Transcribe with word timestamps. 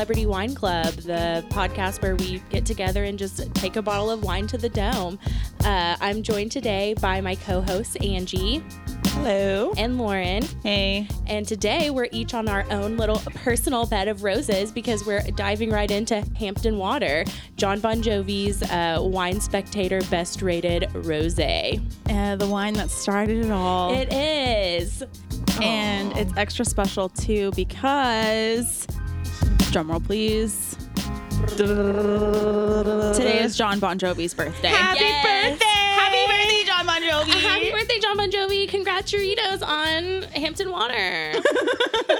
Celebrity 0.00 0.24
Wine 0.24 0.54
Club, 0.54 0.94
the 0.94 1.44
podcast 1.50 2.00
where 2.00 2.16
we 2.16 2.42
get 2.48 2.64
together 2.64 3.04
and 3.04 3.18
just 3.18 3.54
take 3.54 3.76
a 3.76 3.82
bottle 3.82 4.08
of 4.10 4.24
wine 4.24 4.46
to 4.46 4.56
the 4.56 4.70
dome. 4.70 5.18
Uh, 5.62 5.94
I'm 6.00 6.22
joined 6.22 6.52
today 6.52 6.94
by 7.02 7.20
my 7.20 7.34
co 7.34 7.60
hosts, 7.60 7.96
Angie 7.96 8.64
Hello. 9.08 9.74
and 9.76 9.98
Lauren. 9.98 10.42
Hey. 10.62 11.06
And 11.26 11.46
today 11.46 11.90
we're 11.90 12.08
each 12.12 12.32
on 12.32 12.48
our 12.48 12.64
own 12.70 12.96
little 12.96 13.18
personal 13.34 13.84
bed 13.84 14.08
of 14.08 14.24
roses 14.24 14.72
because 14.72 15.04
we're 15.04 15.20
diving 15.20 15.70
right 15.70 15.90
into 15.90 16.24
Hampton 16.38 16.78
Water, 16.78 17.26
John 17.56 17.80
Bon 17.80 18.00
Jovi's 18.00 18.62
uh, 18.62 19.00
Wine 19.02 19.38
Spectator 19.38 20.00
Best 20.04 20.40
Rated 20.40 20.88
Rose. 20.94 21.38
Uh, 21.38 21.76
the 22.36 22.48
wine 22.48 22.72
that 22.72 22.90
started 22.90 23.44
it 23.44 23.50
all. 23.50 23.92
It 23.92 24.10
is. 24.10 25.02
and 25.60 26.16
it's 26.16 26.34
extra 26.38 26.64
special 26.64 27.10
too 27.10 27.50
because, 27.54 28.86
drumroll 29.72 30.04
please. 30.04 30.76
Today 33.16 33.42
is 33.42 33.56
John 33.56 33.78
Bon 33.80 33.98
Jovi's 33.98 34.34
birthday. 34.34 34.68
Happy 34.68 35.00
Yes. 35.00 35.24
birthday! 35.24 35.64
Happy 35.66 36.26
birthday, 36.26 36.64
John 36.66 36.86
Bon 36.86 37.02
Jovi! 37.02 37.30
Happy 37.40 37.70
birthday, 37.70 37.98
John 37.98 38.16
Bon 38.16 38.30
Jovi. 38.30 38.68
Congratulations 38.68 39.62
on 39.62 40.22
Hampton 40.34 40.70
Water. 40.70 41.32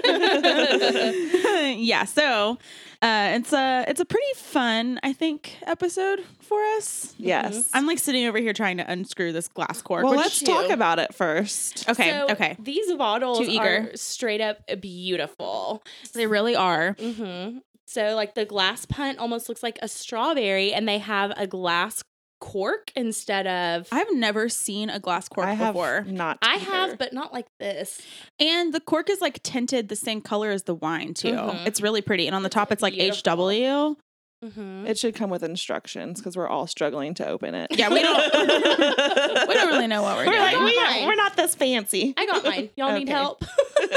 yeah, 1.76 2.04
so 2.04 2.58
uh, 3.02 3.32
it's 3.36 3.52
a 3.52 3.84
it's 3.88 4.00
a 4.00 4.04
pretty 4.04 4.32
fun, 4.36 5.00
I 5.02 5.12
think, 5.12 5.56
episode 5.62 6.20
for 6.40 6.62
us. 6.76 7.14
Yes. 7.16 7.68
I'm 7.72 7.86
like 7.86 7.98
sitting 7.98 8.26
over 8.26 8.38
here 8.38 8.52
trying 8.52 8.76
to 8.76 8.90
unscrew 8.90 9.32
this 9.32 9.48
glass 9.48 9.80
cork. 9.82 10.04
well, 10.04 10.14
let's 10.14 10.40
talk 10.42 10.70
about 10.70 10.98
it 10.98 11.14
first. 11.14 11.88
Okay, 11.88 12.10
So 12.10 12.26
okay. 12.32 12.56
These 12.58 12.92
bottles 12.96 13.40
eager. 13.40 13.90
are 13.92 13.96
straight 13.96 14.40
up 14.40 14.58
beautiful. 14.80 15.82
They 16.12 16.26
really 16.26 16.54
are. 16.56 16.92
hmm 16.92 17.58
So, 17.86 18.14
like 18.14 18.34
the 18.34 18.44
glass 18.44 18.84
punt 18.86 19.18
almost 19.18 19.48
looks 19.48 19.62
like 19.62 19.78
a 19.82 19.88
strawberry, 19.88 20.72
and 20.72 20.86
they 20.86 20.98
have 20.98 21.32
a 21.36 21.46
glass 21.46 22.04
cork 22.40 22.90
instead 22.96 23.46
of. 23.46 23.86
I've 23.92 24.12
never 24.12 24.48
seen 24.48 24.90
a 24.90 24.98
glass 24.98 25.28
cork 25.28 25.46
I 25.46 25.52
have 25.54 25.74
before. 25.74 26.04
not. 26.08 26.38
I 26.42 26.54
either. 26.56 26.64
have, 26.64 26.98
but 26.98 27.12
not 27.12 27.32
like 27.32 27.46
this. 27.60 28.00
And 28.40 28.72
the 28.74 28.80
cork 28.80 29.08
is 29.10 29.20
like 29.20 29.42
tinted 29.42 29.88
the 29.88 29.96
same 29.96 30.20
color 30.20 30.50
as 30.50 30.64
the 30.64 30.74
wine 30.74 31.14
too. 31.14 31.32
Mhm. 31.32 31.66
It's 31.66 31.80
really 31.80 32.00
pretty. 32.02 32.26
And 32.26 32.34
on 32.34 32.42
the 32.42 32.48
top 32.48 32.72
it's 32.72 32.82
like 32.82 32.94
beautiful. 32.94 33.48
HW. 33.50 33.96
Mm-hmm. 34.42 34.86
It 34.86 34.96
should 34.96 35.14
come 35.14 35.28
with 35.28 35.42
instructions 35.42 36.18
because 36.18 36.34
we're 36.34 36.48
all 36.48 36.66
struggling 36.66 37.12
to 37.16 37.28
open 37.28 37.54
it. 37.54 37.66
Yeah, 37.76 37.90
we 37.90 38.00
don't 38.00 38.16
we 39.48 39.54
don't 39.54 39.68
really 39.68 39.86
know 39.86 40.00
what 40.00 40.16
we're, 40.16 40.24
We're 40.26 40.32
doing. 40.32 40.42
like, 40.42 40.60
we 40.64 40.78
are, 40.78 41.06
we're 41.08 41.14
not 41.14 41.36
this 41.36 41.54
fancy. 41.54 42.14
I 42.16 42.24
got 42.24 42.42
mine. 42.44 42.70
Y'all 42.74 42.98
need 42.98 43.10
help? 43.10 43.44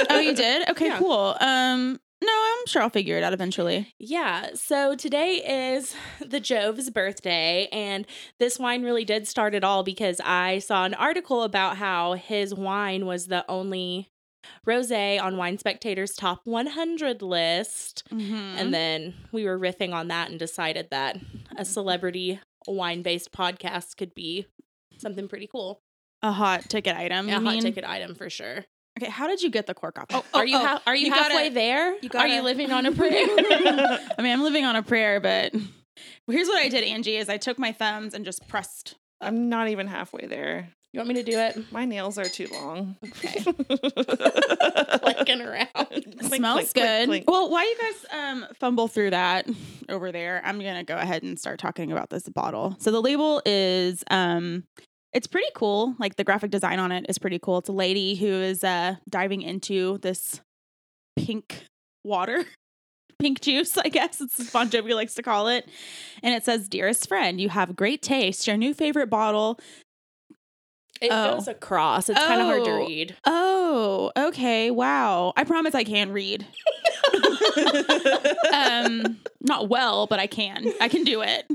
oh, 0.10 0.20
you 0.20 0.36
did? 0.36 0.70
Okay, 0.72 0.88
Yeah. 0.88 0.98
cool. 1.00 1.38
Um 1.40 1.98
no, 2.26 2.56
I'm 2.60 2.66
sure 2.68 2.82
I'll 2.82 2.90
figure 2.90 3.18
it 3.18 3.24
out 3.24 3.34
eventually. 3.34 3.94
Yeah, 4.00 4.52
so 4.56 4.96
today 4.96 5.72
is 5.76 5.96
the 6.26 6.40
Jove's 6.40 6.90
birthday, 6.90 7.68
and 7.72 8.06
this 8.40 8.58
wine 8.58 8.84
really 8.84 9.06
did 9.06 9.28
start 9.28 9.54
it 9.56 9.64
all 9.64 9.84
because 9.84 10.20
I 10.24 10.60
saw 10.60 10.86
an 10.86 10.94
article 10.94 11.44
about 11.44 11.78
how 11.78 12.14
his 12.14 12.54
wine 12.54 13.06
was 13.06 13.28
the 13.28 13.46
only 13.50 14.10
rose 14.66 14.92
on 14.92 15.38
Wine 15.38 15.58
Spectator's 15.58 16.14
top 16.14 16.42
100 16.46 17.22
list. 17.22 18.04
Mm-hmm. 18.12 18.34
And 18.34 18.74
then 18.74 19.14
we 19.32 19.46
were 19.46 19.58
riffing 19.58 19.94
on 19.94 20.10
that 20.10 20.30
and 20.30 20.40
decided 20.40 20.90
that 20.92 21.18
a 21.58 21.66
celebrity 21.66 22.40
wine 22.68 23.02
based 23.02 23.32
podcast 23.32 23.98
could 23.98 24.14
be 24.14 24.46
something 24.98 25.28
pretty 25.28 25.48
cool. 25.48 25.82
a 26.22 26.32
hot 26.32 26.70
ticket 26.70 26.96
item. 26.96 27.30
A 27.30 27.34
hot 27.34 27.44
mean? 27.44 27.62
ticket 27.62 27.84
item 27.84 28.16
for 28.16 28.30
sure. 28.30 28.66
Okay, 29.00 29.10
how 29.10 29.28
did 29.28 29.42
you 29.42 29.50
get 29.50 29.66
the 29.68 29.74
cork 29.74 29.98
off? 30.00 30.08
Oh, 30.12 30.24
are 30.40 30.46
you 30.46 30.58
ha- 30.58 30.82
are 30.86 30.96
you, 30.96 31.08
you 31.08 31.12
gotta- 31.12 31.34
halfway 31.34 31.50
there? 31.50 31.96
you 32.02 32.10
are 32.16 32.28
you 32.28 32.42
living 32.42 32.72
on 32.72 32.86
a 32.86 32.92
prayer? 32.96 33.12
I 33.28 34.16
mean, 34.20 34.32
I'm 34.32 34.44
living 34.44 34.66
on 34.66 34.76
a 34.76 34.84
prayer, 34.84 35.20
but 35.20 35.54
here's 36.28 36.48
what 36.48 36.60
I 36.64 36.70
did, 36.70 36.84
Angie, 36.84 37.18
is 37.18 37.28
I 37.30 37.38
took 37.38 37.58
my 37.58 37.72
thumbs 37.72 38.14
and 38.14 38.24
just 38.24 38.48
pressed. 38.48 38.96
I'm 39.20 39.50
not 39.50 39.70
even 39.70 39.88
halfway 39.88 40.28
there. 40.28 40.70
you 40.92 41.00
want 41.00 41.08
me 41.08 41.16
to 41.16 41.24
do 41.24 41.38
it? 41.40 41.72
My 41.72 41.86
nails 41.86 42.18
are 42.20 42.26
too 42.26 42.48
long. 42.52 42.98
Okay. 43.04 43.42
Clicking 45.00 45.42
around. 45.42 45.68
Clink, 45.74 46.24
smells 46.36 46.72
clink, 46.72 46.74
clink, 46.74 46.74
good. 46.74 47.06
clink. 47.08 47.26
Well, 47.30 47.50
while 47.50 47.68
you 47.68 47.76
guys 47.80 48.06
um, 48.12 48.46
fumble 48.60 48.88
through 48.88 49.12
that 49.12 49.48
over 49.90 50.12
there, 50.12 50.42
I'm 50.44 50.60
gonna 50.60 50.84
go 50.84 50.98
ahead 50.98 51.24
and 51.24 51.40
start 51.40 51.60
talking 51.60 51.92
about 51.92 52.10
this 52.10 52.28
bottle. 52.30 52.76
So 52.80 52.92
the 52.92 53.02
label 53.02 53.42
is 53.46 54.04
um, 54.12 54.66
it's 55.14 55.28
pretty 55.28 55.50
cool. 55.56 55.96
Like 56.00 56.16
the 56.16 56.24
graphic 56.24 56.52
design 56.52 56.80
on 56.80 56.92
it 56.92 57.06
is 57.10 57.18
pretty 57.18 57.40
cool. 57.40 57.60
It's 57.60 57.70
a 57.70 57.74
lady 57.74 58.16
who 58.16 58.28
is 58.28 58.64
uh, 58.64 58.96
diving 59.10 59.42
into 59.42 59.98
this 60.00 60.42
pink 61.16 61.66
water. 62.04 62.46
Pink 63.20 63.40
juice, 63.40 63.78
I 63.78 63.88
guess 63.88 64.20
it's 64.20 64.50
Bon 64.52 64.70
Jovi 64.70 64.94
likes 64.94 65.14
to 65.16 65.22
call 65.24 65.48
it. 65.48 65.70
And 66.24 66.34
it 66.36 66.44
says, 66.44 66.68
Dearest 66.68 67.08
friend, 67.08 67.40
you 67.40 67.48
have 67.48 67.74
great 67.76 68.02
taste. 68.02 68.48
Your 68.48 68.58
new 68.58 68.74
favorite 68.74 69.10
bottle 69.10 69.60
It 71.00 71.10
Oh. 71.12 71.36
goes 71.36 71.48
across. 71.48 72.10
It's 72.10 72.20
kind 72.20 72.42
of 72.42 72.48
hard 72.48 72.66
to 72.66 72.72
Oh. 72.72 72.86
read. 72.86 73.16
Oh, 73.26 74.12
okay. 74.18 74.72
Wow. 74.72 75.32
I 75.38 75.46
promise 75.46 75.74
I 75.74 75.86
can 75.86 76.12
read. 76.12 76.46
um, 78.54 79.18
not 79.42 79.70
well, 79.70 80.08
but 80.08 80.20
I 80.20 80.28
can. 80.28 80.74
I 80.82 80.90
can 80.90 81.04
do 81.04 81.22
it. 81.22 81.46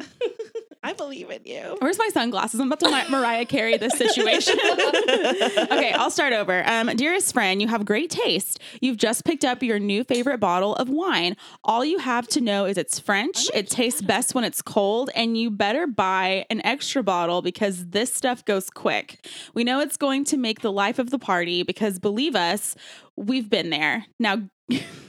I 0.83 0.93
believe 0.93 1.31
in 1.31 1.43
you. 1.45 1.77
Where's 1.81 1.99
my 1.99 2.09
sunglasses? 2.13 2.61
I'm 2.61 2.69
about 2.69 2.81
to 2.81 2.91
Mar- 2.91 3.09
Mariah 3.09 3.45
Carey 3.47 3.77
this 3.77 3.95
situation. 3.95 4.59
okay, 4.69 5.93
I'll 5.93 6.11
start 6.11 6.33
over. 6.33 6.63
Um, 6.67 6.89
dearest 6.97 7.33
friend, 7.33 7.61
you 7.61 7.69
have 7.69 7.85
great 7.85 8.11
taste. 8.11 8.61
You've 8.81 8.97
just 8.97 9.25
picked 9.25 9.45
up 9.45 9.63
your 9.63 9.79
new 9.79 10.05
favorite 10.05 10.39
bottle 10.39 10.75
of 10.77 10.89
wine. 10.89 11.37
All 11.65 11.85
you 11.85 11.99
have 11.99 12.29
to 12.29 12.41
know 12.41 12.65
is 12.65 12.79
it's 12.79 12.99
French. 12.99 13.51
It 13.55 13.69
tastes 13.69 14.01
best 14.01 14.35
when 14.35 14.45
it's 14.45 14.63
cold, 14.63 15.11
and 15.15 15.37
you 15.37 15.51
better 15.51 15.87
buy 15.87 16.47
an 16.51 16.65
extra 16.65 17.03
bottle 17.03 17.43
because 17.43 17.87
this 17.87 18.15
stuff 18.15 18.45
goes 18.45 18.71
quick. 18.71 19.27
We 19.55 19.65
know 19.65 19.81
it's 19.81 19.97
going 19.97 20.25
to 20.27 20.37
make 20.37 20.61
the 20.61 20.73
life 20.73 20.99
of 20.99 21.11
the 21.11 21.19
party 21.19 21.63
because 21.63 21.99
believe 21.99 22.37
us, 22.37 22.77
we've 23.17 23.51
been 23.51 23.71
there. 23.71 24.07
Now 24.19 24.43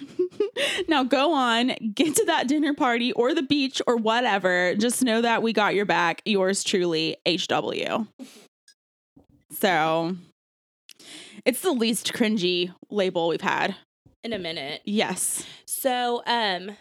now 0.87 1.03
go 1.03 1.33
on, 1.33 1.73
get 1.93 2.15
to 2.15 2.25
that 2.25 2.47
dinner 2.47 2.73
party 2.73 3.11
or 3.13 3.33
the 3.33 3.41
beach 3.41 3.81
or 3.87 3.95
whatever. 3.97 4.75
Just 4.75 5.03
know 5.03 5.21
that 5.21 5.41
we 5.43 5.53
got 5.53 5.75
your 5.75 5.85
back. 5.85 6.21
Yours 6.25 6.63
truly, 6.63 7.17
HW. 7.27 8.05
So 9.51 10.15
it's 11.45 11.61
the 11.61 11.71
least 11.71 12.13
cringy 12.13 12.73
label 12.89 13.27
we've 13.29 13.41
had. 13.41 13.75
in 14.23 14.33
a 14.33 14.39
minute. 14.39 14.81
Yes. 14.85 15.45
So, 15.65 16.21
um, 16.25 16.71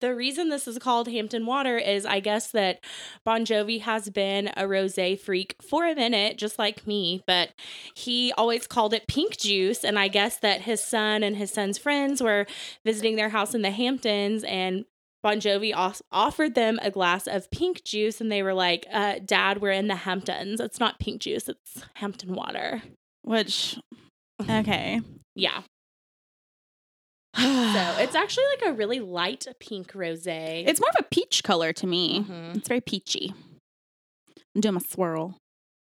the 0.00 0.14
reason 0.14 0.48
this 0.48 0.68
is 0.68 0.78
called 0.78 1.08
Hampton 1.08 1.46
Water 1.46 1.78
is 1.78 2.04
I 2.04 2.20
guess 2.20 2.50
that 2.52 2.84
Bon 3.24 3.44
Jovi 3.44 3.80
has 3.80 4.08
been 4.10 4.50
a 4.56 4.68
rose 4.68 4.98
freak 5.22 5.56
for 5.60 5.86
a 5.86 5.94
minute, 5.94 6.38
just 6.38 6.58
like 6.58 6.86
me, 6.86 7.22
but 7.26 7.50
he 7.94 8.32
always 8.36 8.66
called 8.66 8.94
it 8.94 9.06
pink 9.06 9.38
juice. 9.38 9.84
And 9.84 9.98
I 9.98 10.08
guess 10.08 10.38
that 10.38 10.62
his 10.62 10.82
son 10.82 11.22
and 11.22 11.36
his 11.36 11.50
son's 11.50 11.78
friends 11.78 12.22
were 12.22 12.46
visiting 12.84 13.16
their 13.16 13.30
house 13.30 13.54
in 13.54 13.62
the 13.62 13.70
Hamptons 13.70 14.44
and 14.44 14.84
Bon 15.22 15.40
Jovi 15.40 15.72
offered 16.12 16.54
them 16.54 16.78
a 16.82 16.90
glass 16.90 17.26
of 17.26 17.50
pink 17.50 17.82
juice, 17.82 18.20
and 18.20 18.30
they 18.30 18.44
were 18.44 18.54
like, 18.54 18.86
uh, 18.92 19.16
"Dad, 19.24 19.60
we're 19.60 19.72
in 19.72 19.88
the 19.88 19.96
Hamptons. 19.96 20.60
It's 20.60 20.78
not 20.78 21.00
pink 21.00 21.20
juice; 21.20 21.48
it's 21.48 21.82
Hampton 21.94 22.32
water." 22.32 22.82
Which, 23.22 23.76
okay. 24.48 25.00
Yeah. 25.34 25.62
So 27.36 27.42
it's 28.02 28.14
actually 28.14 28.44
like 28.58 28.70
a 28.70 28.72
really 28.72 29.00
light 29.00 29.46
pink 29.60 29.94
rose. 29.94 30.26
it's 30.26 30.80
more 30.80 30.90
of 30.90 30.96
a 31.00 31.04
peach 31.04 31.42
color 31.44 31.72
to 31.74 31.86
me. 31.86 32.20
Mhm. 32.20 32.56
It's 32.56 32.68
very 32.68 32.80
peachy. 32.80 33.34
I'm 34.54 34.60
doing 34.60 34.76
a 34.76 34.80
swirl. 34.80 35.36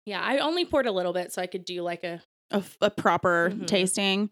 Yeah, 0.07 0.21
I 0.21 0.39
only 0.39 0.65
poured 0.65 0.87
a 0.87 0.93
little 0.93 1.13
bit 1.13 1.33
so 1.33 1.41
I 1.41 1.47
could 1.47 1.65
do 1.65 1.83
like 1.83 2.05
a 2.05 2.23
a 2.81 2.91
proper 2.91 3.51
Mhm. 3.51 3.67
tasting. 3.67 4.31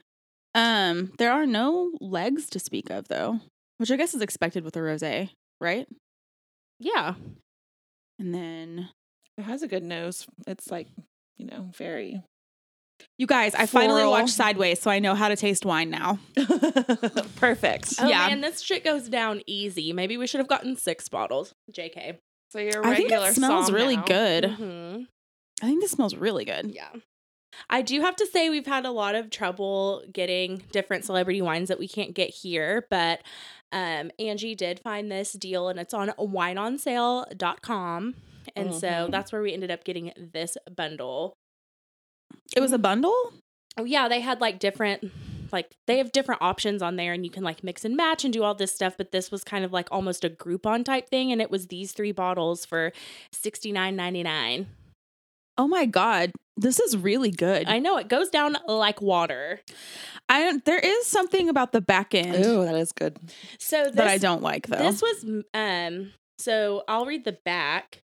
Um, 0.55 1.13
there 1.19 1.33
are 1.33 1.47
no 1.47 1.93
legs 2.01 2.49
to 2.51 2.59
speak 2.59 2.91
of 2.91 3.09
though, 3.09 3.41
which 3.79 3.91
I 3.91 3.97
guess 3.97 4.15
is 4.15 4.21
expected 4.21 4.65
with 4.65 4.77
a 4.77 4.81
rosé, 4.81 5.31
right? 5.61 5.89
Yeah. 6.79 7.15
And 8.19 8.35
then 8.35 8.91
It 9.39 9.43
has 9.45 9.63
a 9.63 9.69
good 9.69 9.83
nose. 9.83 10.27
It's 10.47 10.71
like, 10.71 10.89
you 11.39 11.47
know, 11.47 11.71
very 11.75 12.23
you 13.19 13.27
guys, 13.27 13.55
I 13.55 13.67
finally 13.67 14.05
watched 14.05 14.35
Sideways, 14.35 14.81
so 14.81 14.91
I 14.91 14.99
know 14.99 15.15
how 15.15 15.29
to 15.29 15.37
taste 15.37 15.65
wine 15.65 15.91
now. 15.91 16.19
perfect. 17.37 17.95
Oh 18.01 18.09
Yeah. 18.09 18.27
man, 18.29 18.41
this 18.41 18.61
shit 18.61 18.85
goes 18.85 19.09
down 19.09 19.43
easy. 19.47 19.93
Maybe 19.93 20.17
we 20.17 20.27
should 20.27 20.39
have 20.39 20.49
gotten 20.49 20.77
six 20.77 21.09
bottles. 21.09 21.53
JK. 21.71 22.19
So 22.51 22.59
you're 22.59 22.85
I 22.85 22.95
think 22.97 23.11
regular 23.11 23.29
it 23.31 23.35
smells 23.35 23.71
really 23.73 23.97
now. 23.97 24.05
good. 24.05 24.45
Mhm. 24.45 25.07
I 25.63 25.67
think 25.67 25.81
this 25.81 25.91
smells 25.93 26.15
really 26.15 26.45
good. 26.45 26.73
Yeah. 26.75 26.89
I 27.71 27.83
do 27.83 28.01
have 28.01 28.17
to 28.17 28.27
say 28.27 28.51
we've 28.51 28.67
had 28.67 28.85
a 28.87 28.91
lot 28.91 29.15
of 29.15 29.31
trouble 29.31 30.03
getting 30.13 30.63
different 30.73 31.05
celebrity 31.05 31.41
wines 31.43 31.69
that 31.69 31.79
we 31.79 31.87
can't 31.87 32.15
get 32.15 32.31
here, 32.31 32.87
but 32.91 33.21
um, 33.73 34.11
Angie 34.19 34.55
did 34.55 34.81
find 34.81 35.11
this 35.11 35.33
deal 35.33 35.69
and 35.69 35.79
it's 35.79 35.95
on 35.95 36.09
wineonsale.com. 36.19 38.15
And 38.57 38.75
so 38.75 38.87
Mhm. 38.89 39.11
that's 39.11 39.33
where 39.33 39.41
we 39.43 39.53
ended 39.53 39.71
up 39.71 39.85
getting 39.85 40.13
this 40.17 40.57
bundle. 40.75 41.35
It 42.57 42.61
was 42.61 42.73
a 42.73 42.79
bundle. 42.79 43.33
Oh 43.79 43.85
yeah, 43.85 44.09
they 44.09 44.21
had 44.21 44.41
like 44.41 44.59
different 44.59 45.11
like 45.53 45.71
they 45.87 45.99
have 45.99 46.13
different 46.13 46.41
options 46.41 46.81
on 46.83 46.97
there 46.97 47.13
and 47.13 47.25
you 47.25 47.31
can 47.31 47.45
like 47.45 47.63
mix 47.63 47.85
and 47.85 47.97
match 47.97 48.25
and 48.25 48.33
do 48.33 48.43
all 48.43 48.55
this 48.55 48.75
stuff, 48.75 48.95
but 48.97 49.13
this 49.13 49.31
was 49.31 49.45
kind 49.45 49.65
of 49.65 49.73
like 49.73 49.89
almost 49.93 50.25
a 50.25 50.31
Groupon 50.31 50.85
type 50.85 51.09
thing 51.11 51.31
and 51.31 51.41
it 51.43 51.51
was 51.51 51.67
these 51.67 51.93
three 51.93 52.13
bottles 52.13 52.65
for 52.65 52.93
$69.99. 53.35 54.67
Oh 55.59 55.69
my 55.69 55.85
god, 55.85 56.33
this 56.57 56.81
is 56.81 56.97
really 56.97 57.31
good. 57.31 57.69
I 57.69 57.79
know 57.79 57.99
it 57.99 58.09
goes 58.09 58.31
down 58.31 58.57
like 58.67 59.03
water. 59.03 59.61
I 60.29 60.41
don't, 60.41 60.65
there 60.65 60.79
is 60.79 61.07
something 61.07 61.51
about 61.51 61.73
the 61.73 61.83
back 61.83 62.15
end 62.15 62.43
oh 62.45 62.65
that 62.65 62.75
is 62.77 62.93
good. 62.93 63.19
So 63.59 63.85
this, 63.85 63.95
that 63.97 64.09
I 64.09 64.19
don't 64.19 64.43
like 64.43 64.69
though. 64.69 64.79
This 64.79 65.03
was 65.03 65.43
um 65.53 66.13
so 66.39 66.83
I'll 66.89 67.05
read 67.07 67.25
the 67.25 67.37
back. 67.45 68.01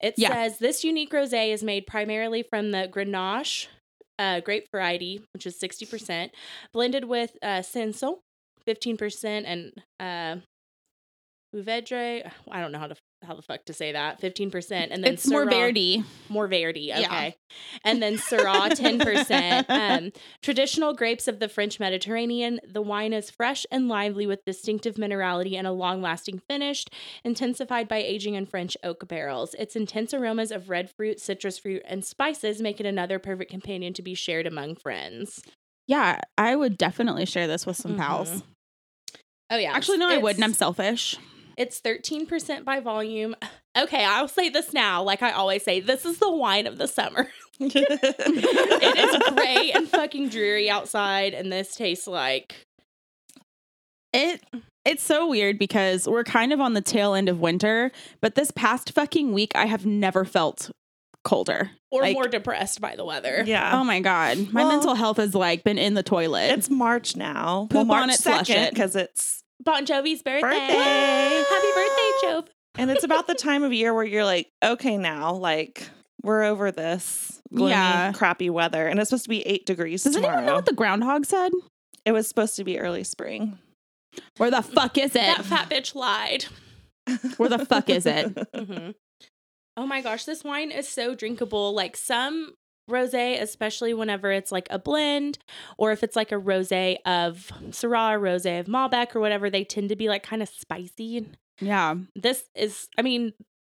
It 0.00 0.14
Yeah. 0.16 0.28
says 0.28 0.58
this 0.58 0.84
unique 0.84 1.10
rosé 1.10 1.52
is 1.52 1.64
made 1.64 1.86
primarily 1.86 2.42
from 2.42 2.70
the 2.70 2.88
Grenache 2.90 3.66
uh, 4.18 4.40
grape 4.40 4.68
variety, 4.70 5.22
which 5.32 5.46
is 5.46 5.56
60%, 5.58 6.30
blended 6.72 7.04
with 7.04 7.36
uh 7.42 7.62
Sensel, 7.62 8.20
15% 8.66 9.44
and 9.46 9.72
uh 10.00 10.40
Ouvedre, 11.54 12.30
I 12.50 12.60
don't 12.60 12.72
know 12.72 12.78
how 12.78 12.88
to 12.88 12.96
how 13.24 13.34
the 13.34 13.42
fuck 13.42 13.64
to 13.66 13.72
say 13.72 13.92
that. 13.92 14.20
15% 14.20 14.70
and 14.90 15.02
then 15.04 15.14
it's 15.14 15.26
Syrah- 15.26 15.50
Verdi. 15.50 16.04
more 16.28 16.46
Verdi, 16.46 16.80
Yeah. 16.82 17.00
okay. 17.00 17.36
And 17.84 18.02
then 18.02 18.16
Syrah, 18.16 18.70
10%. 18.70 19.64
Um, 19.68 20.12
traditional 20.42 20.92
grapes 20.94 21.26
of 21.28 21.38
the 21.40 21.48
French 21.48 21.78
Mediterranean. 21.80 22.60
The 22.66 22.82
wine 22.82 23.12
is 23.12 23.30
fresh 23.30 23.64
and 23.70 23.88
lively 23.88 24.26
with 24.26 24.44
distinctive 24.44 24.96
minerality 24.96 25.54
and 25.56 25.66
a 25.66 25.72
long 25.72 26.02
lasting 26.02 26.40
finish, 26.48 26.84
intensified 27.24 27.88
by 27.88 27.98
aging 27.98 28.34
in 28.34 28.46
French 28.46 28.76
oak 28.82 29.06
barrels. 29.08 29.54
Its 29.54 29.76
intense 29.76 30.12
aromas 30.14 30.50
of 30.50 30.68
red 30.70 30.90
fruit, 30.96 31.20
citrus 31.20 31.58
fruit, 31.58 31.82
and 31.86 32.04
spices 32.04 32.60
make 32.60 32.80
it 32.80 32.86
another 32.86 33.18
perfect 33.18 33.50
companion 33.50 33.92
to 33.94 34.02
be 34.02 34.14
shared 34.14 34.46
among 34.46 34.74
friends. 34.76 35.42
Yeah, 35.86 36.20
I 36.38 36.56
would 36.56 36.78
definitely 36.78 37.26
share 37.26 37.46
this 37.46 37.66
with 37.66 37.76
some 37.76 37.96
pals. 37.96 38.30
Mhm. 38.30 38.42
Oh, 39.50 39.56
yeah. 39.58 39.72
Actually, 39.74 39.98
no, 39.98 40.08
I 40.08 40.16
wouldn't. 40.18 40.42
I'm 40.42 40.54
selfish. 40.54 41.16
It's 41.56 41.80
13% 41.80 42.64
by 42.64 42.80
volume. 42.80 43.34
Okay, 43.76 44.04
I'll 44.04 44.28
say 44.28 44.50
this 44.50 44.72
now, 44.72 45.02
like 45.02 45.20
I 45.20 45.32
always 45.32 45.64
say, 45.64 45.80
this 45.80 46.04
is 46.04 46.18
the 46.18 46.30
wine 46.30 46.68
of 46.68 46.78
the 46.78 46.86
summer. 46.86 47.26
it 47.58 48.96
is 48.96 49.32
gray 49.34 49.72
and 49.74 49.88
fucking 49.88 50.28
dreary 50.28 50.70
outside, 50.70 51.34
and 51.34 51.50
this 51.52 51.74
tastes 51.74 52.06
like 52.06 52.54
It 54.12 54.44
it's 54.84 55.02
so 55.02 55.26
weird 55.28 55.58
because 55.58 56.06
we're 56.06 56.22
kind 56.22 56.52
of 56.52 56.60
on 56.60 56.74
the 56.74 56.80
tail 56.82 57.14
end 57.14 57.28
of 57.28 57.40
winter, 57.40 57.90
but 58.20 58.36
this 58.36 58.52
past 58.52 58.92
fucking 58.92 59.32
week 59.32 59.50
I 59.56 59.66
have 59.66 59.84
never 59.84 60.24
felt 60.24 60.70
colder. 61.24 61.70
or 61.90 62.02
Like- 62.02 62.14
more 62.14 62.28
depressed 62.28 62.80
by 62.80 62.94
the 62.94 63.04
weather. 63.04 63.42
yeah. 63.44 63.72
Oh 63.80 63.82
my 63.82 63.98
god, 63.98 64.38
my 64.52 64.62
Well- 64.62 64.70
mental 64.72 64.94
health 64.94 65.16
has 65.16 65.34
like 65.34 65.64
been 65.64 65.78
in 65.78 65.94
the 65.94 66.04
toilet. 66.04 66.52
It's 66.52 66.70
March 66.70 67.16
now. 67.16 67.66
Poop 67.70 67.88
March 67.88 68.02
on 68.04 68.10
it, 68.10 68.20
flush 68.20 68.50
it. 68.50 68.70
because 68.70 68.94
it's 68.94 69.42
Bon 69.64 69.84
Jovi's 69.86 70.22
birthday. 70.22 70.40
Birthday. 70.42 71.44
Happy 71.48 71.66
birthday, 71.74 72.10
Jove. 72.22 72.44
and 72.76 72.90
it's 72.90 73.04
about 73.04 73.26
the 73.26 73.34
time 73.34 73.62
of 73.62 73.72
year 73.72 73.94
where 73.94 74.04
you're 74.04 74.24
like, 74.24 74.48
okay, 74.62 74.96
now 74.96 75.34
like 75.34 75.88
we're 76.22 76.42
over 76.44 76.70
this 76.70 77.40
gloomy, 77.52 77.70
Yeah. 77.70 78.12
crappy 78.12 78.50
weather, 78.50 78.86
and 78.86 78.98
it's 79.00 79.10
supposed 79.10 79.24
to 79.24 79.28
be 79.30 79.42
eight 79.46 79.66
degrees 79.66 80.04
Does 80.04 80.14
tomorrow. 80.14 80.34
anyone 80.34 80.46
know 80.46 80.54
what 80.56 80.66
the 80.66 80.72
groundhog 80.74 81.24
said? 81.26 81.52
it 82.04 82.12
was 82.12 82.28
supposed 82.28 82.56
to 82.56 82.64
be 82.64 82.78
early 82.78 83.02
spring. 83.04 83.58
Where 84.36 84.50
the 84.50 84.62
fuck 84.62 84.98
is 84.98 85.10
it? 85.12 85.14
That 85.14 85.44
fat 85.44 85.70
bitch 85.70 85.94
lied. 85.94 86.44
Where 87.38 87.48
the 87.48 87.64
fuck 87.64 87.88
is 87.90 88.06
it? 88.06 88.36
hmm 88.54 88.90
Oh 89.76 89.86
my 89.86 90.02
gosh, 90.02 90.24
this 90.24 90.44
wine 90.44 90.70
is 90.70 90.86
so 90.88 91.14
drinkable. 91.14 91.72
Like 91.74 91.96
some 91.96 92.54
rosé, 92.90 93.40
especially 93.40 93.94
whenever 93.94 94.30
it's 94.30 94.52
like 94.52 94.66
a 94.70 94.78
blend, 94.78 95.38
or 95.78 95.92
if 95.92 96.02
it's 96.02 96.16
like 96.16 96.32
a 96.32 96.36
rosé 96.36 96.96
of 97.06 97.50
Syrah, 97.70 98.18
rosé 98.18 98.60
of 98.60 98.66
Malbec, 98.66 99.14
or 99.14 99.20
whatever, 99.20 99.50
they 99.50 99.64
tend 99.64 99.88
to 99.88 99.96
be 99.96 100.08
like 100.08 100.22
kind 100.22 100.42
of 100.42 100.48
spicy. 100.48 101.26
Yeah. 101.60 101.96
This 102.14 102.44
is, 102.54 102.88
I 102.98 103.02
mean, 103.02 103.32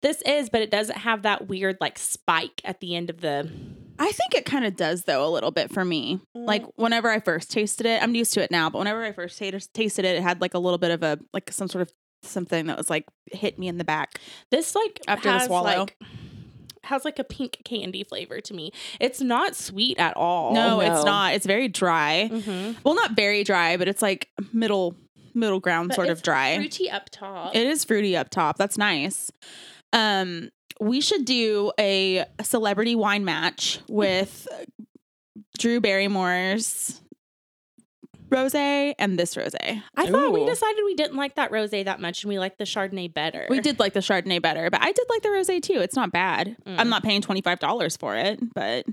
this 0.02 0.22
is, 0.22 0.50
but 0.50 0.62
it 0.62 0.70
doesn't 0.70 0.98
have 0.98 1.22
that 1.22 1.48
weird 1.48 1.78
like 1.80 1.98
spike 1.98 2.60
at 2.64 2.80
the 2.80 2.94
end 2.94 3.10
of 3.10 3.20
the. 3.20 3.50
I 3.98 4.10
think 4.10 4.34
it 4.34 4.44
kind 4.44 4.64
of 4.64 4.76
does 4.76 5.04
though 5.04 5.26
a 5.26 5.30
little 5.30 5.50
bit 5.50 5.72
for 5.72 5.84
me. 5.84 6.20
Mm. 6.36 6.46
Like 6.46 6.64
whenever 6.76 7.10
I 7.10 7.20
first 7.20 7.50
tasted 7.50 7.86
it, 7.86 8.02
I'm 8.02 8.14
used 8.14 8.34
to 8.34 8.42
it 8.42 8.50
now, 8.50 8.68
but 8.68 8.78
whenever 8.78 9.02
I 9.04 9.12
first 9.12 9.38
ta- 9.38 9.50
tasted 9.72 10.04
it, 10.04 10.16
it 10.16 10.22
had 10.22 10.40
like 10.40 10.54
a 10.54 10.58
little 10.58 10.78
bit 10.78 10.90
of 10.90 11.02
a 11.02 11.18
like 11.32 11.50
some 11.52 11.68
sort 11.68 11.82
of 11.82 11.92
something 12.22 12.66
that 12.66 12.76
was 12.76 12.90
like 12.90 13.06
hit 13.32 13.58
me 13.58 13.68
in 13.68 13.78
the 13.78 13.84
back. 13.84 14.20
this 14.50 14.74
like 14.74 15.00
After 15.06 15.30
the 15.30 15.40
swallow. 15.40 15.80
like, 15.80 15.96
has 16.84 17.04
like 17.04 17.18
a 17.18 17.24
pink 17.24 17.58
candy 17.64 18.04
flavor 18.04 18.40
to 18.40 18.54
me. 18.54 18.70
It's 19.00 19.20
not 19.20 19.54
sweet 19.56 19.98
at 19.98 20.16
all. 20.16 20.54
no, 20.54 20.80
no. 20.80 20.80
it's 20.80 21.04
not. 21.04 21.34
It's 21.34 21.46
very 21.46 21.68
dry. 21.68 22.28
hmm 22.28 22.72
Well, 22.84 22.94
not 22.94 23.12
very 23.16 23.44
dry, 23.44 23.76
but 23.76 23.88
it's 23.88 24.02
like 24.02 24.28
middle 24.52 24.96
middle 25.34 25.58
ground 25.60 25.88
But 25.88 25.94
sort 25.96 26.08
of 26.08 26.22
dry. 26.22 26.56
fruity 26.56 26.88
up 26.90 27.10
top. 27.10 27.54
It 27.56 27.66
is 27.66 27.84
fruity 27.84 28.16
up 28.16 28.30
top. 28.30 28.56
That's 28.56 28.78
nice. 28.78 29.32
Um, 29.92 30.50
we 30.80 31.00
should 31.00 31.24
do 31.24 31.72
a 31.78 32.24
celebrity 32.42 32.94
wine 32.94 33.24
match 33.24 33.80
with 33.88 34.46
Drew 35.58 35.80
Barrymore's 35.80 37.00
rosé 38.34 38.94
and 38.98 39.18
this 39.18 39.34
rosé. 39.34 39.82
I 39.96 40.06
thought 40.10 40.32
we 40.32 40.44
decided 40.44 40.82
we 40.84 40.94
didn't 40.94 41.16
like 41.16 41.36
that 41.36 41.50
rosé 41.50 41.84
that 41.84 42.00
much 42.00 42.22
and 42.24 42.28
we 42.28 42.38
liked 42.38 42.58
the 42.58 42.64
Chardonnay 42.64 43.12
better. 43.12 43.46
We 43.48 43.60
did 43.60 43.78
like 43.78 43.92
the 43.92 44.00
Chardonnay 44.00 44.42
better, 44.42 44.68
but 44.70 44.82
I 44.82 44.92
did 44.92 45.06
like 45.08 45.22
the 45.22 45.28
rosé 45.28 45.62
too. 45.62 45.80
It's 45.80 45.96
not 45.96 46.12
bad. 46.12 46.56
Mm. 46.66 46.78
I'm 46.78 46.88
not 46.88 47.02
paying 47.02 47.20
twenty 47.22 47.40
five 47.42 47.58
dollars 47.60 47.96
for 47.96 48.16
it, 48.16 48.40
but 48.54 48.86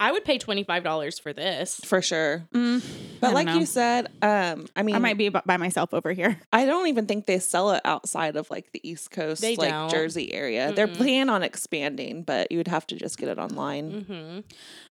I 0.00 0.10
would 0.10 0.24
pay 0.24 0.38
twenty 0.38 0.64
five 0.64 0.82
dollars 0.82 1.18
for 1.18 1.32
this. 1.32 1.80
for 1.84 2.02
sure. 2.02 2.44
mm, 2.54 2.84
But 3.20 3.34
like 3.34 3.46
know. 3.46 3.58
you 3.58 3.66
said, 3.66 4.08
um, 4.20 4.66
I 4.74 4.82
mean, 4.82 4.96
I 4.96 4.98
might 4.98 5.16
be 5.16 5.28
by 5.28 5.56
myself 5.58 5.94
over 5.94 6.12
here. 6.12 6.40
I 6.52 6.64
don't 6.66 6.88
even 6.88 7.06
think 7.06 7.26
they 7.26 7.38
sell 7.38 7.70
it 7.72 7.80
outside 7.84 8.34
of 8.36 8.50
like 8.50 8.72
the 8.72 8.80
East 8.88 9.10
Coast, 9.12 9.40
They 9.42 9.54
like 9.56 9.70
don't. 9.70 9.90
Jersey 9.90 10.32
area. 10.32 10.72
They're 10.72 10.88
planning 10.88 11.28
on 11.28 11.42
expanding, 11.44 12.24
but 12.24 12.50
you 12.50 12.58
would 12.58 12.68
have 12.68 12.86
to 12.88 12.96
just 12.96 13.16
get 13.18 13.28
it 13.28 13.38
online 13.38 13.92
Mm-hmm. 13.92 14.40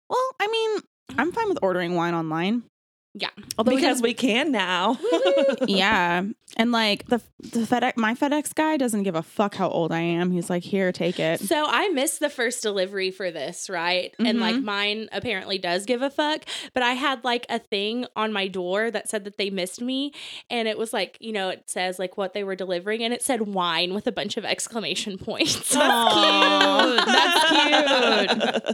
Well, 0.10 0.30
I 0.40 0.48
mean, 0.48 0.80
I'm 1.18 1.32
fine 1.32 1.50
with 1.50 1.60
ordering 1.62 1.96
wine 1.96 2.14
online. 2.14 2.64
Yeah. 3.14 3.28
Although 3.58 3.76
because 3.76 4.02
we 4.02 4.14
can 4.14 4.52
now. 4.54 4.98
yeah, 5.68 6.24
and 6.56 6.72
like 6.72 7.08
the 7.08 7.22
the 7.40 7.60
FedEx, 7.62 7.98
my 7.98 8.14
FedEx 8.16 8.56
guy 8.56 8.78
doesn't 8.78 9.04
give 9.04 9.16
a 9.16 9.22
fuck 9.24 9.56
how 9.56 9.68
old 9.68 9.92
I 9.92 10.00
am. 10.00 10.32
He's 10.32 10.50
like, 10.50 10.64
here, 10.64 10.92
take 10.94 11.20
it. 11.20 11.42
So 11.42 11.66
I 11.68 11.90
missed 11.90 12.20
the 12.22 12.30
first 12.30 12.64
delivery 12.64 13.12
for 13.12 13.30
this, 13.32 13.70
right? 13.70 14.16
And 14.20 14.40
like 14.40 14.56
Mhm. 14.56 14.64
mine 14.64 15.10
apparently 15.12 15.58
does 15.58 15.86
give 15.86 16.02
a 16.02 16.10
fuck, 16.10 16.46
but 16.74 16.84
I 16.84 16.94
had 16.94 17.24
like 17.26 17.46
a 17.50 17.60
thing 17.60 18.06
on 18.16 18.32
my 18.32 18.48
door 18.48 18.90
that 18.92 19.10
said 19.10 19.26
that 19.26 19.38
they 19.38 19.50
missed 19.50 19.82
me 19.82 20.14
and 20.50 20.68
it 20.70 20.78
was 20.78 20.94
like, 20.94 21.18
you 21.20 21.34
know, 21.34 21.50
it 21.50 21.70
says 21.70 22.00
like 22.00 22.16
what 22.18 22.34
they 22.34 22.44
were 22.46 22.56
delivering 22.56 23.04
and 23.04 23.14
it 23.14 23.22
said 23.24 23.42
wine 23.42 23.94
with 23.94 24.08
a 24.08 24.12
bunch 24.14 24.38
of 24.38 24.46
exclamation 24.46 25.18
points. 25.18 25.70
That's 25.74 26.14
cute. 26.14 27.06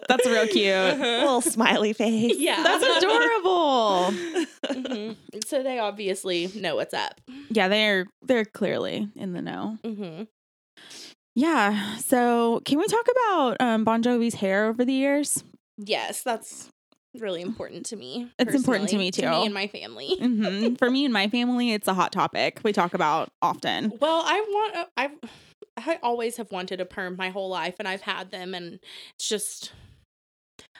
That's 0.07 0.25
real 0.25 0.47
cute. 0.47 0.99
Little 0.99 1.41
smiley 1.41 1.93
face. 1.93 2.35
yeah. 2.37 2.63
That's 2.63 2.83
adorable. 3.03 4.13
Mhm. 4.71 5.15
So 5.45 5.63
they 5.63 5.79
obviously 5.79 6.47
know 6.55 6.75
what's 6.75 6.93
up. 6.93 7.19
Yeah, 7.49 7.67
they're 7.67 8.05
they're 8.25 8.45
clearly 8.45 9.07
in 9.15 9.33
the 9.33 9.41
know. 9.41 9.77
hmm 9.83 10.23
Yeah. 11.35 11.97
So, 11.97 12.61
can 12.65 12.79
we 12.79 12.85
talk 12.87 13.05
about 13.11 13.57
um, 13.59 13.83
Bon 13.83 14.01
Jovi's 14.03 14.35
hair 14.35 14.67
over 14.67 14.83
the 14.83 14.93
years? 14.93 15.43
Yes, 15.77 16.23
that's 16.23 16.69
really 17.19 17.41
important 17.41 17.85
to 17.87 17.95
me. 17.95 18.29
It's 18.39 18.53
important 18.53 18.89
to 18.89 18.95
personally, 18.97 19.05
me, 19.05 19.11
To 19.11 19.21
too. 19.21 19.29
me 19.29 19.45
and 19.45 19.53
my 19.53 19.67
family. 19.67 20.15
hmm 20.19 20.75
For 20.75 20.89
me 20.89 21.05
and 21.05 21.13
my 21.13 21.27
family, 21.29 21.71
it's 21.73 21.87
a 21.87 21.93
hot 21.93 22.11
topic 22.11 22.59
we 22.63 22.73
talk 22.73 22.93
about 22.93 23.29
often. 23.41 23.93
Well, 24.01 24.21
I 24.25 24.39
want 24.49 24.75
uh, 24.75 24.85
I've 24.97 25.11
I 25.77 25.99
always 26.03 26.37
have 26.37 26.51
wanted 26.51 26.81
a 26.81 26.85
perm 26.85 27.15
my 27.17 27.29
whole 27.29 27.49
life 27.49 27.75
and 27.79 27.87
I've 27.87 28.01
had 28.01 28.31
them 28.31 28.53
and 28.53 28.79
it's 29.15 29.29
just 29.29 29.71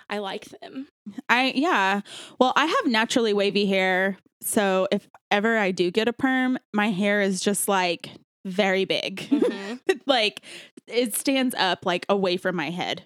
I 0.10 0.18
like 0.20 0.46
them. 0.46 0.88
I 1.30 1.52
yeah. 1.56 2.02
Well, 2.40 2.54
I 2.56 2.66
have 2.66 2.92
naturally 2.92 3.34
wavy 3.34 3.66
hair, 3.66 4.18
so 4.42 4.88
if 4.92 5.08
ever 5.32 5.58
I 5.58 5.72
do 5.72 5.92
get 5.92 6.08
a 6.08 6.14
perm, 6.14 6.58
my 6.74 6.90
hair 6.90 7.22
is 7.22 7.42
just 7.42 7.68
like 7.68 8.12
very 8.46 8.86
big. 8.86 9.18
Mhm. 9.30 9.80
like 10.06 10.42
it 10.88 11.16
stands 11.16 11.54
up 11.56 11.86
like 11.86 12.06
away 12.10 12.38
from 12.38 12.56
my 12.56 12.70
head. 12.70 13.04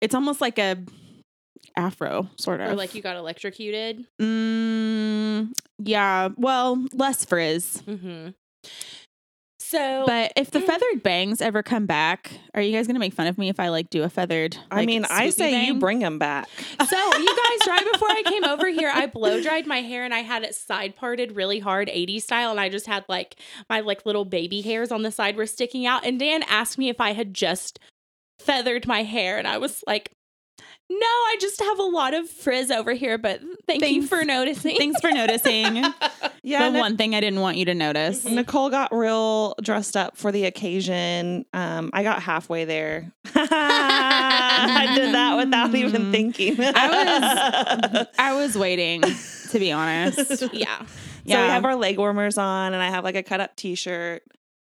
It's 0.00 0.14
almost 0.14 0.40
like 0.40 0.58
a 0.58 0.76
afro 1.76 2.28
sort 2.36 2.60
of. 2.60 2.72
Or 2.72 2.74
like 2.74 2.94
you 2.94 3.02
got 3.02 3.16
electrocuted. 3.16 4.06
Mm, 4.20 5.52
yeah. 5.78 6.30
Well, 6.36 6.84
less 6.92 7.24
frizz. 7.24 7.82
Mm-hmm. 7.86 8.30
So 9.70 10.02
But 10.04 10.32
if 10.34 10.50
the 10.50 10.60
feathered 10.70 11.04
bangs 11.04 11.40
ever 11.40 11.62
come 11.62 11.86
back, 11.86 12.32
are 12.54 12.60
you 12.60 12.72
guys 12.72 12.88
gonna 12.88 12.98
make 12.98 13.14
fun 13.14 13.28
of 13.28 13.38
me 13.38 13.48
if 13.48 13.60
I 13.60 13.68
like 13.68 13.88
do 13.88 14.02
a 14.02 14.08
feathered? 14.08 14.56
I 14.68 14.84
mean, 14.84 15.04
I 15.04 15.28
swoopy 15.28 15.32
say 15.32 15.64
you 15.66 15.78
bring 15.78 16.00
them 16.00 16.18
back. 16.18 16.48
So 16.90 16.96
you 16.96 17.26
guys, 17.26 17.68
right 17.68 17.92
before 17.92 18.08
I 18.08 18.22
came 18.24 18.44
over 18.44 18.66
here, 18.66 18.90
I 18.92 19.06
blow 19.06 19.40
dried 19.40 19.66
my 19.66 19.80
hair 19.80 20.04
and 20.04 20.12
I 20.12 20.20
had 20.20 20.42
it 20.42 20.56
side 20.56 20.96
parted 20.96 21.36
really 21.36 21.60
hard, 21.60 21.86
80s 21.86 22.22
style, 22.22 22.50
and 22.50 22.58
I 22.58 22.68
just 22.68 22.86
had 22.86 23.04
like 23.08 23.36
my 23.68 23.78
like 23.78 24.04
little 24.04 24.24
baby 24.24 24.60
hairs 24.60 24.90
on 24.90 25.02
the 25.02 25.12
side 25.12 25.36
were 25.36 25.46
sticking 25.46 25.86
out. 25.86 26.04
And 26.04 26.18
Dan 26.18 26.42
asked 26.44 26.78
me 26.78 26.88
if 26.88 27.00
I 27.00 27.12
had 27.12 27.32
just 27.32 27.78
feathered 28.40 28.88
my 28.88 29.04
hair, 29.04 29.38
and 29.38 29.46
I 29.46 29.58
was 29.58 29.84
like, 29.86 30.10
No, 30.92 30.96
I 31.06 31.36
just 31.40 31.60
have 31.60 31.78
a 31.78 31.84
lot 31.84 32.14
of 32.14 32.28
frizz 32.28 32.70
over 32.72 32.92
here, 32.94 33.16
but 33.16 33.40
thank 33.68 33.86
you 33.88 34.04
for 34.06 34.24
noticing. 34.24 34.76
Thanks 34.76 35.00
for 35.00 35.10
noticing. 35.10 35.84
Yeah, 36.42 36.64
the 36.68 36.70
Nic- 36.72 36.80
one 36.80 36.96
thing 36.96 37.14
I 37.14 37.20
didn't 37.20 37.40
want 37.40 37.58
you 37.58 37.66
to 37.66 37.74
notice. 37.74 38.24
Nicole 38.24 38.70
got 38.70 38.94
real 38.94 39.54
dressed 39.62 39.94
up 39.94 40.16
for 40.16 40.32
the 40.32 40.46
occasion. 40.46 41.44
Um, 41.52 41.90
I 41.92 42.02
got 42.02 42.22
halfway 42.22 42.64
there. 42.64 43.12
I 43.34 44.92
did 44.96 45.14
that 45.14 45.36
without 45.36 45.74
even 45.74 46.10
thinking. 46.10 46.56
I 46.58 46.88
was 47.92 48.06
I 48.18 48.34
was 48.34 48.56
waiting, 48.56 49.02
to 49.50 49.58
be 49.58 49.70
honest. 49.70 50.18
yeah. 50.54 50.78
So 50.86 50.88
Yeah. 51.24 51.42
we 51.42 51.48
have 51.50 51.64
our 51.66 51.76
leg 51.76 51.98
warmers 51.98 52.38
on, 52.38 52.72
and 52.72 52.82
I 52.82 52.88
have 52.88 53.04
like 53.04 53.16
a 53.16 53.22
cut 53.22 53.40
up 53.40 53.54
t 53.54 53.74
shirt. 53.74 54.22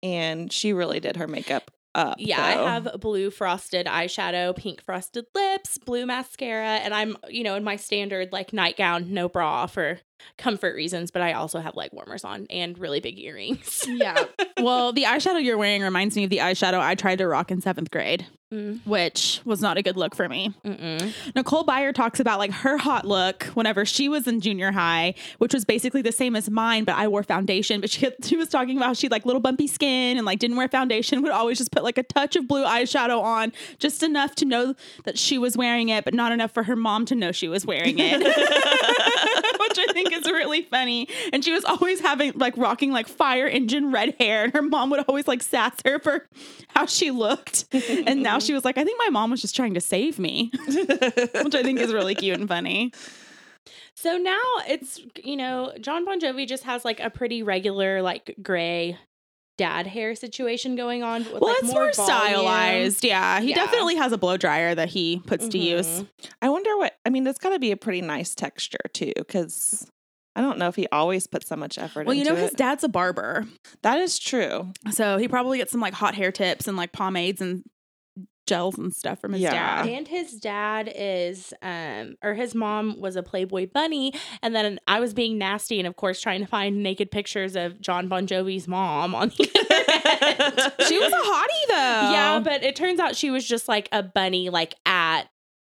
And 0.03 0.51
she 0.51 0.74
really 0.74 1.00
did 1.00 1.15
her 1.15 1.27
makeup 1.27 1.72
up. 1.96 2.16
Yeah, 2.20 2.56
though. 2.56 2.66
I 2.66 2.74
have 2.74 3.00
blue 3.00 3.30
frosted 3.30 3.86
eyeshadow, 3.86 4.56
pink 4.56 4.82
frosted 4.82 5.26
lips, 5.36 5.78
blue 5.78 6.06
mascara, 6.06 6.78
and 6.78 6.94
I'm, 6.94 7.18
you 7.30 7.44
know, 7.44 7.56
in 7.56 7.64
my 7.64 7.76
standard 7.76 8.32
like 8.32 8.54
nightgown, 8.54 9.14
no 9.14 9.30
bra 9.30 9.66
for 9.68 10.00
comfort 10.38 10.75
reasons, 10.75 11.12
but 11.12 11.22
I 11.22 11.34
also 11.34 11.60
have 11.60 11.75
leg 11.75 11.89
warmers 11.94 12.24
on 12.24 12.48
and 12.50 12.77
really 12.77 13.00
big 13.00 13.20
earrings. 13.20 13.86
Yeah. 13.94 14.24
Well, 14.60 14.92
the 14.94 15.03
eyeshadow 15.03 15.44
you're 15.44 15.58
wearing 15.58 15.82
reminds 15.82 16.15
me 16.15 16.24
of 16.24 16.30
the 16.30 16.38
eyeshadow 16.38 16.80
I 16.80 16.96
tried 16.96 17.18
to 17.20 17.27
rock 17.27 17.51
in 17.51 17.62
seventh 17.62 17.92
grade, 17.92 18.25
Mm, 18.51 18.86
which 18.86 19.42
was 19.46 19.62
not 19.62 19.77
a 19.77 19.82
good 19.82 19.98
look 19.98 20.13
for 20.15 20.30
me. 20.30 20.53
mm-mm. 20.63 21.12
Nicole 21.36 21.65
Byer 21.65 21.92
talks 21.92 22.20
about 22.20 22.38
like 22.38 22.51
her 22.51 22.77
hot 22.77 23.03
look 23.03 23.46
whenever 23.56 23.84
she 23.84 24.08
was 24.10 24.27
in 24.27 24.42
junior 24.42 24.72
high, 24.72 25.15
which 25.39 25.56
was 25.56 25.65
basically 25.65 26.03
the 26.03 26.12
same 26.12 26.36
as 26.36 26.51
mine, 26.51 26.84
but 26.84 26.96
I 26.96 27.08
wore 27.08 27.24
foundation. 27.24 27.82
But 27.82 27.89
she 27.89 28.08
she 28.24 28.38
was 28.38 28.50
talking 28.50 28.77
about 28.77 28.96
she 28.96 29.10
like 29.10 29.25
little 29.25 29.42
bumpy 29.42 29.65
skin 29.65 30.18
and 30.18 30.25
like 30.25 30.38
didn't 30.38 30.58
wear 30.58 30.68
foundation, 30.68 31.24
would 31.24 31.32
always 31.32 31.58
just 31.58 31.72
put 31.72 31.84
like 31.84 31.98
a 31.98 32.03
touch 32.03 32.36
of 32.36 32.48
blue 32.48 32.63
eyeshadow 32.63 33.22
on, 33.24 33.53
just 33.80 34.03
enough 34.03 34.36
to 34.36 34.46
know 34.46 34.75
that 35.06 35.18
she 35.18 35.39
was 35.39 35.58
wearing 35.58 35.89
it, 35.89 36.06
but 36.06 36.13
not 36.13 36.32
enough 36.32 36.51
for 36.51 36.62
her 36.63 36.75
mom 36.75 37.06
to 37.08 37.15
know 37.15 37.32
she 37.32 37.48
was 37.48 37.65
wearing 37.65 37.96
it. 37.98 38.22
think 39.94 40.12
is 40.12 40.26
really 40.26 40.64
funny. 40.64 41.08
And 41.32 41.44
she 41.44 41.52
was 41.52 41.64
always 41.64 42.00
having 42.00 42.34
like 42.36 42.58
rocking 42.58 42.92
like 42.92 43.08
fire 43.08 43.48
engine 43.48 43.92
red 43.92 44.16
hair, 44.20 44.44
and 44.44 44.54
her 44.54 44.62
mom 44.62 44.90
would 44.90 45.06
always 45.08 45.28
like 45.28 45.42
sass 45.42 45.74
her 45.86 46.00
for 46.00 46.28
how 46.70 46.86
she 46.86 47.12
looked. 47.12 47.66
And 47.74 48.22
now 48.22 48.40
she 48.40 48.54
was 48.54 48.66
like, 48.66 48.78
I 48.78 48.84
think 48.84 49.00
my 49.00 49.10
mom 49.10 49.32
was 49.32 49.42
just 49.42 49.56
trying 49.56 49.74
to 49.76 49.82
save 49.82 50.20
me, 50.20 50.52
which 50.68 51.56
I 51.56 51.64
think 51.64 51.80
is 51.80 51.94
really 51.94 52.16
cute 52.16 52.40
and 52.40 52.48
funny. 52.48 52.92
So 53.96 54.18
now 54.18 54.42
it's, 54.68 55.00
you 55.24 55.38
know, 55.38 55.72
John 55.80 56.04
Bon 56.04 56.20
Jovi 56.20 56.48
just 56.48 56.64
has 56.64 56.84
like 56.84 57.00
a 57.00 57.10
pretty 57.10 57.44
regular, 57.44 58.02
like 58.02 58.36
gray 58.42 58.98
dad 59.58 59.88
hair 59.88 60.16
situation 60.16 60.76
going 60.76 61.04
on. 61.04 61.24
With, 61.26 61.34
Well, 61.42 61.52
like, 61.52 61.64
it's 61.64 61.72
more, 61.72 61.92
volume. 61.94 61.94
stylized. 61.94 63.04
Yeah, 63.04 63.40
he 63.40 63.50
Yeah. 63.50 63.56
definitely 63.56 63.96
has 63.96 64.12
a 64.12 64.18
blow 64.18 64.38
dryer 64.38 64.74
that 64.76 64.90
he 64.90 65.22
puts 65.26 65.48
to 65.50 65.58
mm-hmm. 65.58 65.78
use. 65.78 66.04
I 66.42 66.50
wonder 66.50 66.76
what, 66.78 66.94
I 67.06 67.10
mean, 67.10 67.26
it's 67.28 67.40
got 67.40 67.50
to 67.52 67.60
be 67.60 67.72
a 67.72 67.78
pretty 67.78 68.02
nice 68.02 68.34
texture 68.36 68.80
too, 68.94 69.14
because 69.16 69.88
I 70.36 70.42
don't 70.42 70.58
know 70.58 70.68
if 70.68 70.76
he 70.76 70.88
always 70.92 71.28
puts 71.28 71.48
so 71.48 71.56
much 71.56 71.78
effort 71.78 72.08
Well, 72.08 72.16
you 72.16 72.24
know, 72.26 72.36
his 72.36 72.52
it. 72.52 72.58
dad's 72.58 72.84
a 72.84 72.90
barber, 72.90 73.46
that 73.84 74.00
is 74.00 74.18
true. 74.18 74.72
so 74.92 75.18
he 75.18 75.28
probably 75.28 75.60
gets 75.60 75.72
some 75.72 75.82
like 75.82 75.94
hot 75.94 76.16
hair 76.16 76.32
tips 76.32 76.68
and 76.68 76.76
like 76.76 76.92
pomades 76.92 77.40
and 77.42 77.64
gels 78.46 78.78
and 78.78 78.94
stuff 78.94 79.20
from 79.20 79.34
his 79.34 79.42
Yeah. 79.42 79.84
dad. 79.84 79.90
And 79.90 80.08
his 80.08 80.34
dad 80.34 80.92
is, 80.96 81.54
um, 81.62 82.16
or 82.24 82.34
his 82.34 82.54
mom 82.54 83.00
was 83.00 83.16
a 83.16 83.24
Playboy 83.24 83.68
bunny. 83.74 84.14
And 84.42 84.54
then 84.56 84.80
I 84.88 85.00
was 85.00 85.14
being 85.14 85.38
nasty 85.38 85.80
and, 85.80 85.88
of 85.88 85.96
course, 85.96 86.20
trying 86.22 86.42
to 86.42 86.48
find 86.48 86.84
naked 86.84 87.10
pictures 87.12 87.56
of 87.56 87.80
John 87.82 88.08
Bon 88.08 88.28
Jovi's 88.28 88.68
mom 88.68 89.16
on 89.16 89.30
the 89.30 89.44
internet. 89.44 90.88
She 90.88 90.98
was 91.00 91.12
a 91.14 91.16
hottie 91.16 91.68
though. 91.70 92.12
yeah, 92.12 92.40
but 92.44 92.64
it 92.64 92.76
turns 92.76 93.00
out 93.00 93.16
she 93.16 93.30
was 93.32 93.48
just 93.48 93.68
like 93.68 93.88
a 93.92 94.04
bunny, 94.04 94.50
like 94.50 94.76
at 94.86 95.24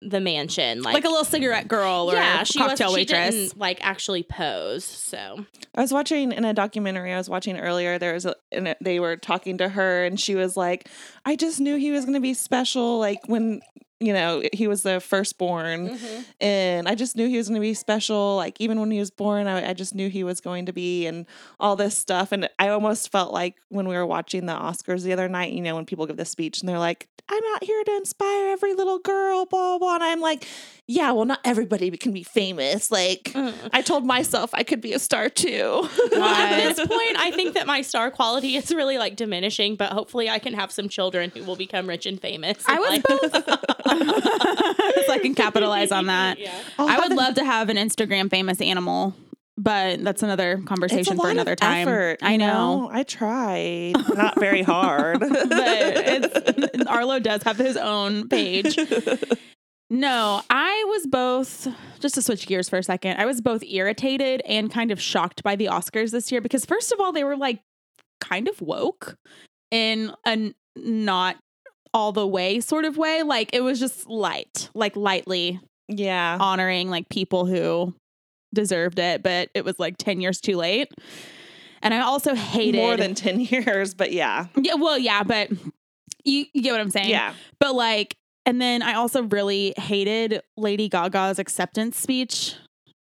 the 0.02 0.20
mansion. 0.20 0.82
Like, 0.82 0.94
like, 0.94 1.04
a 1.06 1.10
little 1.10 1.26
cigarette 1.26 1.68
girl 1.68 2.10
or 2.10 2.16
yeah, 2.16 2.44
she 2.44 2.60
cocktail 2.60 2.88
was, 2.88 2.96
waitress. 2.96 3.34
She 3.34 3.42
didn't, 3.42 3.60
like 3.60 3.80
actually 3.82 4.24
pose. 4.24 4.86
So 4.86 5.46
I 5.76 5.82
was 5.82 5.92
watching 5.92 6.32
in 6.32 6.46
a 6.46 6.54
documentary 6.54 7.14
I 7.14 7.18
was 7.18 7.30
watching 7.30 7.58
earlier. 7.60 8.00
There 8.00 8.14
was 8.14 8.26
a, 8.26 8.36
and 8.52 8.76
they 8.82 9.00
were 9.00 9.18
talking 9.18 9.58
to 9.58 9.70
her, 9.70 10.06
and 10.06 10.20
she 10.20 10.36
was 10.36 10.56
like, 10.56 10.88
"I 11.26 11.36
just 11.36 11.60
knew 11.60 11.76
he 11.76 11.92
was 11.92 12.06
going 12.06 12.16
to 12.16 12.22
be 12.22 12.34
special. 12.34 13.00
Like 13.00 13.20
when 13.28 13.62
you 14.00 14.14
know 14.14 14.42
he 14.54 14.68
was 14.68 14.84
the 14.84 15.00
firstborn, 15.00 15.90
Mm-hmm. 15.90 16.22
and 16.42 16.88
I 16.88 16.96
just 16.96 17.16
knew 17.16 17.28
he 17.28 17.38
was 17.38 17.48
going 17.50 17.56
to 17.60 17.68
be 17.68 17.74
special. 17.74 18.36
Like 18.36 18.60
even 18.62 18.80
when 18.80 18.92
he 18.92 19.00
was 19.00 19.12
born, 19.12 19.48
I, 19.48 19.70
I 19.70 19.74
just 19.74 19.94
knew 19.96 20.10
he 20.10 20.24
was 20.24 20.40
going 20.42 20.66
to 20.68 20.74
be, 20.74 21.06
and 21.06 21.26
all 21.60 21.76
this 21.76 21.98
stuff. 21.98 22.32
And 22.32 22.50
I 22.60 22.70
almost 22.70 23.12
felt 23.12 23.34
like 23.34 23.56
when 23.70 23.88
we 23.88 23.96
were 23.96 24.06
watching 24.06 24.46
the 24.46 24.54
Oscars 24.54 25.04
the 25.04 25.14
other 25.14 25.28
night, 25.28 25.52
you 25.54 25.62
know, 25.62 25.76
when 25.76 25.86
people 25.86 26.06
give 26.06 26.18
the 26.18 26.26
speech 26.26 26.60
and 26.62 26.70
they're 26.70 26.80
like, 26.80 27.08
"I'm 27.30 27.44
out 27.56 27.64
here 27.64 27.84
to 27.84 27.96
inspire 27.98 28.50
every 28.50 28.74
little 28.74 29.00
girl," 29.00 29.46
blah 29.46 29.78
blah. 29.78 29.80
blah. 29.80 29.96
And 29.96 30.04
I'm 30.04 30.22
like, 30.22 30.48
"Yeah, 30.92 31.12
well, 31.12 31.26
not 31.26 31.40
everybody 31.46 31.92
can 31.92 32.12
be 32.14 32.24
famous. 32.24 32.90
Like 32.90 33.26
mm. 33.26 33.54
I 33.72 33.84
told 33.84 34.06
myself 34.06 34.50
I 34.54 34.64
could 34.64 34.82
be 34.82 34.94
a 34.94 35.00
star 35.00 35.30
too." 35.30 35.88
Well, 36.12 36.24
at 36.24 36.76
this 36.76 36.78
point, 36.88 37.18
I 37.20 37.32
think 37.36 37.54
that 37.54 37.68
my 37.68 37.82
star 37.82 38.10
quality 38.10 38.56
is 38.56 38.74
really 38.74 38.98
like 38.98 39.16
diminishing, 39.16 39.76
but 39.76 39.92
hopefully 39.92 40.30
I 40.30 40.40
can 40.40 40.54
have 40.56 40.72
some 40.72 40.90
children 40.90 41.30
who 41.30 41.44
will 41.44 41.56
become 41.56 41.88
rich 41.88 42.08
and 42.08 42.20
famous. 42.20 42.64
I 42.68 42.74
and, 42.74 42.80
was 42.82 42.90
like- 42.90 43.04
both. 43.04 43.32
so 45.06 45.14
I 45.14 45.20
can 45.22 45.36
capitalize 45.36 45.92
on 45.92 46.08
that. 46.08 46.40
Yeah. 46.40 46.52
I 46.78 47.00
would 47.00 47.16
love 47.16 47.36
to 47.36 47.46
have 47.46 47.70
an 47.70 47.78
Instagram 47.78 48.30
famous 48.30 48.60
animal, 48.62 49.16
but 49.58 50.04
that's 50.04 50.24
another 50.24 50.54
It's 50.54 50.64
a 50.64 50.66
conversation 50.66 51.18
for 51.18 51.24
lot 51.24 51.32
another 51.32 51.54
of 51.54 51.60
time. 51.60 51.88
effort, 51.88 52.20
I 52.22 52.32
you 52.34 52.38
know. 52.40 52.90
I 52.92 53.04
tried, 53.04 53.94
not 54.16 54.40
very 54.40 54.64
hard. 54.64 55.20
but 55.20 55.32
it's 55.32 56.86
Arlo 56.88 57.20
does 57.20 57.44
have 57.44 57.58
his 57.58 57.78
own 57.78 58.28
page. 58.30 58.78
No, 59.90 60.42
I 60.50 60.84
was 60.88 61.08
both 61.08 61.68
just 62.00 62.16
to 62.16 62.22
switch 62.22 62.46
gears 62.46 62.70
for 62.70 62.78
a 62.78 62.84
second. 62.84 63.18
I 63.18 63.26
was 63.26 63.42
both 63.42 63.64
irritated 63.64 64.42
and 64.46 64.72
kind 64.72 64.92
of 64.92 65.02
shocked 65.02 65.42
by 65.44 65.56
the 65.56 65.66
Oscars 65.66 66.12
this 66.12 66.32
year 66.32 66.42
because 66.42 66.64
first 66.66 66.92
of 66.92 67.00
all, 67.00 67.12
they 67.12 67.24
were 67.24 67.36
like 67.38 67.60
kind 68.22 68.48
of 68.48 68.62
woke 68.62 69.16
in 69.72 70.14
a 70.28 70.54
not 70.76 71.38
all 71.94 72.12
the 72.12 72.28
way 72.28 72.60
sort 72.60 72.86
of 72.86 72.98
way. 72.98 73.24
Like 73.24 73.50
it 73.54 73.62
was 73.62 73.80
just 73.80 74.08
light, 74.08 74.70
like 74.76 74.96
lightly 74.96 75.60
yeah, 75.88 76.38
honoring 76.40 76.90
like 76.92 77.10
people 77.10 77.48
who 77.48 77.96
deserved 78.54 79.00
it, 79.00 79.24
but 79.24 79.50
it 79.56 79.66
was 79.66 79.80
like 79.80 79.98
10 79.98 80.22
years 80.22 80.40
too 80.40 80.56
late. 80.56 80.92
And 81.82 81.94
I 81.96 82.02
also 82.02 82.36
hated 82.36 82.78
more 82.78 82.96
than 82.98 83.16
ten 83.16 83.40
years, 83.40 83.94
but 83.94 84.12
yeah, 84.12 84.48
Yeah, 84.56 84.74
well, 84.76 84.98
yeah, 85.00 85.24
but 85.24 85.50
you, 86.26 86.46
you 86.54 86.62
get 86.62 86.74
what 86.74 86.82
I'm 86.82 86.92
saying. 86.92 87.10
yeah. 87.10 87.34
But 87.60 87.74
like, 87.74 88.18
and 88.50 88.60
then 88.62 88.82
I 88.82 88.94
also 88.96 89.24
really 89.24 89.74
hated 89.78 90.42
Lady 90.58 90.90
Gaga's 90.90 91.38
acceptance 91.40 91.98
speech 92.00 92.56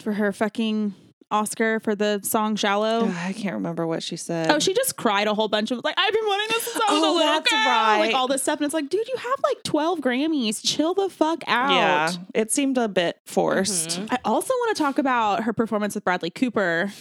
for 0.01 0.13
her 0.15 0.33
fucking 0.33 0.95
Oscar 1.31 1.81
for 1.81 1.95
the 1.95 2.21
song 2.23 2.55
Shallow. 2.57 3.07
Ugh, 3.07 3.15
I 3.17 3.33
can't 3.33 3.55
remember 3.55 3.87
what 3.87 4.03
she 4.03 4.17
said. 4.17 4.51
Oh, 4.51 4.59
she 4.59 4.73
just 4.73 4.97
cried 4.97 5.27
a 5.27 5.35
whole 5.35 5.49
bunch 5.49 5.71
of 5.71 5.81
like, 5.83 5.95
I've 5.99 6.13
been 6.13 6.25
wanting 6.27 6.47
this 6.51 6.63
since 6.65 6.77
I 6.89 6.93
was 6.95 7.03
a 7.03 7.07
Oh, 7.07 7.13
little 7.15 7.33
that's 7.33 7.51
girl. 7.51 7.59
right. 7.61 7.99
Like 7.99 8.15
all 8.15 8.29
this 8.29 8.43
stuff. 8.43 8.59
And 8.61 8.65
it's 8.67 8.75
like, 8.75 8.89
dude, 8.89 9.07
you 9.09 9.17
have 9.17 9.39
like 9.43 9.63
12 9.65 10.01
Grammys. 10.01 10.61
Chill 10.65 10.95
the 10.95 11.09
fuck 11.09 11.43
out. 11.47 11.71
yeah, 11.73 12.13
it 12.35 12.53
seemed 12.53 12.79
a 12.79 12.89
bit 12.89 13.19
forced. 13.27 14.01
Mhm. 14.01 14.09
I 14.13 14.19
also 14.25 14.53
want 14.55 14.77
to 14.77 14.83
talk 14.83 14.99
about 14.99 15.43
her 15.45 15.53
performance 15.53 15.95
with 15.95 16.05
Bradley 16.05 16.31
Cooper. 16.31 16.93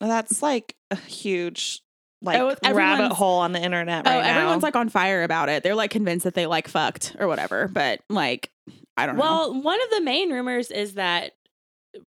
That's 0.00 0.42
like 0.42 0.74
a 0.90 0.96
huge 0.96 1.82
like 2.22 2.38
Oh, 2.40 2.72
rabbit 2.74 3.12
hole 3.12 3.38
on 3.40 3.52
the 3.52 3.60
internet 3.60 4.06
oh, 4.06 4.10
right 4.10 4.22
now. 4.22 4.28
everyone's 4.38 4.62
like 4.62 4.76
on 4.76 4.88
fire 4.88 5.22
about 5.22 5.48
it. 5.48 5.62
They're 5.62 5.74
like 5.74 5.90
convinced 5.90 6.24
that 6.24 6.34
they 6.34 6.46
like 6.46 6.68
fucked 6.68 7.16
or 7.18 7.26
whatever. 7.28 7.68
But 7.68 8.00
like, 8.08 8.50
I 8.96 9.06
don't 9.06 9.16
know. 9.16 9.22
Well, 9.22 9.62
one 9.62 9.80
of 9.82 9.90
the 9.90 10.00
main 10.02 10.30
rumors 10.30 10.70
is 10.70 10.94
that 10.94 11.32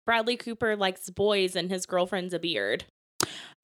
Bradley 0.07 0.37
Cooper 0.37 0.77
likes 0.77 1.09
boys 1.11 1.57
and 1.57 1.71
his 1.71 1.87
girlfriend's 1.87 2.35
a 2.35 2.39
beard. 2.39 2.85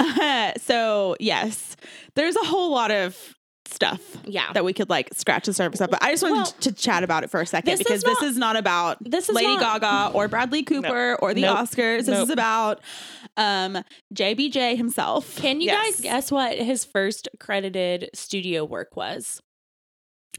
so 0.59 1.17
yes, 1.21 1.77
there's 2.15 2.37
a 2.37 2.45
whole 2.45 2.71
lot 2.71 2.91
of 2.91 3.35
stuff 3.67 4.01
Yeah. 4.25 4.51
that 4.55 4.65
we 4.65 4.73
could 4.73 4.89
like 4.89 5.11
scratch 5.15 5.45
the 5.47 5.53
surface 5.53 5.81
of. 5.81 5.91
But 5.91 6.03
I 6.03 6.11
just 6.13 6.23
wanted 6.23 6.37
Well, 6.37 6.47
to 6.61 6.73
chat 6.73 7.03
about 7.03 7.23
it 7.25 7.31
for 7.31 7.41
a 7.41 7.47
second 7.47 7.71
this 7.71 7.81
is 7.81 7.85
because 7.87 8.03
this 8.03 8.23
is 8.31 8.39
not 8.39 8.57
about 8.57 8.97
This 9.01 9.29
is 9.29 9.35
Lady 9.35 9.57
not- 9.57 9.81
Gaga 9.83 10.13
or 10.17 10.27
Bradley 10.29 10.63
Cooper 10.63 11.17
or 11.21 11.35
the 11.35 11.43
Nope. 11.43 11.59
Oscars. 11.59 11.99
This 11.99 12.09
Nope. 12.09 12.23
is 12.25 12.31
about 12.31 12.81
um 13.39 13.83
JBJ 14.15 14.77
himself. 14.77 15.37
Can 15.37 15.61
you 15.63 15.67
Yes. 15.69 15.93
guys 15.93 16.01
guess 16.03 16.31
what 16.31 16.59
his 16.59 16.85
first 16.85 17.29
credited 17.41 18.11
studio 18.15 18.65
work 18.65 18.95
was? 18.97 19.41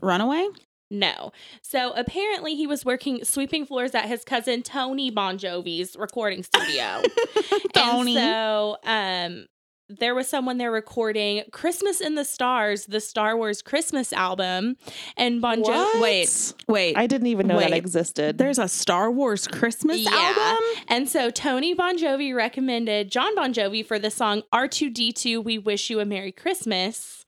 Runaway? 0.02 0.48
No. 0.92 1.32
So 1.62 1.92
apparently 1.96 2.56
he 2.56 2.66
was 2.66 2.84
working 2.84 3.24
sweeping 3.24 3.66
floors 3.66 3.94
at 3.94 4.06
his 4.06 4.24
cousin 4.24 4.64
Tony 4.64 5.12
Bon 5.12 5.38
Jovi's 5.38 5.96
recording 5.98 6.44
studio. 6.44 7.02
Tony. 7.74 8.18
And 8.18 8.24
so 8.26 8.78
um 8.84 9.46
there 9.90 10.14
was 10.14 10.28
someone 10.28 10.58
there 10.60 10.72
recording 10.72 11.44
Christmas 11.52 12.00
in 12.00 12.16
the 12.16 12.24
Stars, 12.24 12.86
the 12.86 13.00
Star 13.02 13.36
Wars 13.36 13.62
Christmas 13.62 14.14
album, 14.14 14.78
and 15.18 15.42
Bon 15.42 15.64
Jovi. 15.64 16.02
Wait, 16.02 16.54
wait. 16.68 16.96
I 16.98 17.08
didn't 17.08 17.28
even 17.28 17.48
know 17.48 17.60
that 17.60 17.74
existed. 17.74 18.38
There's 18.38 18.60
a 18.60 18.68
Star 18.68 19.10
Wars 19.12 19.48
Christmas 19.48 20.00
Yeah. 20.00 20.12
album? 20.14 20.64
And 20.88 21.10
so 21.10 21.30
Tony 21.32 21.74
Bon 21.74 21.98
Jovi 21.98 22.36
recommended 22.36 23.12
John 23.12 23.34
Bon 23.36 23.54
Jovi 23.54 23.86
for 23.86 23.98
the 23.98 24.12
song 24.12 24.44
R2D2 24.54 25.44
We 25.44 25.58
Wish 25.58 25.90
You 25.90 26.00
a 26.00 26.06
Merry 26.06 26.32
Christmas. 26.32 27.26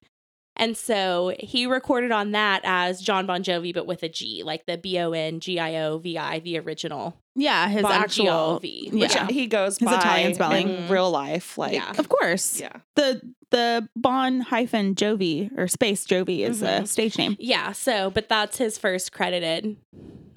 And 0.56 0.78
so 0.78 1.34
he 1.40 1.66
recorded 1.66 2.12
on 2.12 2.32
that 2.32 2.62
as 2.64 3.02
John 3.02 3.26
Bon 3.26 3.42
Jovi, 3.44 3.74
but 3.74 3.88
with 3.88 4.04
a 4.04 4.10
G, 4.10 4.44
like 4.44 4.66
the 4.66 4.78
B 4.78 5.00
O 5.00 5.14
N 5.14 5.40
G 5.40 5.60
I 5.60 5.78
O 5.84 5.98
V 5.98 6.18
I, 6.18 6.40
the 6.40 6.60
original. 6.60 7.18
Yeah, 7.36 7.68
his 7.70 7.82
Bon 7.84 7.92
actual. 7.94 8.60
Jovi. 8.60 8.92
Which 8.92 9.16
Yeah, 9.16 9.28
he 9.28 9.48
goes 9.48 9.78
His 9.78 9.88
by 9.88 9.98
Italian 9.98 10.34
spelling. 10.34 10.70
in 10.70 10.90
real 10.90 11.10
life. 11.12 11.58
Like, 11.58 11.74
Yeah. 11.74 11.94
of 11.98 12.10
course. 12.10 12.60
yeah. 12.60 12.74
The 12.96 13.22
the 13.52 13.90
Bon 13.98 14.40
hyphen 14.42 14.96
Jovi 14.96 15.50
or 15.58 15.68
space 15.68 16.06
Jovi 16.08 16.40
is 16.40 16.62
a 16.62 16.82
Mhm. 16.82 16.88
stage 16.88 17.18
name. 17.18 17.36
Yeah. 17.40 17.74
So, 17.74 18.10
but 18.10 18.30
that's 18.30 18.58
his 18.58 18.78
first 18.78 19.12
credited 19.12 19.76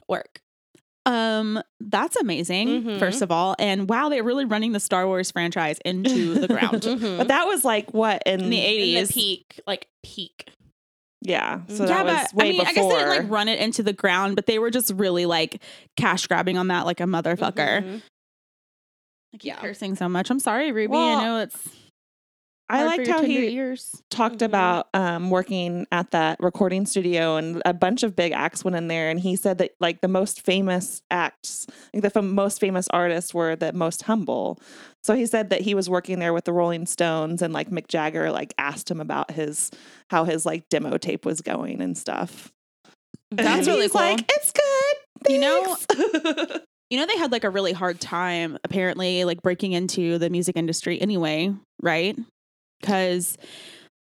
work. 0.08 0.40
Um, 1.06 1.62
that's 1.80 2.16
amazing. 2.16 2.82
Mhm. 2.82 2.98
First 2.98 3.22
of 3.22 3.30
all, 3.30 3.54
and 3.58 3.88
wow, 3.88 4.08
they're 4.08 4.24
really 4.24 4.44
running 4.46 4.72
the 4.72 4.80
Star 4.80 5.06
Wars 5.06 5.30
franchise 5.30 5.78
into 5.84 6.34
the 6.34 6.48
ground. 6.48 6.82
Mhm. 6.82 7.18
But 7.18 7.28
that 7.28 7.46
was 7.46 7.64
like 7.64 7.92
what 7.92 8.22
in, 8.26 8.40
In 8.40 8.50
the 8.50 8.56
In 8.58 8.94
the 8.94 9.00
80s. 9.02 9.12
peak, 9.12 9.60
like 9.66 9.86
peak. 10.02 10.46
Yeah. 11.26 11.62
So 11.68 11.84
yeah, 11.86 12.02
that 12.02 12.04
was 12.04 12.32
but 12.32 12.38
way 12.42 12.48
I 12.48 12.52
mean, 12.52 12.60
I 12.60 12.72
guess 12.74 12.74
they 12.74 12.88
didn't 12.98 13.08
like 13.08 13.30
run 13.30 13.48
it 13.48 13.58
into 13.58 13.82
the 13.82 13.94
ground, 13.94 14.36
but 14.36 14.44
they 14.46 14.58
were 14.58 14.70
just 14.70 14.92
really 14.94 15.24
like 15.26 15.60
cash 15.96 16.26
grabbing 16.26 16.58
on 16.58 16.68
that 16.68 16.84
like 16.84 17.00
a 17.00 17.04
motherfucker. 17.04 17.82
Mhm. 17.82 18.02
I 19.32 19.36
keep 19.38 19.44
Yeah. 19.44 19.56
cursing 19.56 19.96
so 19.96 20.08
much. 20.08 20.30
I'm 20.30 20.38
sorry, 20.38 20.70
Ruby. 20.70 20.88
Well, 20.92 21.18
I 21.18 21.24
know 21.24 21.38
it's. 21.40 21.56
I 22.74 22.84
liked 22.84 23.06
how 23.06 23.22
he 23.22 23.54
ears. 23.56 24.02
talked 24.10 24.38
Mhm. 24.38 24.46
about 24.46 24.88
um, 24.94 25.30
working 25.30 25.86
at 25.92 26.10
that 26.12 26.38
recording 26.40 26.86
studio, 26.86 27.36
and 27.36 27.62
a 27.64 27.72
bunch 27.74 28.02
of 28.02 28.14
big 28.16 28.32
acts 28.32 28.64
went 28.64 28.76
in 28.76 28.88
there. 28.88 29.08
And 29.10 29.18
he 29.20 29.36
said 29.36 29.58
that 29.58 29.72
like 29.80 30.00
the 30.00 30.08
most 30.08 30.40
famous 30.42 31.02
acts, 31.10 31.66
like 31.92 32.02
the 32.02 32.10
fam- 32.10 32.34
most 32.34 32.60
famous 32.60 32.88
artists, 32.88 33.32
were 33.34 33.56
the 33.56 33.72
most 33.72 34.02
humble. 34.02 34.60
So 35.02 35.14
he 35.14 35.26
said 35.26 35.50
that 35.50 35.60
he 35.62 35.74
was 35.74 35.88
working 35.90 36.18
there 36.18 36.32
with 36.32 36.44
the 36.44 36.52
Rolling 36.52 36.86
Stones, 36.86 37.42
and 37.42 37.52
like 37.54 37.70
Mick 37.70 37.88
Jagger 37.88 38.30
like 38.30 38.54
asked 38.58 38.90
him 38.90 39.00
about 39.00 39.30
his 39.30 39.70
how 40.10 40.24
his 40.24 40.44
like 40.46 40.68
demo 40.68 40.98
tape 40.98 41.24
was 41.26 41.40
going 41.40 41.80
and 41.80 41.96
stuff. 41.96 42.50
And 43.30 43.38
That's 43.40 43.66
really 43.66 43.82
he's 43.82 43.92
cool. 43.92 44.00
Like 44.00 44.24
it's 44.30 44.52
good. 44.52 45.32
You 45.32 45.38
know- 45.40 45.76
You 46.90 47.00
know, 47.00 47.06
they 47.06 47.16
had 47.16 47.32
like 47.32 47.44
a 47.44 47.50
really 47.50 47.72
hard 47.72 47.98
time 47.98 48.58
apparently, 48.62 49.24
like 49.24 49.42
breaking 49.42 49.72
into 49.72 50.18
the 50.18 50.28
music 50.30 50.54
industry 50.54 51.00
anyway, 51.00 51.52
right? 51.82 52.16
Because 52.84 53.38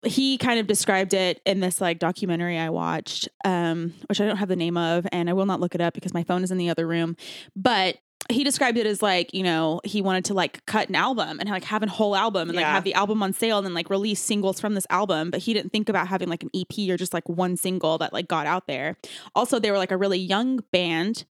he 0.05 0.37
kind 0.37 0.59
of 0.59 0.67
described 0.67 1.13
it 1.13 1.41
in 1.45 1.59
this 1.59 1.81
like 1.81 1.99
documentary 1.99 2.57
I 2.57 2.69
watched, 2.69 3.27
um, 3.43 3.93
which 4.07 4.21
I 4.21 4.25
don't 4.25 4.37
have 4.37 4.49
the 4.49 4.55
name 4.55 4.77
of, 4.77 5.07
and 5.11 5.29
I 5.29 5.33
will 5.33 5.47
not 5.47 5.59
look 5.59 5.73
it 5.73 5.81
up 5.81 5.93
because 5.95 6.13
my 6.13 6.23
phone 6.23 6.43
is 6.43 6.51
in 6.51 6.57
the 6.57 6.69
other 6.69 6.87
room. 6.87 7.17
But 7.55 7.97
he 8.29 8.43
described 8.43 8.77
it 8.77 8.85
as 8.85 9.01
like, 9.01 9.33
you 9.33 9.43
know, 9.43 9.79
he 9.83 10.01
wanted 10.01 10.25
to 10.25 10.33
like 10.33 10.65
cut 10.65 10.89
an 10.89 10.95
album 10.95 11.39
and 11.39 11.49
like 11.49 11.63
have 11.63 11.81
a 11.81 11.87
whole 11.87 12.15
album 12.15 12.49
and 12.49 12.55
like 12.55 12.65
have 12.65 12.83
the 12.83 12.93
album 12.93 13.23
on 13.23 13.31
sale 13.31 13.57
and 13.57 13.65
then 13.65 13.73
like 13.73 13.89
release 13.89 14.19
singles 14.19 14.59
from 14.59 14.73
this 14.73 14.85
album. 14.89 15.31
But 15.31 15.41
he 15.41 15.53
didn't 15.53 15.71
think 15.71 15.87
about 15.87 16.07
having 16.07 16.27
like 16.27 16.43
an 16.43 16.49
EP 16.53 16.89
or 16.89 16.97
just 16.97 17.13
like 17.13 17.27
one 17.29 17.55
single 17.55 17.97
that 17.99 18.13
like 18.13 18.27
got 18.27 18.45
out 18.45 18.67
there. 18.67 18.97
Also, 19.33 19.59
they 19.59 19.71
were 19.71 19.77
like 19.77 19.91
a 19.91 19.97
really 19.97 20.19
young 20.19 20.59
band 20.71 21.25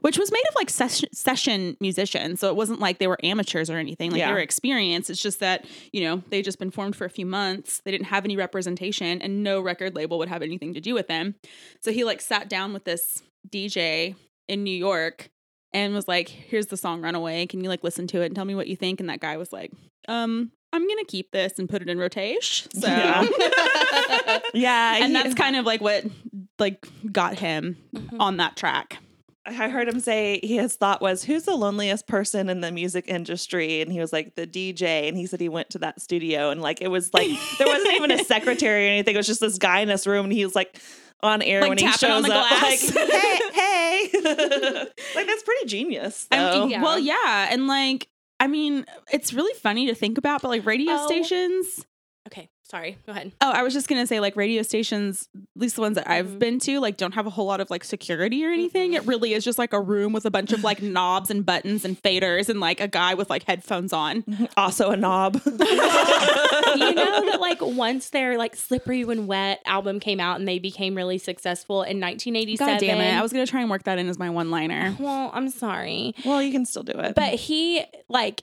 which 0.00 0.18
was 0.18 0.30
made 0.32 0.42
of 0.48 0.54
like 0.56 0.70
session, 0.70 1.08
session 1.12 1.76
musicians. 1.80 2.40
So 2.40 2.48
it 2.48 2.56
wasn't 2.56 2.80
like 2.80 2.98
they 2.98 3.06
were 3.06 3.18
amateurs 3.24 3.70
or 3.70 3.76
anything. 3.76 4.10
Like 4.10 4.18
Yeah. 4.20 4.28
they 4.28 4.32
were 4.34 4.38
experienced. 4.40 5.10
It's 5.10 5.22
just 5.22 5.40
that, 5.40 5.64
you 5.92 6.02
know, 6.02 6.22
they 6.30 6.42
just 6.42 6.58
been 6.58 6.70
formed 6.70 6.96
for 6.96 7.04
a 7.04 7.10
few 7.10 7.26
months. 7.26 7.80
They 7.84 7.90
didn't 7.90 8.06
have 8.06 8.24
any 8.24 8.36
representation 8.36 9.20
and 9.22 9.42
no 9.42 9.60
record 9.60 9.94
label 9.94 10.18
would 10.18 10.28
have 10.28 10.42
anything 10.42 10.74
to 10.74 10.80
do 10.80 10.94
with 10.94 11.06
them. 11.08 11.34
So 11.82 11.92
he 11.92 12.04
like 12.04 12.20
sat 12.20 12.48
down 12.48 12.72
with 12.72 12.84
this 12.84 13.22
DJ 13.48 14.14
in 14.48 14.64
New 14.64 14.76
York 14.76 15.28
and 15.72 15.94
was 15.94 16.08
like, 16.08 16.28
here's 16.28 16.66
the 16.66 16.76
song 16.76 17.00
Runaway. 17.00 17.46
Can 17.46 17.62
you 17.62 17.68
like 17.68 17.84
listen 17.84 18.06
to 18.08 18.22
it 18.22 18.26
and 18.26 18.34
tell 18.34 18.44
me 18.44 18.54
what 18.54 18.66
you 18.68 18.76
think? 18.76 19.00
And 19.00 19.08
that 19.08 19.20
guy 19.20 19.36
was 19.36 19.52
like, 19.52 19.70
um, 20.08 20.50
I'm 20.72 20.86
gonna 20.86 21.04
keep 21.04 21.30
this 21.32 21.58
and 21.58 21.68
put 21.68 21.82
it 21.82 21.88
in 21.88 21.98
rotation. 21.98 22.70
So 22.72 22.86
Yeah. 22.88 23.22
yeah, 24.54 24.96
and 24.96 25.06
he- 25.08 25.12
that's 25.22 25.34
kind 25.34 25.56
of 25.56 25.64
like 25.66 25.80
what 25.80 26.04
like 26.58 26.86
got 27.10 27.38
him 27.38 27.76
Mhm. 27.94 28.16
on 28.20 28.36
that 28.38 28.56
track. 28.56 28.98
I 29.46 29.68
heard 29.70 29.88
him 29.88 30.00
say 30.00 30.38
his 30.42 30.76
thought 30.76 31.00
was, 31.00 31.24
"Who's 31.24 31.44
the 31.44 31.56
loneliest 31.56 32.06
person 32.06 32.48
in 32.50 32.60
the 32.60 32.70
music 32.70 33.06
industry?" 33.08 33.80
And 33.80 33.90
he 33.90 33.98
was 33.98 34.12
like, 34.12 34.34
"The 34.34 34.46
DJ." 34.46 35.08
And 35.08 35.16
he 35.16 35.26
said 35.26 35.40
he 35.40 35.48
went 35.48 35.70
to 35.70 35.78
that 35.78 36.00
studio 36.00 36.50
and 36.50 36.60
like 36.60 36.80
it 36.82 36.88
was 36.88 37.12
like 37.14 37.30
there 37.58 37.66
wasn't 37.66 37.94
even 37.94 38.10
a 38.12 38.24
secretary 38.24 38.86
or 38.86 38.90
anything. 38.90 39.14
It 39.14 39.18
was 39.18 39.26
just 39.26 39.40
this 39.40 39.58
guy 39.58 39.80
in 39.80 39.88
this 39.88 40.06
room, 40.06 40.26
and 40.26 40.32
he 40.32 40.44
was 40.44 40.54
like 40.54 40.78
on 41.22 41.42
air 41.42 41.60
Like 41.62 41.70
when 41.70 41.78
he 41.78 41.90
shows 41.92 42.22
on 42.24 42.28
the 42.30 42.34
up, 42.34 42.48
glass. 42.48 42.94
like, 42.94 43.08
"Hey, 43.10 43.40
hey!" 43.52 44.10
like 45.14 45.26
that's 45.26 45.42
pretty 45.42 45.66
genius. 45.66 46.26
I 46.30 46.58
mean, 46.60 46.70
Yeah. 46.70 46.82
Well, 46.82 46.98
yeah, 46.98 47.48
and 47.50 47.66
like, 47.66 48.08
I 48.38 48.46
mean, 48.46 48.84
it's 49.12 49.32
really 49.32 49.52
funny 49.60 49.86
to 49.86 49.94
think 49.94 50.18
about, 50.18 50.42
but 50.42 50.48
like 50.48 50.66
radio 50.66 50.92
Oh. 50.98 51.06
stations. 51.06 51.86
Okay, 52.32 52.48
sorry. 52.62 52.96
Go 53.06 53.10
ahead. 53.12 53.32
Oh, 53.40 53.50
I 53.50 53.64
was 53.64 53.72
just 53.72 53.88
gonna 53.88 54.06
say, 54.06 54.20
like, 54.20 54.36
radio 54.36 54.62
stations, 54.62 55.28
at 55.34 55.42
least 55.60 55.74
the 55.74 55.80
ones 55.82 55.96
that 55.96 56.08
I've 56.08 56.28
Mhm. 56.28 56.38
been 56.38 56.58
to, 56.60 56.78
like, 56.78 56.96
don't 56.96 57.14
have 57.14 57.26
a 57.26 57.30
whole 57.30 57.46
lot 57.46 57.60
of 57.60 57.70
like 57.70 57.82
security 57.82 58.44
or 58.44 58.50
anything. 58.50 58.92
Mhm. 58.92 58.96
It 58.96 59.06
really 59.06 59.32
is 59.34 59.44
just 59.44 59.58
like 59.58 59.72
a 59.72 59.80
room 59.80 60.12
with 60.12 60.24
a 60.26 60.30
bunch 60.30 60.52
of 60.52 60.62
like 60.62 60.80
knobs 60.80 61.28
and 61.30 61.44
buttons 61.44 61.84
and 61.84 62.00
faders 62.00 62.48
and 62.48 62.60
like 62.60 62.80
a 62.80 62.86
guy 62.86 63.14
with 63.14 63.30
like 63.30 63.42
headphones 63.44 63.92
on. 63.92 64.24
also 64.56 64.90
a 64.90 64.96
knob. 64.96 65.40
you 65.44 66.94
know 66.94 67.24
that 67.30 67.38
like 67.40 67.60
once 67.60 68.10
their 68.10 68.38
like 68.38 68.54
slippery 68.54 69.04
when 69.04 69.26
wet 69.26 69.60
album 69.66 69.98
came 70.00 70.20
out 70.20 70.38
and 70.38 70.46
they 70.46 70.58
became 70.58 70.94
really 70.94 71.18
successful 71.18 71.78
in 71.82 71.98
1987 72.00 72.74
God 72.74 72.80
damn 72.80 73.00
it! 73.00 73.16
I 73.18 73.22
was 73.22 73.32
gonna 73.32 73.46
try 73.46 73.60
and 73.60 73.70
work 73.70 73.82
that 73.84 73.98
in 73.98 74.08
as 74.08 74.18
my 74.18 74.30
one 74.30 74.50
liner. 74.50 74.96
well 75.00 75.30
i'm 75.34 75.48
sorry 75.48 76.14
well, 76.24 76.42
you 76.42 76.52
can 76.52 76.64
still 76.64 76.82
do 76.82 76.92
it, 76.92 77.14
but 77.14 77.34
he 77.34 77.82
like 78.08 78.42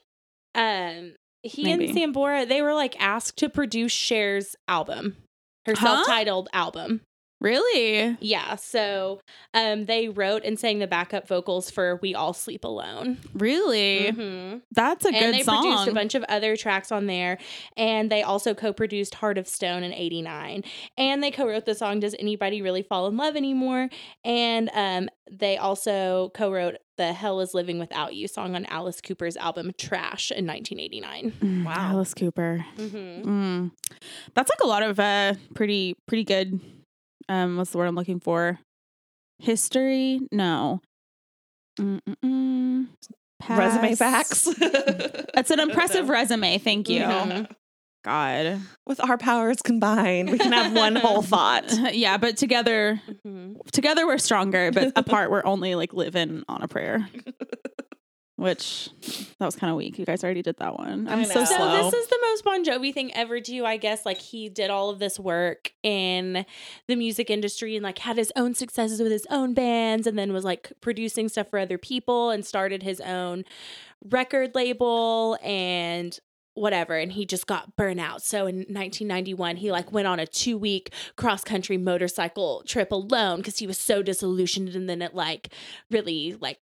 um 0.55 1.13
he 1.43 1.63
Maybe. 1.63 1.87
and 1.89 1.97
sambora 2.15 2.47
they 2.47 2.61
were 2.61 2.73
like 2.73 2.95
asked 2.99 3.37
to 3.39 3.49
produce 3.49 3.93
Cher's 3.93 4.55
album 4.67 5.17
her 5.65 5.73
Huh? 5.75 5.95
self-titled 5.97 6.49
album 6.53 7.01
Really? 7.39 8.17
yeah 8.19 8.55
so 8.55 9.21
um 9.53 9.85
they 9.85 10.09
wrote 10.09 10.43
and 10.43 10.59
sang 10.59 10.79
the 10.79 10.87
backup 10.87 11.27
vocals 11.27 11.69
for 11.69 11.99
we 12.01 12.15
all 12.15 12.33
sleep 12.33 12.63
alone 12.63 13.17
Really? 13.33 14.11
Mhm. 14.11 14.61
That's 14.71 15.05
a 15.05 15.09
and 15.09 15.17
good 15.17 15.33
they 15.35 15.43
song. 15.43 15.61
produced 15.63 15.87
a 15.87 15.93
bunch 15.93 16.15
of 16.15 16.23
other 16.29 16.55
tracks 16.55 16.91
on 16.91 17.05
there 17.05 17.37
and 17.75 18.11
they 18.11 18.23
also 18.23 18.53
co-produced 18.53 19.15
heart 19.15 19.37
of 19.37 19.47
stone 19.47 19.83
in 19.83 19.93
89 19.93 20.63
and 20.97 21.21
they 21.23 21.29
co-wrote 21.31 21.65
the 21.65 21.75
song 21.75 21.99
does 21.99 22.15
anybody 22.17 22.61
really 22.61 22.81
fall 22.83 23.07
in 23.07 23.17
love 23.17 23.35
anymore 23.35 23.89
and 24.25 24.69
um, 24.73 25.09
they 25.31 25.57
also 25.57 26.31
co-wrote 26.33 26.75
the 26.97 27.13
hell 27.13 27.39
is 27.41 27.53
living 27.53 27.77
without 27.77 28.15
you 28.15 28.27
song 28.27 28.55
on 28.55 28.65
alice 28.65 28.99
cooper's 29.01 29.37
album 29.37 29.71
trash 29.77 30.31
in 30.31 30.47
1989 30.47 31.33
Mm, 31.39 31.65
Wow. 31.65 31.91
Alice 31.91 32.13
Cooper. 32.15 32.65
mm-hmm. 32.77 33.29
Mm. 33.29 33.71
That's 34.33 34.49
like 34.49 34.59
a 34.63 34.67
lot 34.67 34.81
of 34.83 34.99
uh 34.99 35.35
pretty 35.53 35.95
pretty 36.07 36.23
good 36.23 36.59
um 37.29 37.57
what's 37.57 37.71
the 37.71 37.77
word 37.77 37.85
I'm 37.87 37.95
looking 37.95 38.19
for? 38.19 38.59
History? 39.39 40.21
No. 40.31 40.81
Mm-mm-mm. 41.79 42.87
resume 43.49 43.95
facts. 43.95 44.47
It's 45.37 45.51
an 45.51 45.59
impressive 45.59 46.09
resume, 46.09 46.57
thank 46.57 46.89
you. 46.89 47.01
Mhm. 47.01 47.47
God. 48.03 48.59
With 48.87 48.99
our 49.03 49.17
powers 49.17 49.61
combined, 49.61 50.31
we 50.31 50.39
can 50.39 50.51
have 50.51 50.73
one 50.73 50.95
whole 50.95 51.21
thought. 51.33 51.93
yeah, 51.93 52.17
but 52.17 52.37
together 52.37 52.99
Mhm. 53.25 53.57
together 53.71 54.07
we're 54.07 54.17
stronger, 54.17 54.71
but 54.71 54.93
apart 54.95 55.29
we're 55.29 55.45
only 55.45 55.75
like 55.75 55.93
living 55.93 56.43
on 56.49 56.63
a 56.63 56.67
prayer. 56.67 57.07
Which 58.37 58.91
that 59.39 59.45
was 59.45 59.55
kind 59.55 59.71
of 59.71 59.77
weak. 59.77 59.97
You 59.97 60.05
guys 60.05 60.23
already 60.23 60.43
did 60.43 60.57
that 60.57 60.77
one. 60.77 61.07
I'm 61.07 61.25
so 61.25 61.39
know. 61.39 61.45
So 61.45 61.71
this 61.71 61.93
is 61.93 62.07
the 62.07 62.19
most 62.21 62.43
Bon 62.43 62.63
Jovi 62.63 62.93
thing 62.93 63.11
ever 63.15 63.41
too, 63.41 63.65
I 63.65 63.77
guess. 63.77 64.05
Like 64.05 64.19
he 64.19 64.47
did 64.47 64.69
all 64.69 64.91
of 64.91 64.99
this 64.99 65.19
work 65.19 65.73
in 65.81 66.45
the 66.87 66.95
music 66.95 67.31
industry 67.31 67.75
and 67.75 67.83
like 67.83 67.97
had 67.97 68.15
his 68.15 68.31
own 68.35 68.53
successes 68.53 69.01
with 69.01 69.11
his 69.11 69.25
own 69.31 69.55
bands 69.55 70.05
and 70.05 70.19
then 70.19 70.33
was 70.33 70.45
like 70.45 70.71
producing 70.81 71.29
stuff 71.29 71.49
for 71.49 71.57
other 71.57 71.79
people 71.79 72.29
and 72.29 72.45
started 72.45 72.83
his 72.83 73.01
own 73.01 73.43
record 74.05 74.53
label 74.53 75.39
and 75.41 76.19
whatever 76.53 76.95
and 76.95 77.13
he 77.13 77.25
just 77.25 77.47
got 77.47 77.75
burnt 77.75 77.99
out. 77.99 78.21
So 78.21 78.45
in 78.45 78.57
1991 78.57 79.57
he 79.57 79.71
like 79.71 79.91
went 79.91 80.07
on 80.07 80.19
a 80.19 80.27
2 80.27 80.59
week 80.59 80.93
cross 81.15 81.43
country 81.43 81.77
motorcycle 81.77 82.61
trip 82.67 82.91
alone 82.91 83.41
cuz 83.41 83.57
he 83.57 83.65
was 83.65 83.79
so 83.79 84.03
disillusioned 84.03 84.75
and 84.75 84.87
then 84.87 85.01
it 85.01 85.15
like 85.15 85.49
really 85.89 86.35
like 86.39 86.59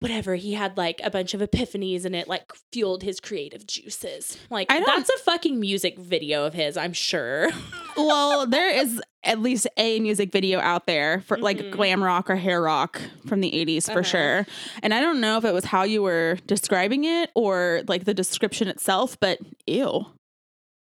whatever 0.00 0.34
he 0.34 0.52
had 0.52 0.76
like 0.76 1.00
a 1.02 1.10
bunch 1.10 1.32
of 1.34 1.40
epiphanies 1.40 2.04
and 2.04 2.14
it 2.14 2.28
like 2.28 2.52
fueled 2.72 3.02
his 3.02 3.20
creative 3.20 3.66
juices 3.66 4.36
like 4.50 4.70
I 4.70 4.80
that's 4.84 5.08
a 5.08 5.18
fucking 5.18 5.58
music 5.58 5.98
video 5.98 6.44
of 6.44 6.52
his 6.52 6.76
i'm 6.76 6.92
sure 6.92 7.48
well, 7.96 8.46
there 8.46 8.68
is 8.68 9.00
at 9.22 9.38
least 9.40 9.66
a 9.78 10.00
music 10.00 10.30
video 10.32 10.58
out 10.60 10.86
there 10.86 11.20
for 11.22 11.38
like 11.38 11.58
Mhm. 11.58 11.70
glam 11.70 12.02
rock 12.04 12.28
or 12.28 12.36
hair 12.36 12.60
rock 12.60 13.00
from 13.26 13.40
the 13.40 13.50
80s 13.52 13.86
for 13.86 14.00
Uh-huh. 14.00 14.02
sure. 14.02 14.46
And 14.82 14.92
I 14.92 15.00
don't 15.00 15.20
know 15.20 15.38
if 15.38 15.44
it 15.44 15.54
was 15.54 15.64
how 15.64 15.84
you 15.84 16.02
were 16.02 16.36
describing 16.46 17.04
it 17.04 17.30
or 17.34 17.82
like 17.88 18.04
the 18.04 18.12
description 18.12 18.68
itself, 18.68 19.18
but 19.20 19.38
ew. 19.66 20.06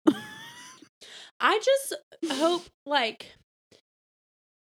i 1.41 1.61
just 1.62 1.95
hope 2.38 2.62
like 2.87 3.33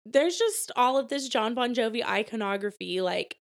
there's 0.04 0.36
just 0.36 0.70
all 0.76 0.98
of 0.98 1.08
this 1.08 1.28
john 1.28 1.54
bon 1.54 1.74
jovi 1.74 2.04
iconography 2.04 3.00
like 3.00 3.38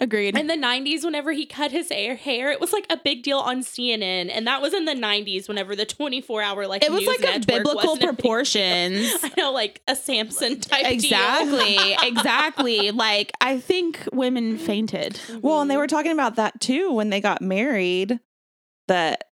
Agreed. 0.00 0.36
In 0.36 0.46
the 0.46 0.54
90s, 0.54 1.04
whenever 1.04 1.32
he 1.32 1.44
cut 1.44 1.72
his 1.72 1.90
hair, 1.90 2.16
hair, 2.16 2.50
it 2.50 2.58
was 2.58 2.72
like 2.72 2.86
a 2.88 2.96
big 2.96 3.22
deal 3.22 3.38
on 3.38 3.60
CNN. 3.60 4.30
And 4.32 4.46
that 4.46 4.62
was 4.62 4.72
in 4.72 4.86
the 4.86 4.94
90s, 4.94 5.46
whenever 5.46 5.76
the 5.76 5.84
24 5.84 6.40
hour 6.42 6.66
like 6.66 6.82
it 6.82 6.90
was 6.90 7.00
news 7.00 7.08
like 7.08 7.18
a 7.20 7.22
network 7.22 7.46
biblical 7.46 7.74
wasn't 7.74 7.92
a 7.92 7.92
big 7.94 8.00
deal. 8.00 8.14
proportions. 8.14 9.16
I 9.22 9.32
know, 9.36 9.52
like 9.52 9.82
a 9.86 9.94
Samson 9.94 10.60
type 10.60 10.84
deal. 10.84 10.92
exactly. 10.92 11.76
exactly. 12.02 12.90
Like 12.92 13.32
I 13.42 13.58
think 13.60 14.08
women 14.12 14.56
fainted. 14.56 15.20
Well, 15.42 15.60
and 15.60 15.70
they 15.70 15.76
were 15.76 15.86
talking 15.86 16.12
about 16.12 16.36
that 16.36 16.60
too 16.60 16.92
when 16.92 17.10
they 17.10 17.20
got 17.20 17.42
married. 17.42 18.20
That 18.88 19.24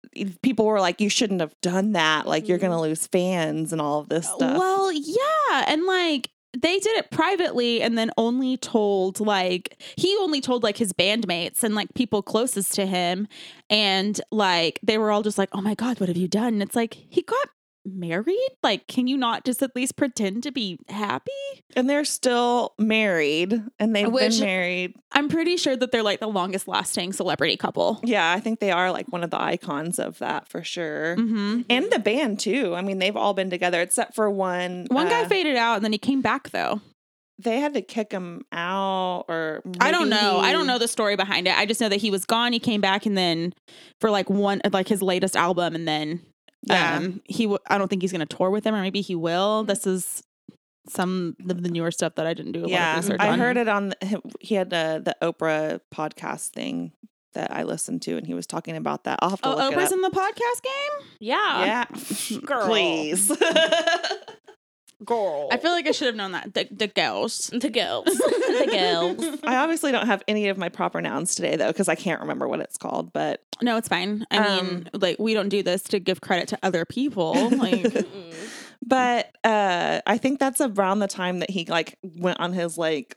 people 0.42 0.66
were 0.66 0.78
like, 0.78 1.00
"You 1.00 1.08
shouldn't 1.08 1.40
have 1.40 1.52
done 1.62 1.92
that. 1.94 2.28
Like, 2.28 2.46
you're 2.46 2.58
mm-hmm. 2.58 2.68
gonna 2.68 2.80
lose 2.80 3.08
fans 3.08 3.72
and 3.72 3.80
all 3.80 3.98
of 3.98 4.08
this 4.08 4.28
stuff." 4.28 4.56
Well, 4.56 4.92
yeah, 4.92 5.64
and 5.66 5.84
like 5.84 6.30
they 6.56 6.78
did 6.78 6.96
it 6.96 7.10
privately 7.10 7.82
and 7.82 7.98
then 7.98 8.10
only 8.16 8.56
told 8.56 9.20
like 9.20 9.80
he 9.96 10.16
only 10.20 10.40
told 10.40 10.62
like 10.62 10.78
his 10.78 10.92
bandmates 10.92 11.62
and 11.62 11.74
like 11.74 11.92
people 11.94 12.22
closest 12.22 12.74
to 12.74 12.86
him 12.86 13.28
and 13.68 14.20
like 14.30 14.80
they 14.82 14.96
were 14.96 15.10
all 15.10 15.22
just 15.22 15.36
like, 15.38 15.50
"Oh 15.52 15.60
my 15.60 15.74
god, 15.74 16.00
what 16.00 16.08
have 16.08 16.16
you 16.16 16.28
done?" 16.28 16.54
And 16.54 16.62
it's 16.62 16.76
like 16.76 16.94
he 16.94 17.22
got 17.22 17.48
married? 17.94 18.48
Like 18.62 18.86
can 18.86 19.06
you 19.06 19.16
not 19.16 19.44
just 19.44 19.62
at 19.62 19.74
least 19.76 19.96
pretend 19.96 20.42
to 20.44 20.52
be 20.52 20.78
happy? 20.88 21.30
and 21.76 21.88
they're 21.88 22.04
still 22.04 22.72
married, 22.78 23.62
and 23.78 23.94
they've 23.94 24.10
Which- 24.10 24.38
been 24.38 24.46
married. 24.46 24.94
I'm 25.12 25.28
pretty 25.28 25.56
sure 25.56 25.76
that 25.76 25.92
they're 25.92 26.02
like 26.02 26.20
the 26.20 26.26
longest 26.28 26.66
lasting 26.68 27.12
celebrity 27.12 27.56
couple. 27.56 28.00
Yeah, 28.02 28.32
I 28.32 28.40
think 28.40 28.58
they 28.60 28.70
are 28.70 28.90
like 28.92 29.06
one 29.12 29.22
of 29.24 29.30
the 29.30 29.40
icons 29.40 29.98
of 29.98 30.18
that 30.18 30.48
for 30.48 30.62
sure. 30.64 31.16
Mhm. 31.16 31.64
And 31.70 31.90
the 31.90 31.98
band 31.98 32.40
too. 32.40 32.74
I 32.74 32.82
mean, 32.82 32.98
they've 32.98 33.16
all 33.16 33.34
been 33.34 33.50
together 33.50 33.80
except 33.80 34.14
for 34.14 34.30
one. 34.30 34.86
One 34.90 35.08
guy 35.08 35.22
uh, 35.22 35.28
faded 35.28 35.56
out 35.56 35.76
and 35.76 35.84
then 35.84 35.92
he 35.92 35.98
came 35.98 36.20
back 36.22 36.50
though. 36.50 36.80
they 37.40 37.60
had 37.60 37.72
to 37.74 37.80
kick 37.82 38.10
him 38.10 38.42
out, 38.50 39.24
or 39.28 39.62
I 39.80 39.92
don't 39.92 40.08
know. 40.08 40.38
I 40.40 40.50
don't 40.50 40.66
know 40.66 40.78
the 40.78 40.88
story 40.88 41.14
behind 41.14 41.46
it. 41.46 41.56
I 41.56 41.66
just 41.66 41.80
know 41.80 41.88
that 41.88 42.00
he 42.00 42.10
was 42.10 42.24
gone. 42.24 42.52
He 42.52 42.58
came 42.58 42.80
back 42.80 43.06
and 43.06 43.16
then 43.16 43.52
for 44.00 44.10
like 44.10 44.28
one 44.28 44.60
like 44.72 44.88
his 44.88 45.02
latest 45.02 45.36
album 45.36 45.76
and 45.76 45.86
then 45.86 46.20
Yeah. 46.68 46.96
um 46.98 47.20
he 47.24 47.44
w- 47.44 47.58
I 47.68 47.78
don't 47.78 47.88
think 47.88 48.02
he's 48.02 48.12
going 48.12 48.26
to 48.26 48.36
tour 48.36 48.50
with 48.50 48.64
him 48.64 48.74
or 48.74 48.80
maybe 48.82 49.00
he 49.00 49.14
will. 49.14 49.64
This 49.64 49.86
is 49.86 50.22
some 50.88 51.36
of 51.48 51.62
the 51.62 51.68
newer 51.70 51.90
stuff 51.90 52.14
that 52.14 52.26
I 52.26 52.32
didn't 52.34 52.52
do 52.52 52.60
a 52.60 52.62
lot 52.62 52.70
yeah, 52.70 52.98
of 52.98 53.04
research 53.04 53.20
I 53.20 53.28
on. 53.30 53.38
heard 53.38 53.56
it 53.56 53.68
on. 53.68 53.90
The, 53.90 54.22
he 54.40 54.54
had 54.54 54.70
the 54.70 55.02
the 55.04 55.16
Oprah 55.22 55.80
podcast 55.94 56.48
thing 56.50 56.92
that 57.34 57.52
I 57.54 57.62
listened 57.64 58.00
to, 58.02 58.16
and 58.16 58.26
he 58.26 58.32
was 58.32 58.46
talking 58.46 58.74
about 58.74 59.04
that. 59.04 59.18
I'll 59.20 59.30
have 59.30 59.40
to 59.42 59.48
Oh, 59.48 59.56
look 59.56 59.74
Oprah's 59.74 59.92
in 59.92 60.00
the 60.00 60.08
podcast 60.10 60.62
game? 60.62 61.06
Yeah. 61.20 61.84
yeah, 62.32 62.38
Girl. 62.40 62.66
please. 62.66 63.30
Girl. 65.04 65.48
I 65.52 65.58
feel 65.58 65.70
like 65.70 65.86
I 65.86 65.92
should 65.92 66.06
have 66.08 66.16
known 66.16 66.32
that. 66.32 66.54
The, 66.54 66.66
the 66.72 66.88
girls. 66.88 67.50
the 67.52 67.70
girls. 67.70 68.04
the 68.06 68.68
girls. 68.68 69.38
I 69.44 69.56
obviously 69.56 69.92
don't 69.92 70.06
have 70.06 70.24
any 70.26 70.48
of 70.48 70.58
my 70.58 70.68
proper 70.68 71.00
nouns 71.00 71.36
today 71.36 71.54
though, 71.54 71.68
because 71.68 71.88
I 71.88 71.94
can't 71.94 72.20
remember 72.20 72.48
what 72.48 72.58
it's 72.60 72.76
called. 72.76 73.12
But 73.12 73.42
No, 73.62 73.76
it's 73.76 73.86
fine. 73.88 74.26
I 74.32 74.38
mean, 74.60 74.88
Um, 74.94 75.00
like 75.00 75.16
we 75.20 75.34
don't 75.34 75.50
do 75.50 75.62
this 75.62 75.82
to 75.84 76.00
give 76.00 76.20
credit 76.20 76.48
to 76.48 76.58
other 76.64 76.84
people. 76.84 77.48
Like 77.50 77.86
but 78.86 79.30
uh 79.44 80.00
I 80.06 80.18
think 80.18 80.40
that's 80.40 80.60
around 80.60 80.98
the 80.98 81.08
time 81.08 81.38
that 81.40 81.50
he 81.50 81.64
like 81.66 81.96
went 82.02 82.40
on 82.40 82.52
his 82.52 82.76
like 82.76 83.16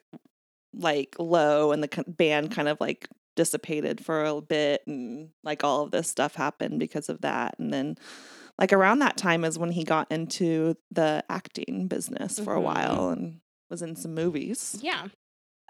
like 0.74 1.16
low, 1.20 1.72
and 1.72 1.82
the 1.82 1.88
k- 1.88 2.04
band 2.08 2.52
kind 2.52 2.68
of 2.68 2.80
like 2.80 3.08
dissipated 3.36 4.06
for 4.06 4.24
a 4.24 4.40
bit, 4.40 4.84
and 4.86 5.30
like 5.44 5.64
all 5.64 5.82
of 5.82 5.92
this 5.92 6.08
stuff 6.08 6.36
happened 6.36 6.80
because 6.80 7.10
of 7.10 7.22
that, 7.22 7.56
and 7.58 7.74
then. 7.74 7.98
Like 8.60 8.74
around 8.74 9.00
that 9.00 9.18
time 9.18 9.44
is 9.44 9.58
when 9.58 9.72
he 9.72 9.84
got 9.84 10.12
into 10.12 10.76
the 10.92 11.24
acting 11.30 11.88
business 11.88 12.40
for 12.40 12.56
a 12.56 12.60
Mhm. 12.60 12.64
while 12.64 13.10
and 13.10 13.42
was 13.70 13.82
in 13.82 13.96
some 13.96 14.14
movies. 14.14 14.78
Yeah. 14.82 15.08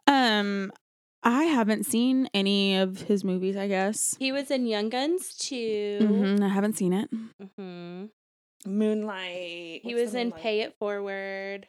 um 0.08 0.72
I 1.24 1.44
haven't 1.44 1.86
seen 1.86 2.28
any 2.34 2.78
of 2.78 3.04
his 3.04 3.24
movies, 3.24 3.56
I 3.56 3.68
guess. 3.68 4.16
He 4.18 4.32
was 4.32 4.50
in 4.50 4.66
Young 4.66 4.90
Guns 4.90 5.36
too. 5.36 6.00
Mhm, 6.02 6.42
I 6.44 6.48
haven't 6.50 6.78
seen 6.78 6.94
it. 6.94 7.10
hmm 7.58 8.06
Moonlight. 8.66 9.82
He 9.84 9.94
what's 9.94 10.02
was 10.02 10.12
the 10.14 10.20
in 10.20 10.28
Moonlight? 10.30 10.42
Pay 10.44 10.62
It 10.62 10.76
Forward. 10.80 11.68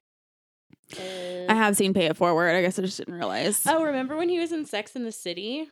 I 0.99 1.55
have 1.55 1.77
seen 1.77 1.95
Pay 1.95 2.07
It 2.07 2.17
Forward. 2.17 2.55
I 2.55 2.63
guess 2.63 2.79
I 2.79 2.83
just 2.83 2.99
didn't 2.99 3.15
realize. 3.15 3.63
oh, 3.67 3.83
remember 3.85 4.17
when 4.17 4.29
he 4.29 4.39
was 4.39 4.53
in 4.53 4.65
Sex 4.65 4.95
in 4.97 5.05
the 5.05 5.13
City? 5.13 5.69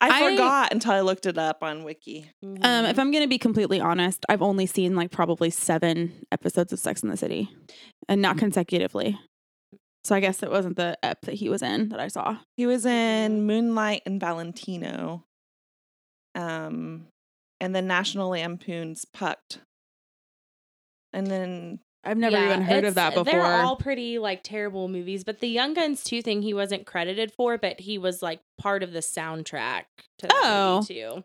I 0.00 0.08
I- 0.24 0.30
forgot 0.32 0.72
until 0.72 0.92
I 0.92 1.00
looked 1.00 1.26
it 1.26 1.38
up 1.38 1.62
on 1.62 1.84
Wiki. 1.84 2.30
Um, 2.42 2.54
Mm-hmm. 2.56 2.86
if 2.90 2.98
I'm 2.98 3.10
gonna 3.12 3.28
be 3.28 3.38
completely 3.38 3.80
honest, 3.80 4.24
I've 4.28 4.42
only 4.42 4.66
seen 4.66 4.96
like 4.96 5.10
probably 5.10 5.50
seven 5.50 6.24
episodes 6.32 6.72
of 6.72 6.78
Sex 6.80 7.02
in 7.02 7.08
the 7.08 7.16
City, 7.16 7.48
and 8.08 8.20
not 8.20 8.36
consecutively. 8.38 9.18
So 10.04 10.16
I 10.16 10.20
guess 10.20 10.42
it 10.42 10.50
wasn't 10.50 10.74
the 10.76 10.98
ep 11.04 11.20
that 11.22 11.34
he 11.36 11.48
was 11.48 11.62
in 11.62 11.90
that 11.90 12.00
I 12.00 12.08
saw. 12.08 12.38
He 12.56 12.66
was 12.66 12.84
in 12.84 13.46
Moonlight 13.46 14.02
and 14.04 14.18
Valentino. 14.20 15.22
Um, 16.34 17.06
and 17.60 17.72
then 17.74 17.86
National 17.86 18.30
Lampoon's 18.30 19.04
Pucked. 19.04 19.60
And 21.12 21.26
then 21.28 21.78
I've 22.04 22.18
never 22.18 22.36
Yeah, 22.36 22.46
even 22.46 22.62
heard 22.62 22.84
of 22.84 22.94
that 22.96 23.14
before. 23.14 23.24
They're 23.24 23.44
all 23.62 23.76
pretty 23.76 24.18
like 24.18 24.42
terrible 24.42 24.88
movies, 24.88 25.22
but 25.24 25.38
the 25.40 25.46
Young 25.48 25.72
Guns 25.74 26.02
2 26.02 26.20
thing 26.22 26.42
he 26.42 26.52
wasn't 26.52 26.84
credited 26.86 27.32
for, 27.32 27.58
but 27.58 27.78
he 27.80 27.96
was 27.98 28.22
like 28.22 28.40
part 28.58 28.82
of 28.82 28.92
the 28.92 28.98
soundtrack 29.00 29.84
to 30.18 30.26
that 30.26 30.32
Oh. 30.44 30.76
movie 30.80 30.94
too. 30.94 31.24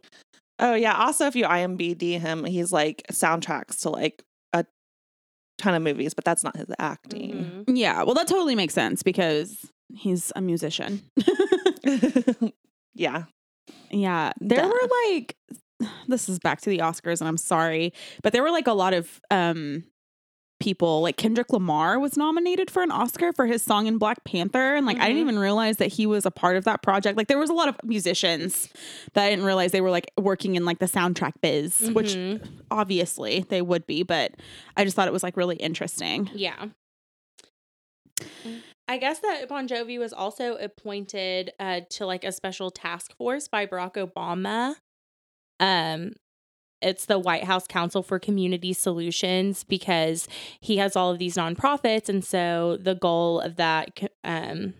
oh 0.60 0.74
yeah, 0.76 0.94
also 0.96 1.26
if 1.26 1.36
you 1.36 1.46
IMBD 1.46 2.20
him, 2.20 2.44
he's 2.46 2.72
like 2.72 3.04
soundtracks 3.12 3.82
to 3.82 3.90
like 3.90 4.24
a 4.54 4.66
ton 5.58 5.74
of 5.74 5.82
movies, 5.82 6.14
but 6.14 6.24
that's 6.26 6.44
not 6.44 6.56
his 6.56 6.68
acting. 6.78 7.64
Mhm. 7.68 7.78
yeah, 7.78 8.04
well, 8.04 8.14
that 8.16 8.28
totally 8.28 8.56
makes 8.56 8.74
sense 8.76 9.02
because 9.04 9.66
he's 9.96 10.32
a 10.36 10.42
musician. 10.42 11.02
yeah. 12.94 13.24
yeah, 13.90 14.32
there 14.40 14.62
Duh. 14.62 14.68
were 14.68 14.90
like, 15.12 15.36
this 16.08 16.30
is 16.30 16.40
back 16.40 16.62
to 16.62 16.70
the 16.70 16.80
Oscars, 16.80 17.20
and 17.22 17.28
I'm 17.28 17.38
sorry, 17.38 17.94
but 18.24 18.34
there 18.34 18.44
were 18.44 18.52
like 18.52 18.68
a 18.68 18.74
lot 18.74 18.94
of 18.94 19.20
um 19.32 19.84
people 20.60 21.02
like 21.02 21.18
Kendrick 21.18 21.52
Lamar 21.54 22.00
was 22.00 22.18
nominated 22.18 22.72
for 22.72 22.82
an 22.82 22.90
Oscar 22.92 23.32
for 23.34 23.46
his 23.46 23.62
song 23.62 23.86
in 23.86 23.98
Black 23.98 24.24
Panther 24.24 24.76
and 24.76 24.86
like 24.86 24.98
I 24.98 25.08
didn't 25.08 25.18
Mhm. 25.18 25.22
even 25.22 25.40
realize 25.40 25.78
that 25.78 25.88
he 25.94 26.06
was 26.08 26.26
a 26.26 26.32
part 26.32 26.58
of 26.58 26.64
that 26.64 26.82
project. 26.82 27.16
Like 27.18 27.28
there 27.28 27.38
was 27.38 27.50
a 27.50 27.54
lot 27.54 27.68
of 27.70 27.76
musicians 27.84 28.70
that 29.14 29.26
I 29.26 29.30
didn't 29.30 29.46
realize 29.46 29.72
they 29.72 29.82
were 29.82 29.92
like 29.92 30.10
working 30.18 30.56
in 30.56 30.66
like 30.66 30.80
the 30.80 30.88
soundtrack 30.88 31.34
biz, 31.42 31.92
which 31.92 32.16
Mhm. 32.16 32.48
obviously 32.72 33.46
they 33.50 33.62
would 33.62 33.86
be, 33.86 34.02
but 34.04 34.34
I 34.76 34.84
just 34.84 34.96
thought 34.96 35.08
it 35.08 35.14
was 35.14 35.24
like 35.24 35.38
really 35.38 35.58
interesting. 35.58 36.30
Yeah. 36.34 36.68
I 38.88 38.98
guess 38.98 39.20
that 39.20 39.48
Bon 39.50 39.68
Jovi 39.68 40.00
was 40.00 40.14
also 40.14 40.56
appointed 40.56 41.52
uh, 41.60 41.82
to 41.92 42.06
like 42.06 42.24
a 42.24 42.32
special 42.32 42.72
task 42.72 43.16
force 43.18 43.48
by 43.48 43.66
Barack 43.66 43.94
Obama. 43.96 44.76
Um, 45.60 46.14
it's 46.82 47.06
the 47.06 47.20
White 47.20 47.44
House 47.44 47.68
Council 47.68 48.04
for 48.04 48.20
Community 48.20 48.74
Solutions 48.74 49.64
because 49.64 50.28
he 50.60 50.78
has 50.78 50.96
all 50.96 51.12
of 51.12 51.20
these 51.20 51.36
nonprofits, 51.36 52.10
and 52.10 52.24
so 52.24 52.78
the 52.80 52.96
goal 52.96 53.40
of 53.40 53.56
that, 53.56 54.00
um, 54.24 54.74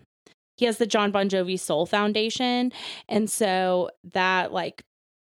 he 0.56 0.64
has 0.66 0.78
the 0.78 0.86
John 0.86 1.10
Bon 1.10 1.28
Jovi 1.28 1.58
Soul 1.58 1.86
Foundation, 1.86 2.72
and 3.08 3.30
so 3.30 3.90
that 4.12 4.52
like 4.52 4.82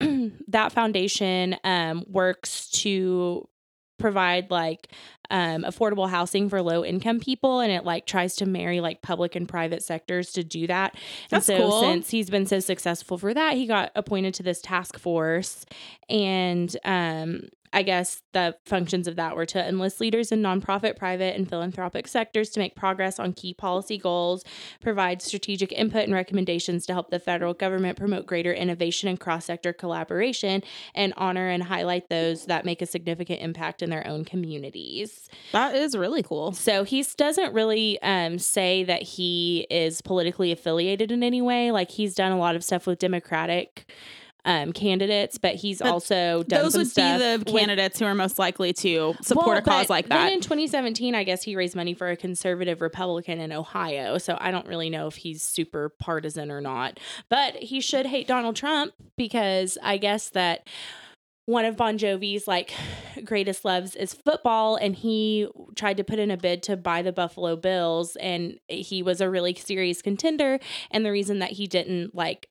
that 0.48 0.72
foundation 0.72 1.56
um 1.64 2.04
works 2.08 2.68
to 2.70 3.48
provide 3.98 4.50
like 4.50 4.88
um 5.30 5.62
affordable 5.62 6.08
housing 6.08 6.48
for 6.48 6.60
low 6.60 6.84
income 6.84 7.18
people 7.18 7.60
and 7.60 7.72
it 7.72 7.84
like 7.84 8.06
tries 8.06 8.36
to 8.36 8.46
marry 8.46 8.80
like 8.80 9.00
public 9.02 9.34
and 9.34 9.48
private 9.48 9.82
sectors 9.82 10.32
to 10.32 10.44
do 10.44 10.66
that. 10.66 10.96
That's 11.30 11.48
and 11.48 11.58
so 11.58 11.68
cool. 11.68 11.80
since 11.80 12.10
he's 12.10 12.30
been 12.30 12.46
so 12.46 12.60
successful 12.60 13.18
for 13.18 13.32
that, 13.32 13.54
he 13.54 13.66
got 13.66 13.90
appointed 13.94 14.34
to 14.34 14.42
this 14.42 14.60
task 14.60 14.98
force 14.98 15.64
and 16.08 16.76
um 16.84 17.48
I 17.74 17.82
guess 17.82 18.22
the 18.32 18.56
functions 18.64 19.08
of 19.08 19.16
that 19.16 19.34
were 19.34 19.46
to 19.46 19.68
enlist 19.68 20.00
leaders 20.00 20.30
in 20.30 20.40
nonprofit, 20.40 20.96
private, 20.96 21.34
and 21.36 21.48
philanthropic 21.48 22.06
sectors 22.06 22.50
to 22.50 22.60
make 22.60 22.76
progress 22.76 23.18
on 23.18 23.32
key 23.32 23.52
policy 23.52 23.98
goals, 23.98 24.44
provide 24.80 25.20
strategic 25.20 25.72
input 25.72 26.04
and 26.04 26.14
recommendations 26.14 26.86
to 26.86 26.92
help 26.92 27.10
the 27.10 27.18
federal 27.18 27.52
government 27.52 27.98
promote 27.98 28.26
greater 28.26 28.52
innovation 28.52 29.08
and 29.08 29.18
cross 29.18 29.46
sector 29.46 29.72
collaboration, 29.72 30.62
and 30.94 31.12
honor 31.16 31.48
and 31.48 31.64
highlight 31.64 32.08
those 32.08 32.46
that 32.46 32.64
make 32.64 32.80
a 32.80 32.86
significant 32.86 33.42
impact 33.42 33.82
in 33.82 33.90
their 33.90 34.06
own 34.06 34.24
communities. 34.24 35.28
That 35.50 35.74
is 35.74 35.96
really 35.96 36.22
cool. 36.22 36.52
So 36.52 36.84
he 36.84 37.04
doesn't 37.16 37.52
really 37.52 38.00
um, 38.02 38.38
say 38.38 38.84
that 38.84 39.02
he 39.02 39.66
is 39.68 40.00
politically 40.00 40.52
affiliated 40.52 41.10
in 41.10 41.24
any 41.24 41.42
way. 41.42 41.72
Like 41.72 41.90
he's 41.90 42.14
done 42.14 42.30
a 42.30 42.38
lot 42.38 42.54
of 42.54 42.62
stuff 42.62 42.86
with 42.86 43.00
Democratic 43.00 43.90
um, 44.46 44.72
candidates, 44.72 45.38
but 45.38 45.54
he's 45.54 45.78
But 45.78 45.88
also 45.88 46.42
done 46.42 46.62
Those 46.62 46.72
some 46.74 46.82
would 46.82 46.94
be 46.94 47.24
the 47.24 47.42
with- 47.44 47.54
candidates 47.56 47.98
who 47.98 48.04
are 48.04 48.14
most 48.14 48.38
likely 48.38 48.72
to 48.74 49.14
support 49.22 49.46
Well, 49.48 49.58
a 49.58 49.62
cause 49.62 49.88
like 49.88 50.08
Then 50.08 50.26
that. 50.26 50.32
in 50.32 50.40
2017, 50.40 51.14
I 51.14 51.24
guess 51.24 51.42
he 51.42 51.56
raised 51.56 51.74
money 51.74 51.94
for 51.94 52.08
a 52.10 52.16
conservative 52.16 52.80
Republican 52.80 53.40
in 53.40 53.52
Ohio. 53.52 54.18
So 54.18 54.36
I 54.40 54.50
don't 54.50 54.66
really 54.66 54.90
know 54.90 55.06
if 55.06 55.16
he's 55.16 55.42
super 55.42 55.88
partisan 55.88 56.50
or 56.50 56.60
not. 56.60 57.00
But 57.30 57.54
he 57.56 57.80
should 57.80 58.06
hate 58.06 58.26
Donald 58.28 58.56
Trump 58.56 58.92
because 59.16 59.78
I 59.82 59.96
guess 59.96 60.28
that 60.30 60.68
one 61.46 61.66
of 61.66 61.76
Bon 61.76 61.98
Jovi's 61.98 62.48
like 62.48 62.72
greatest 63.24 63.64
loves 63.66 63.94
is 63.96 64.14
football 64.14 64.76
and 64.76 64.94
he 64.94 65.46
tried 65.76 65.98
to 65.98 66.04
put 66.04 66.18
in 66.18 66.30
a 66.30 66.36
bid 66.38 66.62
to 66.64 66.76
buy 66.76 67.02
the 67.02 67.12
Buffalo 67.12 67.54
Bills 67.54 68.16
and 68.16 68.58
he 68.68 69.02
was 69.02 69.20
a 69.20 69.28
really 69.28 69.54
serious 69.54 70.00
contender 70.00 70.58
and 70.90 71.04
the 71.04 71.12
reason 71.12 71.40
that 71.40 71.52
he 71.52 71.66
didn't 71.66 72.14
like 72.14 72.48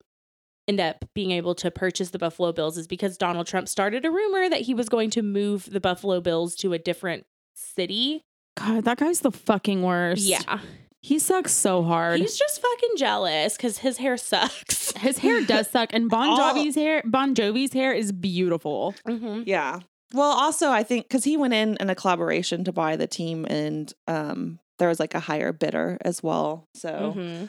end 0.68 0.80
up 0.80 1.06
being 1.14 1.32
able 1.32 1.56
to 1.56 1.70
purchase 1.72 2.10
the 2.12 2.20
Buffalo 2.20 2.52
Bills 2.52 2.78
is 2.78 2.88
because 2.88 3.18
Donald 3.18 3.48
Trump 3.48 3.68
started 3.68 4.06
a 4.06 4.12
rumor 4.12 4.50
that 4.50 4.62
he 4.62 4.74
was 4.74 4.90
going 4.90 5.10
to 5.12 5.22
move 5.22 5.70
the 5.72 5.80
Buffalo 5.82 6.22
Bills 6.22 6.56
to 6.56 6.74
a 6.74 6.80
different 6.80 7.26
city. 7.54 8.24
God, 8.58 8.86
that 8.86 8.98
guy's 8.98 9.22
the 9.22 9.32
fucking 9.32 9.82
worst. 9.84 10.22
Yeah. 10.24 10.60
He 11.02 11.20
sucks 11.20 11.52
so 11.52 11.84
hard. 11.84 12.20
He's 12.22 12.38
just 12.38 12.62
fucking 12.62 12.96
jealous 12.98 13.58
cuz 13.58 13.80
his 13.80 13.98
hair 13.98 14.16
sucks. 14.16 14.92
His 15.04 15.18
hair 15.18 15.42
does 15.42 15.70
suck, 15.70 15.90
and 15.92 16.10
Bon 16.10 16.38
Jovi's 16.38 16.76
hair, 16.76 17.02
Bon 17.04 17.34
Jovi's 17.36 17.74
hair 17.74 17.92
is 17.94 18.12
beautiful. 18.14 18.96
hmm 19.06 19.42
Yeah. 19.46 19.80
Well, 20.14 20.32
also 20.32 20.70
I 20.70 20.84
think 20.84 21.06
because 21.10 21.24
he 21.26 21.36
went 21.36 21.54
in 21.54 21.76
in 21.80 21.90
a 21.90 21.96
collaboration 21.96 22.64
to 22.66 22.72
buy 22.72 22.96
the 22.96 23.08
team, 23.08 23.46
and 23.50 23.92
um, 24.08 24.60
there 24.80 24.88
was 24.88 25.00
like 25.00 25.14
a 25.16 25.20
higher 25.20 25.52
bidder 25.52 25.98
as 26.06 26.22
well. 26.24 26.68
So, 26.76 27.12
hmm 27.18 27.46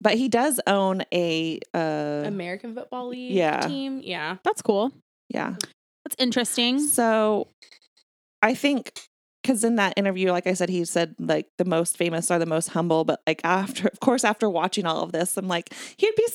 but 0.00 0.14
he 0.14 0.28
does 0.28 0.60
own 0.66 1.02
a 1.12 1.58
uh, 1.74 2.22
American 2.24 2.74
Football 2.74 3.08
League 3.08 3.32
yeah. 3.32 3.60
team. 3.60 4.00
Yeah. 4.02 4.36
That's 4.44 4.62
cool. 4.62 4.92
yeah. 5.28 5.54
That's 6.04 6.16
interesting. 6.18 6.78
So, 6.78 7.48
I 8.40 8.54
think 8.54 8.92
because 9.42 9.64
in 9.64 9.76
that 9.76 9.94
interview, 9.96 10.30
like 10.30 10.46
I 10.46 10.54
said, 10.54 10.68
he 10.68 10.84
said 10.84 11.14
like 11.18 11.46
the 11.58 11.64
most 11.64 11.96
famous 11.96 12.30
are 12.30 12.38
the 12.38 12.46
most 12.46 12.68
humble. 12.68 13.04
But 13.04 13.20
like 13.26 13.40
after, 13.44 13.88
of 13.88 13.98
course, 14.00 14.22
after 14.22 14.48
watching 14.48 14.86
all 14.86 15.02
of 15.02 15.12
this, 15.12 15.36
I'm 15.36 15.48
like, 15.48 15.72
he'd 15.96 16.14
be. 16.16 16.26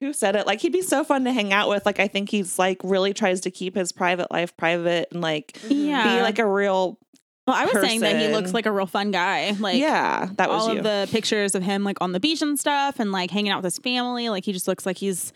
Who 0.00 0.12
said 0.12 0.34
it? 0.34 0.48
Like 0.48 0.60
he'd 0.60 0.72
be 0.72 0.82
so 0.82 1.04
fun 1.04 1.24
to 1.26 1.32
hang 1.32 1.52
out 1.52 1.68
with. 1.68 1.86
Like 1.86 2.00
I 2.00 2.08
think 2.08 2.28
he's 2.28 2.58
like 2.58 2.78
really 2.82 3.14
tries 3.14 3.40
to 3.42 3.52
keep 3.52 3.76
his 3.76 3.92
private 3.92 4.32
life 4.32 4.56
private 4.56 5.08
and 5.12 5.20
like 5.20 5.56
Yeah. 5.68 6.16
be 6.16 6.22
like 6.22 6.40
a 6.40 6.46
real 6.46 6.98
Well, 7.46 7.56
I 7.56 7.64
was 7.64 7.74
saying 7.74 8.00
that 8.00 8.20
he 8.20 8.28
looks 8.28 8.54
like 8.54 8.66
a 8.66 8.72
real 8.72 8.86
fun 8.86 9.10
guy. 9.10 9.50
Like, 9.58 9.78
yeah. 9.78 10.30
That 10.36 10.48
was 10.48 10.62
all 10.62 10.72
you. 10.72 10.78
of 10.78 10.84
the 10.84 11.08
pictures 11.10 11.54
of 11.54 11.62
him 11.62 11.82
like 11.82 11.98
on 12.00 12.12
the 12.12 12.20
beach 12.20 12.40
and 12.40 12.58
stuff, 12.58 13.00
and 13.00 13.10
like 13.10 13.30
hanging 13.30 13.50
out 13.50 13.58
with 13.58 13.64
his 13.64 13.78
family. 13.78 14.28
Like, 14.28 14.44
he 14.44 14.52
just 14.52 14.68
looks 14.68 14.86
like 14.86 14.96
he's 14.96 15.32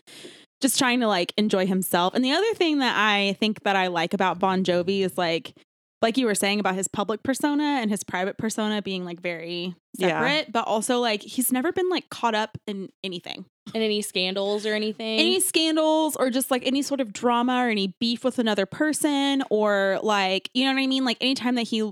just 0.60 0.78
trying 0.78 1.00
to 1.00 1.08
like 1.08 1.32
enjoy 1.36 1.66
himself. 1.66 2.14
And 2.14 2.24
the 2.24 2.32
other 2.32 2.54
thing 2.54 2.78
that 2.78 2.94
I 2.96 3.36
think 3.40 3.62
that 3.64 3.76
I 3.76 3.88
like 3.88 4.14
about 4.14 4.38
Bon 4.38 4.64
Jovi 4.64 5.00
is 5.00 5.18
like, 5.18 5.54
like 6.02 6.16
you 6.18 6.26
were 6.26 6.34
saying 6.34 6.60
about 6.60 6.74
his 6.74 6.88
public 6.88 7.22
persona 7.22 7.78
and 7.80 7.90
his 7.90 8.04
private 8.04 8.36
persona 8.38 8.82
being 8.82 9.04
like 9.04 9.20
very 9.20 9.74
Yeah. 9.96 10.08
separate, 10.08 10.52
but 10.52 10.66
also 10.66 11.00
like 11.00 11.22
he's 11.22 11.50
never 11.52 11.72
been 11.72 11.88
like 11.88 12.10
caught 12.10 12.34
up 12.34 12.58
in 12.66 12.90
anything. 13.02 13.46
In 13.74 13.82
any 13.82 14.02
scandals 14.02 14.64
or 14.66 14.74
anything? 14.74 15.18
any 15.18 15.40
scandals 15.40 16.14
or 16.16 16.30
just 16.30 16.50
like 16.50 16.64
any 16.66 16.82
sort 16.82 17.00
of 17.00 17.12
drama 17.12 17.64
or 17.64 17.68
any 17.70 17.94
beef 17.98 18.24
with 18.24 18.38
another 18.38 18.66
person 18.66 19.42
or 19.50 19.98
like 20.02 20.50
you 20.54 20.64
know 20.64 20.72
what 20.74 20.80
I 20.80 20.86
mean 20.86 21.04
like 21.04 21.16
anytime 21.20 21.54
that 21.56 21.62
he 21.68 21.90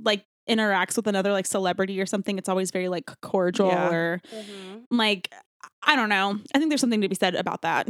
like 0.00 0.24
interacts 0.48 0.96
with 0.96 1.06
another 1.06 1.30
like 1.32 1.46
celebrity 1.46 2.00
or 2.00 2.06
something 2.06 2.36
it's 2.38 2.48
always 2.48 2.70
very 2.70 2.88
like 2.88 3.10
cordial 3.22 3.68
Yeah. 3.68 3.90
or 3.90 4.20
Mhm. 4.34 4.84
like 4.90 5.32
I 5.82 5.96
don't 5.96 6.08
know 6.08 6.38
I 6.54 6.58
think 6.58 6.70
there's 6.70 6.80
something 6.80 7.00
to 7.02 7.08
be 7.08 7.14
said 7.14 7.34
about 7.34 7.62
that 7.62 7.88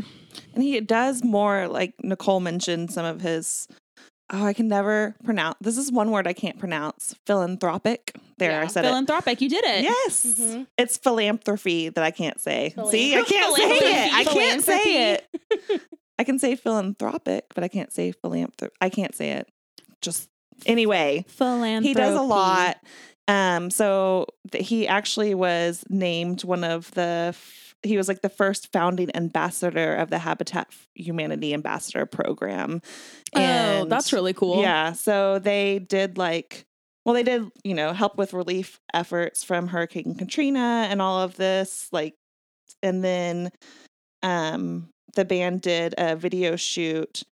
and 0.54 0.62
he 0.62 0.80
does 0.80 1.24
more 1.24 1.66
like 1.68 1.94
Nicole 2.02 2.40
mentioned 2.40 2.92
some 2.92 3.04
of 3.06 3.20
his 3.22 3.66
oh 4.32 4.44
I 4.44 4.52
can 4.52 4.68
never 4.68 5.14
pronounce 5.24 5.56
this 5.60 5.76
is 5.78 5.92
one 5.92 6.10
word 6.10 6.26
I 6.26 6.32
can't 6.32 6.58
pronounce 6.58 7.14
philanthropic. 7.26 8.16
There 8.38 8.58
I 8.58 8.62
Yeah. 8.62 8.66
said 8.68 8.84
it. 8.84 8.88
philanthropic 8.88 9.40
you 9.40 9.48
did 9.48 9.64
it. 9.64 9.84
Yes. 9.84 10.24
Mhm. 10.24 10.66
it's 10.78 10.96
philanthropy 10.96 11.88
that 11.90 12.02
I 12.04 12.10
can't 12.10 12.40
say. 12.40 12.72
Philan- 12.76 12.90
see 12.90 13.14
I 13.16 13.22
can't 13.22 13.54
say 13.56 13.68
it. 13.78 14.14
I 14.14 14.24
can't 14.24 14.62
say 14.62 15.12
it. 15.14 15.80
I 16.18 16.24
can 16.24 16.38
say 16.38 16.56
philanthropic 16.56 17.46
but 17.54 17.64
I 17.64 17.68
can't 17.68 17.92
say 17.92 18.12
philanthrop 18.12 18.70
I 18.80 18.88
can't 18.88 19.14
say 19.14 19.30
it. 19.30 19.48
Just 20.00 20.28
anyway 20.66 21.24
philanthropy 21.28 21.88
he 21.88 21.94
does 21.94 22.14
a 22.16 22.22
lot 22.22 22.78
um 23.28 23.70
so 23.70 24.26
th- 24.52 24.66
he 24.66 24.86
actually 24.86 25.34
was 25.34 25.84
named 25.88 26.44
one 26.44 26.64
of 26.64 26.90
the 26.92 27.26
f- 27.30 27.74
he 27.82 27.96
was 27.96 28.08
like 28.08 28.22
the 28.22 28.28
first 28.30 28.72
founding 28.72 29.14
ambassador 29.14 29.94
of 29.94 30.08
the 30.10 30.18
habitat 30.18 30.68
humanity 30.94 31.52
ambassador 31.52 32.06
program. 32.06 32.80
Oh 33.34 33.84
that's 33.86 34.12
really 34.12 34.32
cool. 34.32 34.60
yeah 34.62 34.92
so 34.92 35.38
they 35.38 35.78
did 35.80 36.16
like 36.18 36.64
well 37.04 37.14
they 37.14 37.22
did 37.22 37.50
you 37.62 37.74
know 37.74 37.92
help 37.92 38.16
with 38.16 38.32
relief 38.32 38.80
efforts 38.94 39.42
from 39.44 39.68
hurricane 39.68 40.14
katrina 40.14 40.86
and 40.90 41.02
all 41.02 41.20
of 41.20 41.36
this 41.36 41.88
like 41.92 42.14
and 42.82 43.02
then 43.04 43.50
um 44.22 44.88
the 45.14 45.24
band 45.24 45.60
did 45.60 45.94
a 45.98 46.16
video 46.16 46.56
shoot 46.56 47.22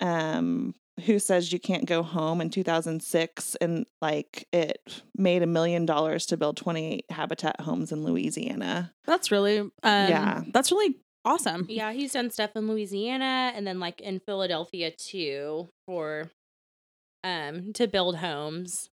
um 0.00 0.74
who 1.06 1.18
says 1.18 1.52
you 1.52 1.58
can't 1.58 1.86
go 1.86 2.02
home 2.02 2.40
in 2.40 2.50
2006 2.50 3.56
and 3.56 3.84
like 4.00 4.46
it 4.52 5.02
made 5.16 5.42
a 5.42 5.46
million 5.46 5.84
dollars 5.86 6.26
to 6.26 6.36
build 6.36 6.56
28 6.56 7.04
habitat 7.10 7.60
homes 7.60 7.90
in 7.90 8.04
louisiana 8.04 8.92
that's 9.04 9.30
really 9.30 9.58
um 9.58 9.70
Yeah. 9.82 10.42
that's 10.52 10.70
really 10.70 10.96
awesome 11.24 11.66
Yeah, 11.68 11.92
he's 11.92 12.12
done 12.12 12.30
stuff 12.30 12.50
in 12.54 12.68
Louisiana 12.68 13.52
and 13.56 13.66
then 13.66 13.80
like 13.80 14.00
in 14.00 14.20
Philadelphia 14.20 14.90
too 14.90 15.68
for 15.86 16.30
um 17.24 17.72
to 17.72 17.86
build 17.88 18.16
homes. 18.16 18.90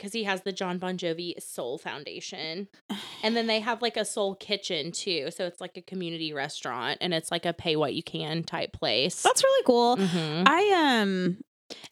Because 0.00 0.14
he 0.14 0.24
has 0.24 0.40
the 0.44 0.52
John 0.52 0.78
Bon 0.78 0.96
Jovi 0.96 1.38
Soul 1.42 1.76
Foundation. 1.76 2.68
And 3.22 3.36
then 3.36 3.46
they 3.46 3.60
have 3.60 3.82
like 3.82 3.98
a 3.98 4.04
soul 4.06 4.34
kitchen 4.34 4.92
too. 4.92 5.30
So 5.30 5.44
it's 5.44 5.60
like 5.60 5.76
a 5.76 5.82
community 5.82 6.32
restaurant 6.32 6.96
and 7.02 7.12
it's 7.12 7.30
like 7.30 7.44
a 7.44 7.52
pay 7.52 7.76
what 7.76 7.92
you 7.92 8.02
can 8.02 8.42
type 8.42 8.72
place. 8.72 9.22
that's 9.22 9.44
really 9.44 9.64
cool 9.64 9.96
Mhm. 9.98 10.44
I 10.46 11.00
um 11.02 11.36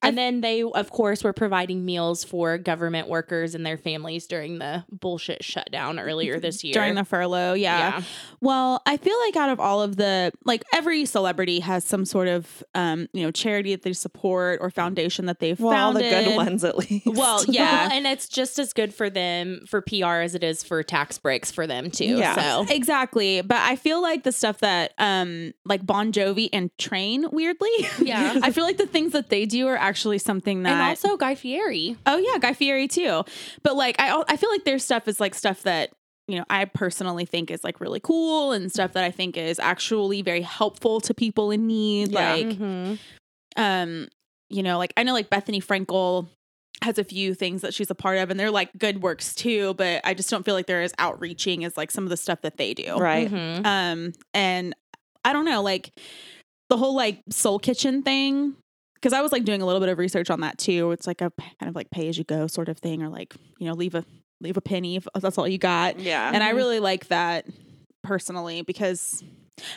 And 0.03 0.17
then 0.17 0.41
they, 0.41 0.63
of 0.63 0.91
course, 0.91 1.25
were 1.25 1.33
providing 1.33 1.85
meals 1.85 2.25
for 2.25 2.59
government 2.59 3.09
workers 3.09 3.55
and 3.55 3.65
their 3.67 3.77
families 3.77 4.27
during 4.27 4.59
the 4.59 4.85
bullshit 4.91 5.45
shutdown 5.45 5.99
earlier 5.99 6.39
this 6.41 6.65
year. 6.65 6.73
during 6.75 6.95
the 6.95 7.05
furlough 7.05 7.55
yeah. 7.55 8.03
Well, 8.41 8.83
I 8.87 8.97
feel 8.97 9.19
like 9.27 9.37
out 9.37 9.51
of 9.51 9.61
all 9.61 9.83
of 9.83 9.97
the 9.97 10.33
like 10.45 10.65
every 10.73 11.05
celebrity 11.05 11.61
has 11.61 11.85
some 11.85 12.05
sort 12.05 12.29
of 12.29 12.63
um, 12.75 13.09
you 13.13 13.23
know, 13.23 13.31
charity 13.31 13.75
that 13.75 13.83
they 13.83 13.93
support 13.93 14.61
or 14.61 14.71
foundation 14.71 15.27
that 15.27 15.41
they've 15.41 15.59
well 15.59 15.89
all 15.89 15.93
the 15.93 16.01
good 16.01 16.37
ones 16.37 16.65
at 16.65 16.77
least 16.79 17.07
Well, 17.07 17.45
yeah. 17.49 17.91
And 17.93 18.07
it's 18.07 18.29
just 18.29 18.59
as 18.59 18.73
good 18.73 18.95
for 18.95 19.11
them 19.11 19.65
for 19.67 19.81
PR 19.81 20.23
as 20.23 20.35
it 20.35 20.45
is 20.45 20.63
for 20.63 20.83
tax 20.83 21.19
breaks 21.19 21.51
for 21.51 21.67
them 21.67 21.91
too. 21.91 22.19
Yeah. 22.19 22.35
So 22.35 22.73
Exactly. 22.73 23.43
But 23.43 23.59
I 23.59 23.77
feel 23.77 24.01
like 24.03 24.25
the 24.25 24.33
stuff 24.33 24.59
that 24.59 24.93
um 24.99 25.53
like 25.65 25.85
Bon 25.85 26.13
Jovi 26.13 26.49
and 26.53 26.77
Train 26.79 27.27
weirdly. 27.31 27.69
Yeah. 28.01 28.39
I 28.43 28.51
feel 28.51 28.65
like 28.65 28.79
the 28.79 28.87
things 28.87 29.13
that 29.13 29.29
they 29.29 29.47
do 29.47 29.68
are 29.69 29.77
actually 29.77 30.19
something 30.19 30.63
that 30.65 30.73
and 30.73 30.83
also 30.83 31.17
Guy 31.17 31.35
Fieri. 31.35 31.97
Oh 32.07 32.17
yeah, 32.19 32.39
Guy 32.39 32.53
Fieri 32.53 32.89
too. 32.89 33.25
But 33.63 33.77
like 33.77 33.97
I 33.99 34.23
I 34.29 34.37
feel 34.37 34.51
like 34.51 34.65
their 34.65 34.79
stuff 34.79 35.07
is 35.09 35.21
like 35.21 35.35
stuff 35.35 35.63
that 35.63 35.91
you 36.27 36.37
know 36.39 36.45
I 36.51 36.65
personally 36.67 37.25
think 37.25 37.51
is 37.51 37.65
like 37.65 37.81
really 37.81 38.01
cool 38.01 38.53
and 38.53 38.71
stuff 38.71 38.93
that 38.95 39.05
I 39.05 39.11
think 39.11 39.37
is 39.37 39.59
actually 39.59 40.23
very 40.23 40.43
helpful 40.43 41.01
to 41.03 41.15
people 41.15 41.51
in 41.51 41.67
need. 41.67 42.13
Yeah. 42.13 42.33
Like 42.35 42.47
Mhm. 42.47 42.99
um 43.57 44.09
you 44.51 44.63
know 44.63 44.79
like 44.79 44.93
I 44.97 45.03
know 45.03 45.13
like 45.13 45.31
Bethenny 45.31 45.65
Frankel 45.65 46.29
has 46.83 46.97
a 46.97 47.03
few 47.05 47.35
things 47.35 47.63
that 47.63 47.75
she's 47.75 47.91
a 47.91 47.95
part 47.95 48.19
of 48.19 48.31
and 48.31 48.39
they're 48.39 48.53
like 48.53 48.71
good 48.79 49.03
works 49.03 49.35
too, 49.35 49.75
but 49.75 50.01
I 50.05 50.15
just 50.15 50.31
don't 50.31 50.45
feel 50.45 50.55
like 50.55 50.67
they're 50.67 50.83
as 50.83 50.95
outreaching 50.99 51.65
as 51.65 51.77
like 51.77 51.91
some 51.91 52.05
of 52.05 52.11
the 52.11 52.17
stuff 52.17 52.43
that 52.43 52.57
they 52.57 52.73
do. 52.75 52.97
right 52.97 53.29
Mhm. 53.31 53.67
Um 53.67 54.13
and 54.33 54.75
I 55.25 55.33
don't 55.33 55.45
know 55.45 55.61
like 55.63 55.91
the 56.71 56.77
whole 56.77 56.95
like 56.95 57.21
soul 57.31 57.59
kitchen 57.59 58.03
thing 58.03 58.55
because 59.01 59.13
I 59.13 59.21
was 59.21 59.33
like 59.33 59.45
doing 59.45 59.63
a 59.63 59.67
little 59.67 59.81
bit 59.81 59.89
of 59.89 59.99
research 59.99 60.31
on 60.31 60.41
that 60.41 60.59
too. 60.59 60.91
It's 60.93 61.07
like 61.07 61.21
a 61.21 61.31
kind 61.61 61.69
of 61.69 61.75
like 61.75 61.91
pay 61.91 62.09
as 62.09 62.19
you 62.19 62.25
go 62.25 62.47
sort 62.47 62.69
of 62.69 62.79
thing, 62.79 63.03
or 63.03 63.09
like 63.09 63.35
you 63.59 63.67
know 63.67 63.75
leave 63.75 63.95
a 63.95 64.05
leave 64.41 64.57
a 64.57 64.61
penny 64.61 64.97
if 64.97 65.07
that's 65.21 65.37
all 65.39 65.49
you 65.49 65.59
got. 65.59 65.99
yeah 65.99 66.31
And 66.33 66.43
I 66.43 66.53
Mhm. 66.53 66.57
really 66.57 66.81
like 66.81 67.09
that 67.09 67.47
personally 68.03 68.63
because 68.63 69.23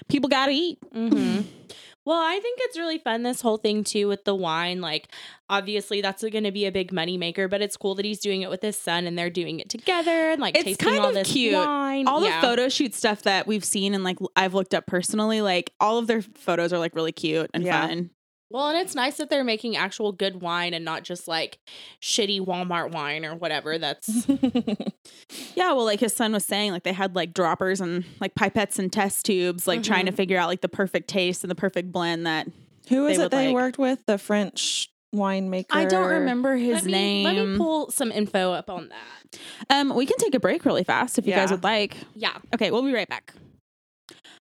people 0.08 0.30
got 0.30 0.48
to 0.48 0.52
eat. 0.54 0.80
Mhm. 0.94 1.46
Well, 2.04 2.20
I 2.20 2.40
think 2.40 2.58
it's 2.64 2.80
really 2.80 2.98
fun 2.98 3.22
this 3.22 3.42
whole 3.42 3.58
thing 3.58 3.84
too 3.84 4.08
with 4.08 4.24
the 4.26 4.34
wine. 4.34 4.82
Like, 4.82 5.08
obviously, 5.52 6.02
that's 6.02 6.24
going 6.24 6.46
to 6.46 6.52
be 6.52 6.66
a 6.66 6.72
big 6.72 6.92
money 6.92 7.16
maker, 7.16 7.48
but 7.48 7.62
it's 7.62 7.78
cool 7.78 7.94
that 7.94 8.06
he's 8.06 8.20
doing 8.20 8.42
it 8.42 8.50
with 8.50 8.64
his 8.64 8.76
son 8.76 9.06
and 9.06 9.16
they're 9.16 9.30
doing 9.30 9.60
it 9.60 9.70
together 9.70 10.32
and 10.32 10.42
like 10.42 10.56
It's 10.56 10.64
tasting 10.64 10.88
kind 10.88 11.00
all 11.00 11.10
of 11.10 11.14
this 11.14 11.32
cute. 11.32 11.54
wine. 11.54 12.08
All 12.08 12.24
Yeah. 12.24 12.42
the 12.42 12.48
photo 12.48 12.70
shoot 12.70 12.96
stuff 12.96 13.22
that 13.22 13.46
we've 13.46 13.64
seen 13.64 13.94
and 13.94 14.04
like 14.04 14.18
I've 14.36 14.56
looked 14.56 14.74
up 14.74 14.88
personally, 14.88 15.42
like 15.44 15.74
all 15.80 16.00
of 16.00 16.08
their 16.08 16.24
photos 16.24 16.74
are 16.74 16.80
like 16.80 16.96
really 16.96 17.12
cute 17.12 17.52
and 17.54 17.64
Yeah. 17.64 17.86
fun. 17.88 18.10
Well, 18.52 18.70
and 18.70 18.78
it's 18.78 18.96
nice 18.96 19.18
that 19.18 19.30
they're 19.30 19.44
making 19.44 19.76
actual 19.78 20.12
good 20.12 20.42
wine 20.42 20.74
and 20.74 20.84
not 20.86 21.04
just 21.04 21.28
like 21.28 21.60
shitty 22.02 22.42
Walmart 22.46 22.92
wine 22.92 23.26
or 23.26 23.36
whatever. 23.36 23.78
That's 23.78 24.28
Yeah, 25.56 25.74
well, 25.74 25.86
like 25.86 26.00
his 26.00 26.14
son 26.16 26.34
was 26.34 26.46
saying, 26.46 26.72
like 26.72 26.84
they 26.84 26.94
had 26.94 27.16
like 27.16 27.34
droppers 27.34 27.80
and 27.82 28.04
like 28.20 28.36
pipettes 28.36 28.78
and 28.80 28.92
test 28.92 29.26
tubes, 29.26 29.68
like 29.68 29.84
trying 29.84 30.06
to 30.06 30.12
figure 30.12 30.38
out 30.38 30.48
like 30.50 30.62
the 30.62 30.70
perfect 30.70 31.08
taste 31.08 31.44
and 31.44 31.52
the 31.52 31.56
perfect 31.56 31.92
blend 31.92 32.26
that 32.26 32.48
who 32.90 33.08
is 33.08 33.18
They 33.18 33.24
it 33.26 33.32
they 33.32 33.48
like- 33.48 33.56
worked 33.56 33.78
with 33.78 34.06
the 34.06 34.18
french 34.18 34.90
winemaker 35.16 35.66
I 35.72 35.86
don't 35.86 36.10
remember 36.10 36.56
his 36.56 36.76
let 36.76 36.86
me, 36.86 36.92
name. 36.92 37.24
Let 37.26 37.46
me 37.48 37.58
pull 37.58 37.92
some 37.92 38.12
info 38.12 38.54
up 38.54 38.70
on 38.70 38.90
that. 38.90 39.40
um, 39.70 39.94
we 39.94 40.06
can 40.06 40.18
take 40.18 40.34
a 40.36 40.40
break 40.40 40.64
really 40.66 40.84
fast 40.86 41.18
if 41.20 41.28
you 41.28 41.34
guys 41.34 41.52
would 41.52 41.64
like. 41.64 41.98
Yeah. 42.16 42.38
Okay, 42.54 42.72
we'll 42.72 42.82
be 42.84 42.94
right 42.94 43.10
back. 43.10 43.34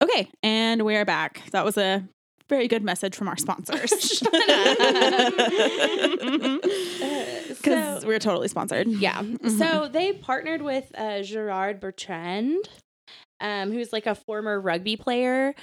Okay, 0.02 0.28
and 0.42 0.82
we're 0.82 1.04
back. 1.04 1.42
That 1.52 1.64
was 1.64 1.76
a 1.78 2.06
Very 2.48 2.68
good 2.68 2.82
message 2.84 3.14
from 3.16 3.28
our 3.28 3.36
sponsors. 3.36 4.22
Because 7.48 8.02
So- 8.02 8.06
we're 8.06 8.18
totally 8.18 8.48
sponsored. 8.48 8.86
Yeah. 8.88 9.22
Mhm. 9.22 9.58
So 9.58 9.88
they 9.88 10.12
partnered 10.12 10.62
with 10.62 10.90
uh, 10.96 11.22
Gerard 11.22 11.80
Bertrand, 11.80 12.68
um, 13.40 13.72
who's 13.72 13.92
like 13.92 14.06
a 14.06 14.14
former 14.14 14.60
rugby 14.60 14.96
player, 14.96 15.54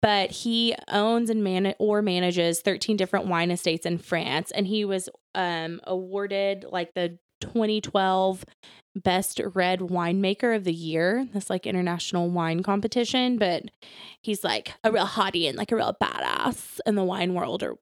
but 0.00 0.30
he 0.30 0.74
owns 0.88 1.30
and 1.30 1.44
man- 1.44 1.74
or 1.78 2.02
manages 2.02 2.60
13 2.60 2.96
different 2.96 3.26
wine 3.26 3.50
estates 3.50 3.86
in 3.86 3.98
France. 3.98 4.50
And 4.50 4.66
he 4.66 4.84
was 4.84 5.08
um, 5.34 5.80
awarded 5.84 6.64
like 6.68 6.92
the 6.94 7.18
2012 7.42 8.44
Best 8.94 9.40
Red 9.54 9.80
Winemaker 9.80 10.54
of 10.54 10.64
the 10.64 10.72
Year. 10.72 11.26
This 11.32 11.48
like 11.50 11.66
international 11.66 12.28
wine 12.30 12.62
competition. 12.62 13.38
But 13.38 13.64
he's 14.22 14.44
like 14.44 14.74
a 14.84 14.92
real 14.92 15.06
hottie 15.06 15.48
and 15.48 15.56
like 15.56 15.72
a 15.72 15.76
real 15.76 15.96
badass 16.02 16.78
in 16.86 16.94
the 16.94 17.04
wine 17.04 17.34
world 17.34 17.62
or 17.62 17.76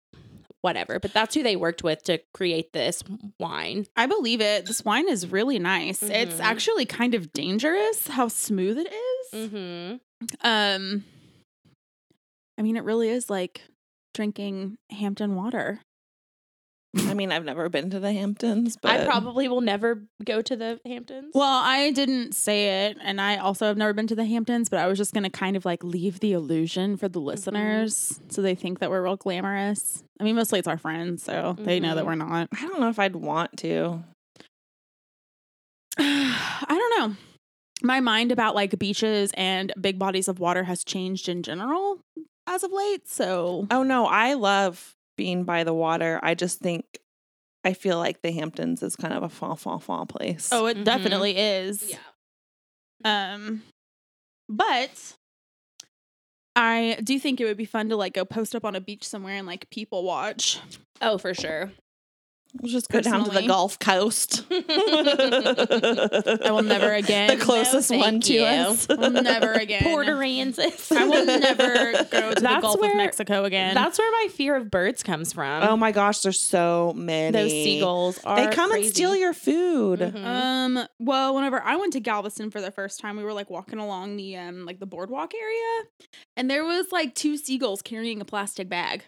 whatever. 0.63 0.99
But 1.01 1.13
that's 1.15 1.35
who 1.35 1.43
they 1.43 1.57
worked 1.57 1.83
with 1.83 2.03
to 2.05 2.21
create 2.35 2.73
this 2.73 3.03
wine. 3.41 3.87
I 3.97 4.07
believe 4.07 4.41
it. 4.41 4.67
This 4.67 4.85
wine 4.85 5.09
is 5.09 5.27
really 5.27 5.59
nice. 5.59 6.03
It's 6.03 6.35
Mhm. 6.37 6.41
actually 6.41 6.85
kind 6.87 7.15
of 7.15 7.33
dangerous 7.33 8.07
how 8.09 8.29
smooth 8.29 8.79
it 8.79 8.93
is. 8.93 9.51
Mm-hmm. 9.51 9.97
Um, 10.43 11.05
I 12.59 12.63
mean, 12.63 12.77
it 12.77 12.85
really 12.85 13.09
is 13.09 13.31
like 13.31 13.63
drinking 14.15 14.77
Hampton 14.91 15.35
water. 15.35 15.81
I 17.07 17.15
mean, 17.15 17.31
I've 17.31 17.45
never 17.45 17.69
been 17.69 17.91
to 17.91 18.01
the 18.01 18.13
Hamptons, 18.13 18.77
but 18.81 18.91
I 18.91 19.05
probably 19.05 19.47
will 19.47 19.61
never 19.61 20.03
go 20.25 20.43
to 20.43 20.57
the 20.57 20.81
Hamptons. 20.85 21.31
Well, 21.35 21.63
I 21.65 21.93
didn't 21.93 22.35
say 22.35 22.87
it, 22.89 22.97
and 23.01 23.21
I 23.21 23.37
also 23.37 23.67
have 23.67 23.77
never 23.77 23.93
been 23.93 24.09
to 24.09 24.17
the 24.17 24.25
Hamptons, 24.25 24.69
but 24.69 24.81
I 24.81 24.89
was 24.89 24.99
just 24.99 25.15
gonna 25.15 25.31
kind 25.31 25.57
of 25.57 25.65
like 25.65 25.85
leave 25.85 26.19
the 26.19 26.33
illusion 26.33 26.97
for 26.97 27.09
the 27.09 27.21
listeners 27.21 28.21
so 28.29 28.43
they 28.43 28.57
think 28.57 28.81
that 28.81 28.91
we're 28.91 29.03
real 29.03 29.17
glamorous. 29.17 30.03
I 30.19 30.25
mean, 30.25 30.35
mostly 30.35 30.59
it's 30.59 30.67
our 30.69 30.79
friends, 30.79 31.23
so 31.23 31.55
they 31.61 31.79
know 31.79 31.95
that 31.95 32.03
Mhm. 32.05 32.09
we're 32.09 32.15
not. 32.17 32.49
I 32.53 32.63
don't 32.63 32.81
know 32.81 32.89
if 32.89 32.99
I'd 32.99 33.15
want 33.17 33.57
to. 33.59 34.03
I 35.99 36.67
don't 36.69 36.99
know. 37.11 37.17
My 37.83 38.01
mind 38.01 38.33
about 38.33 38.55
like 38.55 38.79
beaches 38.79 39.31
and 39.37 39.73
big 39.81 39.99
bodies 39.99 40.29
of 40.29 40.39
water 40.39 40.65
has 40.65 40.85
changed 40.85 41.29
in 41.29 41.43
general 41.43 42.01
as 42.47 42.63
of 42.63 42.73
late. 42.73 43.09
So 43.09 43.67
Oh 43.71 43.83
no, 43.83 44.07
I 44.07 44.35
love 44.35 44.95
being 45.21 45.45
by 45.45 45.65
the 45.65 45.75
water. 45.75 46.19
I 46.23 46.35
just 46.35 46.61
think 46.61 46.85
I 47.63 47.75
feel 47.75 47.99
like 47.99 48.23
the 48.23 48.33
Hamptons 48.33 48.83
is 48.83 48.97
kind 48.97 49.13
of 49.13 49.23
a 49.23 49.29
fa 49.29 49.55
fa 49.55 49.79
fa 49.79 50.07
place. 50.07 50.49
oh, 50.51 50.65
it 50.65 50.79
Mhm. 50.79 50.85
definitely 50.85 51.37
is. 51.37 51.91
Yeah. 51.91 51.99
Um, 53.05 53.63
but 54.49 55.15
I 56.57 56.99
do 57.05 57.19
think 57.19 57.39
it 57.39 57.45
would 57.45 57.59
be 57.59 57.67
fun 57.67 57.91
to 57.91 57.97
like 57.97 58.15
go 58.15 58.25
post 58.25 58.55
up 58.55 58.65
on 58.65 58.75
a 58.75 58.81
beach 58.81 59.07
somewhere 59.07 59.37
and 59.37 59.47
like 59.47 59.69
people 59.69 60.05
watch. 60.05 60.59
Oh, 61.03 61.19
for 61.19 61.35
sure. 61.35 61.71
We'll 62.61 62.71
just 62.73 62.89
go 62.89 63.01
down 63.01 63.25
to 63.25 63.31
the 63.31 63.47
Gulf 63.47 63.79
Coast. 63.79 64.45
I 64.51 66.39
I 66.47 66.51
will 66.51 66.63
never 66.63 66.93
again. 66.93 67.29
The 67.37 67.37
closest 67.45 67.89
thank 67.89 68.03
one 68.03 68.21
to 68.21 68.33
you. 68.33 68.43
us. 68.45 68.89
I 68.89 68.95
will 68.95 69.11
never 69.11 69.53
again. 69.53 69.83
Port 69.83 70.07
Aransas. 70.07 70.91
I 70.97 71.07
will 71.07 71.25
never 71.27 71.93
go 72.11 72.29
to 72.31 72.35
the 72.35 72.41
That's 72.41 72.63
Gulf 72.63 72.77
of 72.83 72.97
Mexico 72.97 73.45
again. 73.45 73.75
That's 73.75 73.99
where 73.99 74.11
my 74.13 74.29
fear 74.33 74.57
of 74.57 74.71
birds 74.71 75.03
comes 75.03 75.33
from. 75.33 75.63
Oh 75.63 75.77
my 75.77 75.93
gosh, 75.93 76.21
there's 76.21 76.41
so 76.41 76.93
many. 76.97 77.33
Those 77.33 77.51
seagulls 77.51 78.19
are 78.25 78.37
They 78.37 78.55
come 78.55 78.71
crazy. 78.71 78.87
and 78.87 78.95
steal 78.95 79.17
your 79.17 79.33
food. 79.35 80.01
Mhm. 80.01 80.25
Um. 80.25 80.87
Well, 80.99 81.35
whenever 81.35 81.63
I 81.63 81.77
went 81.77 81.93
to 81.95 82.01
Galveston 82.01 82.51
for 82.51 82.61
the 82.61 82.71
first 82.71 83.01
time, 83.01 83.17
we 83.17 83.25
were 83.25 83.33
like 83.33 83.51
walking 83.51 83.79
along 83.79 84.17
the 84.17 84.37
um 84.37 84.65
like 84.67 84.79
the 84.81 84.87
boardwalk 84.87 85.33
area, 85.35 85.85
and 86.37 86.51
there 86.51 86.65
was 86.65 86.87
like 86.93 87.15
two 87.15 87.37
seagulls 87.37 87.83
carrying 87.83 88.21
a 88.21 88.25
plastic 88.25 88.69
bag, 88.69 89.05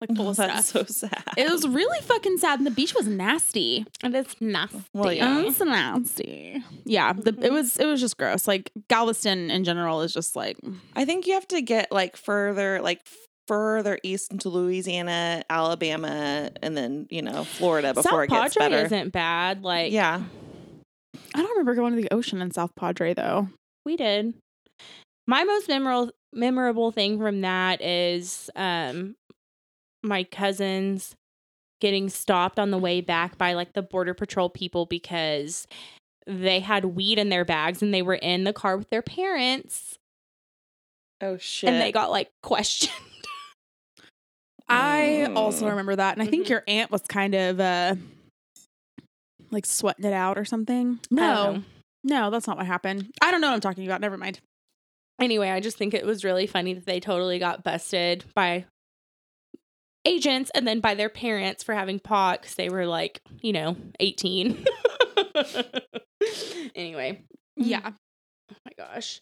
like 0.00 0.16
full 0.16 0.26
Oh, 0.26 0.30
of 0.30 0.34
stuff. 0.36 0.64
so 0.64 0.84
sad. 0.84 1.22
it 1.36 1.50
was 1.50 1.66
really 1.68 2.00
fucking 2.02 2.38
sad, 2.38 2.58
and 2.60 2.66
the 2.66 2.70
beach 2.70 2.94
was 2.94 3.06
nasty. 3.06 3.84
and 4.02 4.14
it's 4.14 4.40
nasty. 4.40 4.82
Well, 4.94 5.12
yeah. 5.12 5.40
It's 5.42 5.60
nasty. 5.60 6.62
Yeah, 6.84 7.12
the, 7.12 7.36
it 7.42 7.52
was 7.52 7.76
it 7.76 7.86
was 7.86 8.00
just 8.00 8.16
gross. 8.16 8.46
Like 8.48 8.70
Galveston 8.88 9.50
in 9.50 9.64
general 9.64 10.00
is 10.02 10.12
just 10.12 10.36
like 10.36 10.56
I 10.96 11.04
think 11.04 11.26
you 11.26 11.34
have 11.34 11.48
to 11.48 11.60
get 11.62 11.92
like 11.92 12.16
further, 12.16 12.80
like 12.80 13.00
further 13.48 13.98
east 14.02 14.30
into 14.32 14.48
Louisiana, 14.48 15.42
Alabama, 15.50 16.50
and 16.62 16.76
then 16.76 17.06
you 17.10 17.22
know 17.22 17.44
Florida 17.44 17.92
before 17.94 18.10
South 18.10 18.24
it 18.24 18.30
gets 18.30 18.54
Padre 18.54 18.70
better. 18.76 18.86
isn't 18.86 19.12
bad. 19.12 19.62
Like, 19.62 19.92
yeah, 19.92 20.22
I 21.34 21.38
don't 21.42 21.50
remember 21.50 21.74
going 21.74 21.94
to 21.96 22.00
the 22.02 22.12
ocean 22.14 22.40
in 22.40 22.50
South 22.52 22.70
Padre 22.76 23.12
though. 23.14 23.48
we 23.84 23.96
did. 23.96 24.34
My 25.26 25.44
most 25.44 25.68
memorable 25.68 26.12
memorable 26.32 26.92
thing 26.92 27.18
from 27.18 27.40
that 27.40 27.82
is 27.82 28.48
um 28.56 29.14
my 30.02 30.24
cousins 30.24 31.14
getting 31.80 32.08
stopped 32.10 32.58
on 32.58 32.70
the 32.70 32.78
way 32.78 33.00
back 33.00 33.38
by 33.38 33.54
like 33.54 33.72
the 33.72 33.82
border 33.82 34.12
patrol 34.14 34.50
people 34.50 34.86
because 34.86 35.66
they 36.26 36.60
had 36.60 36.84
weed 36.84 37.18
in 37.18 37.28
their 37.30 37.44
bags 37.44 37.82
and 37.82 37.92
they 37.94 38.02
were 38.02 38.14
in 38.14 38.44
the 38.44 38.52
car 38.52 38.76
with 38.76 38.90
their 38.90 39.02
parents 39.02 39.98
Oh 41.22 41.36
shit! 41.38 41.68
and 41.70 41.80
they 41.80 41.92
got 41.92 42.10
like 42.10 42.30
questioned. 42.42 42.92
I 44.68 45.28
also 45.34 45.66
Mm. 45.66 45.70
remember 45.70 45.96
that, 45.96 46.14
and 46.16 46.22
I 46.22 46.26
think 46.30 46.46
Mhm. 46.46 46.50
your 46.50 46.62
aunt 46.68 46.90
was 46.90 47.02
kind 47.02 47.34
of 47.34 47.58
uh 47.60 47.94
like 49.50 49.66
sweating 49.66 50.04
it 50.04 50.12
out 50.12 50.38
or 50.38 50.44
something. 50.44 51.00
No, 51.10 51.62
no, 52.04 52.30
that's 52.30 52.46
not 52.46 52.56
what 52.56 52.66
happened. 52.66 53.10
I 53.20 53.30
don't 53.30 53.40
know 53.40 53.48
what 53.48 53.54
I'm 53.54 53.60
talking 53.60 53.84
about. 53.84 54.00
Never 54.00 54.16
mind. 54.16 54.40
Anyway, 55.20 55.50
I 55.50 55.60
just 55.60 55.76
think 55.76 55.92
it 55.92 56.06
was 56.06 56.24
really 56.24 56.46
funny 56.46 56.72
that 56.74 56.86
they 56.86 57.00
totally 57.00 57.38
got 57.38 57.64
busted 57.64 58.24
by 58.34 58.64
agents 60.04 60.50
and 60.54 60.66
then 60.66 60.80
by 60.80 60.94
their 60.94 61.08
parents 61.08 61.62
for 61.62 61.74
having 61.74 61.98
pot 62.00 62.40
because 62.40 62.54
they 62.56 62.68
were 62.68 62.86
like, 62.86 63.20
you 63.42 63.52
know, 63.52 63.76
18. 64.00 64.64
anyway, 66.74 67.22
Yeah, 67.56 67.90
oh 68.50 68.54
my 68.64 68.72
gosh. 68.76 69.20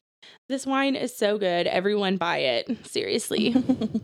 This 0.48 0.66
wine 0.66 0.96
is 0.96 1.16
so 1.16 1.38
good. 1.38 1.66
Everyone 1.66 2.16
buy 2.16 2.38
it. 2.38 2.86
Seriously. 2.86 3.54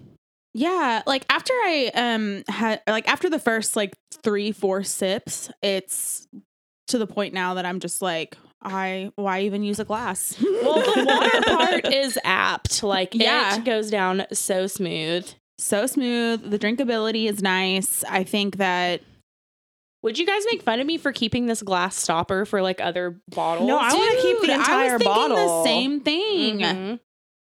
yeah. 0.55 1.03
Like 1.07 1.25
after 1.29 1.53
I 1.53 1.91
um 1.95 2.43
had 2.49 2.83
like 2.87 3.09
after 3.09 3.29
the 3.29 3.39
first 3.39 3.77
like 3.77 3.93
three 4.23 4.53
four 4.53 4.83
sips, 4.85 5.51
it's 5.63 6.27
to 6.89 6.99
the 6.99 7.07
point 7.07 7.35
now 7.35 7.55
that 7.55 7.67
I'm 7.67 7.81
just 7.81 8.01
like, 8.01 8.37
I 8.63 9.11
why 9.17 9.41
even 9.43 9.63
use 9.65 9.81
a 9.81 9.85
glass? 9.85 10.37
well, 10.43 10.75
the 10.75 11.05
water 11.05 11.57
part 11.83 11.93
is 11.93 12.19
apt. 12.25 12.83
Like, 12.83 13.15
Yeah. 13.15 13.57
it 13.57 13.65
goes 13.65 13.91
down 13.91 14.25
so 14.33 14.67
smooth. 14.67 15.29
So 15.59 15.87
smooth. 15.87 16.51
The 16.51 16.59
drinkability 16.59 17.29
is 17.29 17.43
nice. 17.43 18.05
I 18.09 18.25
think 18.25 18.57
that 18.57 19.03
Would 20.03 20.19
you 20.19 20.27
guys 20.27 20.43
make 20.51 20.63
fun 20.63 20.81
of 20.81 20.87
me 20.87 20.99
for 20.99 21.13
keeping 21.13 21.47
this 21.47 21.63
glass 21.63 21.97
stopper 21.97 22.45
for 22.45 22.61
like 22.61 22.79
other 22.81 23.19
bottles? 23.29 23.67
No, 23.67 23.79
I 23.79 23.95
wanna 23.95 24.21
keep 24.21 24.41
the 24.41 24.47
Dude, 24.49 24.51
I 24.51 24.55
entire 24.57 24.93
was 24.95 25.03
thinking 25.03 25.15
bottle. 25.15 25.37
The 25.37 25.65
same 25.65 26.01
thing. 26.01 26.59
Mhm. 26.59 27.01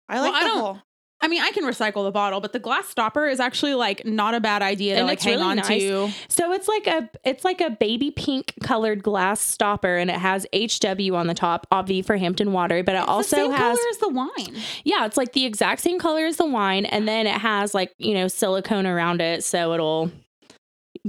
I 0.09 0.21
like 0.21 0.33
Well, 0.33 0.41
I 0.41 0.45
the 0.45 0.49
don't- 0.49 0.61
whole. 0.61 0.79
I 1.27 1.29
mean, 1.29 1.43
I 1.43 1.51
can 1.51 1.65
recycle 1.65 2.05
the 2.05 2.13
bottle, 2.13 2.41
but 2.41 2.53
the 2.53 2.61
glass 2.61 2.87
stopper 2.87 3.27
is 3.27 3.41
actually 3.41 3.75
like 3.75 4.05
not 4.05 4.37
a 4.37 4.41
bad 4.41 4.63
idea 4.63 4.95
to 4.95 5.01
And 5.01 5.09
like 5.09 5.17
it's 5.17 5.25
hang 5.25 5.39
really 5.39 5.45
on 5.45 5.57
nice. 5.57 5.83
to. 5.83 6.09
So 6.29 6.53
it's 6.53 6.69
like 6.69 6.87
a 6.87 7.11
it's 7.25 7.45
like 7.45 7.61
a 7.61 7.71
baby 7.71 8.13
pink 8.13 8.55
colored 8.63 9.03
glass 9.03 9.41
stopper, 9.41 9.97
and 9.97 10.09
it 10.09 10.19
has 10.19 10.47
HW 10.55 11.17
on 11.17 11.27
the 11.27 11.35
top, 11.35 11.67
obvi 11.73 12.05
for 12.05 12.17
Hampton 12.17 12.53
Water, 12.53 12.85
but 12.85 12.95
it 12.95 12.99
the 12.99 13.07
also 13.07 13.39
same 13.39 13.51
has 13.51 13.77
color 13.77 13.89
as 13.91 13.99
the 13.99 14.09
wine. 14.09 14.63
yeah, 14.85 15.05
it's 15.05 15.17
like 15.17 15.33
the 15.33 15.45
exact 15.45 15.81
same 15.81 15.99
color 15.99 16.27
as 16.27 16.37
the 16.37 16.47
wine, 16.47 16.85
and 16.85 17.09
then 17.09 17.27
it 17.27 17.41
has 17.41 17.75
like 17.75 17.93
you 17.99 18.15
know 18.15 18.29
silicone 18.29 18.87
around 18.87 19.21
it, 19.21 19.43
so 19.43 19.73
it'll 19.73 20.13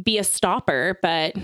be 0.01 0.17
a 0.17 0.23
stopper, 0.23 0.97
but 1.03 1.35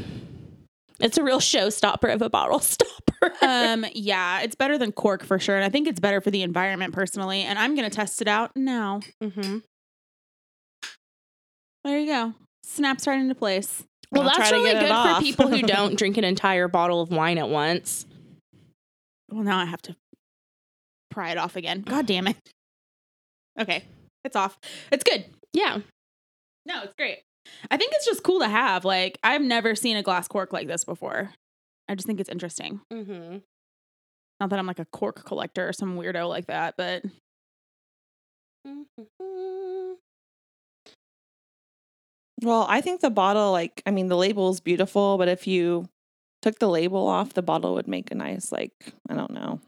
it's 1.04 1.18
a 1.18 1.24
real 1.24 1.40
showstopper 1.40 2.14
of 2.14 2.22
a 2.22 2.30
bottle 2.30 2.60
stopper. 2.60 3.34
um, 3.42 3.86
yeah, 3.94 4.42
it's 4.42 4.56
better 4.56 4.78
than 4.78 4.92
cork 4.92 5.24
for 5.24 5.38
sure, 5.38 5.56
and 5.56 5.64
I 5.66 5.70
think 5.70 5.88
it's 5.88 6.00
better 6.00 6.22
for 6.22 6.32
the 6.32 6.42
environment 6.42 6.94
personally. 6.94 7.42
And 7.42 7.60
I'm 7.60 7.76
gonna 7.76 7.90
test 7.90 8.22
it 8.22 8.28
out 8.28 8.52
now. 8.56 9.02
mm-hmm. 9.22 9.60
There 11.84 12.00
you 12.00 12.08
go. 12.08 12.34
Snaps 12.64 13.06
right 13.06 13.20
into 13.20 13.36
place. 13.36 13.84
Well, 14.10 14.24
I'll 14.24 14.38
that's 14.38 14.52
really 14.52 14.72
good 14.72 14.88
for 14.88 15.20
people 15.20 15.48
who 15.50 15.62
don't 15.64 15.98
drink 15.98 16.18
an 16.18 16.24
entire 16.24 16.70
bottle 16.70 17.02
of 17.02 17.12
wine 17.12 17.38
at 17.38 17.50
once. 17.50 18.06
Well, 19.30 19.44
now 19.44 19.60
I 19.60 19.66
have 19.66 19.82
to 19.84 19.96
pry 21.12 21.32
it 21.32 21.38
off 21.38 21.58
again. 21.58 21.82
God 21.82 22.06
damn 22.06 22.28
it. 22.28 22.38
Okay, 23.60 23.84
it's 24.24 24.36
off. 24.36 24.58
It's 24.92 25.04
good. 25.04 25.26
Yeah. 25.52 25.80
No, 26.66 26.84
it's 26.84 26.94
great. 26.98 27.20
I 27.70 27.78
think 27.78 27.92
it's 27.94 28.06
just 28.06 28.24
cool 28.24 28.40
to 28.40 28.48
have. 28.48 28.86
Like, 28.86 29.20
I've 29.24 29.42
never 29.42 29.76
seen 29.76 29.98
a 29.98 30.04
glass 30.04 30.28
cork 30.28 30.54
like 30.54 30.68
this 30.68 30.84
before. 30.84 31.32
I 31.90 31.96
just 31.96 32.08
think 32.08 32.20
it's 32.20 32.30
interesting. 32.30 32.82
Mm-hmm. 32.92 33.38
Not 34.40 34.50
that 34.50 34.60
I'm 34.60 34.68
like 34.68 34.80
a 34.80 34.86
cork 34.86 35.26
collector 35.26 35.70
or 35.70 35.74
some 35.74 35.98
weirdo 35.98 36.28
like 36.28 36.48
that, 36.48 36.76
but 36.78 37.04
Mm-hmm. 38.68 39.94
Well, 42.42 42.66
I 42.70 42.82
think 42.82 43.02
the 43.02 43.10
bottle, 43.10 43.52
like, 43.52 43.82
I 43.86 43.92
mean, 43.92 44.08
the 44.08 44.18
label 44.18 44.50
is 44.50 44.60
beautiful, 44.60 45.18
but 45.18 45.28
if 45.28 45.48
you 45.48 45.88
took 46.42 46.60
the 46.60 46.68
label 46.68 47.08
off, 47.08 47.34
the 47.34 47.42
bottle 47.42 47.74
would 47.76 47.88
make 47.88 48.12
a 48.12 48.16
nice, 48.16 48.52
like, 48.52 48.74
I 49.10 49.16
don't 49.16 49.32
know, 49.32 49.62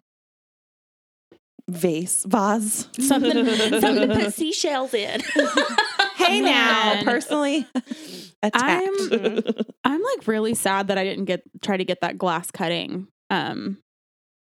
vase, 1.69 2.25
vase. 2.27 2.89
Something, 2.99 3.45
something 3.79 4.09
to 4.09 4.15
put 4.15 4.33
seashells 4.33 4.93
in. 4.93 5.21
hey 6.27 6.41
now, 6.41 7.01
personally 7.03 7.67
attacked. 8.43 8.63
I'm- 8.63 9.43
I'm 9.83 10.01
like 10.01 10.27
really 10.27 10.53
sad 10.55 10.87
that 10.87 10.97
I 10.97 11.03
didn't 11.03 11.25
get 11.25 11.43
try 11.61 11.77
to 11.77 11.85
get 11.85 12.01
that 12.01 12.17
glass 12.17 12.51
cutting 12.51 13.07
um 13.29 13.77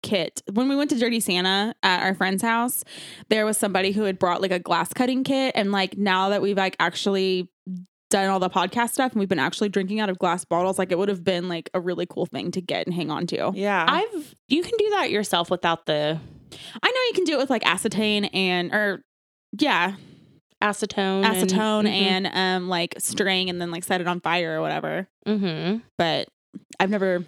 kit. 0.03 0.43
When 0.53 0.69
we 0.69 0.77
went 0.77 0.91
to 0.91 0.99
Dirty 0.99 1.21
Santa 1.21 1.75
at 1.83 2.03
our 2.03 2.15
friend's 2.15 2.43
house, 2.43 2.85
there 3.31 3.47
was 3.47 3.57
somebody 3.57 3.93
who 3.93 4.03
had 4.03 4.19
brought 4.19 4.43
like 4.43 4.51
a 4.51 4.59
glass 4.59 4.93
cutting 4.93 5.25
kit 5.25 5.53
and 5.55 5.73
like 5.73 5.97
now 5.97 6.29
that 6.31 6.43
we've 6.43 6.57
like 6.57 6.77
actually 6.79 7.51
done 8.11 8.29
all 8.29 8.39
the 8.39 8.51
podcast 8.51 8.91
stuff 8.91 9.13
and 9.13 9.19
we've 9.19 9.29
been 9.31 9.39
actually 9.39 9.69
drinking 9.71 9.99
out 10.01 10.09
of 10.11 10.19
glass 10.19 10.45
bottles, 10.45 10.79
like 10.79 10.93
it 10.93 10.99
would 10.99 11.09
have 11.09 11.25
been 11.25 11.49
like 11.49 11.71
a 11.75 11.81
really 11.81 12.07
cool 12.07 12.27
thing 12.27 12.51
to 12.51 12.61
get 12.61 12.87
and 12.87 12.95
hang 12.95 13.11
on 13.11 13.27
to. 13.27 13.51
yeah. 13.55 13.85
I've 13.89 14.35
you 14.49 14.63
can 14.63 14.73
do 14.79 14.91
that 14.91 15.11
yourself 15.11 15.51
without 15.51 15.87
the 15.87 16.19
I 16.83 16.91
know 16.91 17.01
you 17.09 17.13
can 17.15 17.25
do 17.25 17.33
it 17.33 17.39
with 17.39 17.51
like 17.51 17.63
acetane 17.65 18.29
and 18.35 18.73
or 18.73 19.03
yeah, 19.59 19.95
acetone. 20.63 21.25
acetone 21.25 21.87
and, 21.89 22.27
and 22.27 22.63
um 22.63 22.69
like 22.69 22.95
string 22.99 23.51
and 23.51 23.61
then 23.61 23.71
like 23.71 23.85
set 23.85 24.01
it 24.01 24.07
on 24.07 24.21
fire 24.21 24.59
or 24.59 24.61
whatever. 24.63 25.09
hmm 25.27 25.77
But 25.99 26.29
I've 26.81 26.91
never 26.91 27.25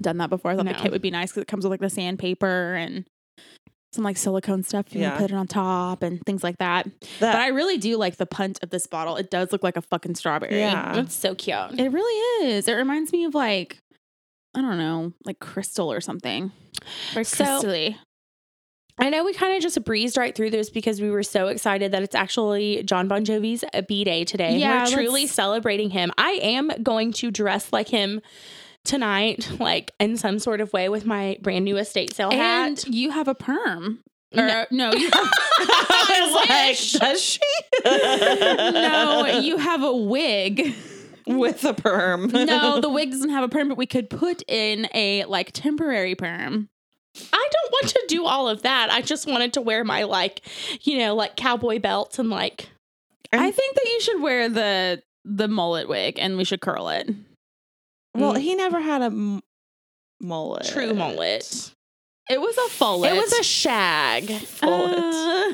done 0.00 0.18
that 0.18 0.30
before. 0.30 0.50
I 0.52 0.56
thought 0.56 0.66
the 0.66 0.74
kit 0.74 0.92
would 0.92 1.02
be 1.02 1.10
nice 1.10 1.30
because 1.30 1.42
it 1.42 1.48
comes 1.48 1.64
with 1.64 1.70
like 1.70 1.80
the 1.80 1.90
sandpaper 1.90 2.74
and 2.74 3.04
some 3.94 4.04
like 4.04 4.16
silicone 4.16 4.62
stuff. 4.62 4.94
You 4.94 5.00
Yeah. 5.00 5.10
can 5.10 5.18
put 5.18 5.30
it 5.32 5.34
on 5.34 5.46
top 5.46 6.02
and 6.02 6.20
things 6.26 6.44
like 6.44 6.58
that. 6.58 6.84
That- 7.20 7.32
But 7.32 7.36
I 7.36 7.48
really 7.48 7.78
do 7.78 7.96
like 7.96 8.16
the 8.16 8.26
punt 8.26 8.58
of 8.62 8.70
this 8.70 8.86
bottle. 8.86 9.16
It 9.16 9.30
does 9.30 9.50
look 9.50 9.62
like 9.64 9.76
a 9.76 9.82
fucking 9.82 10.14
strawberry. 10.14 10.58
Yeah. 10.58 10.98
It's 10.98 11.14
so 11.14 11.34
cute. 11.34 11.56
It 11.80 11.88
really 11.90 12.46
is. 12.48 12.68
It 12.68 12.74
reminds 12.74 13.10
me 13.12 13.24
of 13.24 13.34
like, 13.34 13.78
I 14.54 14.60
don't 14.60 14.78
know, 14.78 15.14
like 15.24 15.38
crystal 15.40 15.90
or 15.90 16.00
something. 16.00 16.52
Very 17.14 17.24
So- 17.24 17.44
crystally. 17.44 17.96
I 19.00 19.10
know 19.10 19.24
we 19.24 19.32
kind 19.32 19.56
of 19.56 19.62
just 19.62 19.82
breezed 19.84 20.16
right 20.16 20.34
through 20.34 20.50
this 20.50 20.70
because 20.70 21.00
we 21.00 21.10
were 21.10 21.22
so 21.22 21.46
excited 21.48 21.92
that 21.92 22.02
it's 22.02 22.14
actually 22.14 22.82
John 22.82 23.06
Bon 23.08 23.24
Jovi's 23.24 23.64
uh, 23.72 23.82
B 23.82 24.02
day 24.04 24.24
today. 24.24 24.58
Yeah, 24.58 24.84
we're 24.84 24.90
truly 24.90 25.22
let's- 25.22 25.32
celebrating 25.32 25.90
him. 25.90 26.10
I 26.18 26.32
am 26.42 26.70
going 26.82 27.12
to 27.14 27.30
dress 27.30 27.72
like 27.72 27.88
him 27.88 28.20
tonight, 28.84 29.48
like 29.60 29.92
in 30.00 30.16
some 30.16 30.38
sort 30.38 30.60
of 30.60 30.72
way 30.72 30.88
with 30.88 31.04
my 31.06 31.38
brand 31.42 31.64
new 31.64 31.76
estate 31.76 32.12
sale 32.14 32.30
And 32.32 32.78
hat. 32.78 32.88
you 32.88 33.10
have 33.10 33.28
a 33.28 33.34
perm. 33.34 34.00
Or, 34.36 34.46
No. 34.46 34.64
no, 34.70 34.92
you 34.92 35.08
have, 35.12 35.28
I 35.32 36.30
was 36.32 36.48
wish. 36.70 36.94
like, 36.94 37.02
does 37.12 37.22
she? 37.22 37.40
no, 37.84 39.26
you 39.42 39.56
have 39.58 39.82
a 39.82 39.94
wig. 39.94 40.74
With 41.26 41.62
a 41.64 41.74
perm. 41.74 42.28
No, 42.28 42.80
the 42.80 42.88
wig 42.90 43.10
doesn't 43.10 43.28
have 43.28 43.44
a 43.44 43.48
perm, 43.48 43.68
but 43.68 43.76
we 43.76 43.84
could 43.86 44.08
put 44.08 44.42
in 44.48 44.88
a 44.94 45.24
like 45.26 45.50
temporary 45.52 46.14
perm. 46.14 46.70
I 47.32 47.48
don't 47.52 47.72
want 47.72 47.88
to 47.88 48.04
do 48.08 48.24
all 48.24 48.48
of 48.48 48.62
that. 48.62 48.90
I 48.90 49.00
just 49.02 49.26
wanted 49.26 49.52
to 49.54 49.60
wear 49.60 49.84
my 49.84 50.04
like, 50.04 50.40
you 50.82 50.98
know, 50.98 51.14
like 51.14 51.36
cowboy 51.36 51.78
belts 51.78 52.18
and 52.18 52.30
like 52.30 52.68
I 53.32 53.50
think 53.50 53.74
that 53.74 53.84
you 53.84 54.00
should 54.00 54.20
wear 54.22 54.48
the 54.48 55.02
the 55.24 55.48
mullet 55.48 55.88
wig 55.88 56.18
and 56.18 56.36
we 56.36 56.44
should 56.44 56.60
curl 56.60 56.88
it. 56.88 57.10
well, 58.14 58.34
Mm. 58.34 58.40
he 58.40 58.54
never 58.54 58.80
had 58.80 59.02
a 59.02 59.06
m- 59.06 59.40
mullet. 60.20 60.66
true 60.66 60.94
mullet. 60.94 61.72
It 62.30 62.40
was 62.40 62.56
a 62.56 62.68
fullet. 62.82 63.10
It 63.14 63.16
was 63.16 63.32
a 63.32 63.42
shag. 63.42 64.28
Mullet. 64.62 64.98
Uh, 64.98 65.52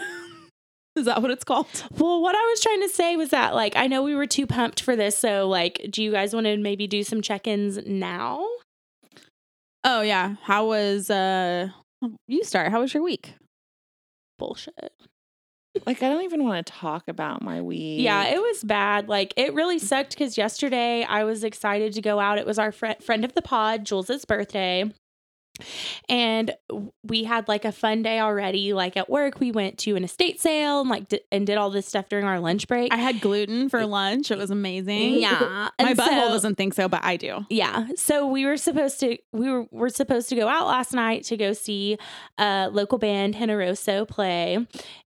is 0.97 1.07
that 1.07 1.23
what 1.23 1.31
it's 1.31 1.45
called? 1.45 1.67
Well, 1.99 2.21
what 2.23 2.35
I 2.37 2.41
was 2.51 2.61
trying 2.61 2.83
to 2.83 2.89
say 2.89 3.17
was 3.17 3.31
that, 3.31 3.55
like, 3.55 3.77
I 3.77 3.87
know 3.89 4.03
we 4.03 4.15
were 4.15 4.27
too 4.27 4.47
pumped 4.47 4.81
for 4.81 4.95
this. 4.97 5.17
So, 5.19 5.49
like, 5.49 5.87
do 5.91 6.03
you 6.03 6.11
guys 6.13 6.35
want 6.35 6.47
to 6.47 6.57
maybe 6.57 6.87
do 6.87 7.03
some 7.05 7.21
check 7.23 7.47
ins 7.47 7.79
now? 7.87 8.45
Oh 9.85 10.01
yeah. 10.01 10.37
How 10.43 10.67
was 10.67 11.11
uh 11.11 11.69
you 12.27 12.45
start? 12.45 12.71
How 12.71 12.81
was 12.81 12.93
your 12.95 13.03
week? 13.03 13.35
Bullshit. 14.39 14.93
like, 15.87 16.03
I 16.03 16.09
don't 16.09 16.23
even 16.23 16.45
want 16.45 16.67
to 16.67 16.73
talk 16.73 17.09
about 17.09 17.43
my 17.43 17.61
week. 17.61 18.01
Yeah, 18.01 18.27
it 18.27 18.39
was 18.39 18.63
bad. 18.65 19.09
Like, 19.09 19.33
it 19.37 19.55
really 19.55 19.79
sucked 19.79 20.11
because 20.11 20.37
yesterday 20.37 21.05
I 21.05 21.25
was 21.25 21.45
excited 21.45 21.93
to 21.95 22.03
go 22.03 22.21
out. 22.21 22.39
It 22.39 22.47
was 22.47 22.59
our 22.59 22.73
fri 22.73 22.95
friend 23.01 23.25
of 23.25 23.35
the 23.35 23.43
pod, 23.43 23.85
Jules's 23.85 24.25
birthday. 24.25 24.93
And 26.09 26.55
we 27.03 27.25
had 27.25 27.47
like 27.49 27.65
a 27.65 27.73
fun 27.73 28.03
day 28.03 28.19
already. 28.21 28.73
Like 28.73 28.97
at 28.97 29.09
work, 29.09 29.41
we 29.41 29.53
went 29.53 29.79
to 29.81 29.95
an 29.97 30.05
estate 30.05 30.41
sale 30.41 30.81
and 30.81 30.91
like 30.91 31.09
di- 31.09 31.21
and 31.31 31.47
did 31.47 31.57
all 31.57 31.71
this 31.71 31.87
stuff 31.87 32.09
during 32.09 32.25
our 32.25 32.41
lunch 32.41 32.67
break. 32.69 32.93
I 32.93 32.97
had 32.97 33.21
gluten 33.21 33.69
for 33.69 33.87
lunch. 33.87 34.31
It 34.31 34.39
was 34.39 34.51
amazing. 34.51 35.15
yeah, 35.21 35.39
My 35.41 35.71
and 35.91 35.99
butthole 35.99 36.07
so- 36.07 36.29
doesn't 36.31 36.55
think 36.57 36.75
so, 36.75 36.89
but 36.89 37.05
I 37.05 37.17
do. 37.17 37.47
Yeah. 37.51 37.87
So 37.97 38.27
we 38.27 38.47
were 38.47 38.57
supposed 38.57 38.99
to 39.01 39.17
we 39.33 39.51
were 39.51 39.67
were 39.71 39.91
supposed 39.91 40.29
to 40.31 40.37
go 40.37 40.49
out 40.49 40.67
last 40.67 40.93
night 40.93 41.25
to 41.25 41.37
go 41.37 41.53
see 41.53 41.99
a 42.39 42.69
local 42.73 42.99
band 42.99 43.35
Generoso 43.35 44.07
play. 44.09 44.67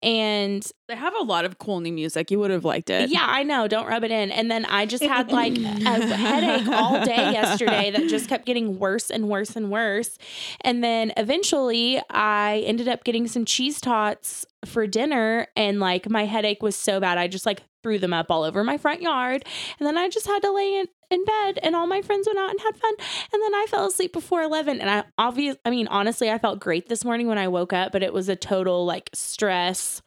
And 0.04 0.68
They 0.92 0.98
have 0.98 1.16
a 1.16 1.24
lot 1.24 1.46
of 1.46 1.58
cool 1.58 1.80
new 1.80 1.94
music. 1.94 2.32
You 2.32 2.40
would 2.40 2.52
have 2.52 2.66
liked 2.66 2.90
it. 2.90 3.10
yeah, 3.10 3.26
I 3.26 3.44
know, 3.44 3.70
don't 3.70 3.88
rub 3.88 4.04
it 4.04 4.12
in. 4.12 4.30
And 4.30 4.52
then 4.52 4.66
I 4.66 4.86
just 4.86 5.02
had 5.02 5.32
like 5.32 5.58
a 5.58 6.18
headache 6.18 6.68
all 6.68 7.06
day 7.06 7.32
yesterday 7.32 7.92
that 7.92 8.10
just 8.10 8.28
kept 8.28 8.46
getting 8.46 8.78
worse 8.78 9.10
and 9.10 9.30
worse 9.30 9.56
and 9.56 9.72
worse. 9.72 10.18
And 10.60 10.84
then 10.84 11.14
eventually 11.16 12.02
I 12.10 12.66
ended 12.66 12.90
up 12.90 13.06
getting 13.06 13.26
some 13.30 13.46
cheese 13.46 13.80
tots 13.80 14.46
for 14.66 14.86
dinner 14.86 15.48
and 15.56 15.80
like 15.80 16.10
my 16.10 16.26
headache 16.26 16.62
was 16.62 16.76
so 16.76 17.00
bad 17.00 17.18
I 17.18 17.30
just 17.30 17.46
like 17.46 17.64
threw 17.84 17.98
them 17.98 18.12
up 18.12 18.30
all 18.30 18.44
over 18.44 18.62
my 18.62 18.78
front 18.78 19.02
yard. 19.02 19.46
And 19.80 19.88
then 19.88 19.98
I 19.98 20.10
just 20.10 20.28
had 20.28 20.42
to 20.42 20.52
lay 20.52 20.76
in, 20.76 20.88
in 21.10 21.24
bed 21.24 21.60
and 21.64 21.74
all 21.74 21.88
my 21.88 22.02
friends 22.02 22.28
went 22.28 22.38
out 22.38 22.50
and 22.50 22.60
had 22.60 22.76
fun. 22.76 22.94
And 23.32 23.42
then 23.42 23.56
I 23.56 23.66
fell 23.70 23.86
asleep 23.86 24.12
before 24.12 24.42
11 24.42 24.82
and 24.82 24.90
I 24.90 25.06
obvious 25.18 25.56
I 25.64 25.70
mean 25.70 25.88
honestly 25.88 26.30
I 26.30 26.38
felt 26.38 26.60
great 26.60 26.90
this 26.90 27.06
morning 27.06 27.28
when 27.28 27.38
I 27.38 27.48
woke 27.48 27.72
up, 27.72 27.94
but 27.94 28.04
it 28.04 28.12
was 28.12 28.28
a 28.28 28.36
total 28.36 28.86
like 28.86 29.10
stress 29.14 30.02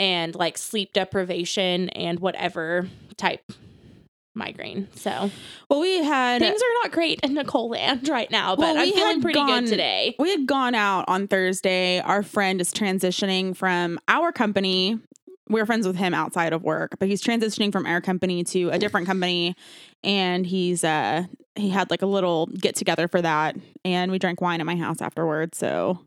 and 0.00 0.34
like 0.34 0.58
sleep 0.58 0.92
deprivation 0.94 1.90
and 1.90 2.18
whatever 2.18 2.88
type 3.16 3.52
migraine. 4.34 4.88
So 4.94 5.30
Well, 5.68 5.80
we 5.80 6.02
had 6.02 6.40
things 6.40 6.60
are 6.62 6.74
not 6.82 6.92
great 6.92 7.20
in 7.22 7.34
Nicole 7.34 7.68
land 7.68 8.08
right 8.08 8.30
now, 8.30 8.56
but 8.56 8.62
Well, 8.62 8.76
I'm 8.78 8.82
we 8.84 8.92
feeling 8.92 9.12
had 9.14 9.22
pretty 9.22 9.38
gone- 9.38 9.64
good 9.64 9.70
today. 9.70 10.16
we 10.18 10.30
had 10.30 10.46
gone 10.46 10.74
out 10.74 11.04
on 11.08 11.28
Thursday. 11.28 12.00
Our 12.00 12.22
friend 12.22 12.60
is 12.60 12.72
transitioning 12.72 13.54
from 13.56 13.98
our 14.08 14.32
company. 14.32 14.98
We're 15.48 15.66
friends 15.66 15.86
with 15.86 15.96
him 15.96 16.14
outside 16.14 16.52
of 16.52 16.62
work, 16.62 16.92
but 17.00 17.08
he's 17.08 17.20
transitioning 17.22 17.72
from 17.72 17.84
our 17.84 18.00
company 18.00 18.44
to 18.44 18.70
a 18.70 18.78
different 18.78 19.06
company 19.08 19.54
and 20.04 20.46
he's 20.46 20.82
uh 20.84 21.24
he 21.56 21.68
had 21.68 21.90
like 21.90 22.00
a 22.02 22.06
little 22.06 22.46
get 22.46 22.76
together 22.76 23.08
for 23.08 23.20
that 23.20 23.56
and 23.84 24.10
we 24.12 24.18
drank 24.20 24.40
wine 24.40 24.60
at 24.60 24.66
my 24.66 24.76
house 24.76 25.02
afterwards. 25.02 25.58
So 25.58 25.98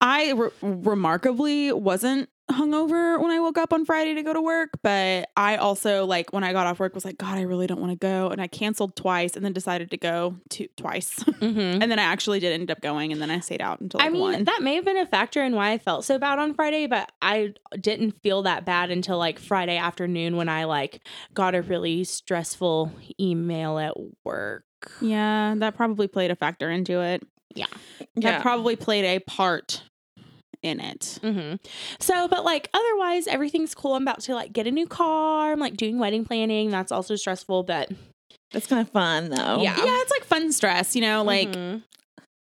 I 0.00 0.32
re- 0.32 0.50
remarkably 0.62 1.72
wasn't 1.72 2.28
hungover 2.52 3.20
when 3.20 3.30
I 3.30 3.40
woke 3.40 3.58
up 3.58 3.72
on 3.72 3.84
Friday 3.84 4.14
to 4.14 4.22
go 4.22 4.32
to 4.32 4.40
work, 4.40 4.70
but 4.82 5.28
I 5.36 5.56
also 5.56 6.04
like 6.06 6.32
when 6.32 6.44
I 6.44 6.52
got 6.52 6.66
off 6.66 6.78
work 6.80 6.94
was 6.94 7.04
like, 7.04 7.18
God, 7.18 7.38
I 7.38 7.42
really 7.42 7.66
don't 7.66 7.80
want 7.80 7.92
to 7.92 7.96
go, 7.96 8.28
and 8.28 8.40
I 8.40 8.46
canceled 8.46 8.94
twice, 8.96 9.34
and 9.36 9.44
then 9.44 9.52
decided 9.52 9.90
to 9.90 9.96
go 9.96 10.36
to 10.50 10.68
twice, 10.76 11.14
Mm-hmm. 11.42 11.58
and 11.82 11.90
then 11.90 11.98
I 11.98 12.02
actually 12.04 12.40
did 12.40 12.52
end 12.52 12.70
up 12.70 12.80
going, 12.80 13.12
and 13.12 13.20
then 13.20 13.30
I 13.30 13.40
stayed 13.40 13.60
out 13.60 13.80
until 13.80 13.98
like 13.98 14.06
I 14.06 14.10
mean, 14.10 14.20
one. 14.20 14.44
that 14.44 14.62
may 14.62 14.76
have 14.76 14.84
been 14.84 14.96
a 14.98 15.06
factor 15.06 15.42
in 15.42 15.54
why 15.56 15.72
I 15.72 15.78
felt 15.78 16.04
so 16.04 16.18
bad 16.18 16.38
on 16.38 16.54
Friday, 16.54 16.86
but 16.86 17.10
I 17.20 17.54
didn't 17.80 18.22
feel 18.22 18.42
that 18.42 18.64
bad 18.64 18.90
until 18.90 19.18
like 19.18 19.38
Friday 19.38 19.76
afternoon 19.76 20.36
when 20.36 20.48
I 20.48 20.64
like 20.64 21.06
got 21.34 21.54
a 21.54 21.62
really 21.62 22.04
stressful 22.04 22.92
email 23.20 23.78
at 23.78 23.94
work. 24.24 24.64
yeah, 25.00 25.54
that 25.58 25.74
probably 25.76 26.06
played 26.08 26.30
a 26.30 26.36
factor 26.36 26.70
into 26.70 27.00
it. 27.00 27.22
yeah. 27.54 27.66
That 28.16 28.42
probably 28.42 28.76
played 28.76 29.04
a 29.04 29.18
part 29.20 29.82
in 30.62 30.80
it. 30.80 31.18
hmm 31.22 31.54
So, 32.00 32.28
but 32.28 32.44
like 32.44 32.68
otherwise, 32.72 33.26
everything's 33.26 33.74
cool. 33.74 33.94
I'm 33.94 34.02
about 34.02 34.20
to 34.20 34.34
like 34.34 34.52
get 34.52 34.66
a 34.66 34.70
new 34.70 34.86
car. 34.86 35.52
I'm 35.52 35.58
like 35.60 35.76
doing 35.76 35.98
wedding 35.98 36.24
planning. 36.24 36.70
That's 36.70 36.92
also 36.92 37.16
stressful, 37.16 37.64
but 37.64 37.90
It's 38.52 38.66
kind 38.66 38.80
of 38.80 38.90
fun 38.90 39.30
though. 39.30 39.62
Yeah. 39.62 39.76
Yeah, 39.76 39.98
it's 40.02 40.10
like 40.10 40.24
fun 40.24 40.52
stress, 40.52 40.94
you 40.94 41.02
know, 41.02 41.22
like 41.22 41.48
Mhm. 41.48 41.82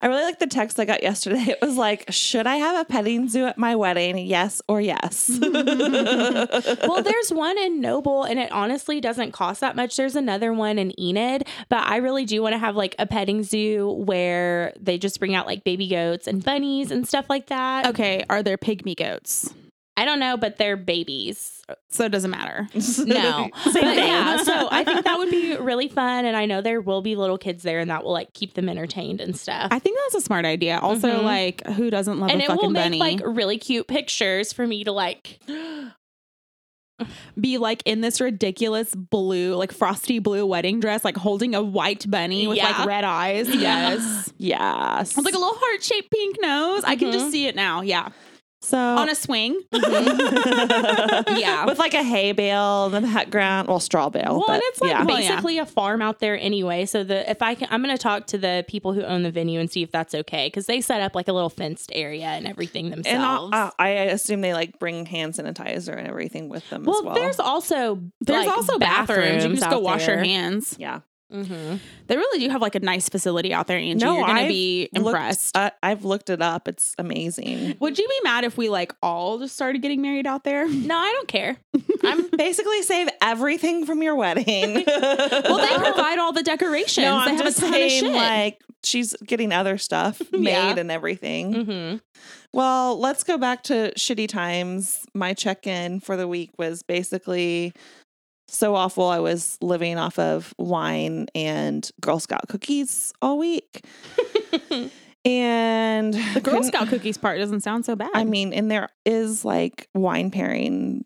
I 0.02 0.08
really 0.08 0.24
like 0.24 0.40
the 0.40 0.48
text 0.48 0.80
I 0.80 0.86
got 0.86 1.04
yesterday. 1.04 1.40
It 1.50 1.60
was 1.62 1.78
like, 1.78 2.06
should 2.12 2.48
I 2.48 2.58
have 2.58 2.80
a 2.80 2.86
petting 2.86 3.28
zoo 3.28 3.46
at 3.46 3.58
my 3.58 3.76
wedding? 3.76 4.18
Yes 4.18 4.62
or 4.68 4.80
yes. 4.80 5.30
well, 5.42 7.04
there's 7.04 7.32
one 7.32 7.58
in 7.58 7.82
Noble, 7.82 8.24
and 8.24 8.40
it 8.40 8.52
honestly 8.52 9.02
doesn't 9.02 9.32
cost 9.32 9.62
that 9.62 9.76
much. 9.76 9.98
There's 9.98 10.16
another 10.16 10.54
one 10.54 10.78
in 10.78 10.98
Enid, 11.00 11.48
but 11.70 11.86
I 11.88 11.98
really 11.98 12.26
do 12.26 12.42
want 12.42 12.54
to 12.54 12.60
have 12.60 12.76
like 12.76 12.96
a 13.00 13.08
petting 13.08 13.44
zoo 13.44 13.92
where 13.92 14.74
they 14.80 14.98
just 14.98 15.20
bring 15.20 15.36
out 15.36 15.48
like 15.48 15.64
baby 15.64 15.88
goats 15.88 16.28
and 16.28 16.44
bunnies 16.44 16.92
and 16.92 17.08
stuff 17.08 17.30
like 17.30 17.48
that. 17.48 17.88
okay, 17.88 18.24
are 18.30 18.44
there 18.44 18.58
pygmy 18.58 18.96
goats? 18.96 19.54
I 20.00 20.06
don't 20.06 20.20
know, 20.20 20.38
but 20.38 20.58
they're 20.58 20.78
babies. 20.78 21.62
So 21.90 22.06
it 22.06 22.10
doesn't 22.10 22.32
matter. 22.32 22.68
No, 23.06 23.50
yeah. 23.76 24.38
So 24.44 24.68
I 24.72 24.84
think 24.86 25.04
that 25.04 25.18
would 25.18 25.30
be 25.30 25.56
really 25.58 25.88
fun, 25.90 26.24
and 26.26 26.38
I 26.38 26.46
know 26.46 26.62
there 26.62 26.80
will 26.82 27.02
be 27.02 27.16
little 27.16 27.38
kids 27.38 27.64
there, 27.64 27.80
and 27.80 27.90
that 27.92 28.04
will 28.06 28.14
like 28.14 28.34
keep 28.34 28.54
them 28.54 28.70
entertained 28.70 29.20
and 29.22 29.36
stuff. 29.38 29.68
I 29.72 29.80
think 29.80 29.98
that's 30.06 30.24
a 30.24 30.26
smart 30.26 30.46
idea. 30.46 30.80
Also, 30.80 31.10
Mhm. 31.20 31.24
like, 31.24 31.68
who 31.68 31.90
doesn't 31.90 32.20
love 32.20 32.30
and 32.32 32.40
a 32.42 32.46
it 32.46 32.50
will 32.50 32.56
fucking 32.56 32.72
make 32.72 32.84
bunny? 32.84 33.00
like 33.00 33.22
really 33.26 33.58
cute 33.58 33.88
pictures 33.88 34.54
for 34.54 34.66
me 34.66 34.84
to 34.86 34.92
like. 34.92 35.40
Be 37.40 37.58
like 37.58 37.82
in 37.86 38.02
this 38.02 38.20
ridiculous 38.20 38.94
blue, 38.94 39.56
like 39.56 39.72
frosty 39.72 40.20
blue 40.20 40.46
wedding 40.46 40.82
dress, 40.82 41.06
like 41.06 41.16
holding 41.16 41.56
a 41.56 41.64
white 41.64 42.10
bunny 42.12 42.46
with 42.46 42.58
Yeah. 42.58 42.78
like 42.80 42.86
red 42.86 43.04
eyes. 43.06 43.48
Yes. 43.56 44.34
yes. 44.38 45.16
With 45.16 45.24
like 45.26 45.34
a 45.34 45.38
little 45.38 45.56
heart 45.56 45.82
shaped 45.84 46.12
pink 46.12 46.36
nose. 46.42 46.84
I 46.84 46.98
can 46.98 47.12
just 47.14 47.32
see 47.32 47.48
it 47.48 47.56
now. 47.56 47.82
Yeah. 47.82 48.10
So 48.70 48.78
On 48.78 49.10
a 49.10 49.16
swing. 49.16 49.60
Mm-hmm. 49.74 51.40
Yeah. 51.40 51.66
with 51.66 51.80
like 51.80 51.94
a 51.96 52.04
hay 52.04 52.34
bale 52.34 52.86
in 52.88 52.92
the 52.92 53.02
background, 53.02 53.68
well, 53.68 53.80
straw 53.80 54.10
bale. 54.10 54.36
Well, 54.38 54.44
but 54.46 54.54
and 54.54 54.62
it's 54.66 54.82
like 54.82 54.92
yeah. 54.92 55.04
Well, 55.04 55.20
yeah. 55.20 55.30
basically 55.30 55.58
a 55.58 55.66
farm 55.66 56.02
out 56.04 56.20
there 56.20 56.38
anyway. 56.38 56.86
So 56.86 57.04
the 57.04 57.28
if 57.30 57.42
I 57.42 57.56
can, 57.56 57.68
I'm 57.72 57.82
going 57.82 57.96
to 57.96 58.02
talk 58.02 58.28
to 58.28 58.38
the 58.38 58.64
people 58.68 58.94
who 58.94 59.02
own 59.02 59.24
the 59.24 59.32
venue 59.32 59.60
and 59.60 59.72
see 59.72 59.82
if 59.82 59.92
that's 59.92 60.14
okay 60.14 60.48
because 60.48 60.68
they 60.68 60.82
set 60.82 61.02
up 61.02 61.16
like 61.16 61.28
a 61.28 61.34
little 61.34 61.50
fenced 61.50 61.92
area 61.96 62.26
and 62.26 62.48
everything 62.48 62.94
and 62.94 63.04
themselves. 63.04 63.54
I, 63.56 63.72
I 63.80 63.90
assume 63.90 64.42
they 64.42 64.54
like 64.54 64.78
bring 64.78 65.06
hand 65.08 65.34
sanitizer 65.34 65.98
and 65.98 66.08
everything 66.08 66.48
with 66.50 66.70
them 66.70 66.84
well, 66.84 67.00
as 67.00 67.06
well. 67.06 67.16
there's 67.16 67.40
also 67.40 68.02
There's 68.22 68.46
like, 68.46 68.56
also 68.56 68.78
bathrooms. 68.78 69.44
You 69.44 69.50
can 69.50 69.58
just 69.58 69.70
go 69.70 69.80
wash 69.80 70.08
your 70.08 70.18
hands. 70.20 70.76
yeah. 70.78 71.00
Mm-hmm. 71.32 71.76
They 72.08 72.16
really 72.18 72.40
do 72.40 72.50
have 72.50 72.62
like 72.62 72.76
a 72.76 72.80
nice 72.80 73.08
facility 73.10 73.54
out 73.54 73.68
there, 73.68 73.78
Angie. 73.78 74.04
No, 74.04 74.18
You're 74.18 74.26
gonna 74.28 74.40
I've 74.42 74.48
be 74.48 74.90
looked- 74.94 75.08
impressed. 75.08 75.56
I, 75.58 75.72
I've 75.84 76.04
looked 76.04 76.30
it 76.30 76.42
up. 76.42 76.68
It's 76.68 76.96
amazing. 76.98 77.76
Would 77.80 78.00
you 78.00 78.08
be 78.08 78.20
mad 78.24 78.44
if 78.46 78.58
we 78.58 78.70
like 78.70 78.94
all 79.04 79.38
just 79.40 79.54
started 79.56 79.82
getting 79.82 80.02
married 80.02 80.26
out 80.28 80.44
there? 80.44 80.68
No, 80.90 80.98
I 80.98 81.12
don't 81.12 81.28
care. 81.28 81.58
I'm 82.04 82.30
basically 82.30 82.82
save 82.82 83.10
everything 83.22 83.86
from 83.86 84.02
your 84.02 84.16
wedding. 84.16 84.84
Well, 85.50 85.58
they 85.60 85.76
provide 85.92 86.18
all 86.20 86.32
the 86.34 86.44
decorations. 86.44 87.06
no, 87.06 87.18
I'm 87.18 87.36
have 87.36 87.46
just 87.46 87.58
a 87.60 87.62
ton 87.62 87.70
of 87.70 87.76
saying, 87.76 88.04
shit. 88.04 88.12
like 88.14 88.60
she's 88.84 89.14
getting 89.26 89.52
other 89.52 89.78
stuff 89.78 90.22
made 90.32 90.44
Yeah. 90.52 90.76
and 90.78 90.90
everything. 90.92 91.54
Mm-hmm. 91.54 91.98
Well, 92.54 93.00
let's 93.00 93.24
go 93.24 93.38
back 93.38 93.64
to 93.64 93.94
shitty 93.98 94.28
times. 94.28 95.06
My 95.14 95.34
check 95.34 95.68
in 95.68 96.00
for 96.00 96.18
the 96.18 96.28
week 96.28 96.52
was 96.58 96.82
basically 96.84 97.74
so 98.58 98.76
awful. 98.76 99.06
I 99.06 99.20
was 99.20 99.58
living 99.62 99.98
off 99.98 100.18
of 100.20 100.54
wine 100.58 101.28
and 101.36 101.90
Girl 102.02 102.20
Scout 102.20 102.48
cookies 102.48 103.14
all 103.22 103.38
week. 103.38 103.86
and 105.26 106.14
the 106.34 106.42
Girl 106.42 106.64
Scout 106.64 106.88
cookies 106.88 107.18
part 107.18 107.38
doesn't 107.40 107.62
sound 107.62 107.86
so 107.86 107.96
bad. 107.96 108.10
I 108.14 108.24
mean, 108.24 108.54
and 108.54 108.70
there 108.72 108.90
is 109.06 109.44
like 109.44 109.88
wine 109.94 110.32
pairing, 110.32 111.06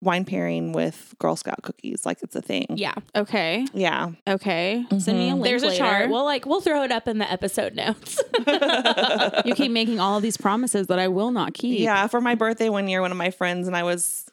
wine 0.00 0.24
pairing 0.24 0.72
with 0.72 1.14
Girl 1.18 1.36
Scout 1.36 1.62
cookies. 1.62 2.04
Like 2.06 2.22
it's 2.22 2.34
a 2.34 2.42
thing. 2.42 2.66
Yeah, 2.70 2.94
okay, 3.14 3.66
Yeah. 3.74 4.10
okay. 4.26 4.84
Send 4.98 5.18
me 5.18 5.28
a 5.28 5.32
Mhm. 5.32 5.40
link. 5.40 5.44
there's 5.44 5.62
a 5.62 5.76
chart. 5.76 6.10
We'll 6.10 6.24
like 6.24 6.46
we'll 6.46 6.60
throw 6.62 6.82
it 6.82 6.90
up 6.90 7.06
in 7.08 7.18
the 7.18 7.30
episode 7.30 7.74
notes. 7.74 8.20
you 9.44 9.54
keep 9.54 9.70
making 9.70 10.00
all 10.00 10.16
of 10.16 10.22
these 10.22 10.36
promises 10.36 10.86
that 10.88 10.98
I 10.98 11.08
will 11.08 11.30
not 11.30 11.54
keep. 11.54 11.78
Yeah, 11.80 12.06
for 12.06 12.20
my 12.20 12.34
birthday 12.34 12.68
one 12.68 12.88
year, 12.88 13.00
one 13.02 13.10
of 13.12 13.18
my 13.18 13.30
friends 13.30 13.66
and 13.68 13.76
I 13.76 13.82
was 13.82 14.26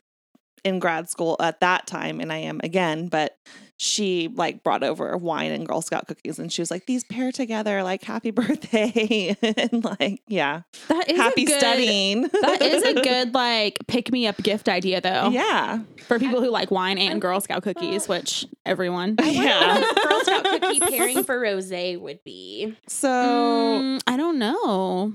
in 0.64 0.80
grad 0.80 1.10
school 1.10 1.36
at 1.40 1.60
that 1.62 1.88
time, 1.88 2.20
and 2.20 2.32
I 2.32 2.38
am 2.38 2.60
again, 2.64 3.08
but 3.08 3.38
she 3.82 4.28
like 4.36 4.62
brought 4.62 4.84
over 4.84 5.16
wine 5.16 5.52
and 5.54 5.66
Girl 5.66 5.82
Scout 5.82 6.06
cookies, 6.08 6.38
and 6.38 6.52
she 6.52 6.62
was 6.62 6.70
like, 6.70 6.86
"These 6.86 7.06
pair 7.06 7.32
together, 7.32 7.82
like 7.82 8.04
happy 8.04 8.32
birthday," 8.72 9.38
and 9.42 9.84
like, 9.86 10.22
yeah, 10.28 10.62
that 10.90 11.10
is 11.10 11.18
happy 11.18 11.44
a 11.44 11.46
good, 11.46 11.60
studying. 11.60 12.22
That 12.24 12.62
is 12.62 12.84
a 12.84 12.94
good 13.02 13.34
like 13.34 13.80
pick 13.88 14.12
me 14.12 14.28
up 14.28 14.36
gift 14.38 14.68
idea 14.68 15.00
though. 15.00 15.30
yeah, 15.30 15.80
For 16.08 16.20
people 16.20 16.42
who 16.42 16.50
like 16.50 16.72
wine 16.72 16.98
and 16.98 17.22
Girl 17.22 17.40
Scout 17.40 17.64
cookies, 17.64 18.08
which 18.10 18.46
everyone. 18.66 19.16
yeah. 19.24 19.82
Girl 20.04 20.22
Scout 20.26 20.44
cookie 20.44 20.80
pairing 20.82 21.24
for 21.24 21.40
rosé 21.40 21.98
would 22.00 22.20
be. 22.26 22.76
So 22.88 23.08
Mm, 23.10 24.02
I 24.08 24.18
don't 24.18 24.40
know. 24.40 25.14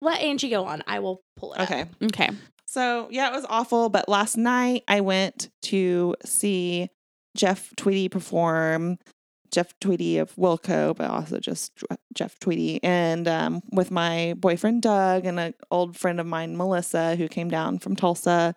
Let 0.00 0.20
Angie 0.20 0.48
go 0.50 0.64
on. 0.64 0.82
I 0.86 0.98
will 1.00 1.20
pull 1.36 1.52
it. 1.54 1.60
up. 1.60 1.70
okay, 1.70 1.84
Okay. 2.04 2.30
So 2.72 3.06
yeah, 3.10 3.28
it 3.28 3.32
was 3.34 3.44
awful. 3.50 3.90
But 3.90 4.08
last 4.08 4.38
night 4.38 4.84
I 4.88 5.02
went 5.02 5.50
to 5.62 6.16
see 6.24 6.88
Jeff 7.36 7.74
Tweedy 7.76 8.08
perform. 8.08 8.98
Jeff 9.50 9.78
Tweedy 9.80 10.16
of 10.16 10.34
Wilco, 10.36 10.96
but 10.96 11.10
also 11.10 11.38
just 11.38 11.72
Jeff 12.14 12.38
Tweedy, 12.38 12.82
and 12.82 13.28
um, 13.28 13.60
with 13.70 13.90
my 13.90 14.34
boyfriend 14.38 14.80
Doug 14.80 15.26
and 15.26 15.38
an 15.38 15.52
old 15.70 15.94
friend 15.94 16.18
of 16.18 16.26
mine 16.26 16.56
Melissa, 16.56 17.16
who 17.16 17.28
came 17.28 17.50
down 17.50 17.78
from 17.78 17.94
Tulsa, 17.94 18.54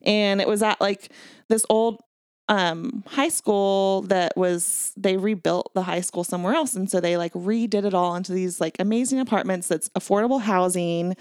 and 0.00 0.40
it 0.40 0.48
was 0.48 0.62
at 0.62 0.80
like 0.80 1.12
this 1.48 1.66
old 1.68 2.00
um 2.48 3.04
high 3.06 3.28
school 3.28 4.00
that 4.08 4.34
was 4.38 4.92
they 4.96 5.18
rebuilt 5.18 5.70
the 5.74 5.82
high 5.82 6.00
school 6.00 6.24
somewhere 6.24 6.54
else 6.54 6.74
and 6.74 6.90
so 6.90 6.98
they 6.98 7.18
like 7.18 7.34
redid 7.34 7.84
it 7.84 7.92
all 7.92 8.16
into 8.16 8.32
these 8.32 8.58
like 8.58 8.74
amazing 8.78 9.20
apartments 9.20 9.68
that's 9.68 9.90
affordable 9.90 10.40
housing 10.40 11.14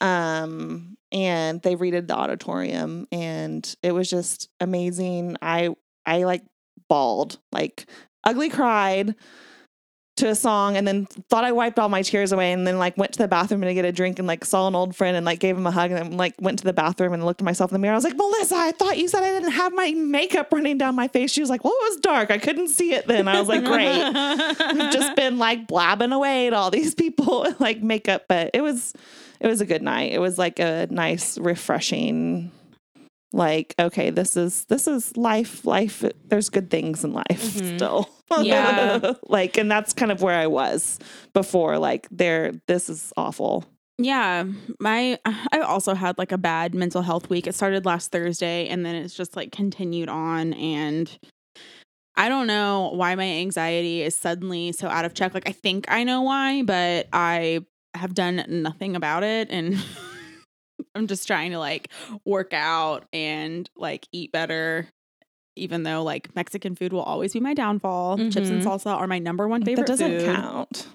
um 0.00 0.96
and 1.12 1.62
they 1.62 1.76
redid 1.76 2.08
the 2.08 2.16
auditorium 2.16 3.06
and 3.12 3.74
it 3.82 3.92
was 3.92 4.10
just 4.10 4.48
amazing. 4.60 5.36
I 5.42 5.70
i 6.06 6.24
like 6.24 6.42
bawled 6.88 7.38
like 7.52 7.86
ugly 8.24 8.50
cried 8.50 9.14
to 10.16 10.28
a 10.28 10.34
song 10.34 10.76
and 10.76 10.86
then 10.86 11.06
thought 11.28 11.42
I 11.42 11.50
wiped 11.50 11.78
all 11.78 11.88
my 11.88 12.02
tears 12.02 12.30
away 12.30 12.52
and 12.52 12.66
then 12.66 12.78
like 12.78 12.96
went 12.96 13.12
to 13.14 13.18
the 13.18 13.26
bathroom 13.26 13.62
to 13.62 13.74
get 13.74 13.84
a 13.84 13.90
drink 13.90 14.20
and 14.20 14.28
like 14.28 14.44
saw 14.44 14.68
an 14.68 14.76
old 14.76 14.94
friend 14.94 15.16
and 15.16 15.26
like 15.26 15.40
gave 15.40 15.56
him 15.56 15.66
a 15.66 15.72
hug 15.72 15.90
and 15.90 15.98
then 15.98 16.16
like 16.16 16.34
went 16.40 16.60
to 16.60 16.64
the 16.64 16.72
bathroom 16.72 17.12
and 17.12 17.24
looked 17.24 17.40
at 17.40 17.44
myself 17.44 17.72
in 17.72 17.74
the 17.74 17.80
mirror. 17.80 17.94
I 17.94 17.96
was 17.96 18.04
like, 18.04 18.16
Melissa, 18.16 18.54
I 18.54 18.70
thought 18.70 18.96
you 18.96 19.08
said 19.08 19.24
I 19.24 19.30
didn't 19.32 19.52
have 19.52 19.72
my 19.72 19.90
makeup 19.90 20.52
running 20.52 20.78
down 20.78 20.94
my 20.94 21.08
face. 21.08 21.32
She 21.32 21.40
was 21.40 21.50
like, 21.50 21.64
Well, 21.64 21.72
it 21.72 21.90
was 21.90 22.00
dark. 22.00 22.30
I 22.30 22.38
couldn't 22.38 22.68
see 22.68 22.94
it 22.94 23.08
then. 23.08 23.26
I 23.26 23.40
was 23.40 23.48
like, 23.48 23.64
Great. 23.64 23.88
I've 24.02 24.92
just 24.92 25.16
been 25.16 25.38
like 25.38 25.66
blabbing 25.66 26.12
away 26.12 26.46
at 26.46 26.52
all 26.52 26.70
these 26.70 26.94
people 26.94 27.46
like 27.58 27.82
makeup, 27.82 28.26
but 28.28 28.50
it 28.54 28.60
was 28.60 28.94
it 29.40 29.48
was 29.48 29.60
a 29.60 29.66
good 29.66 29.82
night. 29.82 30.12
It 30.12 30.20
was 30.20 30.38
like 30.38 30.60
a 30.60 30.86
nice, 30.90 31.38
refreshing 31.38 32.52
like 33.34 33.74
okay 33.78 34.10
this 34.10 34.36
is 34.36 34.64
this 34.66 34.86
is 34.86 35.16
life 35.16 35.64
life 35.66 36.04
there's 36.26 36.48
good 36.48 36.70
things 36.70 37.02
in 37.04 37.12
life 37.12 37.42
Mhm. 37.42 37.74
still 37.76 38.08
Yeah. 38.40 39.14
like 39.26 39.58
and 39.58 39.68
that's 39.70 39.92
kind 39.92 40.10
of 40.12 40.22
where 40.22 40.38
i 40.38 40.46
was 40.46 40.98
before 41.34 41.78
like 41.78 42.06
there 42.10 42.52
this 42.68 42.88
is 42.88 43.12
awful 43.16 43.64
Yeah, 43.98 44.42
my 44.80 45.18
I 45.52 45.60
also 45.60 45.94
had 45.94 46.18
like 46.18 46.32
a 46.32 46.38
bad 46.38 46.74
mental 46.74 47.02
health 47.02 47.30
week. 47.30 47.46
It 47.46 47.54
started 47.54 47.86
last 47.86 48.10
Thursday 48.10 48.66
and 48.66 48.84
then 48.84 48.96
it's 48.96 49.14
just 49.14 49.36
like 49.36 49.52
continued 49.52 50.08
on 50.08 50.52
and 50.54 51.06
I 52.16 52.28
don't 52.28 52.48
know 52.48 52.90
why 52.94 53.14
my 53.14 53.24
anxiety 53.24 54.02
is 54.02 54.18
suddenly 54.18 54.72
so 54.72 54.88
out 54.88 55.04
of 55.04 55.14
check. 55.14 55.32
Like 55.34 55.48
I 55.48 55.52
think 55.52 55.86
I 55.88 56.02
know 56.02 56.22
why, 56.22 56.62
but 56.62 57.06
I 57.12 57.60
have 57.94 58.14
done 58.14 58.44
nothing 58.48 58.96
about 58.96 59.22
it 59.22 59.46
and 59.50 59.76
I'm 60.94 61.06
just 61.06 61.26
trying 61.26 61.52
to 61.52 61.58
like 61.58 61.88
work 62.24 62.52
out 62.52 63.04
and 63.12 63.68
like 63.76 64.06
eat 64.12 64.32
better 64.32 64.88
even 65.56 65.84
though 65.84 66.02
like 66.02 66.34
Mexican 66.34 66.74
food 66.74 66.92
will 66.92 67.02
always 67.02 67.32
be 67.32 67.38
my 67.40 67.54
downfall. 67.54 68.16
Chips 68.16 68.50
and 68.50 68.60
Mhm. 68.60 68.64
salsa 68.64 68.86
are 68.94 69.06
my 69.06 69.20
number 69.20 69.46
one 69.46 69.62
favorite 69.64 69.86
that 69.86 69.92
doesn't 69.92 70.18
food. 70.18 70.24
count 70.34 70.88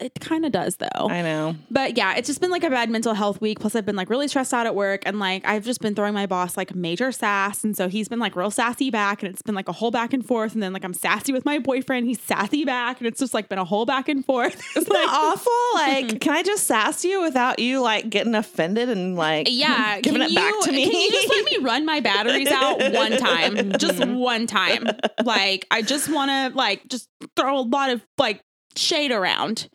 It, 0.00 0.14
kind 0.20 0.46
of 0.46 0.52
does 0.52 0.76
though. 0.76 1.08
i 1.10 1.20
know 1.20 1.54
But 1.70 1.96
yeah, 1.98 2.14
it's 2.16 2.26
just 2.26 2.40
been 2.40 2.50
like 2.50 2.64
a 2.64 2.70
bad 2.70 2.88
mental 2.88 3.12
health 3.12 3.40
week. 3.40 3.60
Plus, 3.60 3.74
I've 3.74 3.84
been 3.84 3.96
like 3.96 4.08
really 4.08 4.28
stressed 4.28 4.54
out 4.54 4.66
at 4.66 4.74
work, 4.74 5.02
and 5.04 5.18
like 5.18 5.44
I've 5.46 5.64
just 5.64 5.80
been 5.80 5.94
throwing 5.94 6.14
my 6.14 6.26
boss 6.26 6.56
like 6.56 6.74
major 6.74 7.12
sass, 7.12 7.64
and 7.64 7.76
so 7.76 7.88
he's 7.88 8.08
been 8.08 8.18
like 8.18 8.36
real 8.36 8.50
sassy 8.50 8.90
back, 8.90 9.22
and 9.22 9.32
it's 9.32 9.42
been 9.42 9.54
like 9.54 9.68
a 9.68 9.72
whole 9.72 9.90
back 9.90 10.12
and 10.12 10.24
forth. 10.26 10.54
And 10.54 10.62
then 10.62 10.72
like 10.72 10.84
I'm 10.84 10.94
sassy 10.94 11.32
with 11.32 11.44
my 11.44 11.58
boyfriend, 11.58 12.06
he's 12.06 12.20
sassy 12.20 12.64
back, 12.64 12.98
and 12.98 13.06
it's 13.06 13.20
just 13.20 13.34
like 13.34 13.48
been 13.48 13.58
a 13.58 13.64
whole 13.64 13.84
back 13.84 14.08
and 14.08 14.24
forth. 14.24 14.54
It's 14.54 14.76
isn't 14.76 14.92
that 14.92 15.08
awful 15.10 15.52
like 15.74 16.20
can 16.20 16.32
i 16.32 16.42
just 16.42 16.66
sass 16.66 17.04
you 17.04 17.20
without 17.22 17.58
you 17.58 17.80
like 17.80 18.08
getting 18.10 18.34
offended 18.34 18.88
and 18.88 19.16
like 19.16 19.48
yeah, 19.50 20.00
giving 20.02 20.20
can 20.20 20.30
it 20.30 20.34
back 20.34 20.54
to 20.62 20.72
me 20.72 20.84
Can 20.84 21.00
you 21.00 21.10
just 21.10 21.28
let 21.28 21.44
me 21.44 21.58
run 21.58 21.84
my 21.84 22.00
batteries 22.00 22.50
out 22.50 22.78
one 22.92 23.16
time, 23.16 23.72
just 23.78 24.04
one 24.06 24.46
time? 24.46 24.86
Like 25.24 25.66
I 25.70 25.82
just 25.82 26.08
want 26.10 26.30
to 26.30 26.56
like 26.56 26.86
just 26.88 27.08
throw 27.36 27.58
a 27.58 27.62
lot 27.62 27.90
of 27.90 28.04
like 28.18 28.40
shade 28.76 29.10
around. 29.10 29.68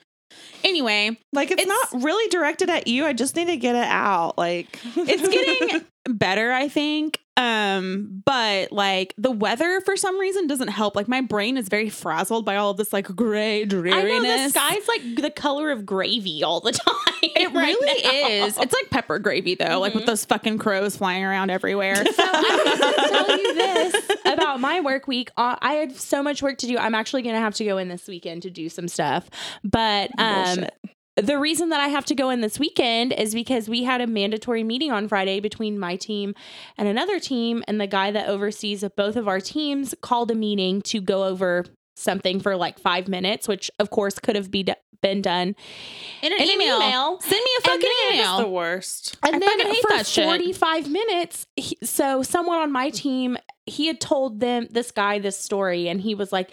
Anyway, 0.64 1.18
like 1.34 1.52
it's, 1.52 1.62
It's- 1.62 1.92
not 1.94 2.04
really 2.04 2.28
directed 2.30 2.70
at 2.70 2.88
you. 2.88 3.06
I 3.06 3.14
just 3.14 3.36
need 3.36 3.46
to 3.46 3.58
get 3.58 3.76
it 3.76 3.88
out 3.88 4.38
like. 4.38 4.80
It's 4.96 5.28
getting 5.28 5.86
better 6.14 6.52
i 6.52 6.68
think 6.68 7.20
um 7.38 8.22
but 8.26 8.72
like 8.72 9.14
the 9.18 9.32
weather 9.32 9.80
for 9.82 9.96
some 9.96 10.20
reason 10.20 10.46
doesn't 10.48 10.68
help 10.68 10.96
like 10.96 11.08
my 11.08 11.22
brain 11.22 11.56
is 11.56 11.70
very 11.70 11.90
frazzled 11.90 12.44
by 12.46 12.58
all 12.58 12.72
of 12.72 12.78
this 12.78 12.92
like 12.92 13.06
gray 13.16 13.62
I 13.62 13.66
dreariness 13.66 14.24
know 14.24 14.44
the 14.44 14.50
sky's 14.50 14.88
like 14.88 15.16
the 15.16 15.32
color 15.32 15.72
of 15.72 15.86
gravy 15.86 16.44
all 16.44 16.60
the 16.60 16.72
time. 16.74 16.96
it 17.22 17.54
right 17.54 17.76
really 17.80 18.04
now. 18.04 18.46
is 18.46 18.58
it's 18.58 18.74
like 18.74 18.90
pepper 18.90 19.20
gravy 19.20 19.56
though 19.56 19.80
like 19.80 19.94
with 19.94 20.06
those 20.06 20.26
fucking 20.26 20.58
crows 20.58 20.98
flying 20.98 21.24
around 21.24 21.50
everywhere 21.50 21.96
So 21.96 22.04
to 22.04 22.14
tell 22.14 23.38
you 23.38 23.54
this 23.56 24.10
about 24.26 24.60
my 24.60 24.80
work 24.82 25.08
week. 25.08 25.32
Uh, 25.38 25.56
I 25.62 25.74
had 25.74 25.96
so 25.96 26.22
much 26.24 26.42
work 26.42 26.58
to 26.60 26.68
do. 26.68 26.78
I'm 26.78 26.96
actually 26.96 27.22
going 27.22 27.36
to 27.36 27.42
have 27.42 27.56
to 27.56 27.66
go 27.66 27.78
in 27.78 27.88
this 27.88 28.08
weekend 28.08 28.44
to 28.44 28.50
do 28.50 28.70
some 28.70 28.88
stuff. 28.88 29.30
But 29.64 30.12
um. 30.18 30.66
The 31.22 31.38
reason 31.40 31.70
that 31.70 31.80
I 31.80 31.88
have 31.88 32.06
to 32.06 32.16
go 32.16 32.30
in 32.30 32.42
this 32.42 32.60
weekend 32.60 33.14
is 33.14 33.34
because 33.34 33.70
we 33.70 33.84
had 33.84 34.02
a 34.02 34.08
mandatory 34.08 34.64
meeting 34.64 34.92
on 34.92 35.08
Friday 35.08 35.40
between 35.40 35.80
my 35.80 35.96
team 35.96 36.34
and 36.78 36.88
another 36.88 37.20
team. 37.20 37.64
And 37.68 37.80
the 37.80 37.88
guy 37.88 38.12
that 38.12 38.28
oversees 38.28 38.84
both 38.96 39.16
of 39.16 39.28
our 39.28 39.40
teams 39.40 39.96
called 40.02 40.32
a 40.32 40.36
meeting 40.36 40.82
to 40.84 41.02
go 41.02 41.26
over 41.26 41.66
something 41.96 42.40
for 42.40 42.56
like 42.56 42.80
five 42.80 43.08
minutes, 43.08 43.48
which 43.48 43.70
of 43.80 43.90
course 43.90 44.20
could 44.20 44.36
have 44.36 44.50
be 44.52 44.64
d- 44.64 44.74
been 45.02 45.22
done 45.22 45.56
in 46.22 46.34
in 46.34 46.34
an 46.34 46.42
email. 46.42 47.20
send 47.22 47.32
me 47.32 47.52
a 47.60 47.62
fucking 47.62 47.90
email 48.14 48.38
the 48.40 48.48
worst 48.50 49.18
And 49.24 49.36
I 49.36 49.40
then 49.40 49.50
fucking 49.50 49.74
hate 49.74 49.82
for 49.82 49.90
that 49.92 50.06
shit. 50.06 50.26
45 50.26 50.90
minutes, 50.90 51.46
he, 51.56 51.78
so 51.84 52.22
someone 52.22 52.60
on 52.60 52.72
my 52.72 52.90
team, 52.90 53.38
he 53.66 53.88
had 53.88 54.02
told 54.02 54.42
them, 54.42 54.68
this 54.72 54.92
guy, 54.92 55.20
this 55.20 55.38
story, 55.38 55.88
and 55.88 56.02
he 56.02 56.16
was 56.16 56.34
like, 56.34 56.52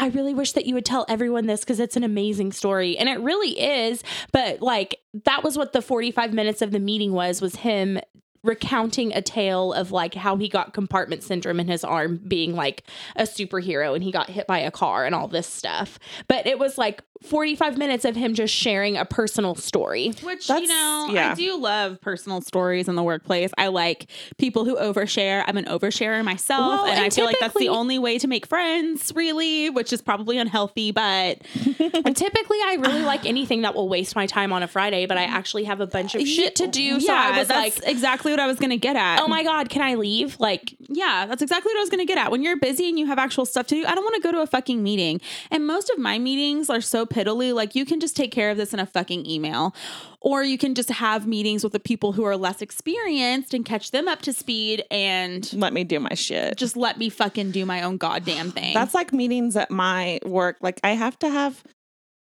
I 0.00 0.06
really 0.08 0.32
wish 0.32 0.52
that 0.52 0.64
you 0.64 0.74
would 0.74 0.86
tell 0.86 1.04
everyone 1.10 1.46
this 1.46 1.60
because 1.60 1.78
it's 1.78 1.94
an 1.94 2.04
amazing 2.04 2.52
story. 2.52 2.96
And 2.96 3.06
it 3.06 3.20
really 3.20 3.60
is. 3.60 4.02
But 4.32 4.62
like, 4.62 4.98
that 5.24 5.44
was 5.44 5.58
what 5.58 5.74
the 5.74 5.82
45 5.82 6.32
minutes 6.32 6.62
of 6.62 6.70
the 6.70 6.80
meeting 6.80 7.12
was, 7.12 7.42
was 7.42 7.56
him 7.56 8.00
recounting 8.42 9.12
a 9.12 9.20
tale 9.20 9.74
of 9.74 9.92
like 9.92 10.14
how 10.14 10.36
he 10.36 10.48
got 10.48 10.72
compartment 10.72 11.22
syndrome 11.22 11.60
in 11.60 11.68
his 11.68 11.84
arm 11.84 12.18
being 12.26 12.54
like 12.54 12.82
a 13.16 13.24
superhero 13.24 13.94
and 13.94 14.02
he 14.02 14.10
got 14.10 14.30
hit 14.30 14.46
by 14.46 14.58
a 14.58 14.70
car 14.70 15.04
and 15.04 15.14
all 15.14 15.28
this 15.28 15.46
stuff 15.46 15.98
but 16.26 16.46
it 16.46 16.58
was 16.58 16.78
like 16.78 17.02
45 17.22 17.76
minutes 17.78 18.04
of 18.04 18.16
him 18.16 18.34
just 18.34 18.54
sharing 18.54 18.96
a 18.96 19.04
personal 19.04 19.54
story 19.54 20.12
Which, 20.22 20.48
you 20.48 20.66
know, 20.66 21.08
yeah. 21.12 21.32
I 21.32 21.34
do 21.34 21.56
love 21.56 22.00
personal 22.00 22.40
stories 22.40 22.88
in 22.88 22.94
the 22.94 23.02
workplace. 23.02 23.50
I 23.58 23.68
like 23.68 24.06
people 24.38 24.64
who 24.64 24.76
overshare. 24.76 25.44
I'm 25.46 25.56
an 25.56 25.66
oversharer 25.66 26.24
myself. 26.24 26.60
Well, 26.60 26.84
and, 26.86 26.96
and 26.96 27.04
I 27.04 27.10
feel 27.10 27.26
like 27.26 27.38
that's 27.38 27.58
the 27.58 27.68
only 27.68 27.98
way 27.98 28.18
to 28.18 28.26
make 28.26 28.46
friends, 28.46 29.12
really, 29.14 29.70
which 29.70 29.92
is 29.92 30.00
probably 30.00 30.38
unhealthy, 30.38 30.92
but 30.92 31.38
and 31.78 32.16
typically 32.16 32.58
i 32.64 32.76
really 32.78 33.02
like 33.02 33.24
anything 33.26 33.62
that 33.62 33.74
will 33.74 33.88
waste 33.88 34.14
my 34.16 34.26
time 34.26 34.52
on 34.52 34.62
a 34.62 34.68
friday 34.68 35.06
but 35.06 35.16
i 35.16 35.24
actually 35.24 35.64
have 35.64 35.80
a 35.80 35.86
bunch 35.86 36.14
of 36.14 36.26
shit 36.26 36.54
to 36.56 36.66
do 36.66 37.00
so 37.00 37.12
i 37.12 37.38
was 37.38 37.48
that's 37.48 37.78
like 37.78 37.88
exactly 37.88 38.32
what 38.32 38.40
I 38.40 38.46
was 38.46 38.58
going 38.58 38.70
to 38.70 38.76
get 38.76 38.96
at. 38.96 39.20
oh 39.20 39.28
my 39.28 39.42
god 39.42 39.68
can 39.68 39.82
i 39.82 39.94
leave 39.94 40.38
like 40.40 40.74
Yeah, 40.88 41.26
that's 41.26 41.40
exactly 41.42 41.70
what 41.72 41.78
I 41.78 41.80
was 41.80 41.90
going 41.90 42.00
to 42.00 42.06
get 42.06 42.18
at. 42.18 42.30
When 42.32 42.42
you're 42.42 42.58
busy 42.58 42.88
and 42.88 42.98
you 42.98 43.06
have 43.06 43.18
actual 43.18 43.46
stuff 43.46 43.66
to 43.68 43.76
do, 43.76 43.86
I 43.86 43.94
don't 43.94 44.02
want 44.04 44.16
to 44.16 44.20
go 44.20 44.32
to 44.32 44.40
a 44.40 44.46
fucking 44.46 44.82
meeting. 44.82 45.20
And 45.50 45.64
most 45.66 45.88
of 45.90 45.98
my 45.98 46.18
meetings 46.18 46.68
are 46.68 46.80
so 46.80 47.06
piddly, 47.10 47.52
like 47.54 47.74
you 47.74 47.84
can 47.84 48.00
just 48.00 48.16
take 48.16 48.32
care 48.32 48.50
of 48.50 48.56
this 48.56 48.72
in 48.72 48.80
a 48.80 48.86
fucking 48.86 49.26
email. 49.26 49.74
Or 50.22 50.42
you 50.42 50.56
can 50.58 50.74
just 50.74 50.90
have 50.90 51.26
meetings 51.26 51.64
with 51.64 51.72
the 51.72 51.80
people 51.80 52.12
who 52.12 52.24
are 52.24 52.36
less 52.36 52.62
experienced 52.62 53.54
and 53.54 53.64
catch 53.64 53.90
them 53.90 54.08
up 54.08 54.22
to 54.22 54.32
speed 54.32 54.84
and 54.90 55.50
Let 55.52 55.72
me 55.72 55.84
do 55.84 56.00
my 56.00 56.14
shit. 56.14 56.56
just 56.56 56.76
let 56.76 56.98
me 56.98 57.08
fucking 57.08 57.50
do 57.50 57.66
my 57.66 57.82
own 57.82 57.96
goddamn 57.96 58.50
thing. 58.52 58.74
That's 58.74 58.94
like 58.94 59.12
meetings 59.12 59.56
at 59.56 59.70
my 59.70 60.20
work. 60.24 60.56
Like 60.60 60.80
I 60.84 60.90
have 60.90 61.18
to 61.20 61.28
have 61.28 61.62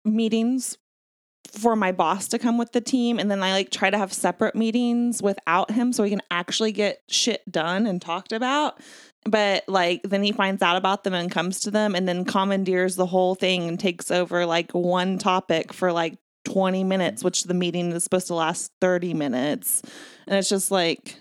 meetings 0.04 0.76
for 1.50 1.76
my 1.76 1.92
boss 1.92 2.26
to 2.28 2.38
come 2.38 2.58
with 2.58 2.72
the 2.72 2.80
team 2.80 3.18
and 3.18 3.30
then 3.30 3.42
I 3.42 3.52
like 3.52 3.70
try 3.70 3.90
to 3.90 3.98
have 3.98 4.12
separate 4.12 4.56
meetings 4.56 5.22
without 5.22 5.70
him 5.70 5.92
so 5.92 6.02
we 6.02 6.10
can 6.10 6.22
actually 6.30 6.72
get 6.72 7.02
shit 7.08 7.42
done 7.50 7.86
and 7.86 8.02
talked 8.02 8.32
about. 8.32 8.80
But 9.24 9.64
like 9.68 10.02
then 10.04 10.22
he 10.22 10.32
finds 10.32 10.62
out 10.62 10.76
about 10.76 11.04
them 11.04 11.14
and 11.14 11.30
comes 11.30 11.60
to 11.60 11.70
them 11.70 11.94
and 11.94 12.06
then 12.06 12.24
commandeers 12.24 12.96
the 12.96 13.06
whole 13.06 13.34
thing 13.34 13.68
and 13.68 13.80
takes 13.80 14.10
over 14.10 14.44
like 14.44 14.72
one 14.72 15.18
topic 15.18 15.72
for 15.72 15.92
like 15.92 16.18
20 16.44 16.84
minutes, 16.84 17.24
which 17.24 17.44
the 17.44 17.54
meeting 17.54 17.90
is 17.92 18.04
supposed 18.04 18.26
to 18.26 18.34
last 18.34 18.70
30 18.80 19.14
minutes. 19.14 19.82
And 20.26 20.36
it's 20.36 20.48
just 20.48 20.70
like 20.70 21.16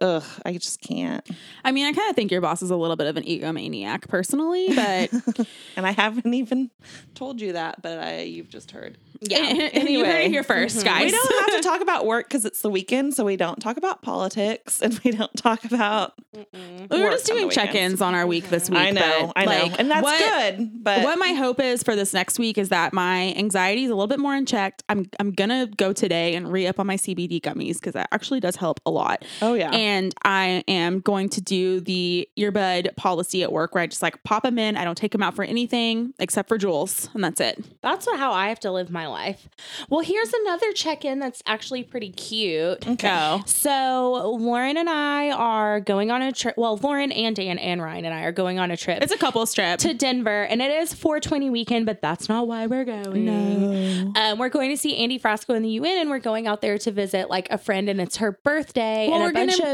ugh, 0.00 0.24
I 0.44 0.52
just 0.54 0.80
can't. 0.80 1.26
I 1.64 1.72
mean, 1.72 1.86
I 1.86 1.92
kind 1.92 2.10
of 2.10 2.16
think 2.16 2.30
your 2.30 2.40
boss 2.40 2.62
is 2.62 2.70
a 2.70 2.76
little 2.76 2.96
bit 2.96 3.06
of 3.06 3.16
an 3.16 3.24
egomaniac 3.24 4.08
personally, 4.08 4.68
but 4.74 5.10
and 5.76 5.86
I 5.86 5.92
haven't 5.92 6.32
even 6.34 6.70
told 7.14 7.40
you 7.40 7.52
that, 7.54 7.82
but 7.82 7.98
I, 7.98 8.20
you've 8.22 8.48
just 8.48 8.70
heard. 8.72 8.98
yeah. 9.20 9.38
Anyway, 9.72 9.92
you 9.92 10.04
heard 10.04 10.20
it 10.22 10.30
here 10.30 10.42
1st 10.42 10.82
Mhm. 10.82 10.84
guys. 10.84 11.04
We 11.04 11.10
don't 11.12 11.50
have 11.50 11.60
to 11.62 11.68
talk 11.68 11.80
about 11.80 12.06
work 12.06 12.28
because 12.28 12.44
it's 12.44 12.60
the 12.60 12.70
weekend, 12.70 13.14
so 13.14 13.24
we 13.24 13.36
don't 13.36 13.60
talk 13.60 13.76
about 13.76 14.02
politics 14.02 14.82
and 14.82 14.98
we 15.04 15.12
don't 15.12 15.34
talk 15.36 15.64
about. 15.64 16.14
we 16.34 17.00
were 17.02 17.10
just 17.10 17.26
doing 17.26 17.48
check-ins 17.50 18.00
on 18.00 18.14
our 18.14 18.26
week 18.26 18.50
this 18.50 18.68
week. 18.68 18.78
I 18.80 18.90
know, 18.90 19.32
but, 19.34 19.40
I 19.40 19.44
know, 19.44 19.62
like, 19.66 19.78
and 19.80 19.90
that's 19.90 20.02
what- 20.02 20.18
good. 20.56 20.70
But 20.84 21.02
what 21.02 21.18
my 21.18 21.32
hope 21.32 21.60
is 21.60 21.82
for 21.82 21.96
this 21.96 22.12
next 22.12 22.38
week 22.38 22.58
is 22.58 22.68
that 22.70 22.92
my 22.92 23.32
anxiety 23.36 23.84
is 23.84 23.90
a 23.90 23.94
little 23.94 24.06
bit 24.08 24.18
more 24.18 24.34
unchecked. 24.34 24.82
I'm 24.88 25.08
I'm 25.20 25.30
gonna 25.32 25.66
go 25.76 25.92
today 25.92 26.34
and 26.34 26.50
re 26.52 26.66
up 26.66 26.78
on 26.80 26.86
my 26.86 26.96
CBD 26.96 27.40
gummies 27.40 27.74
because 27.74 27.94
that 27.94 28.08
actually 28.12 28.40
does 28.40 28.56
help 28.56 28.80
a 28.84 28.90
lot. 28.90 29.24
oh 29.40 29.54
yeah, 29.54 29.70
And 29.70 29.83
I 30.24 30.64
am 30.68 31.00
going 31.00 31.28
to 31.30 31.40
do 31.40 31.80
the 31.80 32.28
earbud 32.38 32.96
policy 32.96 33.42
at 33.42 33.52
work 33.52 33.74
where 33.74 33.82
I 33.82 33.86
just 33.86 34.02
like 34.02 34.22
pop 34.24 34.42
them 34.42 34.58
in. 34.58 34.76
I 34.76 34.84
don't 34.84 34.96
take 34.96 35.12
them 35.12 35.22
out 35.22 35.34
for 35.34 35.44
anything 35.44 36.14
except 36.18 36.48
for 36.48 36.58
Jules, 36.58 37.08
and 37.14 37.22
that's 37.22 37.40
it. 37.40 37.62
That's 37.82 38.06
how 38.16 38.32
I 38.32 38.48
have 38.48 38.60
to 38.60 38.70
live 38.72 38.90
my 38.90 39.06
life. 39.06 39.48
Well, 39.88 40.00
here's 40.00 40.32
another 40.32 40.72
check 40.72 41.04
in 41.04 41.18
that's 41.18 41.42
actually 41.46 41.82
pretty 41.82 42.10
cute. 42.10 42.98
Go. 42.98 43.42
So, 43.46 44.36
Lauren 44.38 44.76
and 44.76 44.88
I 44.88 45.30
are 45.30 45.80
going 45.80 46.10
on 46.10 46.22
a 46.22 46.32
trip. 46.32 46.56
Well, 46.56 46.76
Lauren 46.78 47.12
and 47.12 47.34
Dan 47.36 47.58
and 47.58 47.82
Ryan 47.82 48.04
and 48.06 48.14
I 48.14 48.22
are 48.22 48.32
going 48.32 48.58
on 48.58 48.70
a 48.70 48.76
trip 48.76 49.02
It's 49.02 49.12
a 49.12 49.18
couple 49.18 49.46
trip 49.46 49.78
to 49.80 49.94
Denver, 49.94 50.44
and 50.44 50.62
it 50.62 50.70
is 50.70 50.94
420 50.94 51.50
weekend, 51.50 51.86
but 51.86 52.00
that's 52.00 52.28
not 52.28 52.46
why 52.48 52.66
we're 52.66 52.84
going. 52.84 53.24
no. 53.24 54.12
Um, 54.16 54.38
we're 54.38 54.48
going 54.48 54.70
to 54.70 54.76
see 54.76 54.96
Andy 54.96 55.18
Frasco 55.18 55.54
in 55.56 55.62
the 55.62 55.70
UN, 55.70 55.98
and 56.02 56.10
we're 56.10 56.18
going 56.18 56.46
out 56.46 56.60
there 56.60 56.78
to 56.78 56.90
visit 56.90 57.28
like 57.28 57.48
a 57.50 57.58
friend, 57.58 57.88
and 57.88 58.00
it's 58.00 58.16
her 58.18 58.32
birthday, 58.32 59.06
Well, 59.08 59.16
and 59.16 59.24
we're 59.24 59.30
a 59.30 59.32
bunch 59.32 59.58
gonna- 59.58 59.73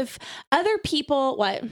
other 0.51 0.77
people. 0.79 1.37
What? 1.37 1.63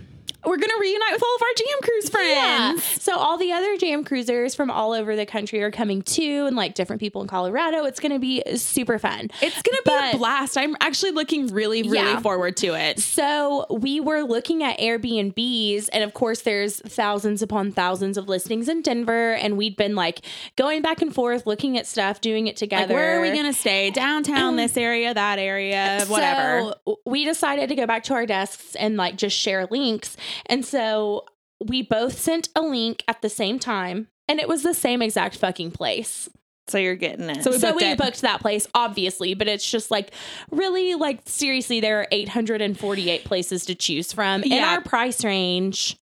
We're 0.46 0.58
gonna 0.58 0.74
reunite 0.80 1.12
with 1.12 1.22
all 1.24 1.36
of 1.36 1.42
our 1.42 1.54
Jam 1.58 1.78
Cruise 1.84 2.10
friends. 2.10 2.28
Yeah. 2.30 2.76
So 3.00 3.16
all 3.18 3.38
the 3.38 3.52
other 3.52 3.76
jam 3.78 4.04
cruisers 4.04 4.56
from 4.56 4.72
all 4.72 4.94
over 4.94 5.16
the 5.16 5.26
country 5.26 5.62
are 5.62 5.72
coming 5.72 6.02
too, 6.02 6.46
and 6.48 6.56
like 6.56 6.76
different 6.76 7.02
people 7.02 7.22
in 7.22 7.28
Colorado. 7.28 7.84
It's 7.86 8.00
going 8.00 8.14
to 8.14 8.20
be 8.20 8.42
super 8.56 8.98
fun. 9.00 9.30
It's 9.42 9.62
gonna 9.62 9.78
be 9.78 9.82
But- 9.86 10.14
a 10.16 10.18
blast. 10.18 10.58
I'm 10.58 10.76
actually 10.80 11.12
looking 11.12 11.48
really, 11.48 11.84
really 11.84 11.98
Yeah. 11.98 12.20
forward 12.22 12.56
to 12.58 12.74
it. 12.74 13.00
So 13.00 13.66
we 13.70 14.00
were 14.00 14.22
looking 14.24 14.64
at 14.64 14.80
Airbnbs, 14.80 15.90
and 15.92 16.04
of 16.04 16.14
course, 16.14 16.42
there's 16.42 16.80
thousands 16.88 17.42
upon 17.42 17.72
thousands 17.72 18.18
of 18.18 18.30
listings 18.30 18.70
in 18.70 18.82
Denver, 18.82 19.34
and 19.34 19.58
we'd 19.58 19.76
been 19.76 19.96
like 19.96 20.20
going 20.56 20.82
back 20.82 21.02
and 21.02 21.14
forth, 21.14 21.46
looking 21.48 21.78
at 21.78 21.86
stuff, 21.86 22.22
doing 22.22 22.48
it 22.48 22.56
together. 22.56 22.88
Like, 22.88 22.96
where 22.96 23.18
are 23.18 23.22
we 23.22 23.32
gonna 23.32 23.54
stay? 23.54 23.90
Downtown, 23.92 24.56
this 24.56 24.78
area, 24.78 25.14
that 25.14 25.38
area, 25.40 26.06
whatever. 26.08 26.74
So 26.86 27.00
we 27.06 27.26
decided 27.26 27.70
to 27.70 27.76
go 27.76 27.86
back 27.86 28.04
to 28.06 28.14
our 28.14 28.26
desks 28.26 28.76
and 28.76 28.96
like 28.98 29.16
just 29.18 29.38
share 29.38 29.68
links. 29.70 30.16
And 30.46 30.66
so 30.66 31.26
we 31.64 31.82
both 31.82 32.18
sent 32.18 32.50
a 32.56 32.62
link 32.62 33.04
at 33.08 33.22
the 33.22 33.30
same 33.30 33.60
time, 33.60 34.08
and 34.28 34.40
it 34.40 34.48
was 34.48 34.64
the 34.64 34.74
same 34.74 35.02
exact 35.02 35.38
fucking 35.38 35.72
place. 35.72 36.30
so 36.68 36.78
you're 36.78 36.96
getting 36.96 37.30
it. 37.30 37.44
So 37.44 37.52
we 37.52 37.58
so 37.58 37.70
booked 37.70 37.82
we 37.82 37.88
it. 37.92 37.98
booked 37.98 38.22
that 38.22 38.42
place, 38.42 38.68
obviously, 38.74 39.34
but 39.34 39.48
it's 39.48 39.70
just 39.70 39.90
like 39.92 40.12
really 40.52 40.96
like 40.96 41.22
seriously, 41.26 41.80
there 41.80 42.00
are 42.02 42.08
848 42.12 43.24
places 43.26 43.66
to 43.66 43.76
choose 43.76 44.14
from 44.14 44.44
in 44.44 44.64
our 44.64 44.82
price 44.82 45.24
range. 45.24 45.98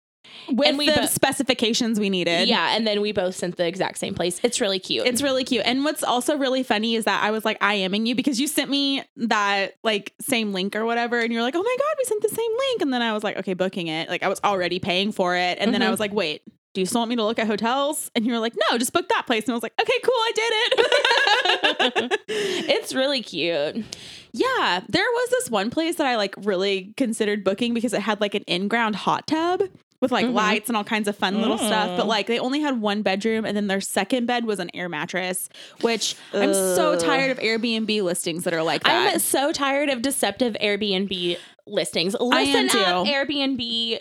With 0.50 0.68
and 0.68 0.78
we 0.78 0.86
the 0.86 1.00
bo- 1.00 1.06
specifications 1.06 1.98
we 2.00 2.10
needed. 2.10 2.48
Yeah, 2.48 2.74
and 2.76 2.86
then 2.86 3.00
we 3.00 3.12
both 3.12 3.34
sent 3.34 3.56
the 3.56 3.66
exact 3.66 3.98
same 3.98 4.14
place. 4.14 4.40
It's 4.42 4.60
really 4.60 4.78
cute. 4.78 5.06
It's 5.06 5.22
really 5.22 5.44
cute. 5.44 5.62
And 5.66 5.84
what's 5.84 6.02
also 6.02 6.36
really 6.36 6.62
funny 6.62 6.94
is 6.94 7.04
that 7.04 7.22
I 7.22 7.30
was 7.30 7.44
like 7.44 7.58
IMing 7.60 8.06
you 8.06 8.14
because 8.14 8.40
you 8.40 8.46
sent 8.46 8.70
me 8.70 9.02
that 9.16 9.74
like 9.82 10.12
same 10.20 10.52
link 10.52 10.74
or 10.76 10.84
whatever. 10.84 11.18
And 11.20 11.32
you're 11.32 11.42
like, 11.42 11.54
oh 11.56 11.62
my 11.62 11.76
God, 11.78 11.94
we 11.98 12.04
sent 12.04 12.22
the 12.22 12.28
same 12.28 12.50
link. 12.58 12.82
And 12.82 12.92
then 12.92 13.02
I 13.02 13.12
was 13.12 13.24
like, 13.24 13.36
okay, 13.38 13.54
booking 13.54 13.88
it. 13.88 14.08
Like 14.08 14.22
I 14.22 14.28
was 14.28 14.40
already 14.44 14.78
paying 14.78 15.12
for 15.12 15.34
it. 15.36 15.58
And 15.60 15.72
then 15.74 15.82
I 15.82 15.86
Mhm. 15.86 15.90
was 15.90 16.00
like, 16.00 16.12
wait, 16.12 16.42
do 16.74 16.80
you 16.80 16.86
still 16.86 17.00
want 17.00 17.08
me 17.08 17.16
to 17.16 17.24
look 17.24 17.38
at 17.38 17.46
hotels? 17.46 18.10
And 18.14 18.26
you 18.26 18.32
were 18.32 18.38
like, 18.38 18.52
no, 18.70 18.76
just 18.76 18.92
book 18.92 19.08
that 19.08 19.24
place. 19.26 19.44
And 19.44 19.52
I 19.52 19.54
was 19.54 19.62
like, 19.62 19.72
okay, 19.80 19.98
cool, 20.02 20.12
I 20.14 20.32
did 20.34 20.52
it. 22.04 22.20
it's 22.28 22.94
really 22.94 23.22
cute. 23.22 23.84
yeah. 24.32 24.80
There 24.88 25.02
was 25.04 25.30
this 25.30 25.50
one 25.50 25.70
place 25.70 25.96
that 25.96 26.06
I 26.06 26.16
like 26.16 26.34
really 26.38 26.92
considered 26.96 27.44
booking 27.44 27.72
because 27.74 27.92
it 27.92 28.00
had 28.02 28.20
like 28.20 28.34
an 28.34 28.42
in 28.42 28.68
ground 28.68 28.96
hot 28.96 29.26
tub. 29.26 29.62
With 30.00 30.12
like 30.12 30.26
Mhm. 30.26 30.34
lights 30.34 30.68
and 30.68 30.76
all 30.76 30.84
kinds 30.84 31.08
of 31.08 31.16
fun 31.16 31.40
little 31.40 31.56
stuff, 31.56 31.96
but 31.96 32.04
Mm. 32.04 32.08
like 32.08 32.26
they 32.26 32.38
only 32.38 32.60
had 32.60 32.80
one 32.80 33.00
bedroom, 33.02 33.44
and 33.46 33.56
then 33.56 33.66
their 33.66 33.80
second 33.80 34.26
bed 34.26 34.44
was 34.44 34.58
an 34.58 34.70
air 34.74 34.88
mattress, 34.88 35.48
which 35.80 36.14
I'm 36.34 36.52
so 36.52 36.96
tired 36.98 37.30
of 37.30 37.38
Airbnb 37.38 38.02
listings 38.02 38.44
that 38.44 38.52
are 38.52 38.62
like 38.62 38.84
that. 38.84 39.14
I'm 39.14 39.18
so 39.18 39.52
tired 39.52 39.88
of 39.88 40.02
deceptive 40.02 40.54
Airbnb 40.60 41.38
listings. 41.66 42.14
Listen 42.20 42.32
I 42.32 42.42
am 42.42 42.66
up, 42.66 43.06
too. 43.06 43.10
Airbnb, 43.12 43.98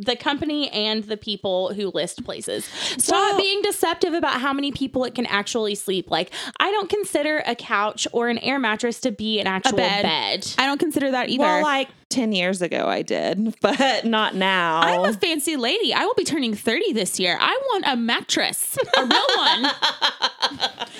the 0.00 0.16
company 0.16 0.68
and 0.70 1.04
the 1.04 1.16
people 1.16 1.72
who 1.74 1.88
list 1.94 2.24
places. 2.24 2.64
Stop 2.98 3.12
Well- 3.32 3.38
being 3.38 3.62
deceptive 3.62 4.12
about 4.14 4.40
how 4.40 4.52
many 4.52 4.72
people 4.72 5.04
it 5.04 5.14
can 5.14 5.26
actually 5.26 5.74
sleep. 5.74 6.10
Like, 6.10 6.30
I 6.60 6.70
don't 6.70 6.88
consider 6.88 7.42
a 7.46 7.54
couch 7.54 8.06
or 8.12 8.28
an 8.28 8.38
air 8.38 8.58
mattress 8.58 9.00
to 9.00 9.10
be 9.12 9.40
an 9.40 9.46
actual 9.46 9.76
bed. 9.76 10.02
bed. 10.02 10.54
I 10.58 10.66
don't 10.66 10.78
consider 10.78 11.10
that 11.10 11.28
either. 11.28 11.42
well, 11.42 11.62
like 11.62 11.88
ten 12.08 12.32
years 12.32 12.62
ago, 12.62 12.86
I 12.86 13.02
did, 13.02 13.54
but 13.60 14.04
not 14.04 14.34
now. 14.34 14.80
I'm 14.80 15.04
a 15.04 15.12
fancy 15.12 15.56
lady. 15.56 15.92
I 15.92 16.04
will 16.04 16.14
be 16.14 16.24
turning 16.24 16.54
30 16.54 16.92
this 16.92 17.18
year. 17.18 17.36
I 17.40 17.58
want 17.72 17.84
a 17.86 17.96
mattress, 17.96 18.78
a 18.96 19.04
real 19.04 19.26
one, 19.36 19.62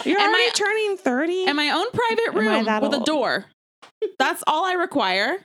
You're 0.05 0.19
Am 0.21 0.29
already 0.29 0.45
I- 0.45 0.51
turning 0.55 0.97
thirty. 0.99 1.45
and 1.47 1.57
my 1.57 1.71
own 1.71 1.87
private 1.91 2.35
room 2.35 2.81
with 2.83 2.95
a 2.95 3.05
door. 3.05 3.47
That's 4.19 4.43
all 4.47 4.65
I 4.65 4.75
require. 4.75 5.39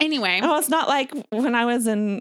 Anyway, 0.00 0.40
Oh, 0.42 0.58
it's 0.58 0.68
not 0.68 0.88
like 0.88 1.12
when 1.30 1.54
I 1.54 1.64
was 1.66 1.86
in 1.86 2.20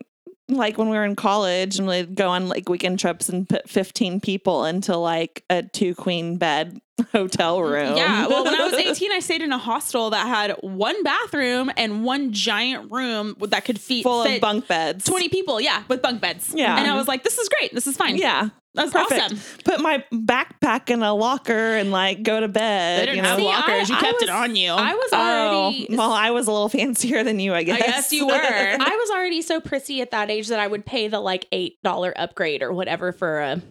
like 0.50 0.78
when 0.78 0.90
we 0.90 0.98
were 0.98 1.06
in 1.06 1.16
college 1.16 1.78
and 1.78 1.88
we'd 1.88 2.16
go 2.16 2.30
on 2.30 2.48
like 2.50 2.70
weekend 2.70 3.00
trips 3.00 3.30
and 3.30 3.48
put 3.48 3.70
15 3.70 4.20
people 4.20 4.66
into 4.66 4.96
like 4.98 5.44
a 5.50 5.64
two 5.64 5.96
queen 5.96 6.38
bed 6.38 6.82
hotel 7.12 7.60
mm, 7.60 7.72
room. 7.72 7.98
yeah. 7.98 8.28
Well, 8.28 8.44
when 8.44 8.56
I 8.56 8.64
was 8.66 8.74
18, 8.78 9.12
I 9.12 9.20
stayed 9.20 9.42
in 9.42 9.52
a 9.52 9.58
hostel 9.58 10.10
that 10.12 10.28
had 10.28 10.52
one 10.62 11.02
bathroom 11.04 11.72
and 11.78 12.04
one 12.04 12.32
giant 12.34 12.92
room 12.92 13.36
that 13.42 13.66
could 13.66 13.80
feed 13.80 14.04
full 14.04 14.24
fit 14.24 14.36
of 14.36 14.42
bunk 14.42 14.68
beds. 14.68 15.06
20 15.06 15.30
people. 15.30 15.60
Yeah, 15.62 15.84
with 15.88 16.02
bunk 16.02 16.22
beds. 16.22 16.52
Yeah. 16.54 16.78
And 16.78 16.90
I 16.90 16.96
was 16.96 17.08
like, 17.08 17.24
this 17.24 17.38
is 17.38 17.50
great. 17.50 17.74
This 17.74 17.88
is 17.88 17.98
fine. 17.98 18.18
Yeah. 18.18 18.50
That's 18.76 18.92
Perfect. 18.92 19.20
awesome. 19.20 19.40
Put 19.66 19.82
my 19.82 20.06
backpack 20.14 20.92
in 20.92 21.02
a 21.02 21.14
locker 21.14 21.54
and 21.76 21.92
like 21.92 22.22
go 22.22 22.40
to 22.40 22.48
bed. 22.48 23.00
They 23.02 23.06
didn't 23.08 23.16
you 23.18 23.22
know? 23.24 23.30
have 23.30 23.40
See, 23.40 23.46
lockers. 23.46 23.90
I- 23.90 23.94
you 23.94 23.98
I 23.98 24.02
kept 24.02 24.22
it 24.22 24.30
on 24.30 24.56
you. 24.56 24.72
I 24.72 24.94
was 24.94 25.10
Oh, 25.12 25.18
already. 25.66 25.88
well, 25.90 26.12
I 26.12 26.30
was 26.30 26.48
a 26.48 26.52
little 26.52 26.70
fancier 26.80 27.24
than 27.24 27.40
you, 27.40 27.54
I 27.56 27.64
guess. 27.64 27.82
I 27.82 27.86
guess 27.86 28.14
you 28.14 28.28
were. 28.28 28.34
I 28.34 28.78
was 28.96 29.10
already 29.10 29.42
so 29.42 29.60
prissy 29.60 30.02
at 30.02 30.12
that 30.12 30.30
age 30.30 30.50
that 30.50 30.60
I 30.60 30.68
would 30.68 30.86
pay 30.86 31.08
the 31.08 31.20
like 31.20 31.48
eight 31.52 31.82
dollar 31.84 32.14
upgrade 32.16 32.62
or 32.62 32.72
whatever 32.72 33.12
for 33.12 33.40
a 33.40 33.62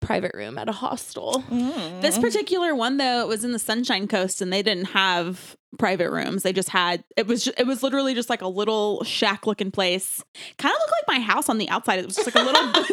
private 0.00 0.32
room 0.34 0.58
at 0.58 0.68
a 0.68 0.72
hostel. 0.72 1.44
Mm. 1.50 2.00
This 2.00 2.18
particular 2.18 2.74
one 2.74 2.96
though, 2.96 3.20
it 3.20 3.28
was 3.28 3.44
in 3.44 3.52
the 3.52 3.58
Sunshine 3.58 4.08
Coast 4.08 4.40
and 4.42 4.52
they 4.52 4.62
didn't 4.62 4.86
have 4.86 5.56
private 5.78 6.10
rooms. 6.10 6.42
They 6.42 6.52
just 6.52 6.68
had 6.68 7.04
it 7.16 7.26
was 7.26 7.44
ju- 7.44 7.52
it 7.56 7.66
was 7.66 7.82
literally 7.82 8.14
just 8.14 8.28
like 8.30 8.42
a 8.42 8.48
little 8.48 9.02
shack 9.04 9.46
looking 9.46 9.70
place. 9.70 10.22
Kind 10.58 10.74
of 10.74 10.80
looked 10.80 10.92
like 11.08 11.18
my 11.18 11.24
house 11.24 11.48
on 11.48 11.58
the 11.58 11.68
outside. 11.68 11.98
It 12.00 12.06
was 12.06 12.16
just 12.16 12.34
like 12.34 12.42
a 12.42 12.46
little 12.46 12.72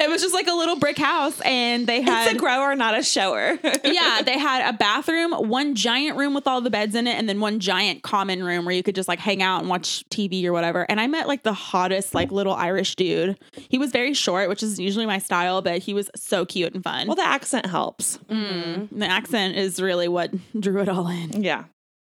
It 0.00 0.10
was 0.10 0.22
just 0.22 0.34
like 0.34 0.46
a 0.46 0.52
little 0.52 0.76
brick 0.76 0.98
house 0.98 1.40
and 1.42 1.86
they 1.86 2.00
had 2.02 2.26
it's 2.26 2.34
a 2.36 2.38
grower, 2.38 2.74
not 2.74 2.96
a 2.98 3.02
shower. 3.02 3.58
yeah, 3.84 4.22
they 4.22 4.38
had 4.38 4.68
a 4.68 4.76
bathroom, 4.76 5.32
one 5.32 5.74
giant 5.74 6.16
room 6.16 6.34
with 6.34 6.46
all 6.46 6.60
the 6.60 6.70
beds 6.70 6.94
in 6.94 7.06
it, 7.06 7.16
and 7.16 7.28
then 7.28 7.40
one 7.40 7.60
giant 7.60 8.02
common 8.02 8.42
room 8.44 8.64
where 8.64 8.74
you 8.74 8.82
could 8.82 8.94
just 8.94 9.08
like 9.08 9.18
hang 9.18 9.42
out 9.42 9.60
and 9.60 9.68
watch 9.68 10.04
TV 10.10 10.44
or 10.44 10.52
whatever. 10.52 10.86
And 10.88 11.00
I 11.00 11.06
met 11.06 11.26
like 11.26 11.42
the 11.42 11.52
hottest, 11.52 12.14
like 12.14 12.30
little 12.30 12.54
Irish 12.54 12.94
dude. 12.96 13.38
He 13.68 13.78
was 13.78 13.90
very 13.90 14.14
short, 14.14 14.48
which 14.48 14.62
is 14.62 14.78
usually 14.78 15.06
my 15.06 15.18
style, 15.18 15.62
but 15.62 15.78
he 15.78 15.94
was 15.94 16.10
so 16.14 16.44
cute 16.44 16.74
and 16.74 16.82
fun. 16.84 17.06
well, 17.06 17.16
the 17.16 17.26
accent 17.26 17.66
helps. 17.66 18.18
Mm, 18.28 18.88
the 18.90 19.06
accent 19.06 19.56
is 19.56 19.80
really 19.80 20.08
what 20.08 20.32
drew 20.60 20.83
it 20.84 20.88
all 20.88 21.08
in. 21.08 21.42
Yeah. 21.42 21.64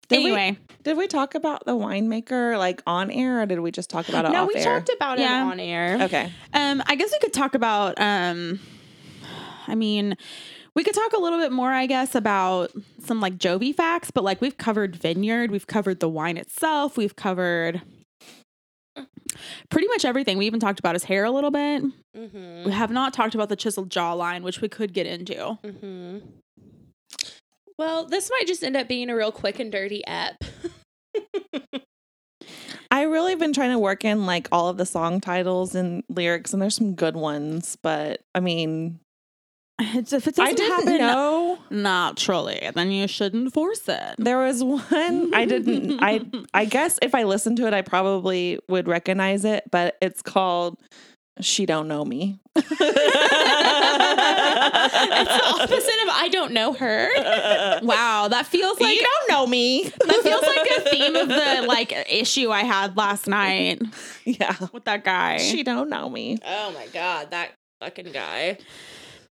Did 0.10 0.18
we- 0.20 0.26
anyway, 0.32 0.58
Did 0.84 0.98
we 0.98 1.08
talk 1.08 1.34
about 1.34 1.66
the 1.66 1.72
winemaker 1.72 2.58
like 2.60 2.82
on 2.86 3.10
air 3.10 3.42
or 3.42 3.46
did 3.48 3.60
we 3.62 3.72
just 3.72 3.90
talk 3.90 4.08
about 4.10 4.26
it 4.26 4.32
no, 4.32 4.44
off 4.44 4.50
we 4.54 4.56
air? 4.60 4.64
talked 4.64 4.92
about 4.96 5.18
Yeah. 5.18 5.42
it 5.48 5.52
on 5.52 5.60
air. 5.60 5.98
okay. 6.04 6.32
um, 6.54 6.84
I 6.86 6.96
guess 6.96 7.12
we 7.12 7.18
could 7.20 7.34
talk 7.34 7.56
about. 7.56 8.00
Um, 8.00 8.60
I 9.68 9.74
mean, 9.74 10.16
we 10.76 10.84
could 10.84 10.94
talk 10.94 11.14
a 11.14 11.18
little 11.18 11.40
bit 11.40 11.52
more, 11.52 11.72
I 11.72 11.88
guess, 11.88 12.14
about 12.14 12.72
some 13.00 13.20
like 13.20 13.38
Jovi 13.38 13.74
facts. 13.74 14.12
But 14.12 14.24
like 14.24 14.42
we've 14.42 14.58
covered 14.58 14.96
vineyard, 14.96 15.50
we've 15.50 15.66
covered 15.66 16.02
the 16.02 16.10
wine 16.10 16.38
itself, 16.38 16.98
we've 16.98 17.16
covered 17.16 17.82
pretty 19.70 19.88
much 19.88 20.06
everything. 20.06 20.38
We 20.38 20.46
even 20.46 20.60
talked 20.60 20.80
about 20.80 20.94
his 20.96 21.06
hair 21.06 21.26
a 21.26 21.32
little 21.32 21.52
bit. 21.52 21.84
Mm-hmm. 22.16 22.66
We 22.66 22.72
have 22.72 22.92
not 22.92 23.14
talked 23.14 23.34
about 23.36 23.50
the 23.50 23.56
chiseled 23.56 23.90
jawline, 23.90 24.44
which 24.44 24.62
we 24.62 24.70
could 24.70 24.94
get 24.94 25.06
into. 25.08 25.58
Mm-hmm. 25.64 26.18
Well, 27.78 28.06
this 28.06 28.30
might 28.32 28.48
just 28.48 28.64
end 28.64 28.78
up 28.78 28.88
being 28.88 29.10
a 29.10 29.16
real 29.16 29.32
quick 29.32 29.60
and 29.60 29.72
dirty 29.72 30.06
app. 30.06 30.36
I 32.92 33.02
really 33.04 33.36
been 33.36 33.52
trying 33.54 33.72
to 33.72 33.80
work 33.80 34.06
in 34.06 34.26
like 34.26 34.48
all 34.52 34.70
of 34.70 34.78
the 34.78 34.86
song 34.86 35.20
titles 35.20 35.76
and 35.76 36.04
lyrics, 36.10 36.54
and 36.54 36.62
there's 36.62 36.76
some 36.76 36.96
good 36.96 37.16
ones, 37.16 37.78
but 37.82 38.22
I 38.34 38.40
mean, 38.40 39.00
It's, 39.80 40.14
if 40.14 40.28
it 40.28 40.40
I 40.40 40.54
doesn't 40.54 40.58
didn't 40.58 40.72
happen 40.86 40.98
know 41.00 41.58
naturally, 41.70 42.70
then 42.74 42.92
you 42.92 43.08
shouldn't 43.08 43.54
force 43.54 43.90
it. 43.90 44.16
there 44.18 44.38
was 44.38 44.64
one 44.64 45.34
I 45.34 45.46
didn't. 45.46 46.00
I 46.02 46.22
I 46.54 46.64
guess 46.66 46.98
if 47.02 47.14
I 47.14 47.24
listened 47.24 47.58
to 47.58 47.68
it, 47.68 47.74
I 47.74 47.82
probably 47.82 48.60
would 48.70 48.88
recognize 48.88 49.44
it, 49.44 49.64
but 49.72 49.98
it's 50.02 50.22
called 50.22 50.80
"She 51.42 51.66
Don't 51.66 51.88
Know 51.88 52.06
Me." 52.06 52.40
it's 52.56 52.70
the 55.38 55.42
opposite 55.46 56.04
of 56.04 56.10
I 56.10 56.30
don't 56.32 56.52
know 56.52 56.74
her. 56.74 57.10
Wow, 57.84 58.28
that 58.30 58.46
feels 58.48 58.80
like 58.80 58.96
you 58.96 59.02
don't 59.02 59.30
know 59.30 59.48
me. 59.48 59.84
that 59.84 60.22
feels 60.24 60.42
like 60.42 60.70
a 60.78 60.90
theme 60.90 61.16
of 61.16 61.28
the 61.28 61.66
like 61.68 61.92
issue 62.10 62.52
I 62.52 62.64
had 62.64 62.96
last 62.98 63.28
night 63.28 63.82
yeah. 64.24 64.56
with 64.72 64.86
that 64.86 65.04
guy. 65.04 65.38
She 65.38 65.64
don't 65.64 65.90
know 65.90 66.10
me. 66.10 66.38
Oh 66.46 66.72
my 66.72 66.88
god, 66.88 67.32
that 67.32 67.52
fucking 67.80 68.12
guy. 68.12 68.58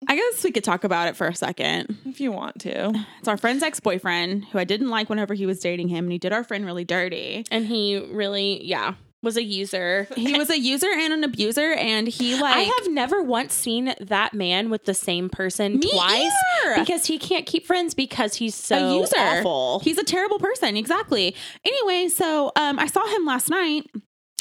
I 0.06 0.16
guess 0.16 0.44
we 0.44 0.50
could 0.50 0.64
talk 0.64 0.84
about 0.84 1.08
it 1.08 1.16
for 1.16 1.26
a 1.26 1.34
second. 1.34 1.96
If 2.04 2.20
you 2.20 2.30
want 2.30 2.60
to. 2.60 2.92
It's 3.18 3.28
our 3.28 3.36
friend's 3.36 3.62
ex 3.62 3.80
boyfriend 3.80 4.44
who 4.46 4.58
I 4.58 4.64
didn't 4.64 4.88
like 4.88 5.08
whenever 5.08 5.34
he 5.34 5.46
was 5.46 5.60
dating 5.60 5.88
him, 5.88 6.04
and 6.04 6.12
he 6.12 6.18
did 6.18 6.32
our 6.32 6.44
friend 6.44 6.66
really 6.66 6.84
dirty. 6.84 7.44
And 7.50 7.66
he 7.66 7.98
really, 8.10 8.64
yeah, 8.64 8.94
was 9.24 9.36
a 9.36 9.42
user. 9.42 10.06
He 10.14 10.32
was 10.38 10.50
a 10.50 10.58
user 10.58 10.86
and 10.90 11.12
an 11.12 11.24
abuser, 11.24 11.72
and 11.72 12.06
he 12.06 12.38
like 12.40 12.56
I 12.56 12.60
have 12.60 12.92
never 12.92 13.22
once 13.22 13.54
seen 13.54 13.94
that 14.00 14.34
man 14.34 14.70
with 14.70 14.84
the 14.84 14.94
same 14.94 15.28
person 15.28 15.80
twice 15.80 16.32
either. 16.64 16.80
because 16.80 17.06
he 17.06 17.18
can't 17.18 17.46
keep 17.46 17.66
friends 17.66 17.94
because 17.94 18.36
he's 18.36 18.54
so 18.54 18.76
a 18.76 18.98
user. 19.00 19.16
awful. 19.18 19.80
He's 19.80 19.98
a 19.98 20.04
terrible 20.04 20.38
person. 20.38 20.76
Exactly. 20.76 21.34
Anyway, 21.64 22.08
so 22.08 22.52
um, 22.56 22.78
I 22.78 22.86
saw 22.86 23.06
him 23.06 23.24
last 23.24 23.50
night. 23.50 23.90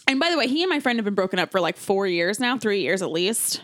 And 0.08 0.20
by 0.20 0.30
the 0.30 0.38
way, 0.38 0.48
he 0.48 0.64
and 0.64 0.70
my 0.70 0.80
friend 0.80 1.00
have 1.00 1.06
been 1.06 1.16
broken 1.16 1.40
up 1.40 1.52
for 1.52 1.60
like 1.60 1.78
four 1.78 2.08
years 2.08 2.40
now, 2.40 2.58
three 2.58 2.82
years 2.82 3.02
at 3.02 3.12
least. 3.12 3.64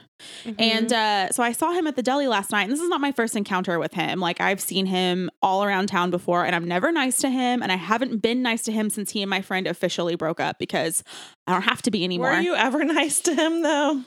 And 0.58 0.92
uh, 0.92 1.30
so 1.32 1.44
I 1.44 1.52
saw 1.52 1.72
him 1.72 1.88
at 1.88 1.96
the 1.96 2.04
deli 2.04 2.28
last 2.28 2.52
night. 2.52 2.64
And 2.64 2.72
this 2.72 2.80
is 2.80 2.90
not 2.90 3.02
my 3.02 3.12
first 3.12 3.36
encounter 3.36 3.80
with 3.80 3.94
him. 3.94 4.20
Like 4.20 4.42
I've 4.42 4.60
seen 4.60 4.86
him 4.86 5.30
all 5.42 5.64
around 5.64 5.88
town 5.88 6.12
before, 6.12 6.46
and 6.46 6.56
I'm 6.56 6.68
never 6.68 6.92
nice 6.92 7.20
to 7.20 7.30
him. 7.30 7.62
And 7.62 7.72
I 7.72 7.76
haven't 7.76 8.22
been 8.22 8.42
nice 8.42 8.64
to 8.64 8.72
him 8.72 8.90
since 8.90 9.12
he 9.12 9.22
and 9.22 9.30
my 9.30 9.42
friend 9.42 9.68
officially 9.68 10.16
broke 10.16 10.40
up 10.40 10.58
because 10.60 11.04
I 11.48 11.54
don't 11.54 11.64
have 11.64 11.82
to 11.84 11.92
be 11.92 12.04
anymore. 12.04 12.32
Were 12.32 12.42
you 12.42 12.56
ever 12.56 12.84
nice 12.84 13.22
to 13.22 13.36
him 13.36 13.62
though? 13.62 14.04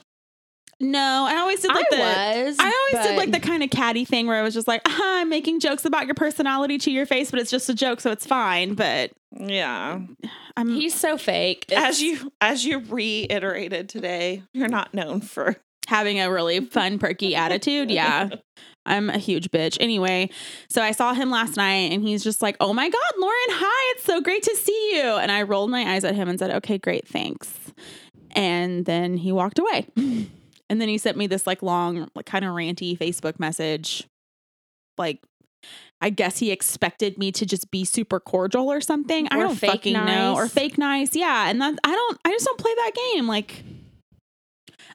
No, 0.82 1.26
I 1.28 1.36
always 1.36 1.60
did 1.60 1.68
like 1.68 1.86
I 1.92 1.96
the. 1.96 2.44
was. 2.46 2.56
I 2.58 2.88
always 2.92 3.06
did 3.06 3.16
like 3.16 3.30
the 3.30 3.40
kind 3.40 3.62
of 3.62 3.70
catty 3.70 4.04
thing 4.04 4.26
where 4.26 4.36
I 4.36 4.42
was 4.42 4.52
just 4.52 4.66
like, 4.68 4.82
ah, 4.86 5.20
I'm 5.20 5.28
making 5.28 5.60
jokes 5.60 5.84
about 5.84 6.06
your 6.06 6.14
personality 6.14 6.76
to 6.78 6.90
your 6.90 7.06
face, 7.06 7.30
but 7.30 7.40
it's 7.40 7.50
just 7.50 7.68
a 7.68 7.74
joke, 7.74 8.00
so 8.00 8.10
it's 8.10 8.26
fine. 8.26 8.74
But 8.74 9.12
Yeah. 9.38 10.00
I'm 10.56 10.68
He's 10.68 10.94
so 10.94 11.16
fake. 11.16 11.70
As 11.72 12.02
you 12.02 12.32
as 12.40 12.64
you 12.64 12.80
reiterated 12.80 13.88
today, 13.88 14.42
you're 14.52 14.68
not 14.68 14.92
known 14.92 15.20
for 15.20 15.56
having 15.88 16.20
a 16.20 16.30
really 16.30 16.60
fun, 16.60 16.98
perky 16.98 17.34
attitude. 17.34 17.90
Yeah. 17.90 18.28
I'm 18.84 19.10
a 19.10 19.18
huge 19.18 19.52
bitch. 19.52 19.76
Anyway, 19.78 20.28
so 20.68 20.82
I 20.82 20.90
saw 20.90 21.14
him 21.14 21.30
last 21.30 21.56
night 21.56 21.92
and 21.92 22.02
he's 22.02 22.24
just 22.24 22.42
like, 22.42 22.56
Oh 22.58 22.72
my 22.72 22.88
God, 22.88 23.12
Lauren, 23.16 23.36
hi, 23.50 23.94
it's 23.94 24.04
so 24.04 24.20
great 24.20 24.42
to 24.42 24.56
see 24.56 24.96
you. 24.96 25.02
And 25.02 25.30
I 25.30 25.42
rolled 25.42 25.70
my 25.70 25.94
eyes 25.94 26.02
at 26.02 26.16
him 26.16 26.28
and 26.28 26.36
said, 26.36 26.50
Okay, 26.50 26.78
great, 26.78 27.06
thanks. 27.06 27.56
And 28.32 28.84
then 28.84 29.16
he 29.18 29.30
walked 29.30 29.60
away. 29.60 29.86
And 30.70 30.80
then 30.80 30.88
he 30.88 30.98
sent 30.98 31.16
me 31.16 31.26
this 31.26 31.46
like 31.46 31.62
long, 31.62 32.08
like 32.14 32.26
kind 32.26 32.44
of 32.44 32.52
ranty 32.52 32.96
Facebook 32.96 33.38
message. 33.38 34.06
Like, 34.96 35.22
I 36.00 36.10
guess 36.10 36.38
he 36.38 36.50
expected 36.50 37.18
me 37.18 37.30
to 37.32 37.46
just 37.46 37.70
be 37.70 37.84
super 37.84 38.18
cordial 38.18 38.70
or 38.70 38.80
something. 38.80 39.28
I 39.30 39.38
don't 39.38 39.54
fake 39.54 39.70
fucking 39.70 39.92
know. 39.92 40.34
Or 40.34 40.42
nice. 40.42 40.52
fake 40.52 40.78
nice. 40.78 41.14
Yeah. 41.14 41.48
And 41.48 41.60
that, 41.60 41.78
I 41.84 41.92
don't, 41.92 42.18
I 42.24 42.30
just 42.30 42.44
don't 42.44 42.58
play 42.58 42.74
that 42.74 42.92
game. 43.12 43.26
Like, 43.28 43.62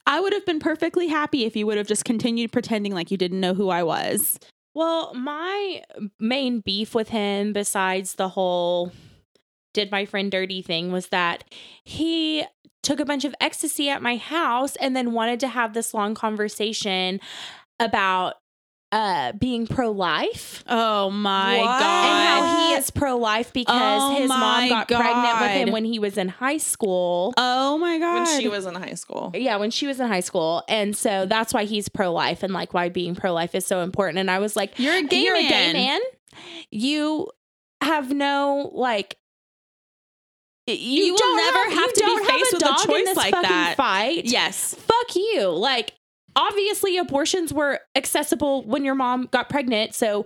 I 0.05 0.19
would 0.19 0.33
have 0.33 0.45
been 0.45 0.59
perfectly 0.59 1.07
happy 1.07 1.45
if 1.45 1.55
you 1.55 1.65
would 1.67 1.77
have 1.77 1.87
just 1.87 2.05
continued 2.05 2.51
pretending 2.51 2.93
like 2.93 3.11
you 3.11 3.17
didn't 3.17 3.39
know 3.39 3.53
who 3.53 3.69
I 3.69 3.83
was. 3.83 4.39
Well, 4.73 5.13
my 5.13 5.81
main 6.19 6.59
beef 6.59 6.93
with 6.93 7.09
him, 7.09 7.53
besides 7.53 8.15
the 8.15 8.29
whole 8.29 8.91
did 9.73 9.91
my 9.91 10.05
friend 10.05 10.31
dirty 10.31 10.61
thing, 10.61 10.91
was 10.91 11.07
that 11.07 11.43
he 11.83 12.45
took 12.83 12.99
a 12.99 13.05
bunch 13.05 13.25
of 13.25 13.35
ecstasy 13.41 13.89
at 13.89 14.01
my 14.01 14.15
house 14.17 14.75
and 14.77 14.95
then 14.95 15.11
wanted 15.13 15.39
to 15.41 15.47
have 15.47 15.73
this 15.73 15.93
long 15.93 16.15
conversation 16.15 17.19
about 17.79 18.35
uh 18.93 19.33
being 19.33 19.67
pro-life 19.67 20.63
Oh 20.65 21.09
my 21.09 21.57
What? 21.57 21.67
and 21.67 21.79
god. 21.81 22.47
how 22.47 22.67
he 22.69 22.73
is 22.75 22.89
pro-life 22.89 23.51
because 23.51 23.75
Oh 24.01 24.15
his 24.15 24.29
mom 24.29 24.69
got 24.69 24.87
pregnant 24.87 25.41
with 25.41 25.51
him 25.51 25.71
when 25.73 25.83
he 25.83 25.99
was 25.99 26.17
in 26.17 26.29
high 26.29 26.55
school. 26.55 27.33
oh 27.35 27.77
my 27.77 27.99
god. 27.99 28.25
when 28.25 28.39
she 28.39 28.47
was 28.47 28.65
in 28.65 28.75
high 28.75 28.93
school. 28.93 29.31
Yeah, 29.35 29.57
when 29.57 29.71
she 29.71 29.87
was 29.87 29.99
in 29.99 30.07
high 30.07 30.21
school. 30.21 30.63
And 30.69 30.95
so 30.95 31.25
that's 31.25 31.53
why 31.53 31.65
he's 31.65 31.89
pro 31.89 32.13
life 32.13 32.43
and 32.43 32.53
like 32.53 32.73
why 32.73 32.87
being 32.87 33.13
pro 33.15 33.33
life 33.33 33.53
is 33.55 33.65
so 33.65 33.81
important. 33.81 34.19
And 34.19 34.31
I 34.31 34.39
was 34.39 34.55
like, 34.55 34.79
You're 34.79 34.95
a 34.95 35.03
gay 35.03 35.21
You're 35.23 35.35
a 35.35 35.41
gay 35.49 35.73
man. 35.73 35.99
You 36.71 37.27
have 37.81 38.13
no 38.13 38.71
like 38.73 39.17
you, 40.67 41.03
You 41.05 41.17
don't 41.17 41.37
never 41.37 41.75
have 41.75 41.89
you 41.89 41.93
to 41.93 42.05
be 42.05 42.25
faced 42.25 42.51
have 42.51 42.53
with 42.53 42.63
a 42.63 42.87
choice 42.87 43.15
like 43.15 43.31
that. 43.33 43.73
Fight. 43.77 44.25
Yes. 44.25 44.73
Fuck 44.75 45.15
you. 45.15 45.47
Like 45.49 45.93
obviously 46.35 46.97
abortions 46.97 47.53
were 47.53 47.79
accessible 47.95 48.63
when 48.63 48.83
your 48.85 48.95
mom 48.95 49.27
got 49.31 49.49
pregnant. 49.49 49.95
So 49.95 50.25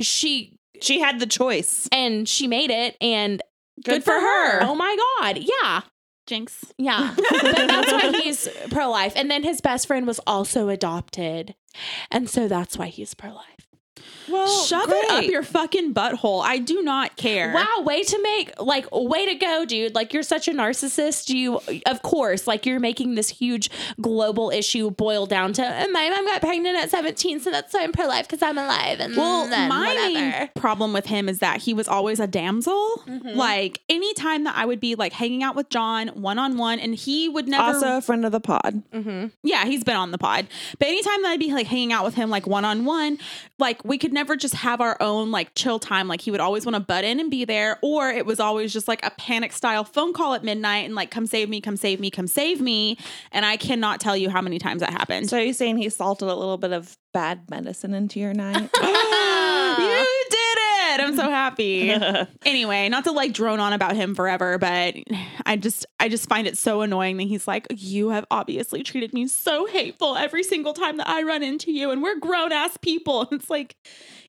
she 0.00 0.56
She 0.80 1.00
had 1.00 1.18
the 1.20 1.26
choice. 1.26 1.88
and 1.90 2.28
she 2.28 2.46
made 2.46 2.70
it 2.70 2.96
and 3.00 3.42
Good, 3.84 4.02
for, 4.04 4.12
her. 4.12 4.62
oh 4.62 4.74
my 4.74 4.96
God. 5.20 5.38
Yeah. 5.38 5.82
Jinx. 6.26 6.64
Yeah. 6.78 7.14
but 7.30 7.42
that's 7.42 7.92
why 7.92 8.12
he's 8.22 8.48
pro 8.70 8.90
life. 8.90 9.12
And 9.16 9.30
then 9.30 9.42
his 9.44 9.60
best 9.60 9.86
friend 9.86 10.06
was 10.06 10.18
also 10.26 10.68
adopted. 10.68 11.54
And 12.10 12.28
so 12.28 12.48
that's 12.48 12.76
why 12.76 12.88
he's 12.88 13.14
pro 13.14 13.30
life. 13.32 13.67
Well, 14.28 14.64
Shove 14.66 14.90
it 14.90 15.10
up 15.10 15.24
your 15.24 15.42
fucking 15.42 15.94
butthole. 15.94 16.42
I 16.42 16.58
do 16.58 16.82
not 16.82 17.16
care. 17.16 17.54
Wow, 17.54 17.82
way 17.82 18.02
to 18.02 18.22
make 18.22 18.60
like 18.60 18.86
way 18.92 19.24
to 19.26 19.34
go, 19.34 19.64
dude. 19.64 19.94
Like 19.94 20.12
you're 20.12 20.22
such 20.22 20.48
a 20.48 20.52
narcissist. 20.52 21.30
You 21.30 21.60
of 21.86 22.02
course, 22.02 22.46
like 22.46 22.66
you're 22.66 22.78
making 22.80 23.14
this 23.14 23.30
huge 23.30 23.70
global 24.00 24.50
issue 24.50 24.90
boil 24.90 25.24
down 25.26 25.52
to 25.54 25.62
"Uh, 25.64 25.86
my 25.92 26.10
mom 26.10 26.26
got 26.26 26.40
pregnant 26.42 26.76
at 26.76 26.90
17, 26.90 27.40
so 27.40 27.50
that's 27.50 27.72
why 27.72 27.82
I'm 27.84 27.92
pro 27.92 28.06
life 28.06 28.28
because 28.28 28.42
I'm 28.42 28.58
alive. 28.58 29.00
And 29.00 29.16
Well, 29.16 29.48
then 29.48 29.68
my 29.70 29.94
main 29.94 30.48
problem 30.54 30.92
with 30.92 31.06
him 31.06 31.28
is 31.28 31.38
that 31.38 31.62
he 31.62 31.72
was 31.72 31.88
always 31.88 32.20
a 32.20 32.26
damsel. 32.26 33.02
Mhm. 33.06 33.34
Like 33.34 33.80
anytime 33.88 34.44
that 34.44 34.56
I 34.56 34.66
would 34.66 34.80
be 34.80 34.94
like 34.94 35.14
hanging 35.14 35.42
out 35.42 35.56
with 35.56 35.70
John 35.70 36.08
one 36.08 36.38
on 36.38 36.58
one, 36.58 36.78
and 36.80 36.94
he 36.94 37.28
would 37.30 37.48
never. 37.48 37.62
also 37.64 37.96
a 37.96 38.00
friend 38.02 38.26
of 38.26 38.32
the 38.32 38.40
pod. 38.40 38.82
Mhm. 38.92 39.32
yeah, 39.42 39.64
he's 39.64 39.84
been 39.84 39.96
on 39.96 40.10
the 40.10 40.18
pod. 40.18 40.46
But 40.78 40.88
anytime 40.88 41.22
that 41.22 41.30
I'd 41.30 41.40
be 41.40 41.52
like 41.54 41.66
hanging 41.66 41.92
out 41.94 42.04
with 42.04 42.14
him 42.14 42.28
like 42.28 42.46
one 42.46 42.64
on 42.66 42.84
one, 42.84 43.18
like 43.58 43.82
we 43.88 43.98
could 43.98 44.12
never 44.12 44.36
just 44.36 44.54
have 44.54 44.80
our 44.80 44.96
own 45.00 45.30
like 45.30 45.54
chill 45.54 45.78
time. 45.78 46.06
Like 46.08 46.20
he 46.20 46.30
would 46.30 46.40
always 46.40 46.66
want 46.66 46.76
to 46.76 46.80
butt 46.80 47.04
in 47.04 47.18
and 47.18 47.30
be 47.30 47.44
there, 47.44 47.78
or 47.82 48.10
it 48.10 48.26
was 48.26 48.38
always 48.38 48.72
just 48.72 48.86
like 48.86 49.04
a 49.04 49.10
panic 49.10 49.52
style 49.52 49.84
phone 49.84 50.12
call 50.12 50.34
at 50.34 50.44
midnight 50.44 50.84
and 50.84 50.94
like, 50.94 51.10
come 51.10 51.26
save 51.26 51.48
me, 51.48 51.60
come 51.60 51.76
save 51.76 51.98
me, 51.98 52.10
come 52.10 52.26
save 52.26 52.60
me. 52.60 52.98
And 53.32 53.46
I 53.46 53.56
cannot 53.56 54.00
tell 54.00 54.16
you 54.16 54.30
how 54.30 54.42
many 54.42 54.58
times 54.58 54.80
that 54.80 54.90
happened. 54.90 55.30
So 55.30 55.38
are 55.38 55.42
you 55.42 55.52
saying 55.52 55.78
he 55.78 55.88
salted 55.88 56.28
a 56.28 56.34
little 56.34 56.58
bit 56.58 56.72
of 56.72 56.96
bad 57.12 57.48
medicine 57.50 57.94
into 57.94 58.20
your 58.20 58.34
night? 58.34 58.70
you 59.78 60.27
I'm 61.00 61.16
so 61.16 61.30
happy. 61.30 61.90
anyway, 62.44 62.88
not 62.88 63.04
to 63.04 63.12
like 63.12 63.32
drone 63.32 63.60
on 63.60 63.72
about 63.72 63.96
him 63.96 64.14
forever, 64.14 64.58
but 64.58 64.94
I 65.46 65.56
just 65.56 65.86
I 66.00 66.08
just 66.08 66.28
find 66.28 66.46
it 66.46 66.58
so 66.58 66.80
annoying 66.80 67.16
that 67.18 67.24
he's 67.24 67.46
like, 67.48 67.66
you 67.70 68.10
have 68.10 68.26
obviously 68.30 68.82
treated 68.82 69.12
me 69.12 69.26
so 69.28 69.66
hateful 69.66 70.16
every 70.16 70.42
single 70.42 70.74
time 70.74 70.96
that 70.98 71.08
I 71.08 71.22
run 71.22 71.42
into 71.42 71.72
you, 71.72 71.90
and 71.90 72.02
we're 72.02 72.18
grown 72.18 72.52
ass 72.52 72.76
people. 72.76 73.28
It's 73.38 73.50
like, 73.50 73.76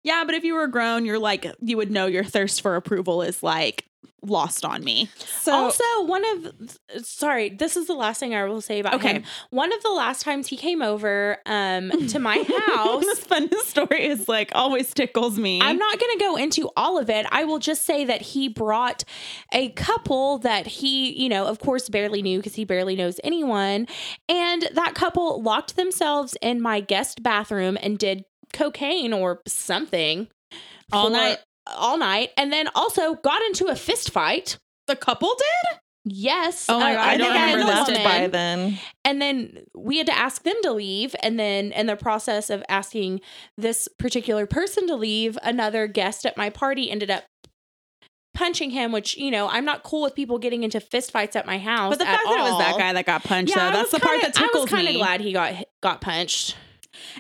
yeah, 0.04 0.24
but 0.24 0.36
if 0.36 0.44
you 0.44 0.54
were 0.54 0.68
grown, 0.68 1.04
you're 1.04 1.18
like 1.20 1.48
you 1.62 1.78
would 1.78 1.90
know 1.90 2.06
your 2.06 2.24
thirst 2.24 2.62
for 2.62 2.76
approval 2.76 3.22
is 3.24 3.42
like 3.42 3.89
lost 4.22 4.66
on 4.66 4.84
me. 4.84 5.10
so 5.18 5.54
also, 5.54 5.84
one 6.04 6.24
of 6.26 6.78
sorry, 7.06 7.50
this 7.50 7.78
is 7.78 7.88
the 7.88 7.94
last 7.94 8.20
thing 8.20 8.36
I 8.36 8.44
will 8.46 8.62
say 8.62 8.80
about 8.80 8.96
Okay. 8.96 9.14
him. 9.14 9.24
One 9.50 9.72
of 9.74 9.82
the 9.84 9.90
last 9.92 10.22
times 10.24 10.48
he 10.48 10.58
came 10.58 10.82
over 10.82 11.38
um 11.46 11.92
to 12.08 12.20
my 12.20 12.38
house. 12.68 13.04
this 13.06 13.20
fun 13.20 13.50
story 13.66 14.06
is 14.08 14.28
like 14.28 14.52
always 14.54 14.94
tickles 14.94 15.38
me. 15.40 15.62
I'm 15.62 15.78
not 15.78 16.00
going 16.00 16.18
to 16.18 16.24
go 16.24 16.36
into 16.36 16.70
all 16.76 16.98
of 16.98 17.10
it. 17.10 17.26
I 17.32 17.44
will 17.46 17.60
just 17.60 17.84
say 17.84 18.06
that 18.06 18.22
he 18.22 18.48
brought 18.50 19.04
a 19.54 19.70
couple 19.70 20.40
that 20.40 20.68
he, 20.68 21.12
you 21.22 21.30
know, 21.30 21.46
of 21.48 21.60
course, 21.60 21.90
barely 21.90 22.22
knew 22.22 22.40
because 22.40 22.56
he 22.56 22.66
barely 22.66 22.96
knows 22.96 23.20
anyone. 23.24 23.88
And 24.28 24.68
that 24.74 24.96
couple 24.96 25.42
locked 25.42 25.76
themselves 25.76 26.36
in 26.42 26.62
my 26.62 26.80
guest 26.80 27.24
bathroom 27.24 27.78
and 27.82 27.98
did 27.98 28.26
cocaine 28.54 29.14
or 29.14 29.42
something 29.48 30.28
All 30.92 31.10
night? 31.10 31.40
All 31.76 31.98
night. 31.98 32.32
And 32.38 32.52
then 32.52 32.68
also 32.76 33.16
got 33.16 33.42
into 33.44 33.66
a 33.68 33.76
fist 33.76 34.12
fight. 34.12 34.58
the 34.88 34.96
couple 34.96 35.34
did. 35.38 35.80
Yes. 36.06 36.66
Oh 36.70 36.80
my 36.80 36.94
uh, 36.94 36.96
God, 36.96 37.08
I, 37.08 37.18
don't 37.18 37.34
man 37.34 37.54
remember 37.54 37.60
and 37.60 37.70
this. 37.70 37.76
left 37.76 37.90
woman. 37.92 38.04
by 38.22 38.28
then. 38.28 38.80
And 39.06 39.22
then 39.22 39.58
we 39.76 39.98
had 39.98 40.08
to 40.08 40.18
ask 40.18 40.44
them 40.44 40.56
to 40.64 40.72
leave. 40.72 41.16
And 41.22 41.40
then, 41.40 41.72
in 41.74 41.86
the 41.88 41.96
process 41.98 42.50
of 42.50 42.64
asking 42.70 43.22
this 43.58 43.88
particular 44.00 44.48
person 44.48 44.88
to 44.88 44.96
leave, 44.96 45.38
another 45.44 45.86
guest 45.88 46.26
at 46.26 46.38
my 46.38 46.50
party 46.50 46.90
ended 46.90 47.12
up 47.12 47.26
punching 48.34 48.70
him, 48.72 48.92
which, 48.92 49.18
you 49.18 49.30
know, 49.30 49.50
I'm 49.50 49.66
not 49.66 49.84
cool 49.84 50.02
with 50.04 50.16
people 50.16 50.40
getting 50.40 50.64
into 50.64 50.80
fistfights 50.80 51.36
at 51.36 51.46
my 51.46 51.58
house. 51.60 51.92
But 51.92 52.00
the 52.00 52.08
at 52.08 52.14
fact 52.16 52.24
that 52.26 52.40
it 52.40 52.52
was 52.52 52.60
that 52.60 52.78
guy 52.78 52.94
that 52.94 53.06
got 53.06 53.24
punched, 53.24 53.52
Yeah, 53.56 53.64
though, 53.64 53.68
I 53.68 53.72
that's 53.82 53.92
was 53.92 54.00
the 54.02 54.06
part 54.06 54.22
kinda- 54.22 54.32
that 54.34 54.40
tickles 54.40 54.56
I 54.56 54.62
was 54.62 54.70
kind 54.72 54.88
me. 54.88 54.96
of 54.96 55.00
glad 55.00 55.22
he 55.22 55.34
got 55.34 55.54
got 55.84 56.02
punched. 56.02 56.56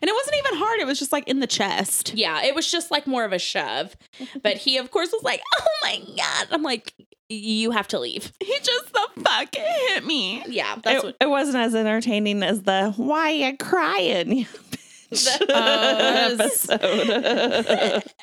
And 0.01 0.09
it 0.09 0.13
wasn't 0.13 0.37
even 0.37 0.57
hard. 0.59 0.79
It 0.79 0.87
was 0.87 0.99
just 0.99 1.11
like 1.11 1.27
in 1.27 1.39
the 1.39 1.47
chest. 1.47 2.13
Yeah, 2.15 2.41
it 2.43 2.55
was 2.55 2.69
just 2.69 2.91
like 2.91 3.05
more 3.07 3.23
of 3.23 3.31
a 3.33 3.39
shove. 3.39 3.95
But 4.41 4.57
he, 4.57 4.77
of 4.77 4.91
course, 4.91 5.11
was 5.11 5.23
like, 5.23 5.41
"Oh 5.59 5.65
my 5.83 6.01
god!" 6.17 6.47
I'm 6.51 6.63
like, 6.63 6.93
"You 7.29 7.71
have 7.71 7.87
to 7.89 7.99
leave." 7.99 8.31
He 8.39 8.57
just 8.63 8.91
the 8.93 9.07
fuck 9.23 9.55
hit 9.55 10.05
me. 10.05 10.43
Yeah, 10.47 10.75
that's 10.83 11.03
It, 11.03 11.05
what. 11.05 11.15
it 11.21 11.29
wasn't 11.29 11.57
as 11.57 11.75
entertaining 11.75 12.41
as 12.43 12.63
the 12.63 12.93
"Why 12.97 13.29
are 13.31 13.31
you 13.51 13.57
crying?" 13.57 14.47
you 15.11 15.17
bitch 15.47 16.39
episode. 16.39 18.03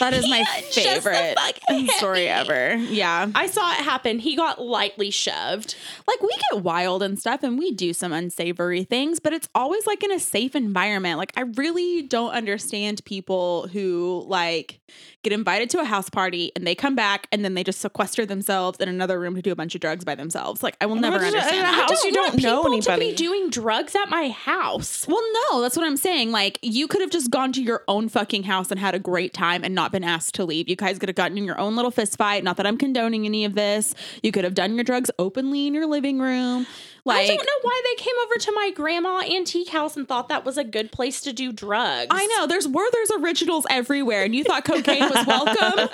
That 0.00 0.12
is 0.14 0.28
my 0.28 0.44
favorite 0.70 1.36
story 1.96 2.28
ever. 2.28 2.74
Yeah. 2.74 3.30
I 3.34 3.46
saw 3.46 3.72
it 3.72 3.78
happen. 3.78 4.18
He 4.18 4.36
got 4.36 4.60
lightly 4.60 5.10
shoved. 5.10 5.76
Like 6.06 6.20
we 6.22 6.30
get 6.50 6.62
wild 6.62 7.02
and 7.02 7.18
stuff 7.18 7.42
and 7.42 7.58
we 7.58 7.72
do 7.72 7.92
some 7.92 8.12
unsavory 8.12 8.84
things, 8.84 9.20
but 9.20 9.32
it's 9.32 9.48
always 9.54 9.86
like 9.86 10.02
in 10.02 10.12
a 10.12 10.18
safe 10.18 10.54
environment. 10.56 11.18
Like 11.18 11.32
I 11.36 11.42
really 11.42 12.02
don't 12.02 12.32
understand 12.32 13.04
people 13.04 13.68
who 13.68 14.24
like 14.26 14.80
get 15.28 15.32
invited 15.32 15.68
to 15.70 15.80
a 15.80 15.84
house 15.84 16.08
party 16.08 16.52
and 16.54 16.64
they 16.64 16.74
come 16.76 16.94
back 16.94 17.26
and 17.32 17.44
then 17.44 17.54
they 17.54 17.64
just 17.64 17.80
sequester 17.80 18.24
themselves 18.24 18.78
in 18.78 18.88
another 18.88 19.18
room 19.18 19.34
to 19.34 19.42
do 19.42 19.50
a 19.50 19.56
bunch 19.56 19.74
of 19.74 19.80
drugs 19.80 20.04
by 20.04 20.14
themselves. 20.14 20.62
Like 20.62 20.76
I 20.80 20.86
will 20.86 20.94
never 20.94 21.18
does 21.18 21.32
it- 21.32 21.34
understand. 21.34 21.56
in 21.56 21.62
a 21.64 21.66
that. 21.66 21.88
house 21.90 22.04
you 22.04 22.12
don't 22.12 22.22
want 22.34 22.42
know 22.42 22.62
people 22.62 22.80
to 22.82 22.90
anybody. 22.92 23.10
be 23.10 23.16
doing 23.16 23.50
drugs 23.50 23.96
at 23.96 24.08
my 24.08 24.28
house. 24.28 25.06
Well, 25.08 25.22
no, 25.50 25.60
that's 25.62 25.76
what 25.76 25.84
I'm 25.84 25.96
saying. 25.96 26.30
Like, 26.30 26.58
you 26.62 26.86
could 26.86 27.00
have 27.00 27.10
just 27.10 27.30
gone 27.30 27.52
to 27.54 27.62
your 27.62 27.82
own 27.88 28.08
fucking 28.08 28.44
house 28.44 28.70
and 28.70 28.78
had 28.78 28.94
a 28.94 28.98
great 29.00 29.34
time 29.34 29.64
and 29.64 29.74
not 29.74 29.90
been 29.90 30.04
asked 30.04 30.34
to 30.36 30.44
leave. 30.44 30.68
You 30.68 30.76
guys 30.76 30.98
could 31.00 31.08
have 31.08 31.16
gotten 31.16 31.36
in 31.36 31.44
your 31.44 31.58
own 31.58 31.74
little 31.74 31.90
fist 31.90 32.16
fight. 32.16 32.44
Not 32.44 32.56
that 32.58 32.66
I'm 32.66 32.76
condoning 32.78 33.26
any 33.26 33.44
of 33.44 33.54
this. 33.54 33.94
You 34.22 34.30
could 34.30 34.44
have 34.44 34.54
done 34.54 34.74
your 34.76 34.84
drugs 34.84 35.10
openly 35.18 35.66
in 35.66 35.74
your 35.74 35.86
living 35.86 36.20
room. 36.20 36.66
Like, 37.06 37.22
I 37.24 37.26
don't 37.28 37.38
know 37.38 37.58
why 37.62 37.82
they 37.84 38.02
came 38.02 38.14
over 38.24 38.34
to 38.34 38.52
my 38.52 38.70
grandma 38.74 39.20
antique 39.20 39.68
house 39.68 39.96
and 39.96 40.08
thought 40.08 40.28
that 40.28 40.44
was 40.44 40.58
a 40.58 40.64
good 40.64 40.90
place 40.90 41.20
to 41.22 41.32
do 41.32 41.52
drugs. 41.52 42.08
I 42.10 42.26
know 42.26 42.46
there's 42.46 42.66
Werther's 42.66 43.12
originals 43.20 43.64
everywhere, 43.70 44.24
and 44.24 44.34
you 44.34 44.42
thought 44.44 44.64
cocaine 44.64 45.02
was 45.08 45.24
welcome. 45.26 45.88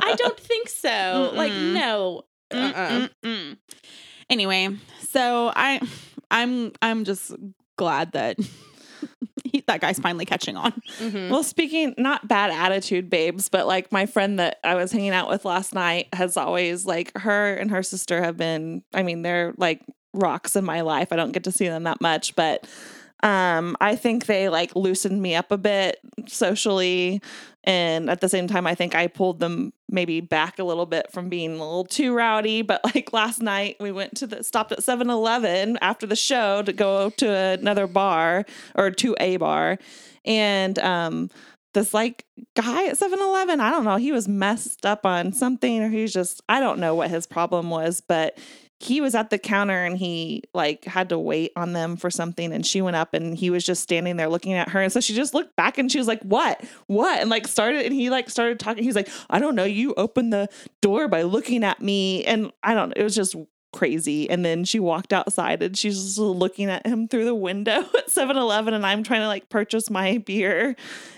I 0.00 0.14
don't 0.16 0.38
think 0.38 0.68
so. 0.68 1.32
Like, 1.34 1.50
Mm-mm. 1.52 1.72
no. 1.74 2.22
Uh-uh. 2.52 3.08
Anyway, 4.30 4.68
so 5.08 5.52
I, 5.54 5.80
I'm, 6.30 6.72
I'm 6.82 7.04
just 7.04 7.32
glad 7.76 8.12
that 8.12 8.38
he, 9.44 9.64
that 9.66 9.80
guy's 9.80 9.98
finally 9.98 10.24
catching 10.26 10.56
on. 10.56 10.72
Mhm. 10.98 11.30
Well, 11.30 11.42
speaking 11.42 11.94
not 11.98 12.28
bad 12.28 12.50
attitude, 12.50 13.08
babes, 13.10 13.48
but 13.48 13.66
like 13.66 13.90
my 13.90 14.06
friend 14.06 14.38
that 14.38 14.58
I 14.62 14.74
was 14.74 14.92
hanging 14.92 15.10
out 15.10 15.28
with 15.28 15.44
last 15.44 15.74
night 15.74 16.08
has 16.12 16.36
always 16.36 16.84
like 16.86 17.16
her 17.18 17.54
and 17.54 17.70
her 17.70 17.82
sister 17.82 18.22
have 18.22 18.36
been. 18.36 18.82
I 18.92 19.02
mean, 19.02 19.22
they're 19.22 19.54
like 19.56 19.80
rocks 20.18 20.56
in 20.56 20.64
my 20.64 20.82
life. 20.82 21.12
I 21.12 21.16
don't 21.16 21.32
get 21.32 21.44
to 21.44 21.52
see 21.52 21.68
them 21.68 21.84
that 21.84 22.00
much, 22.00 22.36
but 22.36 22.66
um, 23.22 23.76
I 23.80 23.96
think 23.96 24.26
they 24.26 24.48
like 24.48 24.76
loosened 24.76 25.20
me 25.20 25.34
up 25.34 25.50
a 25.50 25.58
bit 25.58 25.98
socially, 26.26 27.20
and 27.64 28.08
at 28.08 28.20
the 28.20 28.28
same 28.28 28.46
time, 28.46 28.66
I 28.66 28.74
think 28.74 28.94
I 28.94 29.08
pulled 29.08 29.40
them 29.40 29.72
maybe 29.88 30.20
back 30.20 30.58
a 30.58 30.64
little 30.64 30.86
bit 30.86 31.10
from 31.10 31.28
being 31.28 31.50
a 31.50 31.58
little 31.58 31.84
too 31.84 32.14
rowdy. 32.14 32.62
But 32.62 32.80
like 32.94 33.12
last 33.12 33.42
night, 33.42 33.76
we 33.80 33.90
went 33.90 34.16
to 34.18 34.26
the 34.26 34.44
stopped 34.44 34.72
at 34.72 34.80
7-Eleven 34.80 35.78
after 35.82 36.06
the 36.06 36.16
show 36.16 36.62
to 36.62 36.72
go 36.72 37.10
to 37.10 37.28
another 37.28 37.86
bar 37.86 38.44
or 38.76 38.90
to 38.92 39.16
a 39.18 39.36
bar, 39.36 39.78
and 40.24 40.78
um 40.78 41.30
this 41.74 41.92
like 41.92 42.24
guy 42.56 42.86
at 42.86 42.98
7-Eleven, 42.98 43.60
I 43.60 43.70
don't 43.70 43.84
know, 43.84 43.96
he 43.96 44.12
was 44.12 44.26
messed 44.26 44.86
up 44.86 45.04
on 45.04 45.32
something 45.32 45.82
or 45.82 45.90
he's 45.90 46.12
just 46.12 46.40
I 46.48 46.60
don't 46.60 46.78
know 46.78 46.94
what 46.94 47.10
his 47.10 47.26
problem 47.26 47.68
was, 47.70 48.00
but 48.00 48.38
he 48.80 49.00
was 49.00 49.14
at 49.14 49.30
the 49.30 49.38
counter 49.38 49.84
and 49.84 49.98
he 49.98 50.42
like 50.54 50.84
had 50.84 51.08
to 51.08 51.18
wait 51.18 51.52
on 51.56 51.72
them 51.72 51.96
for 51.96 52.10
something 52.10 52.52
and 52.52 52.64
she 52.64 52.80
went 52.80 52.96
up 52.96 53.12
and 53.12 53.36
he 53.36 53.50
was 53.50 53.64
just 53.64 53.82
standing 53.82 54.16
there 54.16 54.28
looking 54.28 54.52
at 54.52 54.68
her 54.68 54.80
and 54.80 54.92
so 54.92 55.00
she 55.00 55.14
just 55.14 55.34
looked 55.34 55.56
back 55.56 55.78
and 55.78 55.90
she 55.90 55.98
was 55.98 56.06
like 56.06 56.22
what? 56.22 56.62
What? 56.86 57.20
and 57.20 57.28
like 57.28 57.48
started 57.48 57.86
and 57.86 57.94
he 57.94 58.10
like 58.10 58.30
started 58.30 58.60
talking 58.60 58.84
he's 58.84 58.94
like 58.94 59.08
i 59.30 59.38
don't 59.38 59.54
know 59.54 59.64
you 59.64 59.94
opened 59.94 60.32
the 60.32 60.48
door 60.80 61.08
by 61.08 61.22
looking 61.22 61.64
at 61.64 61.82
me 61.82 62.24
and 62.24 62.52
i 62.62 62.74
don't 62.74 62.92
it 62.96 63.02
was 63.02 63.14
just 63.14 63.34
crazy 63.72 64.28
and 64.30 64.44
then 64.44 64.64
she 64.64 64.80
walked 64.80 65.12
outside 65.12 65.62
and 65.62 65.76
she's 65.76 66.02
just 66.02 66.18
looking 66.18 66.66
at 66.66 66.86
him 66.86 67.06
through 67.06 67.24
the 67.24 67.34
window 67.34 67.80
at 67.96 68.08
7-eleven 68.08 68.72
and 68.74 68.86
i'm 68.86 69.02
trying 69.02 69.20
to 69.20 69.26
like 69.26 69.48
purchase 69.48 69.90
my 69.90 70.18
beer 70.18 70.74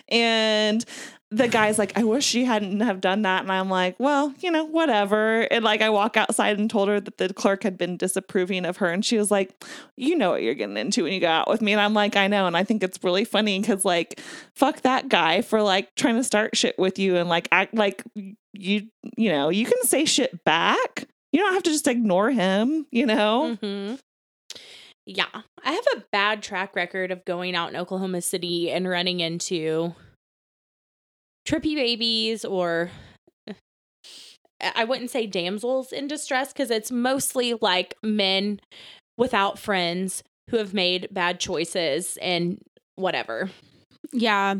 and 0.09 0.85
the 1.33 1.47
guy's 1.47 1.79
like, 1.79 1.97
I 1.97 2.03
wish 2.03 2.25
she 2.25 2.45
hadn't 2.45 2.81
have 2.81 3.01
done 3.01 3.23
that. 3.23 3.43
And 3.43 3.53
I'm 3.53 3.71
like, 3.71 3.95
well, 4.01 4.35
you 4.41 4.51
know, 4.51 4.65
whatever. 4.65 5.43
And 5.43 5.65
like, 5.65 5.81
I 5.81 5.89
walk 5.89 6.17
outside 6.17 6.59
and 6.59 6.69
told 6.69 6.89
her 6.89 6.99
that 6.99 7.19
the 7.19 7.33
clerk 7.33 7.63
had 7.63 7.79
been 7.79 7.97
disapproving 7.97 8.65
of 8.65 8.79
her. 8.79 8.89
And 8.89 9.05
she 9.05 9.17
was 9.17 9.31
like, 9.31 9.55
you 9.97 10.17
know 10.17 10.31
what 10.31 10.43
you're 10.43 10.55
getting 10.55 10.77
into 10.77 11.05
when 11.05 11.13
you 11.13 11.21
go 11.21 11.29
out 11.29 11.49
with 11.49 11.63
me. 11.63 11.71
And 11.71 11.81
I'm 11.81 11.95
like, 11.95 12.17
I 12.17 12.27
know. 12.27 12.47
And 12.47 12.57
I 12.57 12.65
think 12.65 12.83
it's 12.83 13.03
really 13.05 13.25
funny 13.25 13.61
because 13.61 13.85
like, 13.85 14.21
fuck 14.57 14.81
that 14.81 15.09
guy 15.09 15.43
for 15.43 15.63
like 15.63 15.95
trying 15.95 16.17
to 16.17 16.25
start 16.25 16.57
shit 16.57 16.77
with 16.79 16.99
you 16.99 17.17
and 17.17 17.29
like 17.29 17.47
act 17.53 17.75
like 17.75 18.03
you, 18.53 18.89
you 19.17 19.31
know, 19.31 19.51
you 19.51 19.67
can 19.67 19.83
say 19.85 20.05
shit 20.05 20.45
back. 20.45 21.07
You 21.33 21.41
don't 21.41 21.55
have 21.55 21.63
to 21.65 21.71
just 21.71 21.87
ignore 21.87 22.31
him, 22.31 22.87
you 22.91 23.07
know? 23.07 23.57
hmm 23.57 23.95
Yeah. 25.07 25.27
I 25.65 25.73
have 25.73 25.87
a 25.97 26.05
bad 26.13 26.43
track 26.43 26.75
record 26.75 27.11
of 27.11 27.25
going 27.25 27.55
out 27.55 27.71
in 27.71 27.77
Oklahoma 27.77 28.23
City 28.23 28.71
and 28.71 28.89
running 28.89 29.21
into 29.21 29.95
trippy 31.47 31.75
babies 31.75 32.45
or 32.45 32.91
I 33.49 33.55
I 34.77 34.85
wouldn't 34.85 35.11
say 35.11 35.27
damsels 35.27 35.91
in 35.93 36.07
distress 36.07 36.53
because 36.53 36.71
it's 36.71 36.91
mostly 36.91 37.55
like 37.61 37.95
men 38.03 38.61
without 39.17 39.59
friends 39.59 40.23
who 40.51 40.59
have 40.59 40.75
made 40.75 41.09
bad 41.11 41.41
choices 41.41 42.19
and 42.21 42.59
whatever. 42.97 43.51
Yeah. 44.13 44.57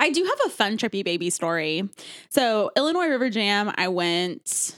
I 0.00 0.10
do 0.10 0.24
have 0.24 0.38
a 0.46 0.50
fun 0.50 0.78
trippy 0.78 1.04
baby 1.04 1.28
story. 1.28 1.86
So, 2.30 2.70
Illinois 2.74 3.08
River 3.08 3.28
Jam, 3.28 3.70
I 3.76 3.88
went 3.88 4.74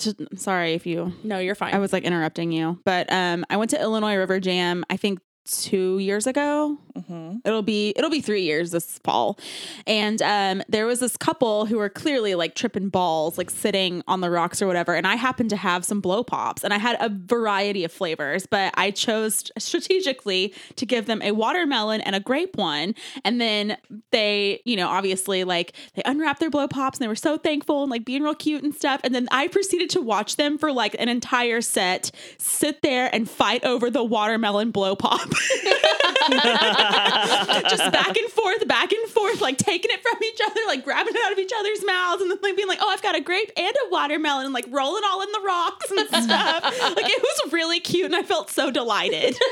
to 0.00 0.14
sorry 0.36 0.74
if 0.74 0.86
you 0.86 1.12
No, 1.22 1.38
you're 1.38 1.54
fine. 1.54 1.74
I 1.74 1.78
was 1.78 1.92
like 1.92 2.04
interrupting 2.04 2.52
you, 2.52 2.78
but 2.84 3.10
um 3.12 3.44
I 3.50 3.56
went 3.56 3.70
to 3.70 3.80
Illinois 3.80 4.16
River 4.16 4.40
Jam 4.40 4.84
I 4.90 4.96
think 4.96 5.20
two 5.50 5.98
years 5.98 6.26
ago. 6.26 6.78
hmm 7.06 7.36
It'll 7.44 7.62
be 7.62 7.92
it'll 7.96 8.10
be 8.10 8.20
three 8.20 8.42
years 8.42 8.70
this 8.70 8.98
fall, 9.04 9.38
and 9.86 10.20
um, 10.22 10.62
there 10.68 10.86
was 10.86 11.00
this 11.00 11.16
couple 11.16 11.66
who 11.66 11.78
were 11.78 11.88
clearly 11.88 12.34
like 12.34 12.54
tripping 12.54 12.88
balls, 12.88 13.38
like 13.38 13.50
sitting 13.50 14.02
on 14.06 14.20
the 14.20 14.30
rocks 14.30 14.60
or 14.60 14.66
whatever. 14.66 14.94
And 14.94 15.06
I 15.06 15.16
happened 15.16 15.50
to 15.50 15.56
have 15.56 15.84
some 15.84 16.00
blow 16.00 16.22
pops, 16.22 16.64
and 16.64 16.74
I 16.74 16.78
had 16.78 16.96
a 17.00 17.08
variety 17.08 17.84
of 17.84 17.92
flavors, 17.92 18.46
but 18.46 18.74
I 18.76 18.90
chose 18.90 19.50
strategically 19.58 20.54
to 20.76 20.86
give 20.86 21.06
them 21.06 21.22
a 21.22 21.32
watermelon 21.32 22.00
and 22.02 22.14
a 22.14 22.20
grape 22.20 22.56
one. 22.56 22.94
And 23.24 23.40
then 23.40 23.76
they, 24.10 24.60
you 24.64 24.76
know, 24.76 24.88
obviously 24.88 25.44
like 25.44 25.72
they 25.94 26.02
unwrapped 26.04 26.40
their 26.40 26.50
blow 26.50 26.68
pops, 26.68 26.98
and 26.98 27.04
they 27.04 27.08
were 27.08 27.14
so 27.14 27.38
thankful 27.38 27.82
and 27.82 27.90
like 27.90 28.04
being 28.04 28.22
real 28.22 28.34
cute 28.34 28.62
and 28.62 28.74
stuff. 28.74 29.00
And 29.04 29.14
then 29.14 29.28
I 29.30 29.48
proceeded 29.48 29.90
to 29.90 30.00
watch 30.00 30.36
them 30.36 30.58
for 30.58 30.72
like 30.72 30.94
an 30.98 31.08
entire 31.08 31.60
set, 31.60 32.10
sit 32.38 32.82
there 32.82 33.08
and 33.14 33.28
fight 33.28 33.64
over 33.64 33.90
the 33.90 34.04
watermelon 34.04 34.70
blow 34.70 34.96
pop. 34.96 35.28
just 37.68 37.92
back 37.92 38.16
and 38.16 38.30
forth, 38.30 38.66
back 38.68 38.92
and 38.92 39.10
forth, 39.10 39.40
like 39.40 39.58
taking 39.58 39.90
it 39.90 40.02
from 40.02 40.22
each 40.22 40.40
other, 40.44 40.60
like 40.66 40.84
grabbing 40.84 41.14
it 41.14 41.24
out 41.24 41.32
of 41.32 41.38
each 41.38 41.52
other's 41.58 41.84
mouths, 41.84 42.22
and 42.22 42.30
then 42.30 42.38
like 42.42 42.56
being 42.56 42.68
like, 42.68 42.78
"Oh, 42.80 42.88
I've 42.88 43.02
got 43.02 43.16
a 43.16 43.20
grape 43.20 43.50
and 43.56 43.74
a 43.86 43.90
watermelon," 43.90 44.46
and 44.46 44.54
like 44.54 44.66
rolling 44.70 45.02
all 45.10 45.22
in 45.22 45.32
the 45.32 45.40
rocks 45.40 45.90
and 45.90 46.08
stuff. 46.08 46.64
like 46.64 47.08
it 47.08 47.22
was 47.22 47.52
really 47.52 47.80
cute, 47.80 48.06
and 48.06 48.16
I 48.16 48.22
felt 48.22 48.50
so 48.50 48.70
delighted. 48.70 49.36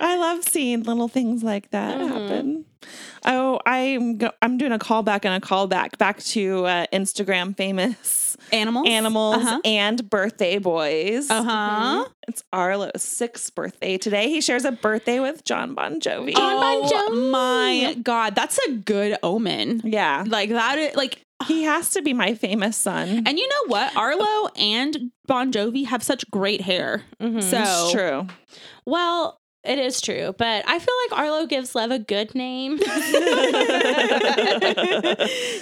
I 0.00 0.16
love 0.16 0.44
seeing 0.44 0.82
little 0.82 1.08
things 1.08 1.42
like 1.42 1.70
that 1.70 1.98
Mhm. 1.98 2.08
happen. 2.08 2.64
Oh, 3.24 3.58
I'm 3.66 4.18
go- 4.18 4.32
I'm 4.40 4.56
doing 4.56 4.72
a 4.72 4.78
callback 4.78 5.24
and 5.24 5.34
a 5.42 5.46
callback 5.46 5.98
back 5.98 6.20
to 6.24 6.64
uh, 6.66 6.86
Instagram 6.92 7.56
famous 7.56 8.36
Animals, 8.52 8.86
animals 8.88 9.44
Uh 9.44 9.58
and 9.64 10.08
birthday 10.08 10.58
boys. 10.58 11.28
huh. 11.28 11.34
Uh-huh. 11.38 12.04
It's 12.28 12.42
Arlo's 12.52 13.02
sixth 13.02 13.54
birthday 13.54 13.98
today. 13.98 14.28
He 14.28 14.40
shares 14.40 14.64
a 14.64 14.70
birthday 14.72 15.18
with 15.20 15.44
John 15.44 15.74
Bon 15.74 16.00
Jovi. 16.00 16.34
John 16.36 16.54
Oh 17.10 17.30
my 17.32 17.94
god, 18.02 18.34
that's 18.36 18.58
a 18.68 18.72
good 18.72 19.18
omen. 19.24 19.80
yeah, 19.84 20.24
Like 20.26 20.50
that, 20.50 20.78
is, 20.78 20.94
like 20.96 21.20
he 21.46 21.64
has 21.64 21.90
to 21.90 22.02
be 22.02 22.12
my 22.14 22.34
famous 22.34 22.76
son. 22.76 23.24
And 23.26 23.38
you 23.38 23.48
know 23.48 23.64
what? 23.66 23.94
Arlo 23.96 24.48
and 24.56 25.10
Bon 25.26 25.52
Jovi 25.52 25.86
have 25.86 26.02
such 26.02 26.24
great 26.30 26.60
hair. 26.60 27.02
Mhm. 27.20 27.42
So 27.42 27.58
it's 27.60 27.92
true. 27.92 28.26
Well, 28.86 29.38
it 29.68 29.78
is 29.78 30.00
true, 30.00 30.34
but 30.38 30.64
I 30.66 30.78
feel 30.78 30.94
like 31.10 31.20
Arlo 31.20 31.46
gives 31.46 31.74
Lev 31.74 31.90
a 31.90 31.98
good 31.98 32.34
name. 32.34 32.78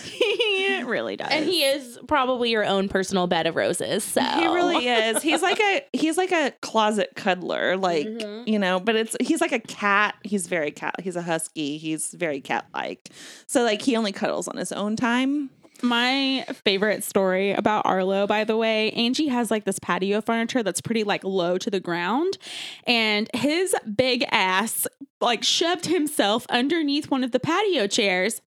he 0.07 0.83
really 0.85 1.17
does. 1.17 1.29
and 1.31 1.45
he 1.45 1.63
is 1.65 1.99
probably 2.07 2.51
your 2.51 2.65
own 2.65 2.89
personal 2.89 3.27
bed 3.27 3.47
of 3.47 3.57
roses. 3.57 4.05
So 4.05 4.21
He 4.23 4.47
really 4.47 4.87
is. 4.89 5.23
He's 5.23 5.43
like 5.43 5.61
a 5.61 5.85
he's 5.93 6.17
like 6.17 6.33
a 6.33 6.53
closet 6.63 7.11
cuddler, 7.17 7.77
like 7.77 8.07
Mhm. 8.07 8.47
you 8.49 8.59
know. 8.59 8.81
But 8.81 8.97
it's 8.97 9.17
he's 9.21 9.41
like 9.41 9.53
a 9.53 9.61
cat. 9.61 10.15
He's 10.23 10.47
very 10.47 10.71
cat. 10.71 10.95
He's 11.03 11.17
a 11.17 11.23
husky. 11.23 11.79
He's 11.79 12.13
very 12.13 12.41
cat 12.41 12.67
like. 12.75 13.09
So 13.47 13.63
like 13.63 13.83
he 13.83 13.97
only 13.97 14.13
cuddles 14.13 14.49
on 14.49 14.57
his 14.57 14.73
own 14.73 14.97
time. 14.97 15.51
My 15.83 16.45
favorite 16.64 17.05
story 17.05 17.53
about 17.53 17.87
Arlo, 17.87 18.27
by 18.27 18.45
the 18.45 18.57
way, 18.57 18.91
Angie 18.93 19.29
has 19.29 19.51
like 19.51 19.64
this 19.64 19.79
patio 19.79 20.20
furniture 20.20 20.62
that's 20.62 20.81
pretty 20.81 21.05
like 21.05 21.24
low 21.24 21.59
to 21.59 21.70
the 21.70 21.81
ground. 21.81 22.39
And 22.87 23.29
his 23.35 23.74
big 23.95 24.24
ass 24.31 24.87
like 25.20 25.43
shoved 25.43 25.87
himself 25.87 26.47
underneath 26.49 27.11
one 27.11 27.24
of 27.24 27.33
the 27.33 27.41
patio 27.41 27.87
chairs 27.87 28.41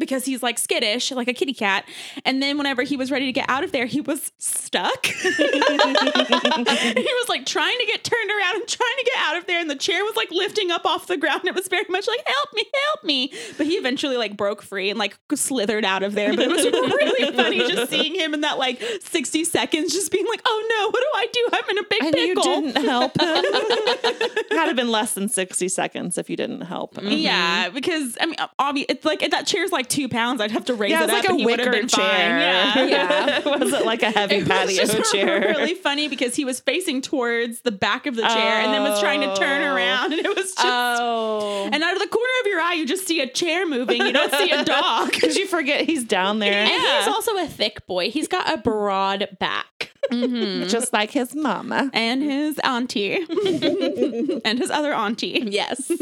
because 0.00 0.24
he's 0.24 0.42
like 0.42 0.58
skittish, 0.58 1.12
like 1.12 1.28
a 1.28 1.32
kitty 1.32 1.54
cat. 1.54 1.84
And 2.24 2.42
then 2.42 2.58
whenever 2.58 2.82
he 2.82 2.96
was 2.96 3.12
ready 3.12 3.26
to 3.26 3.32
get 3.32 3.48
out 3.48 3.62
of 3.62 3.70
there, 3.70 3.86
he 3.86 4.00
was 4.00 4.32
stuck. 4.38 5.06
he 5.06 5.28
was 5.28 7.28
like 7.28 7.46
trying 7.46 7.78
to 7.78 7.86
get 7.86 8.02
turned 8.02 8.30
around 8.30 8.56
and 8.56 8.66
trying 8.66 8.96
to 8.98 9.04
get 9.04 9.14
out 9.18 9.36
of 9.36 9.46
there. 9.46 9.60
And 9.60 9.70
the 9.70 9.76
chair 9.76 10.02
was 10.02 10.16
like 10.16 10.32
lifting 10.32 10.72
up 10.72 10.84
off 10.84 11.06
the 11.06 11.16
ground. 11.16 11.44
It 11.44 11.54
was 11.54 11.68
very 11.68 11.86
much 11.88 12.08
like, 12.08 12.20
help 12.26 12.48
me, 12.54 12.64
help 12.86 13.04
me. 13.04 13.32
But 13.56 13.66
he 13.66 13.74
eventually 13.74 14.16
like 14.16 14.36
broke 14.36 14.62
free 14.62 14.90
and 14.90 14.98
like 14.98 15.16
slithered 15.34 15.84
out 15.84 16.02
of 16.02 16.14
there. 16.14 16.30
But 16.30 16.40
it 16.40 16.50
was 16.50 16.64
really 16.64 17.36
funny 17.36 17.58
just 17.58 17.90
seeing 17.90 18.14
him 18.14 18.32
in 18.34 18.40
that 18.40 18.58
like 18.58 18.82
60 19.02 19.44
seconds, 19.44 19.92
just 19.92 20.10
being 20.10 20.26
like, 20.26 20.40
oh 20.44 20.66
no, 20.68 20.90
what 20.90 21.00
do 21.00 21.06
I 21.14 21.28
do? 21.32 21.48
I'm 21.52 21.70
in 21.70 21.78
a 21.78 21.84
big 21.88 22.02
And 22.02 22.16
you 22.16 22.34
didn't 22.34 22.76
help. 22.84 23.12
Had 24.50 24.70
have 24.70 24.76
been 24.76 24.90
less 24.90 25.12
than 25.14 25.28
sixty 25.28 25.68
seconds 25.68 26.16
if 26.16 26.30
you 26.30 26.36
didn't 26.36 26.62
help 26.62 26.96
him. 26.96 27.08
Yeah, 27.08 27.68
because 27.68 28.16
I 28.20 28.26
mean, 28.26 28.36
obvi- 28.58 28.86
it's 28.88 29.04
like 29.04 29.28
that 29.30 29.46
chair's 29.46 29.72
like 29.72 29.88
two 29.90 30.08
pounds. 30.08 30.40
I'd 30.40 30.50
have 30.52 30.64
to 30.66 30.74
raise 30.74 30.92
Yeah, 30.92 31.00
it 31.02 31.04
it's 31.04 31.12
up 31.12 31.18
like 31.18 31.28
a 31.28 31.30
and 31.32 31.40
he 31.40 31.46
wicker 31.46 31.70
been 31.70 31.88
chair. 31.88 32.06
fine. 32.06 32.40
Yeah, 32.40 32.84
Yeah. 32.86 33.38
it 33.40 33.44
wasn't 33.44 33.84
like 33.84 34.02
a 34.02 34.10
heavy 34.10 34.36
It 34.36 34.48
was 34.48 34.48
patio 34.48 35.02
chair. 35.12 35.40
really 35.40 35.74
funny 35.74 36.08
because 36.08 36.34
he 36.34 36.44
was 36.44 36.60
facing 36.60 37.02
towards 37.02 37.60
the 37.60 37.72
back 37.72 38.06
of 38.06 38.16
the 38.16 38.22
chair 38.22 38.60
and 38.62 38.72
then 38.72 38.82
was 38.82 39.00
trying 39.00 39.20
to 39.20 39.34
turn 39.36 39.62
Oh. 39.62 39.74
around, 39.74 40.12
and 40.12 40.24
it 40.24 40.28
was 40.34 40.54
just. 40.54 40.58
Oh. 40.66 41.68
and 41.72 41.82
out 41.82 41.92
of 41.94 42.00
the 42.00 42.08
corner 42.08 42.32
of 42.40 42.46
your 42.46 42.60
eye, 42.60 42.74
you 42.74 42.86
just 42.86 43.06
see 43.06 43.20
a 43.20 43.26
chair 43.28 43.66
moving. 43.66 44.00
You 44.00 44.12
don't 44.12 44.32
see 44.32 44.50
a 44.50 44.64
dog. 44.64 45.12
Did 45.12 45.36
you 45.36 45.46
forget 45.46 45.82
he's 45.84 46.04
down 46.04 46.38
there? 46.38 46.52
And 46.52 46.70
he's 46.70 47.08
also 47.08 47.36
a 47.36 47.46
thick 47.46 47.86
boy. 47.86 48.10
He's 48.10 48.28
got 48.28 48.52
a 48.52 48.56
broad 48.56 49.28
back. 49.38 49.89
Mhm. 50.12 50.68
Just 50.70 50.92
like 50.92 51.10
his 51.10 51.34
mama. 51.34 51.90
And 51.92 52.22
his 52.22 52.58
auntie, 52.64 53.14
and 54.44 54.58
his 54.58 54.70
other 54.70 54.92
auntie. 54.94 55.42
Yes. 55.50 55.90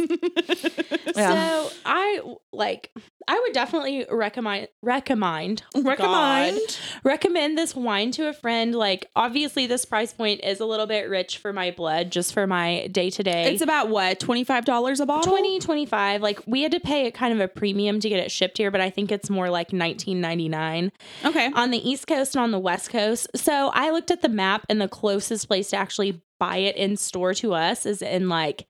Yeah. 1.17 1.65
So 1.67 1.73
I 1.85 2.21
like 2.53 2.93
I 3.27 3.41
would 3.41 3.53
definitely 3.53 4.07
recommend 4.09 4.69
recommend 4.83 5.63
Recommend. 5.75 6.59
God, 6.61 6.77
recommend 7.03 7.59
this 7.59 7.75
wine 7.75 8.13
to 8.13 8.29
a 8.29 8.33
friend. 8.33 8.73
Like 8.75 9.07
obviously 9.17 9.67
this 9.67 9.85
price 9.85 10.13
point 10.13 10.45
is 10.45 10.61
a 10.61 10.67
little 10.67 10.87
bit 10.87 11.09
rich 11.09 11.39
for 11.39 11.53
my 11.53 11.73
blood, 11.73 12.13
just 12.13 12.33
for 12.33 12.47
my 12.47 12.87
day 12.93 13.11
to 13.11 13.23
day. 13.25 13.53
It's 13.53 13.63
about 13.63 13.89
what 13.89 14.21
twenty 14.21 14.45
five 14.45 14.65
dollars 14.65 15.01
a 15.01 15.07
bottle. 15.07 15.33
20 15.33 15.59
25 15.59 16.23
like 16.23 16.41
we 16.47 16.63
had 16.63 16.71
to 16.73 16.81
pay 16.81 17.07
a 17.07 17.11
kind 17.11 17.33
of 17.33 17.41
a 17.41 17.49
premium 17.49 17.99
to 17.99 18.09
get 18.09 18.21
it 18.21 18.31
shipped 18.31 18.59
here 18.59 18.71
but 18.71 18.81
i 18.81 18.91
think 18.91 19.11
it's 19.11 19.29
more 19.29 19.51
like 19.51 19.71
19.99 19.71 20.91
Okay. 21.25 21.51
on 21.55 21.71
the 21.71 21.89
east 21.89 22.07
coast 22.07 22.35
and 22.37 22.43
on 22.43 22.51
the 22.53 22.59
west 22.59 22.91
coast 22.91 23.27
so 23.35 23.71
i 23.75 23.88
looked 23.91 24.11
at 24.11 24.23
the 24.23 24.29
map 24.29 24.65
and 24.69 24.81
the 24.81 24.89
closest 24.89 25.49
place 25.49 25.71
to 25.71 25.77
actually 25.77 26.21
buy 26.41 26.59
it 26.59 26.77
in 26.77 26.97
store 26.97 27.35
to 27.35 27.55
us 27.55 27.85
is 27.87 28.01
in 28.03 28.29
like 28.29 28.67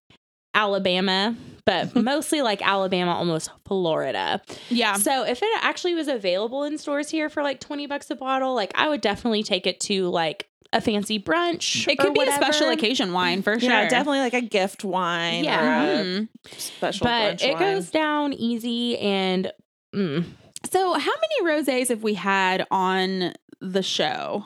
alabama 0.54 1.36
but 1.66 1.94
mostly 2.02 2.40
like 2.42 2.66
alabama 2.66 3.12
almost 3.12 3.50
florida 3.66 4.40
Yeah. 4.70 4.94
so 4.94 5.24
if 5.24 5.42
it 5.42 5.48
actually 5.62 5.94
was 5.94 6.08
available 6.08 6.64
in 6.64 6.78
stores 6.78 7.10
here 7.10 7.28
for 7.28 7.42
like 7.42 7.60
20 7.60 7.86
bucks 7.86 8.10
a 8.10 8.16
bottle 8.16 8.54
like 8.54 8.72
i 8.74 8.88
would 8.88 9.00
definitely 9.02 9.42
take 9.42 9.66
it 9.66 9.78
to 9.80 10.08
like 10.08 10.48
a 10.72 10.80
fancy 10.80 11.18
brunch 11.20 11.86
It 11.86 11.98
or 12.00 12.04
could 12.04 12.14
be 12.14 12.22
a 12.22 12.32
special 12.32 12.68
occasion 12.70 13.12
wine 13.14 13.40
for 13.42 13.58
sure. 13.58 13.70
Yeah, 13.70 13.88
definitely 13.88 14.18
like 14.20 14.34
a 14.34 14.42
gift 14.42 14.84
wine 14.84 15.44
Yeah. 15.44 15.64
or 15.64 15.92
a 16.00 16.04
Mhm. 16.04 16.28
special 16.58 17.04
but 17.06 17.38
brunch 17.38 17.42
it 17.42 17.52
wine. 17.54 17.60
goes 17.74 17.90
down 17.90 18.32
easy 18.34 18.98
and 18.98 19.50
mm, 19.94 20.24
So, 20.70 20.92
how 20.92 21.12
many 21.40 21.50
rosés 21.62 21.88
have 21.88 22.02
we 22.02 22.12
had 22.14 22.66
on 22.70 23.32
the 23.62 23.82
show? 23.82 24.44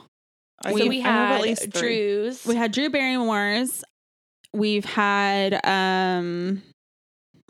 I 0.64 0.70
so 0.72 0.76
think 0.78 0.88
we 0.90 1.00
have 1.00 1.28
had 1.28 1.34
at 1.36 1.42
least 1.42 1.72
three. 1.72 1.80
Drew's. 1.96 2.44
We 2.46 2.56
had 2.56 2.72
Drew 2.72 2.88
Barrymore's. 2.90 3.84
We've 4.54 4.84
had 4.84 5.64
um 5.64 6.62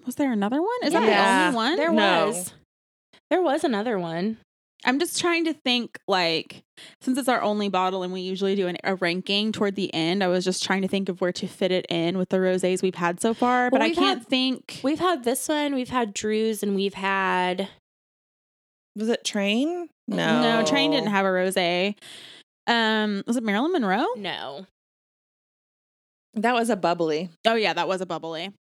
was 0.07 0.17
there 0.17 0.33
another 0.33 0.61
one? 0.61 0.71
Is 0.85 0.93
that 0.93 1.03
Yeah. 1.05 1.39
the 1.43 1.47
only 1.49 1.57
one? 1.57 1.77
there 1.77 1.93
No. 1.93 2.27
was. 2.29 2.53
There 3.31 3.43
was 3.43 3.65
another 3.65 3.99
one. 3.99 4.39
I'm 4.85 4.99
just 4.99 5.21
trying 5.21 5.45
to 5.45 5.53
think 5.55 5.97
like 6.09 6.63
since 7.01 7.17
it's 7.17 7.29
our 7.29 7.41
only 7.41 7.69
bottle 7.69 8.03
and 8.03 8.13
we 8.13 8.21
usually 8.21 8.57
do 8.57 8.67
an, 8.67 8.77
a 8.83 8.97
ranking 8.97 9.53
toward 9.53 9.77
the 9.77 9.93
end, 9.95 10.25
I 10.25 10.27
was 10.27 10.45
just 10.45 10.65
trying 10.65 10.83
to 10.83 10.89
think 10.89 11.09
of 11.09 11.21
where 11.21 11.31
to 11.33 11.47
fit 11.47 11.71
it 11.71 11.87
in 11.89 12.19
with 12.19 12.31
the 12.31 12.39
rosés 12.39 12.83
we've 12.83 12.97
had 12.97 13.21
so 13.21 13.33
far, 13.33 13.71
but 13.71 13.79
Well, 13.81 13.89
I 13.89 13.95
can't 13.95 14.19
had- 14.21 14.27
think. 14.29 14.81
We've 14.83 14.99
had 14.99 15.23
this 15.23 15.49
one, 15.49 15.75
we've 15.77 15.91
had 15.91 16.13
Drew's, 16.13 16.65
and 16.65 16.75
we've 16.75 16.95
had 16.95 17.69
Was 18.97 19.09
it 19.09 19.25
Train? 19.25 19.89
No. 20.09 20.43
no, 20.43 20.67
Train 20.67 20.91
didn't 20.91 21.11
have 21.11 21.25
a 21.25 21.29
rosé. 21.29 21.95
Um, 22.67 23.23
was 23.27 23.37
it 23.37 23.43
Marilyn 23.43 23.73
Monroe? 23.73 24.07
no. 24.17 24.67
That 26.35 26.55
was 26.55 26.71
a 26.71 26.77
bubbly. 26.77 27.29
Oh 27.47 27.57
yeah, 27.57 27.75
that 27.75 27.87
was 27.89 28.01
a 28.01 28.07
bubbly. 28.07 28.53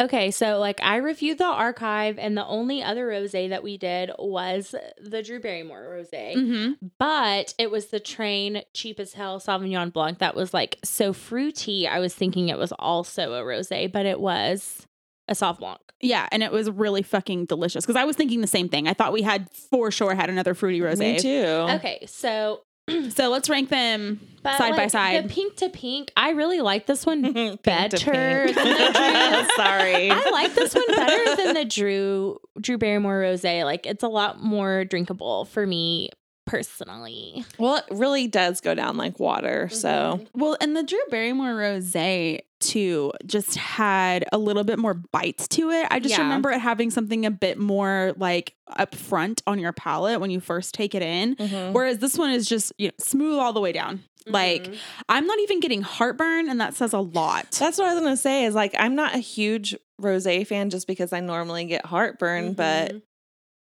Okay, 0.00 0.30
so 0.30 0.58
like 0.58 0.80
I 0.82 0.96
reviewed 0.96 1.38
the 1.38 1.44
archive, 1.44 2.18
and 2.18 2.36
the 2.38 2.46
only 2.46 2.82
other 2.82 3.06
rosé 3.08 3.50
that 3.50 3.62
we 3.62 3.76
did 3.76 4.10
was 4.18 4.74
the 4.98 5.22
Drew 5.22 5.38
Barrymore 5.40 5.82
rosé, 5.82 6.34
Mm-hmm. 6.34 6.86
but 6.98 7.52
it 7.58 7.70
was 7.70 7.86
the 7.86 8.00
Train 8.00 8.62
cheap 8.72 8.98
as 8.98 9.12
hell 9.12 9.40
Sauvignon 9.40 9.92
Blanc 9.92 10.20
that 10.20 10.34
was 10.34 10.54
like 10.54 10.78
so 10.84 11.12
fruity. 11.12 11.86
I 11.86 11.98
was 11.98 12.14
thinking 12.14 12.48
it 12.48 12.56
was 12.58 12.72
also 12.78 13.34
a 13.34 13.42
rosé, 13.42 13.90
but 13.92 14.06
it 14.06 14.18
was 14.20 14.86
a 15.28 15.34
Sauv 15.34 15.58
Blanc. 15.58 15.80
Yeah, 16.00 16.28
and 16.32 16.42
it 16.42 16.50
was 16.50 16.70
really 16.70 17.02
fucking 17.02 17.44
delicious 17.46 17.84
because 17.84 17.96
I 17.96 18.04
was 18.04 18.16
thinking 18.16 18.40
the 18.40 18.46
same 18.46 18.68
thing. 18.70 18.88
I 18.88 18.94
thought 18.94 19.12
we 19.12 19.22
had 19.22 19.50
for 19.50 19.90
sure 19.90 20.14
had 20.14 20.30
another 20.30 20.54
fruity 20.54 20.80
rosé. 20.80 20.98
Me 20.98 21.18
too. 21.18 21.44
Okay, 21.76 22.04
so 22.06 22.62
So 23.10 23.28
let's 23.28 23.48
rank 23.48 23.68
them 23.68 24.20
but 24.42 24.58
side 24.58 24.74
by 24.74 24.88
side. 24.88 25.24
the 25.24 25.28
pink 25.28 25.56
to 25.56 25.68
pink, 25.68 26.10
I 26.16 26.30
really 26.30 26.60
like 26.60 26.86
this 26.86 27.06
one 27.06 27.22
better 27.62 27.96
than 27.96 27.98
the 27.98 27.98
Drew. 27.98 29.56
Sorry. 29.56 30.10
I 30.10 30.30
like 30.32 30.54
this 30.54 30.74
one 30.74 30.86
better 30.88 31.36
than 31.36 31.54
the 31.54 31.64
Drew 31.64 32.38
Drew 32.60 32.78
Barrymore 32.78 33.22
rosé. 33.22 33.64
Like 33.64 33.86
it's 33.86 34.02
a 34.02 34.08
lot 34.08 34.42
more 34.42 34.84
drinkable 34.84 35.44
for 35.44 35.66
me 35.66 36.10
personally. 36.52 37.44
Well, 37.58 37.76
it 37.76 37.84
really 37.90 38.28
does 38.28 38.60
go 38.60 38.74
down 38.74 38.96
like 38.96 39.18
water. 39.18 39.68
So 39.70 39.88
Mhm. 40.20 40.26
well, 40.34 40.56
and 40.60 40.76
the 40.76 40.82
Drew 40.82 41.00
Barrymore 41.10 41.54
rosé 41.54 42.40
too 42.60 43.12
just 43.26 43.56
had 43.56 44.24
a 44.32 44.38
little 44.38 44.62
bit 44.62 44.78
more 44.78 44.94
bites 44.94 45.48
to 45.48 45.70
it. 45.70 45.86
I 45.90 45.98
just 45.98 46.14
Yeah. 46.14 46.22
remember 46.22 46.50
it 46.52 46.60
having 46.60 46.90
something 46.90 47.26
a 47.26 47.30
bit 47.30 47.58
more 47.58 48.12
like 48.18 48.54
up 48.68 48.94
front 48.94 49.42
on 49.46 49.58
your 49.58 49.72
palate 49.72 50.20
when 50.20 50.30
you 50.30 50.38
first 50.40 50.74
take 50.74 50.94
it 50.94 51.02
in. 51.02 51.34
Mhm. 51.36 51.72
Whereas 51.72 51.98
this 51.98 52.16
one 52.16 52.30
is 52.30 52.46
just 52.46 52.72
you 52.78 52.88
know, 52.88 52.92
smooth 53.00 53.38
all 53.38 53.52
the 53.52 53.60
way 53.60 53.72
down. 53.72 54.04
Like 54.26 54.64
Mhm. 54.68 54.76
I'm 55.08 55.26
not 55.26 55.38
even 55.40 55.58
getting 55.58 55.82
heartburn, 55.82 56.48
and 56.48 56.60
that 56.60 56.74
says 56.74 56.92
a 56.92 57.00
lot. 57.00 57.50
That's 57.58 57.78
what 57.78 57.88
I 57.88 57.94
was 57.94 58.02
gonna 58.02 58.16
say. 58.16 58.44
Is 58.44 58.54
like 58.54 58.74
I'm 58.78 58.94
not 58.94 59.14
a 59.14 59.18
huge 59.18 59.74
rosé 60.00 60.46
fan 60.46 60.70
just 60.70 60.86
because 60.86 61.12
I 61.12 61.18
normally 61.20 61.64
get 61.64 61.86
heartburn, 61.86 62.52
but 62.52 62.92
Mhm. 62.92 63.02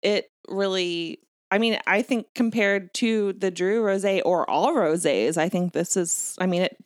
it 0.03 0.31
really. 0.49 1.21
I 1.53 1.59
mean, 1.59 1.79
I 1.87 2.03
think 2.03 2.27
compared 2.35 2.93
to 2.95 3.35
the 3.35 3.51
Drew 3.51 3.83
rosé 3.83 4.23
or 4.25 4.49
all 4.51 4.73
rosés, 4.75 5.37
I 5.37 5.49
think 5.49 5.73
this 5.73 5.97
is. 5.97 6.35
I 6.41 6.47
mean, 6.47 6.63
it. 6.63 6.77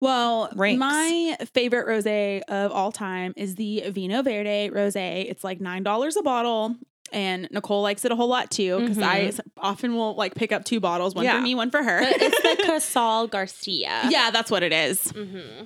Well, 0.00 0.48
ranks. 0.54 0.78
my 0.78 1.36
favorite 1.52 1.86
rosé 1.86 2.40
of 2.48 2.72
all 2.72 2.90
time 2.92 3.34
is 3.36 3.56
the 3.56 3.82
Vino 3.90 4.22
Verde 4.22 4.70
rosé. 4.72 5.28
It's 5.30 5.44
like 5.44 5.60
nine 5.60 5.82
dollars 5.82 6.16
a 6.16 6.22
bottle, 6.22 6.76
and 7.12 7.48
Nicole 7.50 7.82
likes 7.82 8.04
it 8.04 8.12
a 8.12 8.16
whole 8.16 8.28
lot 8.28 8.50
too 8.50 8.78
because 8.80 8.98
I 8.98 9.20
Mhm. 9.22 9.28
s- 9.28 9.40
often 9.58 9.94
will 9.96 10.14
like 10.14 10.34
pick 10.36 10.52
up 10.52 10.64
two 10.64 10.78
bottles, 10.80 11.14
one 11.14 11.24
Yeah. 11.24 11.36
for 11.36 11.42
me, 11.42 11.54
one 11.56 11.70
for 11.70 11.82
her. 11.82 12.00
But 12.00 12.22
it's 12.22 12.42
the 12.42 12.62
Casal 12.66 13.26
Garcia. 13.26 14.02
yeah, 14.08 14.30
that's 14.30 14.50
what 14.50 14.62
it 14.62 14.72
is. 14.72 15.10
hmm 15.10 15.64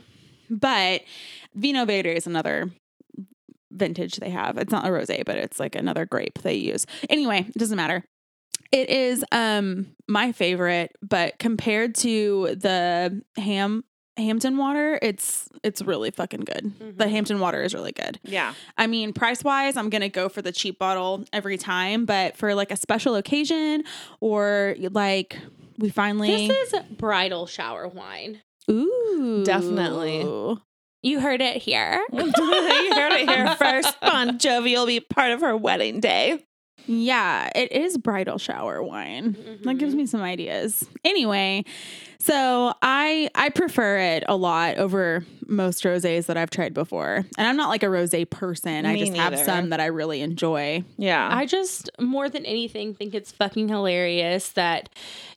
But 0.50 1.02
Vino 1.54 1.84
Verde 1.84 2.10
is 2.16 2.26
another 2.26 2.70
vintage 3.70 4.16
they 4.16 4.30
have. 4.30 4.58
It's 4.58 4.70
not 4.72 4.86
a 4.86 4.88
rosé, 4.90 5.24
but 5.24 5.36
it's 5.36 5.58
like 5.60 5.74
another 5.74 6.06
grape 6.06 6.38
they 6.42 6.54
use. 6.54 6.86
Anyway, 7.08 7.46
it 7.48 7.58
doesn't 7.58 7.76
matter. 7.76 8.04
It 8.72 8.88
is 8.90 9.24
um 9.32 9.88
my 10.08 10.32
favorite, 10.32 10.96
but 11.02 11.38
compared 11.38 11.94
to 11.96 12.56
the 12.56 13.22
ham 13.36 13.84
Hampton 14.18 14.56
water, 14.58 14.98
it's 15.00 15.48
it's 15.62 15.80
really 15.80 16.10
fucking 16.10 16.40
good. 16.40 16.72
The 16.98 17.04
Mhm. 17.04 17.10
Hampton 17.10 17.40
water 17.40 17.62
is 17.62 17.72
really 17.74 17.92
good. 17.92 18.18
Yeah. 18.24 18.52
I 18.76 18.86
mean, 18.86 19.12
price 19.14 19.42
wise, 19.44 19.76
I'm 19.76 19.88
gonna 19.88 20.08
go 20.10 20.28
for 20.28 20.42
the 20.42 20.52
cheap 20.52 20.78
bottle 20.78 21.24
every 21.32 21.56
time, 21.56 22.04
but 22.04 22.36
for 22.36 22.54
like 22.54 22.70
a 22.70 22.76
special 22.76 23.14
occasion 23.14 23.84
or 24.20 24.74
like 24.78 25.38
we 25.78 25.88
finally 25.88 26.48
This 26.48 26.74
is 26.74 26.80
bridal 26.98 27.46
shower 27.46 27.88
wine. 27.88 28.42
ooh 28.70 29.42
Definitely. 29.44 30.20
You 31.04 31.18
heard 31.20 31.40
it 31.40 31.56
here. 31.56 32.04
you 32.12 32.20
heard 32.94 33.12
it 33.14 33.28
here 33.28 33.54
first. 33.58 33.98
Bon 34.00 34.38
Jovi 34.38 34.74
will 34.74 34.86
be 34.86 35.00
part 35.00 35.32
of 35.32 35.40
her 35.40 35.56
wedding 35.56 36.00
day. 36.00 36.44
Yeah, 36.86 37.50
it 37.54 37.72
is 37.72 37.98
bridal 37.98 38.38
shower 38.38 38.82
wine. 38.82 39.32
That 39.32 39.62
mm-hmm. 39.62 39.78
gives 39.78 39.94
me 39.94 40.06
some 40.06 40.22
ideas. 40.22 40.88
Anyway, 41.04 41.64
so 42.18 42.74
I 42.82 43.30
I 43.34 43.48
prefer 43.48 43.98
it 43.98 44.24
a 44.28 44.36
lot 44.36 44.78
over 44.78 45.24
most 45.46 45.84
rosés 45.84 46.26
that 46.26 46.36
I've 46.36 46.50
tried 46.50 46.74
before. 46.74 47.24
And 47.36 47.46
I'm 47.46 47.56
not 47.56 47.68
like 47.68 47.82
a 47.82 47.86
rosé 47.86 48.28
person. 48.28 48.86
I 48.86 48.94
Me 48.94 49.00
just 49.00 49.14
have 49.14 49.38
some 49.38 49.70
that 49.70 49.80
I 49.80 49.86
really 49.86 50.20
enjoy. 50.20 50.84
Yeah. 50.96 51.28
I 51.30 51.46
just 51.46 51.90
more 52.00 52.28
than 52.28 52.44
anything 52.46 52.94
think 52.94 53.14
it's 53.14 53.32
fucking 53.32 53.68
hilarious 53.68 54.50
that 54.50 54.88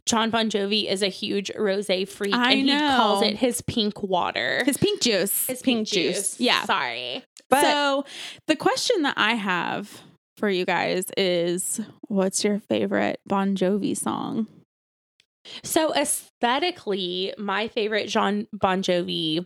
John 0.06 0.30
Bon 0.30 0.50
Jovi 0.50 0.90
is 0.90 1.02
a 1.02 1.08
huge 1.08 1.52
rosé 1.58 2.08
freak 2.08 2.34
I 2.34 2.54
and 2.54 2.70
he 2.70 2.78
calls 2.78 3.24
it 3.24 3.38
his 3.38 3.62
pink 3.62 4.02
water. 4.04 4.62
His 4.66 4.78
pink 4.78 5.02
juice. 5.02 5.48
His 5.48 5.62
pink 5.62 5.88
juice. 5.88 6.40
Yeah. 6.40 6.64
Sorry. 6.66 7.24
but 7.50 7.62
so 7.62 8.06
the 8.48 8.56
question 8.56 9.02
that 9.04 9.16
I 9.18 9.34
have 9.34 10.02
for 10.38 10.50
you 10.50 10.66
guys 10.66 11.06
is 11.18 11.82
what's 12.08 12.44
your 12.44 12.60
favorite 12.60 13.20
Bon 13.26 13.56
Jovi 13.56 13.98
song? 13.98 14.48
So 15.64 15.94
aesthetically, 15.94 17.34
my 17.38 17.68
favorite 17.68 18.08
John 18.08 18.48
Bon 18.52 18.82
Jovi 18.82 19.46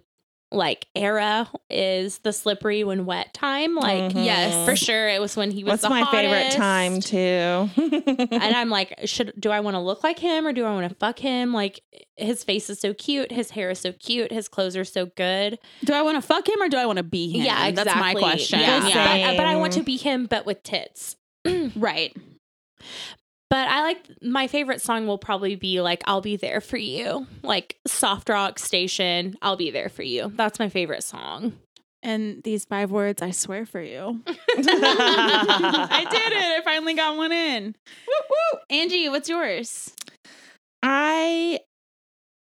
like 0.51 0.87
era 0.95 1.47
is 1.69 2.17
the 2.19 2.33
slippery 2.33 2.83
when 2.83 3.05
wet 3.05 3.33
time. 3.35 3.75
Like 3.75 4.13
Mhm. 4.13 4.25
yes, 4.25 4.65
for 4.67 4.75
sure 4.75 5.07
it 5.07 5.21
was 5.21 5.37
when 5.37 5.51
he 5.51 5.63
was 5.63 5.73
What's 5.73 5.83
the 5.83 5.89
my 5.89 6.05
favorite 6.09 6.51
time 6.53 7.01
too? 7.01 7.69
and 8.31 8.55
I'm 8.55 8.69
like, 8.69 8.97
should 9.05 9.33
do 9.39 9.51
I 9.51 9.59
want 9.59 9.75
to 9.75 9.79
look 9.79 10.03
like 10.03 10.17
him 10.17 10.47
or 10.47 10.53
do 10.53 10.65
I 10.65 10.71
want 10.71 10.89
to 10.89 10.95
fuck 10.95 11.19
him? 11.19 11.53
Like 11.53 11.81
his 12.17 12.43
face 12.43 12.69
is 12.69 12.79
so 12.79 12.93
cute, 12.95 13.31
his 13.31 13.51
hair 13.51 13.69
is 13.69 13.79
so 13.79 13.91
cute, 13.91 14.31
his 14.31 14.47
clothes 14.47 14.75
are 14.75 14.83
so 14.85 15.05
good. 15.15 15.59
Do 15.85 15.93
I 15.93 16.01
want 16.01 16.17
to 16.17 16.21
fuck 16.21 16.49
him 16.49 16.59
or 16.61 16.67
do 16.67 16.77
I 16.77 16.85
want 16.87 16.97
to 16.97 17.03
be 17.03 17.29
him? 17.29 17.45
Yeah, 17.45 17.67
exactly. 17.67 17.91
That's 17.91 17.99
my 17.99 18.13
question. 18.13 18.59
Yeah, 18.59 18.87
Yeah. 18.87 19.27
But, 19.31 19.37
but 19.37 19.45
I 19.45 19.55
want 19.55 19.73
to 19.73 19.83
be 19.83 19.97
him, 19.97 20.25
but 20.25 20.45
with 20.47 20.63
tits. 20.63 21.15
Right. 21.75 22.15
But 23.49 23.67
I 23.67 23.81
like 23.81 24.07
my 24.21 24.47
favorite 24.47 24.81
song 24.81 25.07
will 25.07 25.17
probably 25.17 25.55
be 25.55 25.81
like 25.81 26.03
"I'll 26.05 26.21
Be 26.21 26.35
There 26.35 26.61
for 26.61 26.77
You," 26.77 27.25
like 27.41 27.77
soft 27.87 28.29
rock 28.29 28.59
station. 28.59 29.35
"I'll 29.41 29.55
Be 29.55 29.71
There 29.71 29.89
for 29.89 30.03
You." 30.03 30.31
That's 30.35 30.59
my 30.59 30.69
favorite 30.69 31.03
song. 31.03 31.53
And 32.01 32.41
these 32.43 32.63
five 32.63 32.91
words, 32.91 33.21
I 33.21 33.31
swear 33.31 33.65
for 33.65 33.81
you. 33.81 34.21
I 34.27 36.07
did 36.09 36.31
it. 36.31 36.59
I 36.59 36.61
finally 36.63 36.93
got 36.93 37.17
one 37.17 37.31
in. 37.31 37.75
Woo 38.07 38.13
woo. 38.29 38.59
Angie, 38.69 39.09
what's 39.09 39.27
yours? 39.27 39.93
I 40.81 41.59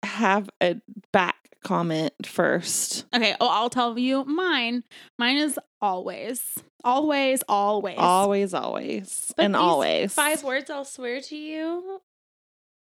have 0.04 0.50
a 0.62 0.76
back 1.12 1.36
comment 1.64 2.14
first. 2.26 3.06
Okay. 3.16 3.36
Oh, 3.42 3.48
I'll 3.50 3.70
tell 3.70 3.98
you 3.98 4.24
mine. 4.26 4.84
Mine 5.18 5.38
is 5.38 5.60
always, 5.82 6.44
always, 6.84 7.44
always. 7.48 7.98
Always, 7.98 8.54
always, 8.54 9.34
But 9.36 9.46
and 9.46 9.56
these 9.56 9.60
always. 9.60 10.14
Five 10.14 10.44
words. 10.44 10.70
I'll 10.70 10.86
swear 10.86 11.22
to 11.22 11.36
you. 11.36 12.02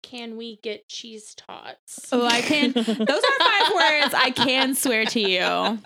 Can 0.02 0.36
we 0.38 0.56
get 0.62 0.88
cheese 0.88 1.34
tots? 1.34 2.08
Oh, 2.10 2.24
I 2.26 2.40
can. 2.40 2.72
Those 2.72 2.86
are 2.86 2.96
five 2.96 3.72
words 3.74 4.14
I 4.14 4.32
can 4.34 4.74
swear 4.74 5.04
to 5.04 5.20
you. 5.20 5.78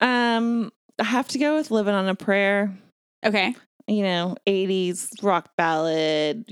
Um, 0.00 0.70
I 0.98 1.04
have 1.04 1.28
to 1.28 1.38
go 1.38 1.56
with 1.56 1.70
"Living 1.70 1.94
on 1.94 2.08
a 2.08 2.14
Prayer." 2.14 2.76
Okay. 3.24 3.54
You 3.86 4.02
know, 4.02 4.36
'80s 4.46 5.22
rock 5.22 5.50
ballad. 5.56 6.44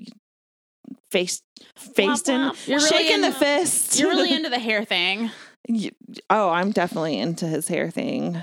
Face, 1.10 1.42
faced 1.76 2.28
in. 2.28 2.40
You're 2.66 2.78
really 2.78 2.88
shaking 2.88 3.20
the 3.20 3.28
into- 3.28 3.38
fist. 3.38 3.98
You're 3.98 4.10
really 4.10 4.32
into 4.34 4.48
the 4.50 4.58
hair 4.58 4.84
thing 4.84 5.30
Y- 5.68 5.92
oh, 6.28 6.50
I'm 6.50 6.72
definitely 6.72 7.18
into 7.18 7.46
his 7.46 7.68
hair 7.68 7.90
thing. 7.90 8.36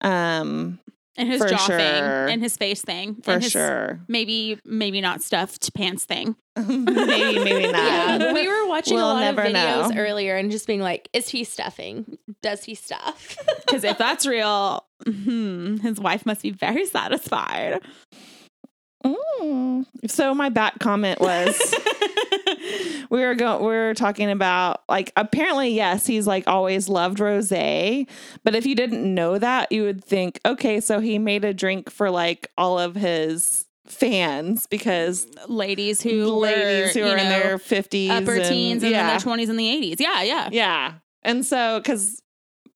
Um, 0.00 0.78
and 1.18 1.28
his 1.28 1.40
jaw 1.40 1.56
sure. 1.56 1.76
thing 1.76 2.04
and 2.04 2.40
his 2.40 2.56
face 2.56 2.80
thing. 2.80 3.16
for 3.16 3.32
and 3.32 3.42
his 3.42 3.50
sure. 3.50 4.00
Maybe, 4.06 4.58
maybe 4.64 5.00
not 5.00 5.20
stuffed 5.20 5.74
pants 5.74 6.04
thing. 6.04 6.36
maybe, 6.56 7.42
maybe 7.42 7.66
not. 7.72 8.20
Yeah, 8.20 8.32
we 8.32 8.46
were 8.46 8.68
watching 8.68 8.94
We'll 8.94 9.10
a 9.10 9.14
lot 9.14 9.30
of 9.30 9.36
videos 9.36 9.94
know. 9.94 10.00
earlier 10.00 10.36
and 10.36 10.50
just 10.50 10.66
being 10.68 10.80
like, 10.80 11.08
"Is 11.12 11.28
he 11.28 11.42
stuffing? 11.44 12.18
Does 12.40 12.64
he 12.64 12.74
stuff?" 12.74 13.36
Because 13.68 13.84
if 13.84 13.98
that's 13.98 14.24
real, 14.24 14.86
hmm, 15.04 15.76
his 15.78 16.00
wife 16.00 16.24
must 16.24 16.40
be 16.40 16.50
very 16.50 16.86
satisfied. 16.86 17.80
Mm. 19.04 19.84
So 20.06 20.34
my 20.34 20.48
back 20.48 20.78
comment 20.78 21.20
was 21.20 21.54
we 23.10 23.20
were 23.20 23.34
going 23.34 23.60
we 23.60 23.68
were 23.68 23.94
talking 23.94 24.30
about 24.30 24.82
like 24.88 25.12
apparently 25.16 25.70
yes 25.70 26.06
he's 26.06 26.26
like 26.26 26.46
always 26.46 26.88
loved 26.88 27.18
rosé 27.18 28.08
but 28.44 28.54
if 28.54 28.66
you 28.66 28.74
didn't 28.74 29.14
know 29.14 29.38
that 29.38 29.70
you 29.72 29.82
would 29.82 30.04
think 30.04 30.40
okay 30.44 30.80
so 30.80 31.00
he 31.00 31.18
made 31.18 31.44
a 31.44 31.54
drink 31.54 31.90
for 31.90 32.10
like 32.10 32.50
all 32.58 32.78
of 32.78 32.94
his 32.94 33.66
fans 33.86 34.66
because 34.66 35.26
ladies 35.48 36.02
who 36.02 36.26
ladies 36.26 36.94
who 36.94 37.02
are 37.02 37.16
in 37.16 37.24
know, 37.24 37.30
their 37.30 37.58
50s 37.58 38.10
upper 38.10 38.34
and- 38.34 38.44
teens 38.44 38.82
and 38.82 38.92
yeah 38.92 38.98
then 38.98 39.06
their 39.08 39.20
twenties 39.20 39.48
and 39.48 39.58
the 39.58 39.68
eighties. 39.68 39.96
Yeah, 39.98 40.22
yeah. 40.22 40.48
yeah 40.52 40.92
and 41.22 41.44
so 41.44 41.78
because 41.78 42.22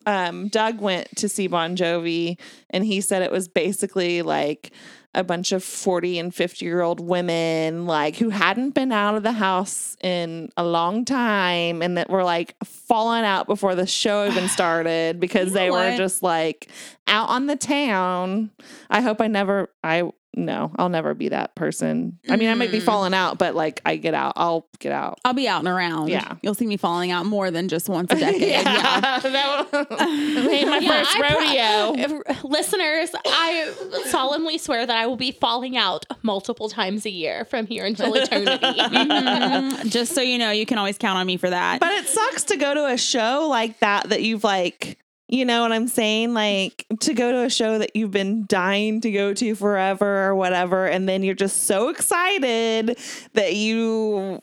um 0.07 0.49
Doug 0.49 0.81
went 0.81 1.09
to 1.17 1.29
see 1.29 1.47
Bon 1.47 1.77
Jovi 1.77 2.39
and 2.71 2.85
he 2.85 3.01
said 3.01 3.23
it 3.23 3.31
was 3.31 3.47
basically 3.47 4.23
like 4.23 4.73
a 5.15 5.23
bunch 5.23 5.53
of 5.53 5.63
40 5.63 6.19
and 6.19 6.35
50 6.35 6.65
year 6.65 6.81
old 6.81 6.99
women 7.01 7.87
like 7.87 8.17
who 8.17 8.31
hadn't 8.31 8.71
been 8.71 8.93
out 8.93 9.15
of 9.15 9.23
the 9.23 9.33
house 9.33 9.97
in 10.03 10.51
a 10.57 10.65
long 10.65 11.05
time 11.05 11.83
and 11.83 11.99
that 11.99 12.09
were 12.09 12.25
like 12.25 12.57
falling 12.65 13.25
out 13.25 13.47
before 13.47 13.75
the 13.75 13.87
show 13.87 14.27
even 14.27 14.49
started 14.49 15.21
because 15.21 15.49
You 15.49 15.55
they 15.55 15.71
were 15.71 15.97
just 15.97 16.23
like 16.23 16.69
out 17.07 17.29
on 17.29 17.47
the 17.47 17.57
town. 17.57 18.51
I 18.89 19.03
hope 19.03 19.21
I 19.21 19.27
never 19.27 19.71
I 19.85 20.11
no, 20.35 20.73
I'll 20.77 20.89
never 20.89 21.13
be 21.15 21.29
that 21.29 21.55
person. 21.55 22.19
I 22.29 22.37
mean, 22.37 22.49
I 22.49 22.55
might 22.55 22.71
be 22.73 22.79
Mm. 22.81 22.85
falling 22.85 23.15
out, 23.15 23.39
but 23.39 23.55
like 23.55 23.81
I 23.85 23.97
get 23.97 24.15
out. 24.15 24.33
I'll 24.37 24.67
get 24.79 24.93
out. 24.93 25.19
I'll 25.25 25.35
be 25.35 25.47
out 25.47 25.59
and 25.61 25.69
around. 25.69 26.09
Yeah. 26.09 26.37
You'll 26.43 26.55
see 26.55 26.67
me 26.67 26.77
falling 26.79 27.11
out 27.11 27.27
more 27.27 27.51
than 27.51 27.69
just 27.69 27.89
once 27.89 28.11
a 28.13 28.15
decade. 28.19 28.43
yeah. 28.49 29.21
that 29.21 29.69
was 29.73 29.87
my 29.91 30.79
Yeah, 30.81 30.89
first 30.89 31.17
I 31.17 31.19
pro- 31.21 31.99
rodeo. 31.99 32.17
If- 32.27 32.45
listeners, 32.45 33.11
I 33.27 33.73
solemnly 34.07 34.57
swear 34.59 34.87
that 34.87 34.97
I 34.97 35.07
will 35.07 35.17
be 35.17 35.33
falling 35.33 35.77
out 35.77 36.07
multiple 36.23 36.69
times 36.69 37.05
a 37.07 37.11
year 37.11 37.45
from 37.45 37.67
here 37.67 37.85
until 37.85 38.15
eternity. 38.15 38.65
Mhm. 38.67 39.91
Just 39.91 40.15
so 40.15 40.21
you 40.21 40.39
know, 40.39 40.51
you 40.51 40.67
can 40.67 40.79
always 40.79 40.99
count 40.99 41.19
on 41.19 41.27
me 41.27 41.37
for 41.37 41.51
that. 41.51 41.81
But 41.81 41.93
it 41.93 42.09
sucks 42.09 42.45
to 42.45 42.57
go 42.57 42.75
to 42.75 42.87
a 42.87 42.97
show 42.97 43.47
like 43.51 43.79
that 43.81 44.09
that 44.09 44.23
you've 44.23 44.45
like, 44.45 44.99
you 45.33 45.47
know 45.47 45.63
what 45.63 45.73
I'm 45.73 45.89
saying? 45.89 46.35
Like 46.35 46.85
to 47.01 47.15
go 47.15 47.33
to 47.33 47.45
a 47.45 47.51
show 47.51 47.79
that 47.79 47.97
you've 47.97 48.11
been 48.11 48.45
dying 48.47 49.01
to 49.01 49.11
go 49.11 49.33
to 49.33 49.55
forever 49.55 50.27
or 50.27 50.35
whatever, 50.35 50.87
and 50.87 51.09
then 51.09 51.23
you're 51.23 51.35
just 51.35 51.65
so 51.65 51.89
excited 51.89 52.99
that 53.33 53.55
you 53.55 54.43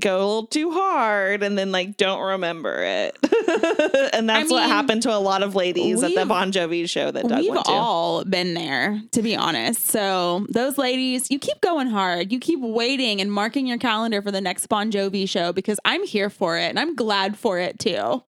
go 0.00 0.16
a 0.16 0.24
little 0.26 0.46
too 0.46 0.72
hard 0.72 1.42
and 1.42 1.56
then 1.56 1.70
like 1.70 1.96
don't 1.96 2.20
remember 2.20 2.82
it. 2.82 3.16
and 4.12 4.28
that's 4.28 4.50
what 4.50 4.62
mean, 4.62 4.70
happened 4.70 5.02
to 5.02 5.14
a 5.14 5.18
lot 5.18 5.44
of 5.44 5.54
ladies 5.54 6.02
at 6.02 6.16
the 6.16 6.26
Bon 6.26 6.50
Jovi 6.50 6.90
show 6.90 7.12
that 7.12 7.28
Doug 7.28 7.38
We've 7.38 7.62
all 7.66 8.24
been 8.24 8.54
there, 8.54 9.00
to 9.12 9.22
be 9.22 9.36
honest. 9.36 9.86
So, 9.86 10.46
those 10.48 10.78
ladies, 10.78 11.30
you 11.30 11.38
keep 11.38 11.60
going 11.60 11.86
hard. 11.86 12.32
You 12.32 12.40
keep 12.40 12.58
waiting 12.58 13.20
and 13.20 13.30
marking 13.32 13.68
your 13.68 13.78
calendar 13.78 14.20
for 14.20 14.32
the 14.32 14.40
next 14.40 14.66
Bon 14.66 14.90
Jovi 14.90 15.28
show 15.28 15.52
because 15.52 15.78
I'm 15.84 16.04
here 16.04 16.28
for 16.28 16.58
it 16.58 16.70
and 16.70 16.80
I'm 16.80 16.96
glad 16.96 17.38
for 17.38 17.60
it 17.60 17.78
too. 17.78 18.24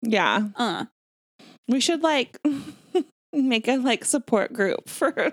yeah. 0.00 0.48
Uh, 0.56 0.86
We 1.68 1.80
should 1.80 2.02
like 2.02 2.38
make 3.32 3.68
a 3.68 3.76
like 3.76 4.04
support 4.04 4.52
group 4.52 4.88
for 4.88 5.32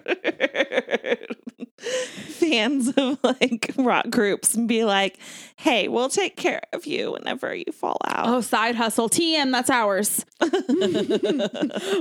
fans 1.77 2.89
of 2.95 3.19
like 3.23 3.71
rock 3.77 4.09
groups 4.09 4.53
and 4.53 4.67
be 4.67 4.83
like, 4.85 5.17
hey, 5.57 5.87
we'll 5.87 6.09
take 6.09 6.35
care 6.35 6.61
of 6.73 6.85
you 6.85 7.11
whenever 7.11 7.53
you 7.53 7.71
fall 7.71 7.97
out. 8.05 8.27
oh, 8.27 8.41
side 8.41 8.75
hustle. 8.75 9.09
TM, 9.09 9.51
that's 9.51 9.69
ours. 9.69 10.25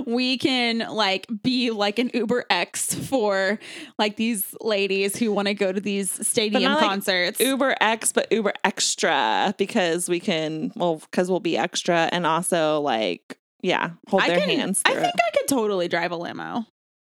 we 0.06 0.38
can 0.38 0.78
like 0.90 1.26
be 1.42 1.70
like 1.70 1.98
an 1.98 2.10
Uber 2.14 2.44
X 2.50 2.94
for 2.94 3.58
like 3.98 4.16
these 4.16 4.54
ladies 4.60 5.16
who 5.16 5.32
want 5.32 5.48
to 5.48 5.54
go 5.54 5.72
to 5.72 5.80
these 5.80 6.10
stadium 6.26 6.62
not, 6.62 6.80
like, 6.80 6.88
concerts. 6.88 7.40
Uber 7.40 7.76
X, 7.80 8.12
but 8.12 8.30
Uber 8.30 8.52
Extra 8.64 9.54
because 9.58 10.08
we 10.08 10.20
can, 10.20 10.72
well, 10.76 10.96
because 10.96 11.30
we'll 11.30 11.40
be 11.40 11.56
extra 11.56 12.08
and 12.12 12.26
also 12.26 12.80
like, 12.80 13.38
yeah, 13.64 13.92
hold 14.08 14.22
I 14.22 14.28
their 14.28 14.40
can, 14.40 14.50
hands. 14.50 14.82
I 14.84 14.92
through 14.92 15.00
think 15.00 15.14
it. 15.14 15.20
I 15.26 15.38
could 15.38 15.48
totally 15.48 15.88
drive 15.88 16.12
a 16.12 16.16
limo. 16.16 16.66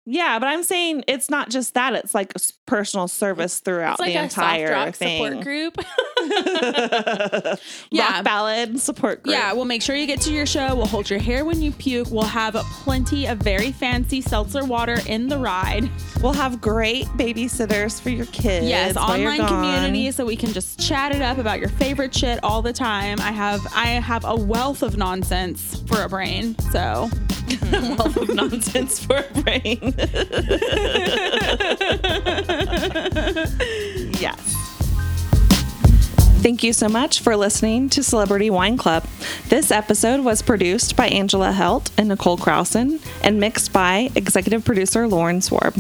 Yeah, 0.09 0.39
but 0.39 0.47
I'm 0.47 0.63
saying 0.63 1.03
it's 1.09 1.29
not 1.29 1.51
just 1.51 1.75
that; 1.75 1.95
it's 1.95 2.15
like 2.15 2.33
personal 2.65 3.09
service 3.09 3.59
throughout 3.59 3.99
like 3.99 4.13
the 4.13 4.19
a 4.21 4.31
soft 4.31 4.37
entire 4.39 4.71
rock 4.87 4.95
thing. 4.95 5.25
support 5.25 5.45
group. 5.45 5.79
Yeah. 7.91 8.15
Rock 8.17 8.25
ballad 8.25 8.81
support 8.81 9.23
group. 9.23 9.35
Yeah, 9.35 9.53
we'll 9.53 9.65
make 9.65 9.83
sure 9.83 9.97
you 9.97 10.07
get 10.07 10.21
to 10.23 10.33
your 10.33 10.47
show. 10.47 10.75
We'll 10.75 10.87
hold 10.87 11.09
your 11.11 11.19
hair 11.19 11.45
when 11.45 11.61
you 11.61 11.73
puke. 11.73 12.09
We'll 12.11 12.23
have 12.25 12.55
plenty 12.55 13.27
of 13.27 13.39
very 13.39 13.73
fancy 13.73 14.21
seltzer 14.21 14.65
water 14.65 14.99
in 15.07 15.29
the 15.29 15.39
ride. 15.39 15.91
We'll 16.23 16.33
have 16.33 16.61
great 16.61 17.07
babysitters 17.17 18.01
for 18.01 18.11
your 18.11 18.27
kids. 18.27 18.67
yes, 18.67 18.97
online 18.97 19.47
community 19.47 20.11
so 20.11 20.25
we 20.25 20.37
can 20.37 20.53
just 20.53 20.79
chat 20.81 21.15
it 21.15 21.23
up 21.23 21.39
about 21.39 21.59
your 21.61 21.69
favorite 21.71 22.15
shit 22.15 22.39
all 22.43 22.63
the 22.63 22.73
time. 22.73 23.21
I 23.21 23.33
have 23.33 23.67
I 23.75 23.87
have 23.87 24.25
a 24.25 24.37
wealth 24.37 24.83
of 24.83 24.97
nonsense 24.97 25.83
for 25.87 26.03
a 26.03 26.09
brain. 26.09 26.57
So 26.71 27.09
a 27.49 27.71
wealth 27.99 28.17
of 28.17 28.35
nonsense 28.35 29.05
for 29.05 29.17
a 29.17 29.43
brain. 29.43 29.95
yes. 34.21 34.57
Thank 36.47 36.63
you 36.63 36.73
so 36.73 36.89
much 36.89 37.23
for 37.23 37.37
listening 37.37 37.89
to 37.89 38.05
Celebrity 38.05 38.51
Wine 38.51 38.77
Club. 38.77 39.05
This 39.49 39.73
episode 39.73 40.21
was 40.21 40.43
produced 40.43 40.95
by 40.95 41.09
Angela 41.09 41.51
Helt 41.51 41.91
and 41.99 42.07
Nicole 42.07 42.39
Krausen 42.39 43.05
and 43.25 43.41
mixed 43.41 43.73
by 43.73 44.11
executive 44.15 44.65
producer 44.65 45.09
Lauren 45.09 45.41
Swarb. 45.41 45.75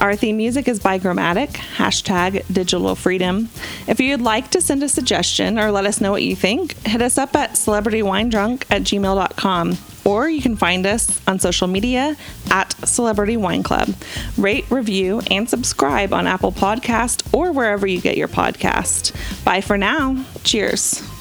Our 0.00 0.14
theme 0.14 0.36
music 0.36 0.68
is 0.68 0.80
by 0.80 0.98
Gramatik, 0.98 1.52
hashtag 1.52 2.44
digital 2.52 2.94
freedom. 2.94 3.48
If 3.86 4.00
you'd 4.00 4.20
like 4.20 4.50
to 4.50 4.60
send 4.60 4.82
a 4.82 4.88
suggestion 4.90 5.58
or 5.58 5.70
let 5.70 5.86
us 5.86 6.00
know 6.00 6.10
what 6.10 6.22
you 6.22 6.36
think, 6.36 6.76
hit 6.86 7.00
us 7.00 7.16
up 7.16 7.34
at 7.34 7.52
celebritywinedrunk 7.52 8.64
at 8.70 8.82
gmail.com 8.82 9.78
or 10.04 10.28
you 10.28 10.42
can 10.42 10.56
find 10.56 10.86
us 10.86 11.20
on 11.26 11.38
social 11.38 11.68
media 11.68 12.16
at 12.50 12.72
Celebrity 12.86 13.36
Wine 13.36 13.62
Club. 13.62 13.94
Rate, 14.36 14.70
review, 14.70 15.20
and 15.30 15.48
subscribe 15.48 16.12
on 16.12 16.26
Apple 16.26 16.52
Podcast 16.52 17.32
or 17.34 17.52
wherever 17.52 17.86
you 17.86 18.00
get 18.00 18.16
your 18.16 18.28
podcast. 18.28 19.12
Bye 19.44 19.60
for 19.60 19.78
now. 19.78 20.24
Cheers. 20.44 21.11